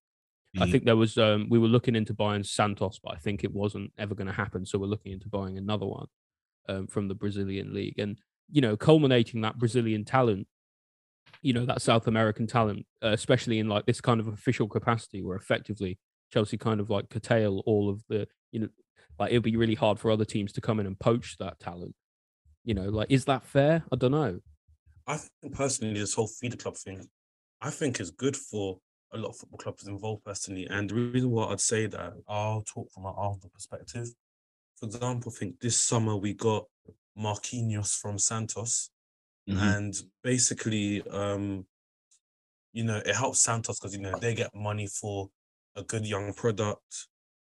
Mm-hmm. 0.55 0.63
I 0.63 0.71
think 0.71 0.86
there 0.86 0.95
was 0.95 1.17
um 1.17 1.47
we 1.49 1.59
were 1.59 1.67
looking 1.67 1.95
into 1.95 2.13
buying 2.13 2.43
Santos, 2.43 2.99
but 3.01 3.13
I 3.13 3.17
think 3.17 3.43
it 3.43 3.53
wasn't 3.53 3.91
ever 3.97 4.15
going 4.15 4.27
to 4.27 4.33
happen. 4.33 4.65
So 4.65 4.79
we're 4.79 4.88
looking 4.88 5.13
into 5.13 5.29
buying 5.29 5.57
another 5.57 5.86
one 5.86 6.07
um, 6.67 6.88
from 6.88 7.07
the 7.07 7.13
Brazilian 7.13 7.73
league, 7.73 7.99
and 7.99 8.17
you 8.49 8.59
know, 8.59 8.75
culminating 8.75 9.41
that 9.41 9.59
Brazilian 9.59 10.03
talent, 10.03 10.47
you 11.43 11.53
know, 11.53 11.65
that 11.65 11.81
South 11.81 12.07
American 12.07 12.47
talent, 12.47 12.88
uh, 13.03 13.09
especially 13.09 13.59
in 13.59 13.69
like 13.69 13.86
this 13.86 14.01
kind 14.01 14.19
of 14.19 14.27
official 14.27 14.67
capacity, 14.67 15.21
where 15.21 15.38
effectively 15.38 15.99
Chelsea 16.33 16.57
kind 16.57 16.79
of 16.79 16.89
like 16.89 17.09
curtail 17.09 17.61
all 17.67 17.88
of 17.88 18.01
the, 18.09 18.27
you 18.51 18.59
know, 18.61 18.69
like 19.19 19.29
it'll 19.31 19.43
be 19.43 19.55
really 19.55 19.75
hard 19.75 19.99
for 19.99 20.09
other 20.09 20.25
teams 20.25 20.51
to 20.53 20.61
come 20.61 20.79
in 20.79 20.88
and 20.88 20.99
poach 20.99 21.38
that 21.38 21.59
talent. 21.59 21.93
You 22.66 22.74
know, 22.74 22.89
like 22.89 23.07
is 23.09 23.26
that 23.26 23.45
fair? 23.45 23.84
I 23.91 23.95
don't 23.95 24.11
know. 24.11 24.39
I 25.07 25.18
think 25.18 25.53
personally, 25.53 25.99
this 25.99 26.16
whole 26.16 26.28
feeder 26.28 26.57
club 26.57 26.76
thing, 26.76 27.07
I 27.61 27.70
think 27.70 27.99
is 27.99 28.11
good 28.11 28.36
for 28.36 28.80
a 29.13 29.18
lot 29.18 29.30
of 29.30 29.38
football 29.38 29.59
clubs 29.59 29.88
involved 29.88 30.26
personally. 30.26 30.66
And 30.66 30.89
the 30.89 30.95
reason 30.95 31.32
why 31.32 31.45
I'd 31.45 31.61
say 31.61 31.86
that, 31.86 32.13
I'll 32.28 32.63
talk 32.63 32.91
from 32.91 33.05
an 33.05 33.13
Arsenal 33.16 33.51
perspective. 33.53 34.09
For 34.76 34.88
example, 34.88 35.32
I 35.34 35.39
think 35.39 35.59
this 35.59 35.80
summer 35.80 36.16
we 36.18 36.34
got 36.34 36.66
Marquinhos 37.18 37.97
from 37.97 38.18
Santos, 38.18 38.89
mm-hmm. 39.47 39.59
and 39.59 39.93
basically, 40.24 41.01
um, 41.09 41.66
you 42.74 42.84
know, 42.84 42.97
it 42.97 43.16
helps 43.16 43.41
Santos 43.41 43.80
because 43.80 43.95
you 43.95 44.01
know 44.01 44.18
they 44.20 44.34
get 44.34 44.53
money 44.53 44.88
for 44.88 45.30
a 45.76 45.84
good 45.84 46.05
young 46.05 46.34
product, 46.34 47.07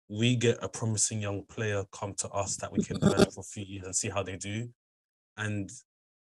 we 0.08 0.36
get 0.36 0.58
a 0.62 0.68
promising 0.68 1.20
young 1.20 1.44
player 1.44 1.84
come 1.92 2.14
to 2.14 2.28
us 2.30 2.56
that 2.56 2.72
we 2.72 2.82
can 2.82 2.98
develop 3.00 3.32
for 3.32 3.40
a 3.40 3.44
few 3.44 3.64
years 3.64 3.84
and 3.84 3.96
see 3.96 4.08
how 4.08 4.22
they 4.22 4.36
do. 4.36 4.68
And 5.36 5.70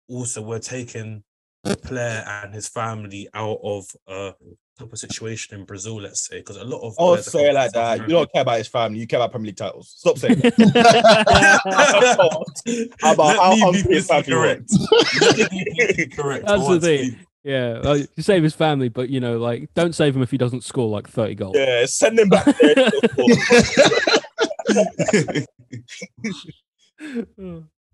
also, 0.08 0.42
we're 0.42 0.58
taking 0.58 1.22
the 1.64 1.76
player 1.76 2.24
and 2.26 2.54
his 2.54 2.68
family 2.68 3.28
out 3.34 3.58
of 3.62 3.86
a 4.08 4.34
type 4.78 4.92
of 4.92 4.98
situation 4.98 5.58
in 5.58 5.64
Brazil, 5.64 6.00
let's 6.00 6.26
say, 6.26 6.38
because 6.38 6.56
a 6.56 6.64
lot 6.64 6.80
of 6.80 6.94
oh, 6.98 7.16
say 7.16 7.52
like 7.52 7.72
that. 7.72 8.00
Uh, 8.00 8.02
you 8.02 8.10
don't 8.10 8.32
care 8.32 8.42
about 8.42 8.58
his 8.58 8.68
family, 8.68 8.98
you 8.98 9.06
care 9.06 9.20
about 9.20 9.30
Premier 9.30 9.46
League 9.46 9.56
titles. 9.56 9.94
Stop 9.96 10.18
saying 10.18 10.40
that. 10.40 10.54
about 13.02 13.36
how 13.36 13.56
hungry 13.56 13.94
his 13.94 14.06
family 14.06 14.32
correct. 14.32 14.70
correct. 16.16 16.46
That's 16.46 16.68
the 16.68 16.80
thing. 16.80 17.26
Yeah, 17.44 17.80
like, 17.82 18.08
you 18.14 18.22
save 18.22 18.44
his 18.44 18.54
family, 18.54 18.88
but 18.88 19.08
you 19.08 19.18
know, 19.18 19.38
like, 19.38 19.68
don't 19.74 19.94
save 19.94 20.14
him 20.14 20.22
if 20.22 20.30
he 20.30 20.38
doesn't 20.38 20.62
score 20.62 20.88
like 20.88 21.08
thirty 21.08 21.34
goals. 21.34 21.56
Yeah, 21.56 21.84
send 21.86 22.18
him 22.18 22.28
back. 22.28 22.46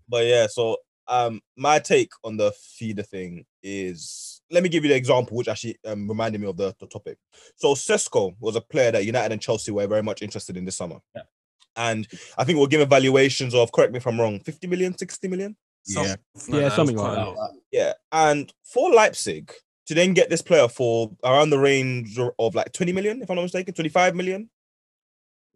but 0.07 0.25
yeah, 0.25 0.47
so 0.47 0.77
um, 1.09 1.41
my 1.57 1.79
take 1.79 2.11
on 2.23 2.37
the 2.37 2.53
feeder 2.53 3.03
thing 3.03 3.45
is 3.63 4.41
let 4.51 4.63
me 4.63 4.69
give 4.69 4.83
you 4.83 4.89
the 4.89 4.95
example, 4.95 5.35
which 5.35 5.47
actually 5.47 5.77
um, 5.85 6.07
reminded 6.07 6.39
me 6.39 6.47
of 6.47 6.57
the, 6.57 6.73
the 6.79 6.87
topic. 6.87 7.17
So 7.55 7.73
Sesko 7.73 8.35
was 8.39 8.55
a 8.55 8.61
player 8.61 8.91
that 8.91 9.05
United 9.05 9.31
and 9.31 9.41
Chelsea 9.41 9.71
were 9.71 9.87
very 9.87 10.03
much 10.03 10.21
interested 10.21 10.55
in 10.55 10.65
this 10.65 10.77
summer. 10.77 10.99
Yeah. 11.15 11.23
And 11.75 12.07
I 12.37 12.43
think 12.43 12.57
we'll 12.57 12.67
give 12.67 12.81
evaluations 12.81 13.53
of, 13.53 13.71
correct 13.71 13.91
me 13.91 13.97
if 13.97 14.07
I'm 14.07 14.19
wrong, 14.19 14.39
50 14.39 14.67
million, 14.67 14.97
60 14.97 15.27
million? 15.27 15.55
yeah, 15.87 16.15
yeah, 16.49 16.69
something 16.69 16.97
like 16.97 17.15
that. 17.15 17.51
Yeah, 17.71 17.93
and 18.11 18.51
for 18.63 18.91
Leipzig 18.91 19.51
to 19.87 19.95
then 19.95 20.13
get 20.13 20.29
this 20.29 20.41
player 20.41 20.67
for 20.67 21.11
around 21.23 21.49
the 21.49 21.59
range 21.59 22.19
of 22.37 22.55
like 22.55 22.71
20 22.73 22.91
million, 22.91 23.21
if 23.21 23.29
I'm 23.29 23.35
not 23.35 23.43
mistaken, 23.43 23.73
25 23.73 24.15
million. 24.15 24.49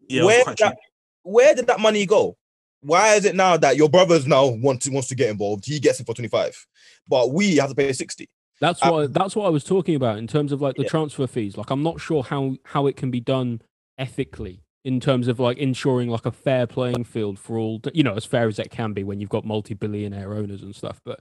Yeah, 0.08 0.24
where 0.24 0.44
did 0.44 0.58
that, 0.60 0.78
where 1.24 1.56
did 1.56 1.68
that 1.68 1.80
money 1.80 2.06
go? 2.06 2.38
Why 2.84 3.16
is 3.16 3.26
it 3.26 3.36
now 3.36 3.58
that 3.58 3.78
your 3.78 3.90
brothers 3.90 4.28
now 4.28 4.48
want 4.48 4.82
to 4.84 4.92
wants 4.92 5.08
to 5.10 5.16
get 5.16 5.30
involved? 5.30 5.66
He 5.66 5.80
gets 5.80 6.00
it 6.00 6.06
for 6.06 6.14
25, 6.14 6.68
but 7.08 7.32
we 7.32 7.58
have 7.58 7.70
to 7.70 7.76
pay 7.76 7.92
60. 7.92 8.30
That's 8.60 8.84
um, 8.84 8.92
what 8.92 9.14
that's 9.14 9.36
what 9.36 9.46
I 9.46 9.50
was 9.50 9.64
talking 9.64 9.96
about 9.96 10.18
in 10.18 10.28
terms 10.28 10.52
of 10.52 10.62
like 10.62 10.76
the 10.76 10.84
yeah. 10.84 10.90
transfer 10.90 11.28
fees. 11.28 11.58
Like 11.58 11.70
I'm 11.70 11.84
not 11.84 12.00
sure 12.00 12.24
how 12.24 12.58
how 12.66 12.88
it 12.88 12.96
can 12.96 13.12
be 13.12 13.20
done 13.20 13.62
ethically 13.98 14.64
in 14.86 15.00
terms 15.00 15.28
of 15.28 15.40
like 15.40 15.58
ensuring 15.58 16.10
like 16.10 16.26
a 16.26 16.32
fair 16.32 16.68
playing 16.68 17.04
field 17.04 17.40
for 17.40 17.58
all 17.58 17.82
you 17.94 18.04
know 18.04 18.16
as 18.16 18.26
fair 18.26 18.48
as 18.48 18.60
it 18.60 18.72
can 18.72 18.94
be 18.94 19.04
when 19.04 19.20
you've 19.20 19.30
got 19.30 19.46
multi-billionaire 19.46 20.34
owners 20.34 20.62
and 20.62 20.76
stuff 20.76 21.00
but 21.06 21.20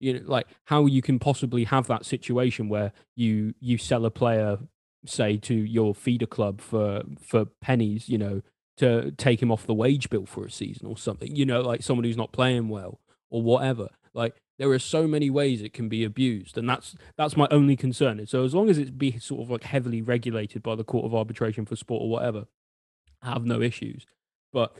you 0.00 0.12
know 0.12 0.20
like 0.24 0.46
how 0.64 0.86
you 0.86 1.02
can 1.02 1.18
possibly 1.18 1.64
have 1.64 1.86
that 1.86 2.04
situation 2.04 2.68
where 2.68 2.92
you 3.14 3.54
you 3.60 3.78
sell 3.78 4.04
a 4.04 4.10
player 4.10 4.58
say 5.04 5.36
to 5.36 5.54
your 5.54 5.94
feeder 5.94 6.26
club 6.26 6.60
for 6.60 7.02
for 7.20 7.44
pennies 7.60 8.08
you 8.08 8.18
know 8.18 8.42
to 8.76 9.10
take 9.12 9.40
him 9.40 9.50
off 9.50 9.66
the 9.66 9.74
wage 9.74 10.10
bill 10.10 10.26
for 10.26 10.44
a 10.44 10.50
season 10.50 10.86
or 10.86 10.96
something 10.96 11.34
you 11.34 11.46
know 11.46 11.60
like 11.60 11.82
someone 11.82 12.04
who's 12.04 12.16
not 12.16 12.32
playing 12.32 12.68
well 12.68 13.00
or 13.30 13.42
whatever 13.42 13.88
like 14.14 14.36
there 14.58 14.70
are 14.70 14.78
so 14.78 15.06
many 15.06 15.28
ways 15.28 15.60
it 15.60 15.72
can 15.72 15.88
be 15.88 16.04
abused 16.04 16.56
and 16.56 16.68
that's 16.68 16.94
that's 17.16 17.36
my 17.36 17.46
only 17.50 17.76
concern 17.76 18.26
so 18.26 18.44
as 18.44 18.54
long 18.54 18.68
as 18.68 18.78
it's 18.78 18.90
be 18.90 19.18
sort 19.18 19.42
of 19.42 19.50
like 19.50 19.64
heavily 19.64 20.02
regulated 20.02 20.62
by 20.62 20.74
the 20.74 20.84
court 20.84 21.04
of 21.04 21.14
arbitration 21.14 21.64
for 21.64 21.76
sport 21.76 22.02
or 22.02 22.08
whatever 22.08 22.46
I 23.22 23.32
have 23.32 23.44
no 23.44 23.60
issues. 23.60 24.06
But 24.52 24.76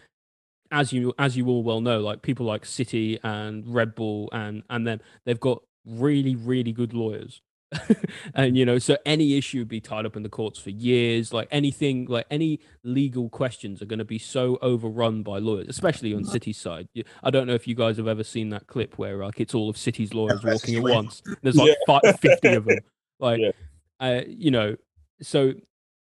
as 0.70 0.92
you 0.92 1.14
as 1.18 1.36
you 1.36 1.46
all 1.48 1.62
well 1.62 1.80
know, 1.80 2.00
like 2.00 2.22
people 2.22 2.46
like 2.46 2.64
City 2.64 3.18
and 3.22 3.66
Red 3.66 3.94
Bull 3.94 4.28
and 4.32 4.62
and 4.70 4.86
then 4.86 5.00
they've 5.24 5.40
got 5.40 5.62
really 5.84 6.34
really 6.34 6.72
good 6.72 6.92
lawyers. 6.92 7.40
and 8.34 8.56
you 8.56 8.64
know, 8.64 8.78
so 8.78 8.96
any 9.04 9.36
issue 9.36 9.58
would 9.58 9.68
be 9.68 9.80
tied 9.80 10.06
up 10.06 10.16
in 10.16 10.22
the 10.22 10.28
courts 10.28 10.58
for 10.58 10.70
years. 10.70 11.32
Like 11.32 11.48
anything, 11.50 12.06
like 12.06 12.26
any 12.30 12.60
legal 12.84 13.28
questions 13.28 13.82
are 13.82 13.86
going 13.86 13.98
to 13.98 14.04
be 14.04 14.18
so 14.18 14.58
overrun 14.62 15.22
by 15.22 15.38
lawyers, 15.38 15.68
especially 15.68 16.14
on 16.14 16.24
City's 16.24 16.58
side. 16.58 16.88
I 17.22 17.30
don't 17.30 17.46
know 17.46 17.54
if 17.54 17.66
you 17.66 17.74
guys 17.74 17.96
have 17.96 18.08
ever 18.08 18.24
seen 18.24 18.50
that 18.50 18.66
clip 18.66 18.98
where 18.98 19.16
like 19.18 19.40
it's 19.40 19.54
all 19.54 19.68
of 19.68 19.76
City's 19.76 20.14
lawyers 20.14 20.42
walking 20.42 20.76
at 20.76 20.82
once. 20.82 21.22
There's 21.42 21.56
like 21.56 21.76
yeah. 21.88 22.12
50 22.12 22.48
of 22.54 22.64
them. 22.64 22.78
Like, 23.18 23.40
yeah. 23.40 23.52
uh, 23.98 24.20
you 24.28 24.50
know, 24.50 24.76
so 25.22 25.54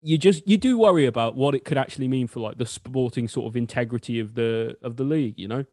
you 0.02 0.18
just 0.18 0.48
you 0.48 0.58
do 0.58 0.80
worry 0.80 1.06
about 1.06 1.36
what 1.36 1.54
it 1.54 1.64
could 1.64 1.78
actually 1.78 2.08
mean 2.08 2.28
for 2.28 2.40
like 2.40 2.58
the 2.58 2.66
sporting 2.66 3.28
sort 3.28 3.46
of 3.46 3.56
integrity 3.56 4.20
of 4.20 4.34
the 4.34 4.76
of 4.82 4.98
the 4.98 5.04
league, 5.04 5.36
you 5.38 5.48
know. 5.48 5.64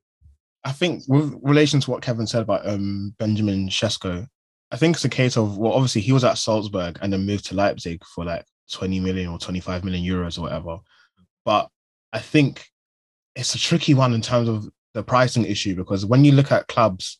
I 0.64 0.72
think 0.72 1.03
with 1.09 1.34
relation 1.43 1.80
to 1.80 1.91
what 1.91 2.03
Kevin 2.03 2.26
said 2.26 2.43
about 2.43 2.66
um 2.66 3.14
Benjamin 3.18 3.70
Sesko, 3.70 4.28
I 4.73 4.77
think 4.77 4.97
it's 4.97 5.05
a 5.05 5.09
case 5.09 5.37
of 5.37 5.59
well, 5.59 5.73
obviously 5.73 6.01
he 6.01 6.12
was 6.12 6.25
at 6.25 6.39
Salzburg 6.39 6.99
and 7.03 7.12
then 7.12 7.27
moved 7.27 7.47
to 7.47 7.55
Leipzig 7.55 8.03
for 8.05 8.25
like 8.25 8.45
20 8.73 9.01
million 9.01 9.29
or 9.29 9.39
25 9.39 9.85
million 9.85 10.05
euros 10.05 10.39
or 10.39 10.43
whatever. 10.43 10.79
But 11.45 11.68
I 12.12 12.21
think 12.21 12.66
it's 13.35 13.55
a 13.55 13.59
tricky 13.59 13.95
one 13.95 14.14
in 14.14 14.21
terms 14.21 14.49
of 14.49 14.68
the 14.95 15.03
pricing 15.03 15.45
issue 15.45 15.75
because 15.75 16.07
when 16.07 16.25
you 16.25 16.33
look 16.33 16.53
at 16.53 16.68
clubs 16.68 17.18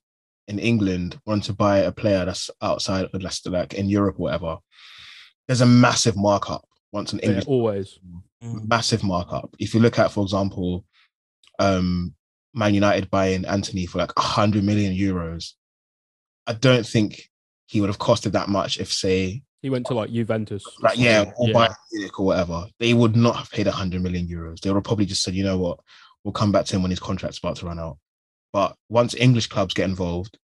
in 0.49 0.59
England 0.59 1.19
want 1.27 1.45
to 1.45 1.53
buy 1.53 1.79
a 1.79 1.93
player 1.93 2.25
that's 2.25 2.51
outside 2.63 3.07
of 3.13 3.23
Leicester, 3.23 3.51
like 3.51 3.75
in 3.75 3.89
Europe 3.89 4.17
or 4.19 4.25
whatever, 4.25 4.59
there's 5.47 5.61
a 5.61 5.67
massive 5.67 6.17
markup 6.17 6.65
once 6.93 7.13
an 7.13 7.21
English 7.21 7.47
always 7.47 7.99
massive 8.43 9.05
markup. 9.05 9.55
If 9.59 9.75
you 9.75 9.81
look 9.81 9.99
at, 9.99 10.11
for 10.11 10.23
example, 10.23 10.85
um, 11.59 12.15
Man 12.55 12.75
United 12.75 13.11
buying 13.11 13.45
Antony 13.45 13.87
for 13.87 13.99
like 13.99 14.13
hundred 14.17 14.65
million 14.65 14.95
euros, 14.95 15.53
I 16.47 16.55
don't 16.55 16.87
think 16.87 17.30
he 17.71 17.81
would 17.81 17.89
have 17.89 17.99
costed 17.99 18.33
that 18.33 18.49
much 18.49 18.81
if, 18.81 18.93
say, 18.93 19.43
he 19.63 19.71
went 19.71 19.87
to 19.87 19.95
like 19.95 20.11
Juventus, 20.11 20.65
like 20.81 20.99
yeah, 20.99 21.31
or 21.37 21.49
yeah. 21.49 22.09
or 22.19 22.25
whatever. 22.25 22.67
They 22.81 22.95
would 22.95 23.15
not 23.15 23.37
have 23.37 23.51
paid 23.51 23.67
hundred 23.69 24.03
million 24.03 24.27
euros. 24.27 24.61
They 24.61 24.71
would 24.71 24.77
have 24.77 24.85
probably 24.85 25.07
just 25.07 25.23
said, 25.23 25.35
you 25.35 25.45
know 25.45 25.59
what, 25.59 25.79
we'll 26.25 26.33
come 26.33 26.51
back 26.51 26.65
to 26.67 26.77
him 26.77 26.83
when 26.83 26.91
his 26.91 26.99
contract's 26.99 27.39
about 27.39 27.57
to 27.57 27.67
run 27.67 27.79
out. 27.79 27.99
But 28.53 28.75
once 28.89 29.15
English 29.15 29.47
clubs 29.47 29.75
get 29.75 29.89
involved, 29.89 30.37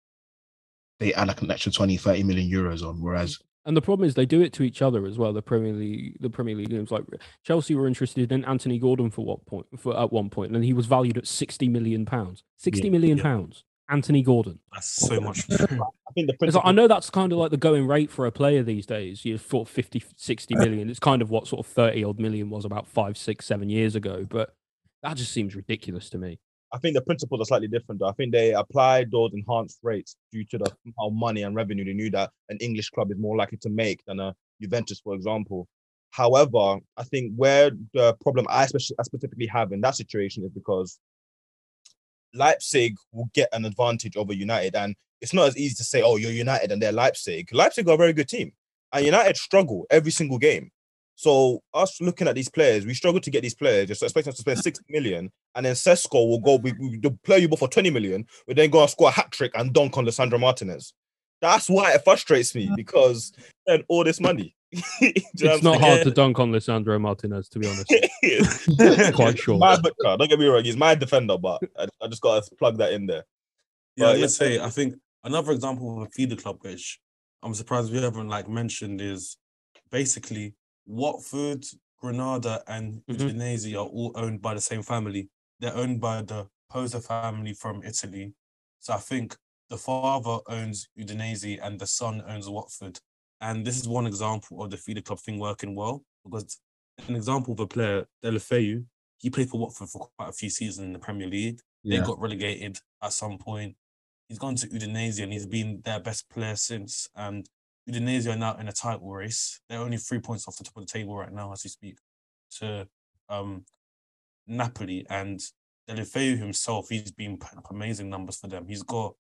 they 1.01 1.15
add 1.15 1.29
like 1.29 1.41
an 1.41 1.51
extra 1.51 1.73
20, 1.73 1.97
30 1.97 2.25
million 2.25 2.51
euros 2.51 2.87
on. 2.87 3.01
Whereas 3.01 3.39
and 3.65 3.75
the 3.77 3.83
problem 3.83 4.07
is 4.07 4.15
they 4.15 4.27
do 4.27 4.43
it 4.43 4.53
to 4.55 4.63
each 4.63 4.83
other 4.83 5.07
as 5.07 5.17
well. 5.17 5.33
The 5.33 5.41
Premier 5.41 5.73
League, 5.73 6.19
the 6.21 6.29
Premier 6.29 6.55
League 6.55 6.69
games, 6.69 6.91
like 6.91 7.05
Chelsea 7.45 7.75
were 7.75 7.87
interested 7.87 8.31
in 8.31 8.45
Anthony 8.45 8.79
Gordon 8.79 9.11
for 9.11 9.25
what 9.25 9.47
point? 9.47 9.67
For 9.79 9.99
at 9.99 10.13
one 10.13 10.29
point, 10.29 10.55
and 10.55 10.65
he 10.65 10.75
was 10.75 10.85
valued 10.85 11.17
at 11.17 11.27
sixty 11.27 11.69
million 11.69 12.05
pounds. 12.05 12.43
Sixty 12.57 12.89
yeah, 12.89 12.91
million 12.91 13.17
yeah. 13.17 13.23
pounds. 13.23 13.65
Anthony 13.89 14.23
Gordon. 14.23 14.59
That's 14.73 14.89
so 14.89 15.21
much. 15.21 15.51
I 15.51 16.13
think 16.15 16.29
the 16.29 16.35
principle- 16.39 16.63
like, 16.65 16.67
I 16.67 16.73
know 16.73 16.89
that's 16.89 17.11
kind 17.11 17.33
of 17.33 17.39
like 17.39 17.51
the 17.51 17.57
going 17.57 17.87
rate 17.87 18.11
for 18.11 18.27
a 18.27 18.33
player 18.33 18.63
these 18.63 18.87
days. 18.87 19.25
You 19.25 19.37
thought 19.39 19.69
50, 19.69 20.03
60 20.17 20.57
million. 20.57 20.89
It's 20.89 20.99
kind 20.99 21.23
of 21.23 21.31
what 21.31 21.47
sort 21.47 21.67
of 21.67 21.73
30 21.73 22.05
odd 22.05 22.19
million 22.19 22.51
was 22.51 22.65
about 22.65 22.87
five, 22.87 23.19
six, 23.19 23.47
seven 23.47 23.69
years 23.69 23.95
ago. 23.95 24.27
But 24.29 24.55
that 25.03 25.17
just 25.17 25.33
seems 25.33 25.55
ridiculous 25.55 26.09
to 26.11 26.19
me. 26.19 26.39
I 26.73 26.79
think 26.79 26.95
the 26.95 27.03
principles 27.03 27.41
are 27.41 27.45
slightly 27.45 27.69
different. 27.69 28.01
Though. 28.01 28.09
I 28.09 28.13
think 28.13 28.33
they 28.33 28.53
applied 28.53 29.11
those 29.11 29.33
enhanced 29.33 29.79
rates 29.83 30.17
due 30.33 30.45
to 30.47 30.59
the 30.59 30.73
how 30.99 31.11
money 31.11 31.43
and 31.43 31.55
revenue 31.55 31.85
they 31.85 31.93
knew 31.93 32.11
that 32.11 32.31
an 32.49 32.59
English 32.59 32.91
club 32.91 33.13
is 33.13 33.19
more 33.19 33.37
likely 33.37 33.59
to 33.59 33.71
make 33.71 34.05
than 34.07 34.19
a 34.19 34.35
Juventus, 34.61 35.01
for 35.01 35.15
example. 35.15 35.69
However, 36.11 36.79
I 36.97 37.03
think 37.05 37.33
where 37.37 37.71
the 37.93 38.15
problem 38.21 38.47
I, 38.49 38.65
especially, 38.65 38.97
I 38.99 39.03
specifically 39.03 39.47
have 39.47 39.73
in 39.73 39.81
that 39.83 39.97
situation 39.97 40.45
is 40.45 40.51
because 40.51 40.99
Leipzig 42.35 42.97
will 43.13 43.29
get 43.35 43.49
an 43.53 43.65
advantage 43.65 44.17
over 44.17 44.33
United, 44.33 44.75
and 44.75 44.95
it's 45.21 45.33
not 45.33 45.49
as 45.49 45.57
easy 45.57 45.75
to 45.77 45.85
say, 45.85 46.03
"Oh, 46.03 46.17
you're 46.17 46.31
United 46.31 46.73
and 46.73 46.83
they're 46.83 46.93
Leipzig." 46.93 47.53
Leipzig 47.53 47.89
are 47.89 47.95
a 47.95 47.99
very 47.99 48.13
good 48.13 48.29
team, 48.29 48.53
and 48.93 49.05
United 49.05 49.37
struggle 49.37 49.87
every 49.91 50.11
single 50.11 50.39
game. 50.39 50.71
So 51.17 51.61
us 51.73 52.01
looking 52.01 52.27
at 52.27 52.35
these 52.35 52.49
players, 52.49 52.85
we 52.85 52.95
struggle 52.95 53.21
to 53.21 53.31
get 53.31 53.43
these 53.43 53.55
players. 53.55 53.89
Just 53.89 54.03
expecting 54.03 54.31
us 54.31 54.37
to 54.37 54.43
spend 54.43 54.59
six 54.59 54.81
million, 54.89 55.31
and 55.55 55.65
then 55.65 55.75
Sesko 55.75 56.29
will 56.29 56.41
go. 56.41 56.57
We, 56.57 56.73
we 56.73 56.99
play 57.23 57.39
you 57.39 57.49
both 57.49 57.61
for 57.61 57.69
twenty 57.69 57.91
million. 57.91 58.27
We 58.49 58.55
then 58.55 58.71
go 58.71 58.81
and 58.81 58.91
score 58.91 59.09
a 59.09 59.13
hat 59.13 59.31
trick 59.31 59.53
and 59.55 59.73
dunk 59.73 59.97
on 59.97 60.05
Lisandro 60.05 60.41
Martinez. 60.41 60.93
That's 61.41 61.69
why 61.69 61.93
it 61.93 62.05
frustrates 62.05 62.55
me 62.55 62.71
because 62.75 63.33
then 63.67 63.85
all 63.89 64.03
this 64.03 64.21
money. 64.21 64.57
it's 65.01 65.63
not 65.63 65.81
hard 65.81 66.03
to 66.03 66.11
dunk 66.11 66.39
on 66.39 66.51
Lisandro 66.51 67.01
Martinez, 67.01 67.49
to 67.51 67.59
be 67.59 67.67
honest. 67.67 67.89
Quite 69.15 69.39
sure. 69.39 69.59
My 69.59 69.77
Don't 69.77 70.29
get 70.29 70.39
me 70.39 70.47
wrong, 70.47 70.65
he's 70.65 70.77
my 70.77 70.95
defender, 70.95 71.39
but 71.39 71.63
I, 71.79 71.87
I 72.03 72.09
just 72.09 72.23
got 72.23 72.45
to 72.45 72.55
plug 72.57 72.79
that 72.79 72.93
in 72.93 73.07
there. 73.07 73.25
Yeah, 73.97 74.13
but, 74.13 74.19
let's 74.19 74.37
say 74.37 74.59
I 74.59 74.71
think 74.71 74.95
another 75.23 75.53
example 75.53 75.97
of 75.97 76.09
a 76.09 76.11
feeder 76.11 76.37
club 76.37 76.59
which 76.63 77.01
I'm 77.43 77.55
surprised 77.55 77.93
we 77.93 78.03
haven't 78.03 78.29
like 78.29 78.49
mentioned 78.49 79.01
is 79.01 79.37
basically 79.91 80.55
Watford, 80.87 81.65
Granada, 82.01 82.63
and 82.67 83.03
mm-hmm. 83.09 83.27
Udinese 83.27 83.75
are 83.75 83.87
all 83.87 84.13
owned 84.15 84.43
by 84.43 84.55
the 84.55 84.61
same 84.61 84.83
family. 84.83 85.29
They're 85.61 85.77
owned 85.77 86.01
by 86.01 86.23
the 86.23 86.49
Pozzo 86.73 87.05
family 87.05 87.53
from 87.53 87.83
Italy. 87.83 88.35
So 88.81 88.95
I 88.95 88.99
think 88.99 89.37
the 89.71 89.79
father 89.79 90.39
owns 90.49 90.89
Udinese 90.99 91.59
and 91.63 91.79
the 91.79 91.87
son 91.87 92.23
owns 92.27 92.49
Watford. 92.49 92.99
And 93.45 93.63
this 93.63 93.79
is 93.79 93.87
one 93.87 94.07
example 94.07 94.63
of 94.63 94.71
the 94.71 94.79
feeder 94.79 95.03
club 95.03 95.21
thing 95.21 95.39
working 95.39 95.75
well 95.75 96.03
because 96.25 96.59
an 97.07 97.15
example 97.15 97.53
of 97.53 97.61
a 97.61 97.67
player, 97.67 98.07
Deulofeu, 98.25 98.87
he 99.19 99.29
played 99.29 99.51
for 99.51 99.61
Watford 99.61 99.91
for 99.91 100.09
quite 100.17 100.31
a 100.31 100.33
few 100.33 100.49
seasons 100.49 100.87
in 100.87 100.95
the 100.95 100.99
Premier 100.99 101.27
League. 101.27 101.61
Yeah. 101.83 102.01
They 102.01 102.07
got 102.07 102.19
relegated 102.19 102.79
at 103.03 103.13
some 103.13 103.37
point. 103.37 103.77
He's 104.31 104.39
gone 104.39 104.55
to 104.55 104.67
Udinese 104.69 105.23
and 105.23 105.31
he's 105.31 105.45
been 105.45 105.83
their 105.85 106.01
best 106.01 106.31
player 106.31 106.57
since. 106.57 107.07
And 107.15 107.47
Udinese 107.87 108.33
are 108.33 108.37
now 108.37 108.57
in 108.57 108.69
a 108.69 108.73
title 108.73 109.13
race. 109.13 109.61
They're 109.69 109.79
only 109.81 109.99
three 109.99 110.21
points 110.21 110.49
off 110.49 110.57
the 110.57 110.65
top 110.65 110.79
of 110.79 110.87
the 110.87 110.91
table 110.91 111.15
right 111.15 111.33
now 111.33 111.53
as 111.53 111.65
we 111.65 111.69
speak 111.69 111.99
to 112.61 112.89
um, 113.29 113.67
Napoli. 114.47 115.05
And 115.11 115.39
Deulofeu 115.87 116.39
himself, 116.39 116.89
he's 116.89 117.13
been 117.13 117.37
putting 117.37 117.59
up 117.59 117.71
amazing 117.71 118.09
numbers 118.09 118.39
for 118.39 118.47
them. 118.47 118.65
He's 118.67 118.83
got 118.83 119.15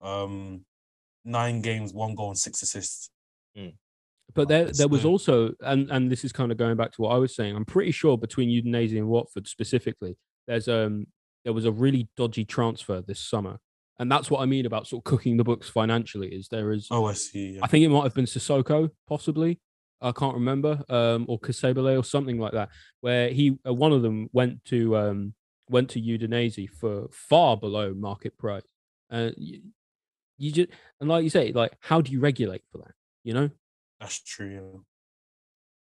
um, 0.00 0.64
nine 1.24 1.62
games, 1.62 1.92
one 1.92 2.16
goal, 2.16 2.30
and 2.30 2.38
six 2.38 2.60
assists. 2.62 3.10
Mm. 3.58 3.74
But 4.34 4.48
there, 4.48 4.66
there 4.66 4.88
was 4.88 5.04
also, 5.04 5.54
and 5.60 5.90
and 5.90 6.12
this 6.12 6.24
is 6.24 6.32
kind 6.32 6.52
of 6.52 6.58
going 6.58 6.76
back 6.76 6.92
to 6.92 7.02
what 7.02 7.14
I 7.14 7.18
was 7.18 7.34
saying. 7.34 7.56
I'm 7.56 7.64
pretty 7.64 7.92
sure 7.92 8.18
between 8.18 8.50
Udinese 8.50 8.96
and 8.96 9.08
Watford 9.08 9.48
specifically, 9.48 10.16
there's 10.46 10.68
um 10.68 11.06
there 11.44 11.54
was 11.54 11.64
a 11.64 11.72
really 11.72 12.08
dodgy 12.16 12.44
transfer 12.44 13.00
this 13.00 13.20
summer 13.20 13.58
and 13.98 14.10
that's 14.10 14.30
what 14.30 14.40
I 14.40 14.46
mean 14.46 14.66
about 14.66 14.86
sort 14.86 15.00
of 15.00 15.04
cooking 15.04 15.36
the 15.36 15.44
books 15.44 15.68
financially. 15.68 16.28
Is 16.28 16.48
there 16.48 16.72
is? 16.72 16.86
Oh, 16.90 17.06
I 17.06 17.14
see. 17.14 17.54
Yeah. 17.54 17.60
I 17.62 17.66
think 17.66 17.84
it 17.84 17.88
might 17.88 18.04
have 18.04 18.14
been 18.14 18.26
Sissoko, 18.26 18.90
possibly. 19.08 19.60
I 20.00 20.12
can't 20.12 20.34
remember, 20.34 20.84
um, 20.88 21.26
or 21.28 21.40
Casabile 21.40 21.98
or 21.98 22.04
something 22.04 22.38
like 22.38 22.52
that, 22.52 22.68
where 23.00 23.30
he 23.30 23.58
uh, 23.66 23.74
one 23.74 23.92
of 23.92 24.02
them 24.02 24.28
went 24.32 24.64
to 24.66 24.96
um, 24.96 25.34
went 25.68 25.90
to 25.90 26.00
Udinese 26.00 26.70
for 26.70 27.08
far 27.10 27.56
below 27.56 27.92
market 27.94 28.38
price. 28.38 28.62
And 29.10 29.30
uh, 29.30 29.34
you, 29.36 29.60
you 30.36 30.52
just 30.52 30.68
and 31.00 31.08
like 31.08 31.24
you 31.24 31.30
say, 31.30 31.50
like 31.50 31.72
how 31.80 32.00
do 32.00 32.12
you 32.12 32.20
regulate 32.20 32.62
for 32.70 32.78
that? 32.78 32.94
You 33.28 33.34
know, 33.34 33.50
that's 34.00 34.22
true. 34.22 34.86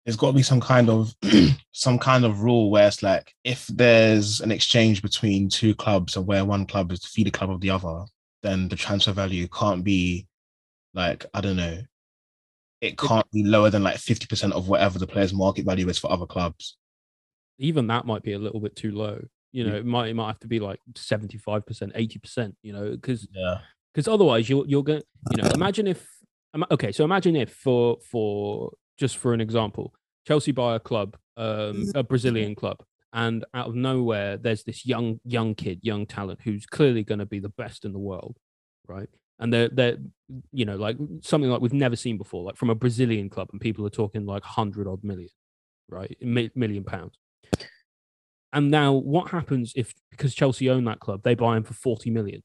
There's 0.04 0.18
got 0.18 0.32
to 0.32 0.34
be 0.34 0.44
some 0.44 0.60
kind 0.60 0.90
of 0.90 1.16
some 1.72 1.98
kind 1.98 2.26
of 2.26 2.42
rule 2.42 2.70
where 2.70 2.90
it's 2.90 3.02
like 3.02 3.34
if 3.46 3.68
there's 3.68 4.42
an 4.42 4.52
exchange 4.52 5.02
between 5.02 5.48
two 5.48 5.74
clubs 5.74 6.18
and 6.18 6.28
where 6.28 6.44
one 6.44 6.66
club 6.66 6.92
is 6.92 7.00
the 7.00 7.08
feeder 7.08 7.32
club 7.32 7.50
of 7.50 7.62
the 7.62 7.70
other, 7.70 8.04
then 8.44 8.68
the 8.68 8.76
transfer 8.76 9.14
value 9.14 9.48
can't 9.48 9.82
be 9.82 10.28
like 10.94 11.26
I 11.34 11.40
don't 11.40 11.56
know, 11.56 11.78
it 12.82 12.98
can't 12.98 13.32
be 13.32 13.46
lower 13.46 13.70
than 13.70 13.84
like 13.84 13.98
fifty 13.98 14.26
percent 14.26 14.52
of 14.52 14.68
whatever 14.68 15.00
the 15.00 15.08
player's 15.08 15.32
market 15.34 15.64
value 15.64 15.88
is 15.88 15.98
for 15.98 16.12
other 16.12 16.26
clubs. 16.26 16.76
Even 17.60 17.88
that 17.88 18.06
might 18.06 18.24
be 18.24 18.34
a 18.34 18.40
little 18.40 18.60
bit 18.60 18.76
too 18.76 18.92
low. 18.92 19.24
You 19.54 19.64
know, 19.64 19.72
yeah. 19.76 19.80
it 19.80 19.86
might 19.86 20.10
it 20.10 20.16
might 20.16 20.28
have 20.28 20.40
to 20.40 20.50
be 20.50 20.60
like 20.60 20.82
seventy 20.98 21.38
five 21.38 21.66
percent, 21.66 21.94
eighty 21.96 22.20
percent. 22.20 22.58
You 22.62 22.74
know, 22.74 22.92
because 22.92 23.26
yeah, 23.32 23.60
because 23.94 24.10
otherwise 24.10 24.50
you're 24.50 24.66
you're 24.68 24.84
going. 24.84 25.04
You 25.30 25.44
know, 25.44 25.50
imagine 25.52 25.88
if 25.88 26.06
okay, 26.72 26.92
so 26.92 27.04
imagine 27.04 27.36
if 27.36 27.52
for 27.52 27.98
for 28.10 28.72
just 28.98 29.18
for 29.18 29.34
an 29.34 29.42
example, 29.42 29.94
Chelsea 30.28 30.52
buy 30.52 30.76
a 30.76 30.80
club, 30.80 31.18
um, 31.38 31.48
mm-hmm. 31.48 31.98
a 31.98 32.04
Brazilian 32.04 32.56
club, 32.56 32.84
and 33.14 33.46
out 33.54 33.68
of 33.68 33.76
nowhere, 33.76 34.38
there's 34.38 34.64
this 34.64 34.86
young 34.86 35.20
young 35.26 35.56
kid, 35.56 35.80
young 35.82 36.06
talent 36.06 36.40
who's 36.44 36.66
clearly 36.66 37.04
going 37.04 37.20
to 37.20 37.26
be 37.26 37.40
the 37.40 37.50
best 37.50 37.86
in 37.86 37.94
the 37.94 38.00
world, 38.00 38.38
right? 38.88 39.10
And 39.40 39.52
they're 39.52 39.70
they're 39.70 39.98
you 40.52 40.66
know 40.66 40.76
like 40.76 40.98
something 41.22 41.50
like 41.50 41.62
we've 41.62 41.74
never 41.74 41.96
seen 41.96 42.18
before, 42.18 42.44
like 42.44 42.58
from 42.58 42.70
a 42.70 42.76
Brazilian 42.76 43.30
club, 43.30 43.50
and 43.52 43.62
people 43.62 43.86
are 43.86 43.92
talking 43.92 44.26
like 44.26 44.44
hundred 44.44 44.88
odd 44.88 45.04
million, 45.04 45.30
right, 45.90 46.16
million 46.22 46.84
pounds. 46.84 47.18
And 48.54 48.70
now, 48.70 48.94
what 48.94 49.32
happens 49.32 49.72
if 49.76 49.94
because 50.10 50.36
Chelsea 50.36 50.70
own 50.70 50.84
that 50.86 51.00
club, 51.00 51.24
they 51.24 51.36
buy 51.36 51.58
him 51.58 51.64
for 51.64 51.74
forty 51.74 52.10
million? 52.10 52.44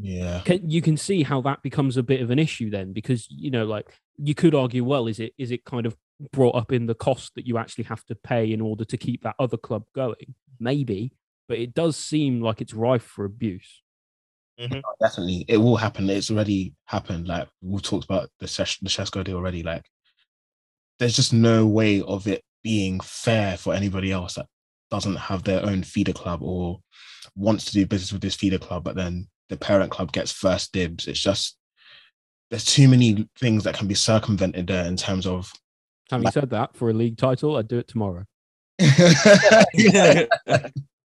Yeah. 0.00 0.42
Can, 0.44 0.70
you 0.70 0.80
can 0.80 0.96
see 0.96 1.22
how 1.22 1.40
that 1.42 1.62
becomes 1.62 1.96
a 1.96 2.02
bit 2.02 2.20
of 2.20 2.30
an 2.30 2.38
issue 2.38 2.70
then 2.70 2.92
because 2.92 3.26
you 3.30 3.50
know 3.50 3.64
like 3.64 3.92
you 4.16 4.34
could 4.34 4.54
argue 4.54 4.84
well 4.84 5.08
is 5.08 5.18
it 5.18 5.32
is 5.38 5.50
it 5.50 5.64
kind 5.64 5.86
of 5.86 5.96
brought 6.32 6.54
up 6.54 6.72
in 6.72 6.86
the 6.86 6.94
cost 6.94 7.34
that 7.34 7.46
you 7.46 7.58
actually 7.58 7.84
have 7.84 8.04
to 8.06 8.14
pay 8.14 8.52
in 8.52 8.60
order 8.60 8.84
to 8.84 8.96
keep 8.96 9.22
that 9.22 9.34
other 9.38 9.56
club 9.56 9.84
going? 9.94 10.34
Maybe 10.60 11.12
but 11.48 11.58
it 11.58 11.74
does 11.74 11.96
seem 11.96 12.40
like 12.42 12.60
it's 12.60 12.74
rife 12.74 13.02
for 13.02 13.24
abuse. 13.24 13.82
Mm-hmm. 14.60 14.80
definitely. 15.00 15.44
It 15.48 15.56
will 15.58 15.76
happen. 15.76 16.10
It's 16.10 16.30
already 16.30 16.74
happened. 16.84 17.28
Like 17.28 17.48
we've 17.62 17.82
talked 17.82 18.04
about 18.04 18.28
the 18.40 18.48
Ses- 18.48 18.78
the 18.82 18.88
Sesko 18.88 19.24
deal 19.24 19.36
already. 19.36 19.62
Like 19.62 19.88
there's 20.98 21.16
just 21.16 21.32
no 21.32 21.66
way 21.66 22.02
of 22.02 22.26
it 22.26 22.42
being 22.62 23.00
fair 23.00 23.56
for 23.56 23.72
anybody 23.72 24.10
else 24.12 24.34
that 24.34 24.46
doesn't 24.90 25.16
have 25.16 25.44
their 25.44 25.64
own 25.64 25.82
feeder 25.82 26.12
club 26.12 26.42
or 26.42 26.80
wants 27.36 27.66
to 27.66 27.72
do 27.72 27.86
business 27.86 28.12
with 28.12 28.22
this 28.22 28.34
feeder 28.34 28.58
club 28.58 28.82
but 28.82 28.96
then 28.96 29.28
the 29.48 29.56
parent 29.56 29.90
club 29.90 30.12
gets 30.12 30.32
first 30.32 30.72
dibs. 30.72 31.06
It's 31.06 31.20
just 31.20 31.56
there's 32.50 32.64
too 32.64 32.88
many 32.88 33.28
things 33.38 33.64
that 33.64 33.74
can 33.74 33.88
be 33.88 33.94
circumvented 33.94 34.66
there 34.66 34.86
in 34.86 34.96
terms 34.96 35.26
of. 35.26 35.52
Having 36.10 36.24
like, 36.24 36.34
said 36.34 36.50
that, 36.50 36.74
for 36.74 36.90
a 36.90 36.94
league 36.94 37.18
title, 37.18 37.56
I'd 37.56 37.68
do 37.68 37.78
it 37.78 37.88
tomorrow. 37.88 38.24
yeah. 38.78 40.24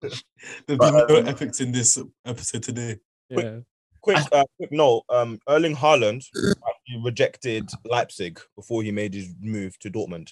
There's 0.01 0.23
been 0.65 0.77
no 0.77 1.05
um, 1.09 1.27
epics 1.27 1.61
in 1.61 1.71
this 1.71 2.01
episode 2.25 2.63
today. 2.63 2.97
Yeah. 3.29 3.59
Quick, 4.01 4.17
uh, 4.31 4.45
quick 4.57 4.71
note. 4.71 5.03
Um, 5.09 5.39
Erling 5.47 5.75
Haaland 5.75 6.25
rejected 7.03 7.69
Leipzig 7.85 8.39
before 8.55 8.81
he 8.81 8.91
made 8.91 9.13
his 9.13 9.33
move 9.41 9.77
to 9.79 9.91
Dortmund. 9.91 10.31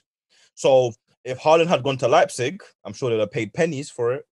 So 0.55 0.93
if 1.23 1.39
Haaland 1.39 1.67
had 1.67 1.83
gone 1.83 1.97
to 1.97 2.07
Leipzig, 2.07 2.63
I'm 2.85 2.93
sure 2.93 3.09
they'd 3.09 3.19
have 3.19 3.31
paid 3.31 3.53
pennies 3.53 3.89
for 3.89 4.13
it, 4.13 4.25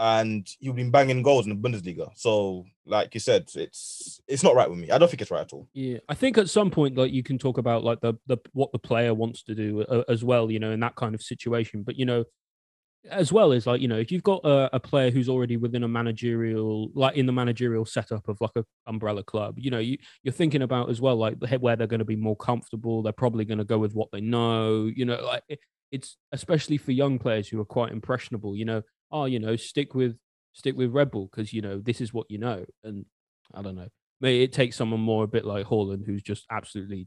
and 0.00 0.48
he 0.58 0.70
would 0.70 0.76
been 0.76 0.90
banging 0.90 1.22
goals 1.22 1.46
in 1.46 1.50
the 1.50 1.68
Bundesliga. 1.68 2.08
So, 2.16 2.64
like 2.86 3.12
you 3.12 3.20
said, 3.20 3.50
it's 3.54 4.18
it's 4.26 4.42
not 4.42 4.54
right 4.54 4.68
with 4.68 4.78
me. 4.78 4.90
I 4.90 4.96
don't 4.96 5.10
think 5.10 5.20
it's 5.20 5.30
right 5.30 5.42
at 5.42 5.52
all. 5.52 5.68
Yeah, 5.74 5.98
I 6.08 6.14
think 6.14 6.38
at 6.38 6.48
some 6.48 6.70
point, 6.70 6.96
like 6.96 7.12
you 7.12 7.22
can 7.22 7.36
talk 7.36 7.58
about 7.58 7.84
like 7.84 8.00
the 8.00 8.14
the 8.26 8.38
what 8.52 8.72
the 8.72 8.78
player 8.78 9.12
wants 9.12 9.42
to 9.44 9.54
do 9.54 9.82
uh, 9.82 10.04
as 10.08 10.24
well, 10.24 10.50
you 10.50 10.58
know, 10.58 10.70
in 10.70 10.80
that 10.80 10.96
kind 10.96 11.14
of 11.14 11.22
situation. 11.22 11.82
But 11.82 11.96
you 11.96 12.06
know, 12.06 12.24
as 13.10 13.30
well 13.30 13.52
as 13.52 13.66
like 13.66 13.82
you 13.82 13.88
know 13.88 13.98
if 13.98 14.10
you've 14.10 14.22
got 14.22 14.40
a, 14.42 14.74
a, 14.76 14.80
player 14.80 15.10
who's 15.10 15.28
already 15.28 15.58
within 15.58 15.84
a 15.84 15.88
managerial 15.88 16.90
like 16.94 17.16
in 17.16 17.26
the 17.26 17.32
managerial 17.32 17.84
setup 17.84 18.26
of 18.28 18.38
like 18.40 18.50
a 18.56 18.64
umbrella 18.86 19.22
club 19.22 19.54
you 19.58 19.70
know 19.70 19.78
you, 19.78 19.96
you're 20.22 20.32
thinking 20.32 20.60
about 20.60 20.90
as 20.90 21.00
well 21.00 21.16
like 21.16 21.36
where 21.60 21.76
they're 21.76 21.86
going 21.86 22.00
to 22.00 22.04
be 22.04 22.16
more 22.16 22.36
comfortable 22.36 23.02
they're 23.02 23.12
probably 23.12 23.44
going 23.44 23.58
to 23.58 23.64
go 23.64 23.78
with 23.78 23.94
what 23.94 24.08
they 24.12 24.20
know 24.20 24.90
you 24.94 25.06
know 25.06 25.18
like 25.24 25.42
it, 25.48 25.60
it's 25.90 26.18
especially 26.32 26.76
for 26.76 26.92
young 26.92 27.18
players 27.18 27.48
who 27.48 27.58
are 27.58 27.64
quite 27.64 27.90
impressionable 27.90 28.54
you 28.54 28.66
know 28.66 28.82
oh 29.12 29.24
you 29.24 29.38
know 29.38 29.56
stick 29.56 29.94
with 29.94 30.16
stick 30.52 30.76
with 30.76 30.92
red 30.92 31.10
bull 31.10 31.28
because 31.30 31.52
you 31.52 31.62
know 31.62 31.78
this 31.78 32.00
is 32.00 32.12
what 32.12 32.30
you 32.30 32.38
know 32.38 32.64
and 32.84 33.04
i 33.54 33.62
don't 33.62 33.76
know 33.76 33.88
maybe 34.20 34.42
it 34.42 34.52
takes 34.52 34.76
someone 34.76 35.00
more 35.00 35.24
a 35.24 35.28
bit 35.28 35.44
like 35.44 35.66
Haaland, 35.66 36.04
who's 36.04 36.22
just 36.22 36.44
absolutely 36.50 37.06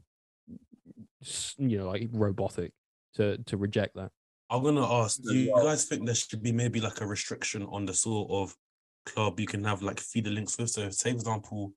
you 1.58 1.78
know 1.78 1.88
like 1.88 2.08
robotic 2.12 2.72
to 3.14 3.38
to 3.44 3.56
reject 3.56 3.94
that 3.94 4.10
I'm 4.50 4.62
gonna 4.62 4.86
ask, 4.86 5.22
do 5.22 5.34
you 5.34 5.54
guys 5.56 5.84
think 5.84 6.04
there 6.04 6.14
should 6.14 6.42
be 6.42 6.52
maybe 6.52 6.80
like 6.80 7.00
a 7.00 7.06
restriction 7.06 7.64
on 7.64 7.86
the 7.86 7.94
sort 7.94 8.30
of 8.30 8.54
club 9.06 9.40
you 9.40 9.46
can 9.46 9.64
have 9.64 9.82
like 9.82 9.98
feeder 9.98 10.30
links 10.30 10.58
with? 10.58 10.70
So, 10.70 10.88
say 10.90 11.10
for 11.10 11.16
example, 11.16 11.72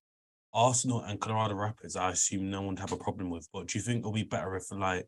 Arsenal 0.54 1.02
and 1.02 1.20
Colorado 1.20 1.56
Rapids, 1.56 1.95
I 1.95 2.12
assume 2.12 2.49
no 2.49 2.60
one 2.62 2.72
would 2.72 2.80
have 2.80 2.91
a 2.91 2.98
problem 2.98 3.30
with. 3.30 3.48
But 3.54 3.68
do 3.68 3.78
you 3.78 3.84
think 3.84 3.99
it'll 3.99 4.12
be 4.12 4.24
better 4.24 4.56
if 4.56 4.72
like, 4.72 5.08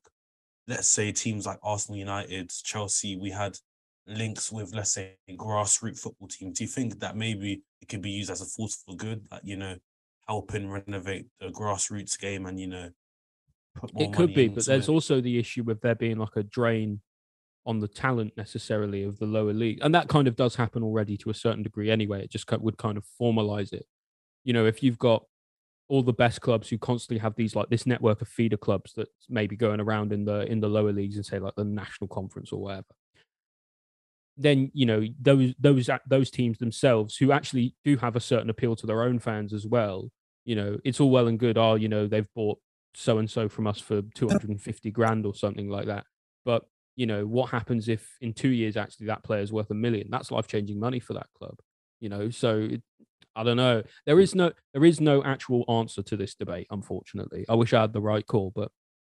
let's 0.67 0.87
say 0.87 1.11
teams 1.11 1.45
like 1.45 1.59
Arsenal 1.61 1.99
United, 1.99 2.49
Chelsea, 2.63 3.17
we 3.17 3.29
had 3.29 3.57
links 4.09 4.51
with 4.51 4.73
let's 4.73 4.93
say 4.93 5.17
grassroots 5.31 5.99
football 5.99 6.27
team? 6.27 6.51
Do 6.53 6.63
you 6.63 6.69
think 6.69 6.99
that 6.99 7.15
maybe 7.15 7.61
it 7.81 7.87
could 7.87 8.01
be 8.01 8.11
used 8.11 8.31
as 8.31 8.41
a 8.41 8.45
force 8.45 8.83
for 8.85 8.95
good, 8.95 9.25
like 9.31 9.41
you 9.43 9.57
know, 9.57 9.75
helping 10.27 10.69
renovate 10.69 11.27
the 11.39 11.47
grassroots 11.47 12.19
game 12.19 12.45
and 12.45 12.59
you 12.59 12.67
know, 12.67 12.89
it 13.97 14.13
could 14.13 14.33
be, 14.33 14.47
but 14.47 14.65
there's 14.65 14.89
it? 14.89 14.91
also 14.91 15.21
the 15.21 15.37
issue 15.37 15.63
with 15.63 15.81
there 15.81 15.95
being 15.95 16.17
like 16.17 16.35
a 16.35 16.43
drain 16.43 17.01
on 17.65 17.79
the 17.79 17.87
talent 17.87 18.33
necessarily 18.35 19.03
of 19.03 19.19
the 19.19 19.25
lower 19.25 19.53
league. 19.53 19.79
And 19.81 19.93
that 19.93 20.07
kind 20.07 20.27
of 20.27 20.35
does 20.35 20.55
happen 20.55 20.83
already 20.83 21.17
to 21.17 21.29
a 21.29 21.33
certain 21.33 21.63
degree 21.63 21.91
anyway. 21.91 22.23
It 22.23 22.31
just 22.31 22.51
would 22.51 22.77
kind 22.77 22.97
of 22.97 23.05
formalize 23.21 23.73
it. 23.73 23.85
You 24.43 24.53
know, 24.53 24.65
if 24.65 24.81
you've 24.81 24.97
got 24.97 25.23
all 25.87 26.03
the 26.03 26.13
best 26.13 26.41
clubs 26.41 26.69
who 26.69 26.77
constantly 26.77 27.19
have 27.19 27.35
these 27.35 27.55
like 27.55 27.69
this 27.69 27.85
network 27.85 28.21
of 28.21 28.27
feeder 28.27 28.57
clubs 28.57 28.93
that 28.93 29.07
maybe 29.27 29.55
going 29.55 29.79
around 29.79 30.13
in 30.13 30.23
the 30.23 30.49
in 30.49 30.59
the 30.59 30.69
lower 30.69 30.93
leagues 30.93 31.15
and 31.15 31.25
say 31.25 31.39
like 31.39 31.55
the 31.55 31.63
national 31.63 32.07
conference 32.07 32.51
or 32.51 32.61
whatever 32.61 32.85
then 34.39 34.71
you 34.73 34.85
know 34.85 35.03
those 35.19 35.53
those 35.59 35.89
those 36.07 36.31
teams 36.31 36.57
themselves 36.57 37.17
who 37.17 37.31
actually 37.31 37.75
do 37.83 37.97
have 37.97 38.15
a 38.15 38.19
certain 38.19 38.49
appeal 38.49 38.75
to 38.75 38.87
their 38.87 39.03
own 39.03 39.19
fans 39.19 39.53
as 39.53 39.67
well 39.67 40.09
you 40.45 40.55
know 40.55 40.77
it's 40.83 40.99
all 40.99 41.11
well 41.11 41.27
and 41.27 41.39
good 41.39 41.57
oh 41.57 41.75
you 41.75 41.89
know 41.89 42.07
they've 42.07 42.33
bought 42.35 42.57
so 42.95 43.19
and 43.19 43.29
so 43.29 43.47
from 43.47 43.67
us 43.67 43.79
for 43.79 44.01
250 44.15 44.91
grand 44.91 45.25
or 45.25 45.35
something 45.35 45.69
like 45.69 45.85
that. 45.85 46.05
But 46.43 46.65
you 46.95 47.05
know 47.05 47.25
what 47.25 47.51
happens 47.51 47.87
if 47.87 48.17
in 48.19 48.33
two 48.33 48.49
years 48.49 48.75
actually 48.75 49.07
that 49.07 49.23
player 49.23 49.41
is 49.41 49.53
worth 49.53 49.69
a 49.69 49.75
million? 49.75 50.07
That's 50.09 50.31
life 50.31 50.47
changing 50.47 50.79
money 50.79 50.99
for 50.99 51.13
that 51.13 51.27
club 51.37 51.59
you 51.99 52.09
know? 52.09 52.29
So 52.29 52.67
it, 52.71 52.81
i 53.35 53.43
don't 53.43 53.57
know. 53.57 53.83
There 54.05 54.19
is 54.19 54.35
no 54.35 54.51
there 54.73 54.85
is 54.85 54.99
no 54.99 55.23
actual 55.23 55.63
answer 55.69 56.01
to 56.03 56.17
this 56.17 56.35
debate 56.35 56.67
unfortunately. 56.71 57.45
I 57.47 57.55
wish 57.55 57.73
i 57.73 57.81
had 57.81 57.93
the 57.93 58.01
right 58.01 58.25
call 58.25 58.51
but 58.55 58.71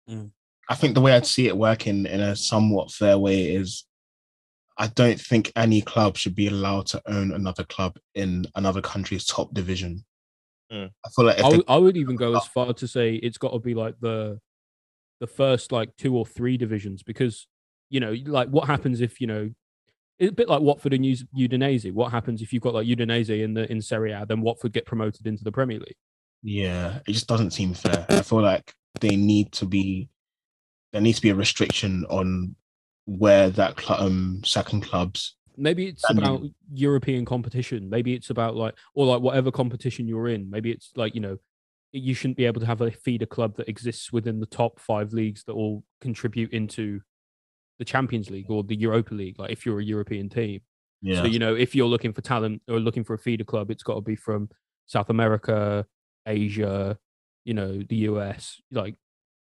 mm. 0.10 0.30
i 0.70 0.76
think 0.76 0.94
the 0.94 1.02
way 1.02 1.14
i'd 1.14 1.26
see 1.26 1.48
it 1.48 1.58
working 1.58 2.06
in 2.06 2.20
a 2.20 2.36
somewhat 2.36 2.92
fair 2.92 3.18
way 3.18 3.56
is 3.56 3.86
i 4.78 4.88
don't 4.88 5.20
think 5.20 5.52
any 5.56 5.82
club 5.82 6.18
should 6.18 6.36
be 6.36 6.48
allowed 6.48 6.86
to 6.86 7.02
own 7.08 7.32
another 7.32 7.64
club 7.66 7.98
in 8.16 8.46
another 8.56 8.82
country's 8.82 9.26
top 9.26 9.54
division 9.54 10.04
mm. 10.72 10.90
i 11.06 11.10
feel 11.16 11.26
like 11.26 11.42
I, 11.42 11.52
they- 11.52 11.64
I 11.68 11.78
would 11.78 11.98
even 11.98 12.16
go 12.16 12.36
as 12.38 12.48
far 12.48 12.74
to 12.74 12.88
say 12.88 13.16
it's 13.16 13.38
got 13.38 13.52
to 13.52 13.60
be 13.60 13.74
like 13.74 13.96
the 14.00 14.40
the 15.20 15.28
first 15.28 15.72
like 15.72 15.96
two 15.98 16.18
or 16.18 16.26
three 16.26 16.58
divisions 16.58 17.02
because 17.04 17.48
you 17.94 18.00
know, 18.00 18.16
like 18.26 18.50
what 18.50 18.68
happens 18.68 19.02
if 19.02 19.22
you 19.22 19.28
know 19.28 19.52
it's 20.18 20.32
a 20.32 20.34
bit 20.34 20.50
like 20.50 20.62
Watford 20.62 20.94
and 20.94 21.06
Udinese. 21.06 21.92
What 21.92 22.12
happens 22.12 22.42
if 22.42 22.52
you've 22.52 22.64
got 22.64 22.74
like 22.74 22.88
Udinese 22.88 23.44
in 23.44 23.54
the 23.54 23.72
in 23.72 23.82
Serie 23.82 24.12
A, 24.12 24.26
then 24.26 24.42
Watford 24.42 24.74
get 24.74 24.86
promoted 24.86 25.28
into 25.28 25.44
the 25.44 25.52
Premier 25.52 25.80
League? 25.80 25.96
Yeah, 26.42 27.00
it 27.08 27.14
just 27.14 27.28
doesn't 27.28 27.52
seem 27.52 27.76
fair. 27.76 28.06
I 28.10 28.22
feel 28.24 28.42
like 28.42 28.74
they 29.00 29.16
need 29.16 29.52
to 29.54 29.66
be 29.66 30.10
there 30.92 31.02
needs 31.02 31.18
to 31.18 31.22
be 31.22 31.30
a 31.30 31.36
restriction 31.36 32.06
on 32.10 32.56
where 33.06 33.50
that 33.50 33.80
cl- 33.80 34.02
um 34.02 34.42
second 34.46 34.82
clubs. 34.82 35.36
Maybe 35.56 35.88
it's 35.88 36.10
about 36.10 36.42
European 36.74 37.26
competition. 37.26 37.90
Maybe 37.90 38.14
it's 38.14 38.32
about 38.32 38.56
like 38.56 38.76
or 38.96 39.06
like 39.06 39.22
whatever 39.22 39.52
competition 39.52 40.08
you're 40.08 40.28
in. 40.28 40.50
Maybe 40.50 40.72
it's 40.72 40.92
like 40.96 41.14
you 41.14 41.22
know 41.22 41.38
you 41.92 42.16
shouldn't 42.16 42.38
be 42.38 42.46
able 42.46 42.60
to 42.60 42.66
have 42.66 42.82
a 42.82 42.90
feeder 42.90 43.28
club 43.28 43.56
that 43.58 43.70
exists 43.70 44.12
within 44.12 44.40
the 44.40 44.48
top 44.48 44.80
five 44.80 45.14
leagues 45.14 45.44
that 45.44 45.54
all 45.54 45.84
contribute 46.02 46.52
into 46.52 47.02
the 47.78 47.86
Champions 47.86 48.30
League 48.32 48.50
or 48.50 48.64
the 48.64 48.76
Europa 48.76 49.14
League, 49.14 49.38
like 49.38 49.52
if 49.52 49.66
you're 49.66 49.80
a 49.80 49.84
European 49.84 50.28
team. 50.28 50.62
Yeah. 51.02 51.22
So, 51.22 51.26
you 51.26 51.38
know, 51.38 51.54
if 51.54 51.76
you're 51.76 51.88
looking 51.88 52.14
for 52.14 52.22
talent 52.22 52.62
or 52.68 52.80
looking 52.80 53.04
for 53.04 53.14
a 53.14 53.20
feeder 53.20 53.44
club, 53.44 53.70
it's 53.70 53.84
got 53.84 53.96
to 53.96 54.02
be 54.02 54.16
from 54.16 54.50
South 54.88 55.10
America, 55.10 55.86
Asia, 56.26 56.98
you 57.46 57.54
know, 57.54 57.84
the 57.88 57.96
US. 58.08 58.62
Like 58.72 58.96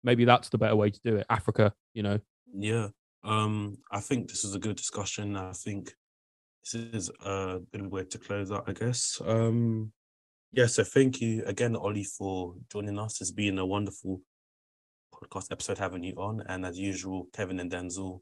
maybe 0.05 0.25
that's 0.25 0.51
the 0.51 0.59
better 0.59 0.77
way 0.77 0.91
to 0.91 1.01
do 1.03 1.17
it. 1.17 1.27
Africa, 1.29 1.73
you 1.95 2.03
know. 2.03 2.21
Yeah. 2.55 2.89
Um, 3.27 3.79
I 3.91 3.99
think 3.99 4.29
this 4.29 4.45
is 4.45 4.55
a 4.55 4.61
good 4.61 4.77
discussion. 4.77 5.37
I 5.37 5.53
think 5.53 5.93
this 6.63 6.75
is 6.75 7.11
a 7.25 7.59
good 7.73 7.91
way 7.91 8.05
to 8.05 8.19
close 8.19 8.53
out, 8.53 8.65
I 8.69 8.73
guess. 8.73 9.21
Um, 9.25 9.93
yeah, 10.53 10.67
so 10.67 10.85
thank 10.85 11.21
you 11.21 11.43
again, 11.45 11.75
Oli, 11.75 12.05
for 12.05 12.55
joining 12.71 12.99
us. 13.01 13.21
It's 13.21 13.33
been 13.33 13.59
a 13.59 13.67
wonderful 13.67 14.21
podcast 15.13 15.51
episode 15.51 15.79
having 15.79 16.05
you 16.05 16.15
on. 16.19 16.45
And 16.49 16.65
as 16.65 16.79
usual, 16.79 17.27
Kevin 17.35 17.59
and 17.59 17.71
Denzel, 17.71 18.21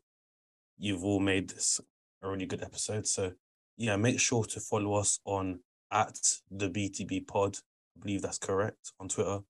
you've 0.79 1.05
all 1.05 1.21
made 1.21 1.51
this 1.51 1.81
a 2.23 2.31
really 2.31 2.47
good 2.47 2.63
episode. 2.63 3.07
So 3.07 3.33
yeah, 3.77 3.97
make 3.97 4.19
sure 4.19 4.45
to 4.45 4.61
follow 4.61 4.95
us 4.95 5.21
on 5.27 5.61
at 5.93 6.19
the 6.51 6.71
BTB 6.71 7.27
pod. 7.27 7.59
I 7.97 8.01
believe 8.01 8.23
that's 8.23 8.39
correct 8.39 8.93
on 8.99 9.09
Twitter. 9.09 9.41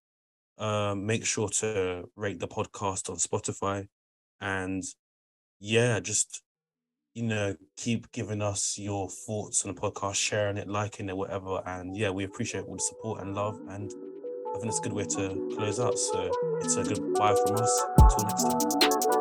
Um, 0.59 1.07
make 1.07 1.25
sure 1.25 1.49
to 1.49 2.09
rate 2.17 2.41
the 2.41 2.49
podcast 2.49 3.09
on 3.09 3.17
Spotify. 3.17 3.87
And 4.41 4.83
yeah, 5.61 6.01
just 6.01 6.43
you 7.15 7.23
know, 7.23 7.55
keep 7.77 8.11
giving 8.11 8.43
us 8.43 8.77
your 8.77 9.09
thoughts 9.09 9.65
on 9.65 9.75
the 9.75 9.81
podcast, 9.81 10.17
sharing 10.17 10.57
it, 10.57 10.69
liking 10.69 11.09
it, 11.09 11.17
whatever. 11.17 11.63
And 11.65 11.97
yeah, 11.97 12.11
we 12.11 12.25
appreciate 12.25 12.65
all 12.65 12.75
the 12.75 12.81
support 12.81 13.23
and 13.23 13.35
love. 13.35 13.61
And 13.69 13.91
I 14.55 14.59
think 14.59 14.67
it's 14.67 14.81
a 14.81 14.83
good 14.83 14.93
way 14.93 15.05
to 15.05 15.55
close 15.57 15.79
out. 15.79 15.97
So 15.97 16.31
it's 16.61 16.75
a 16.77 16.83
goodbye 16.83 17.37
from 17.47 17.57
us. 17.57 17.85
Until 17.99 18.25
next 18.25 18.43
time. 18.43 19.14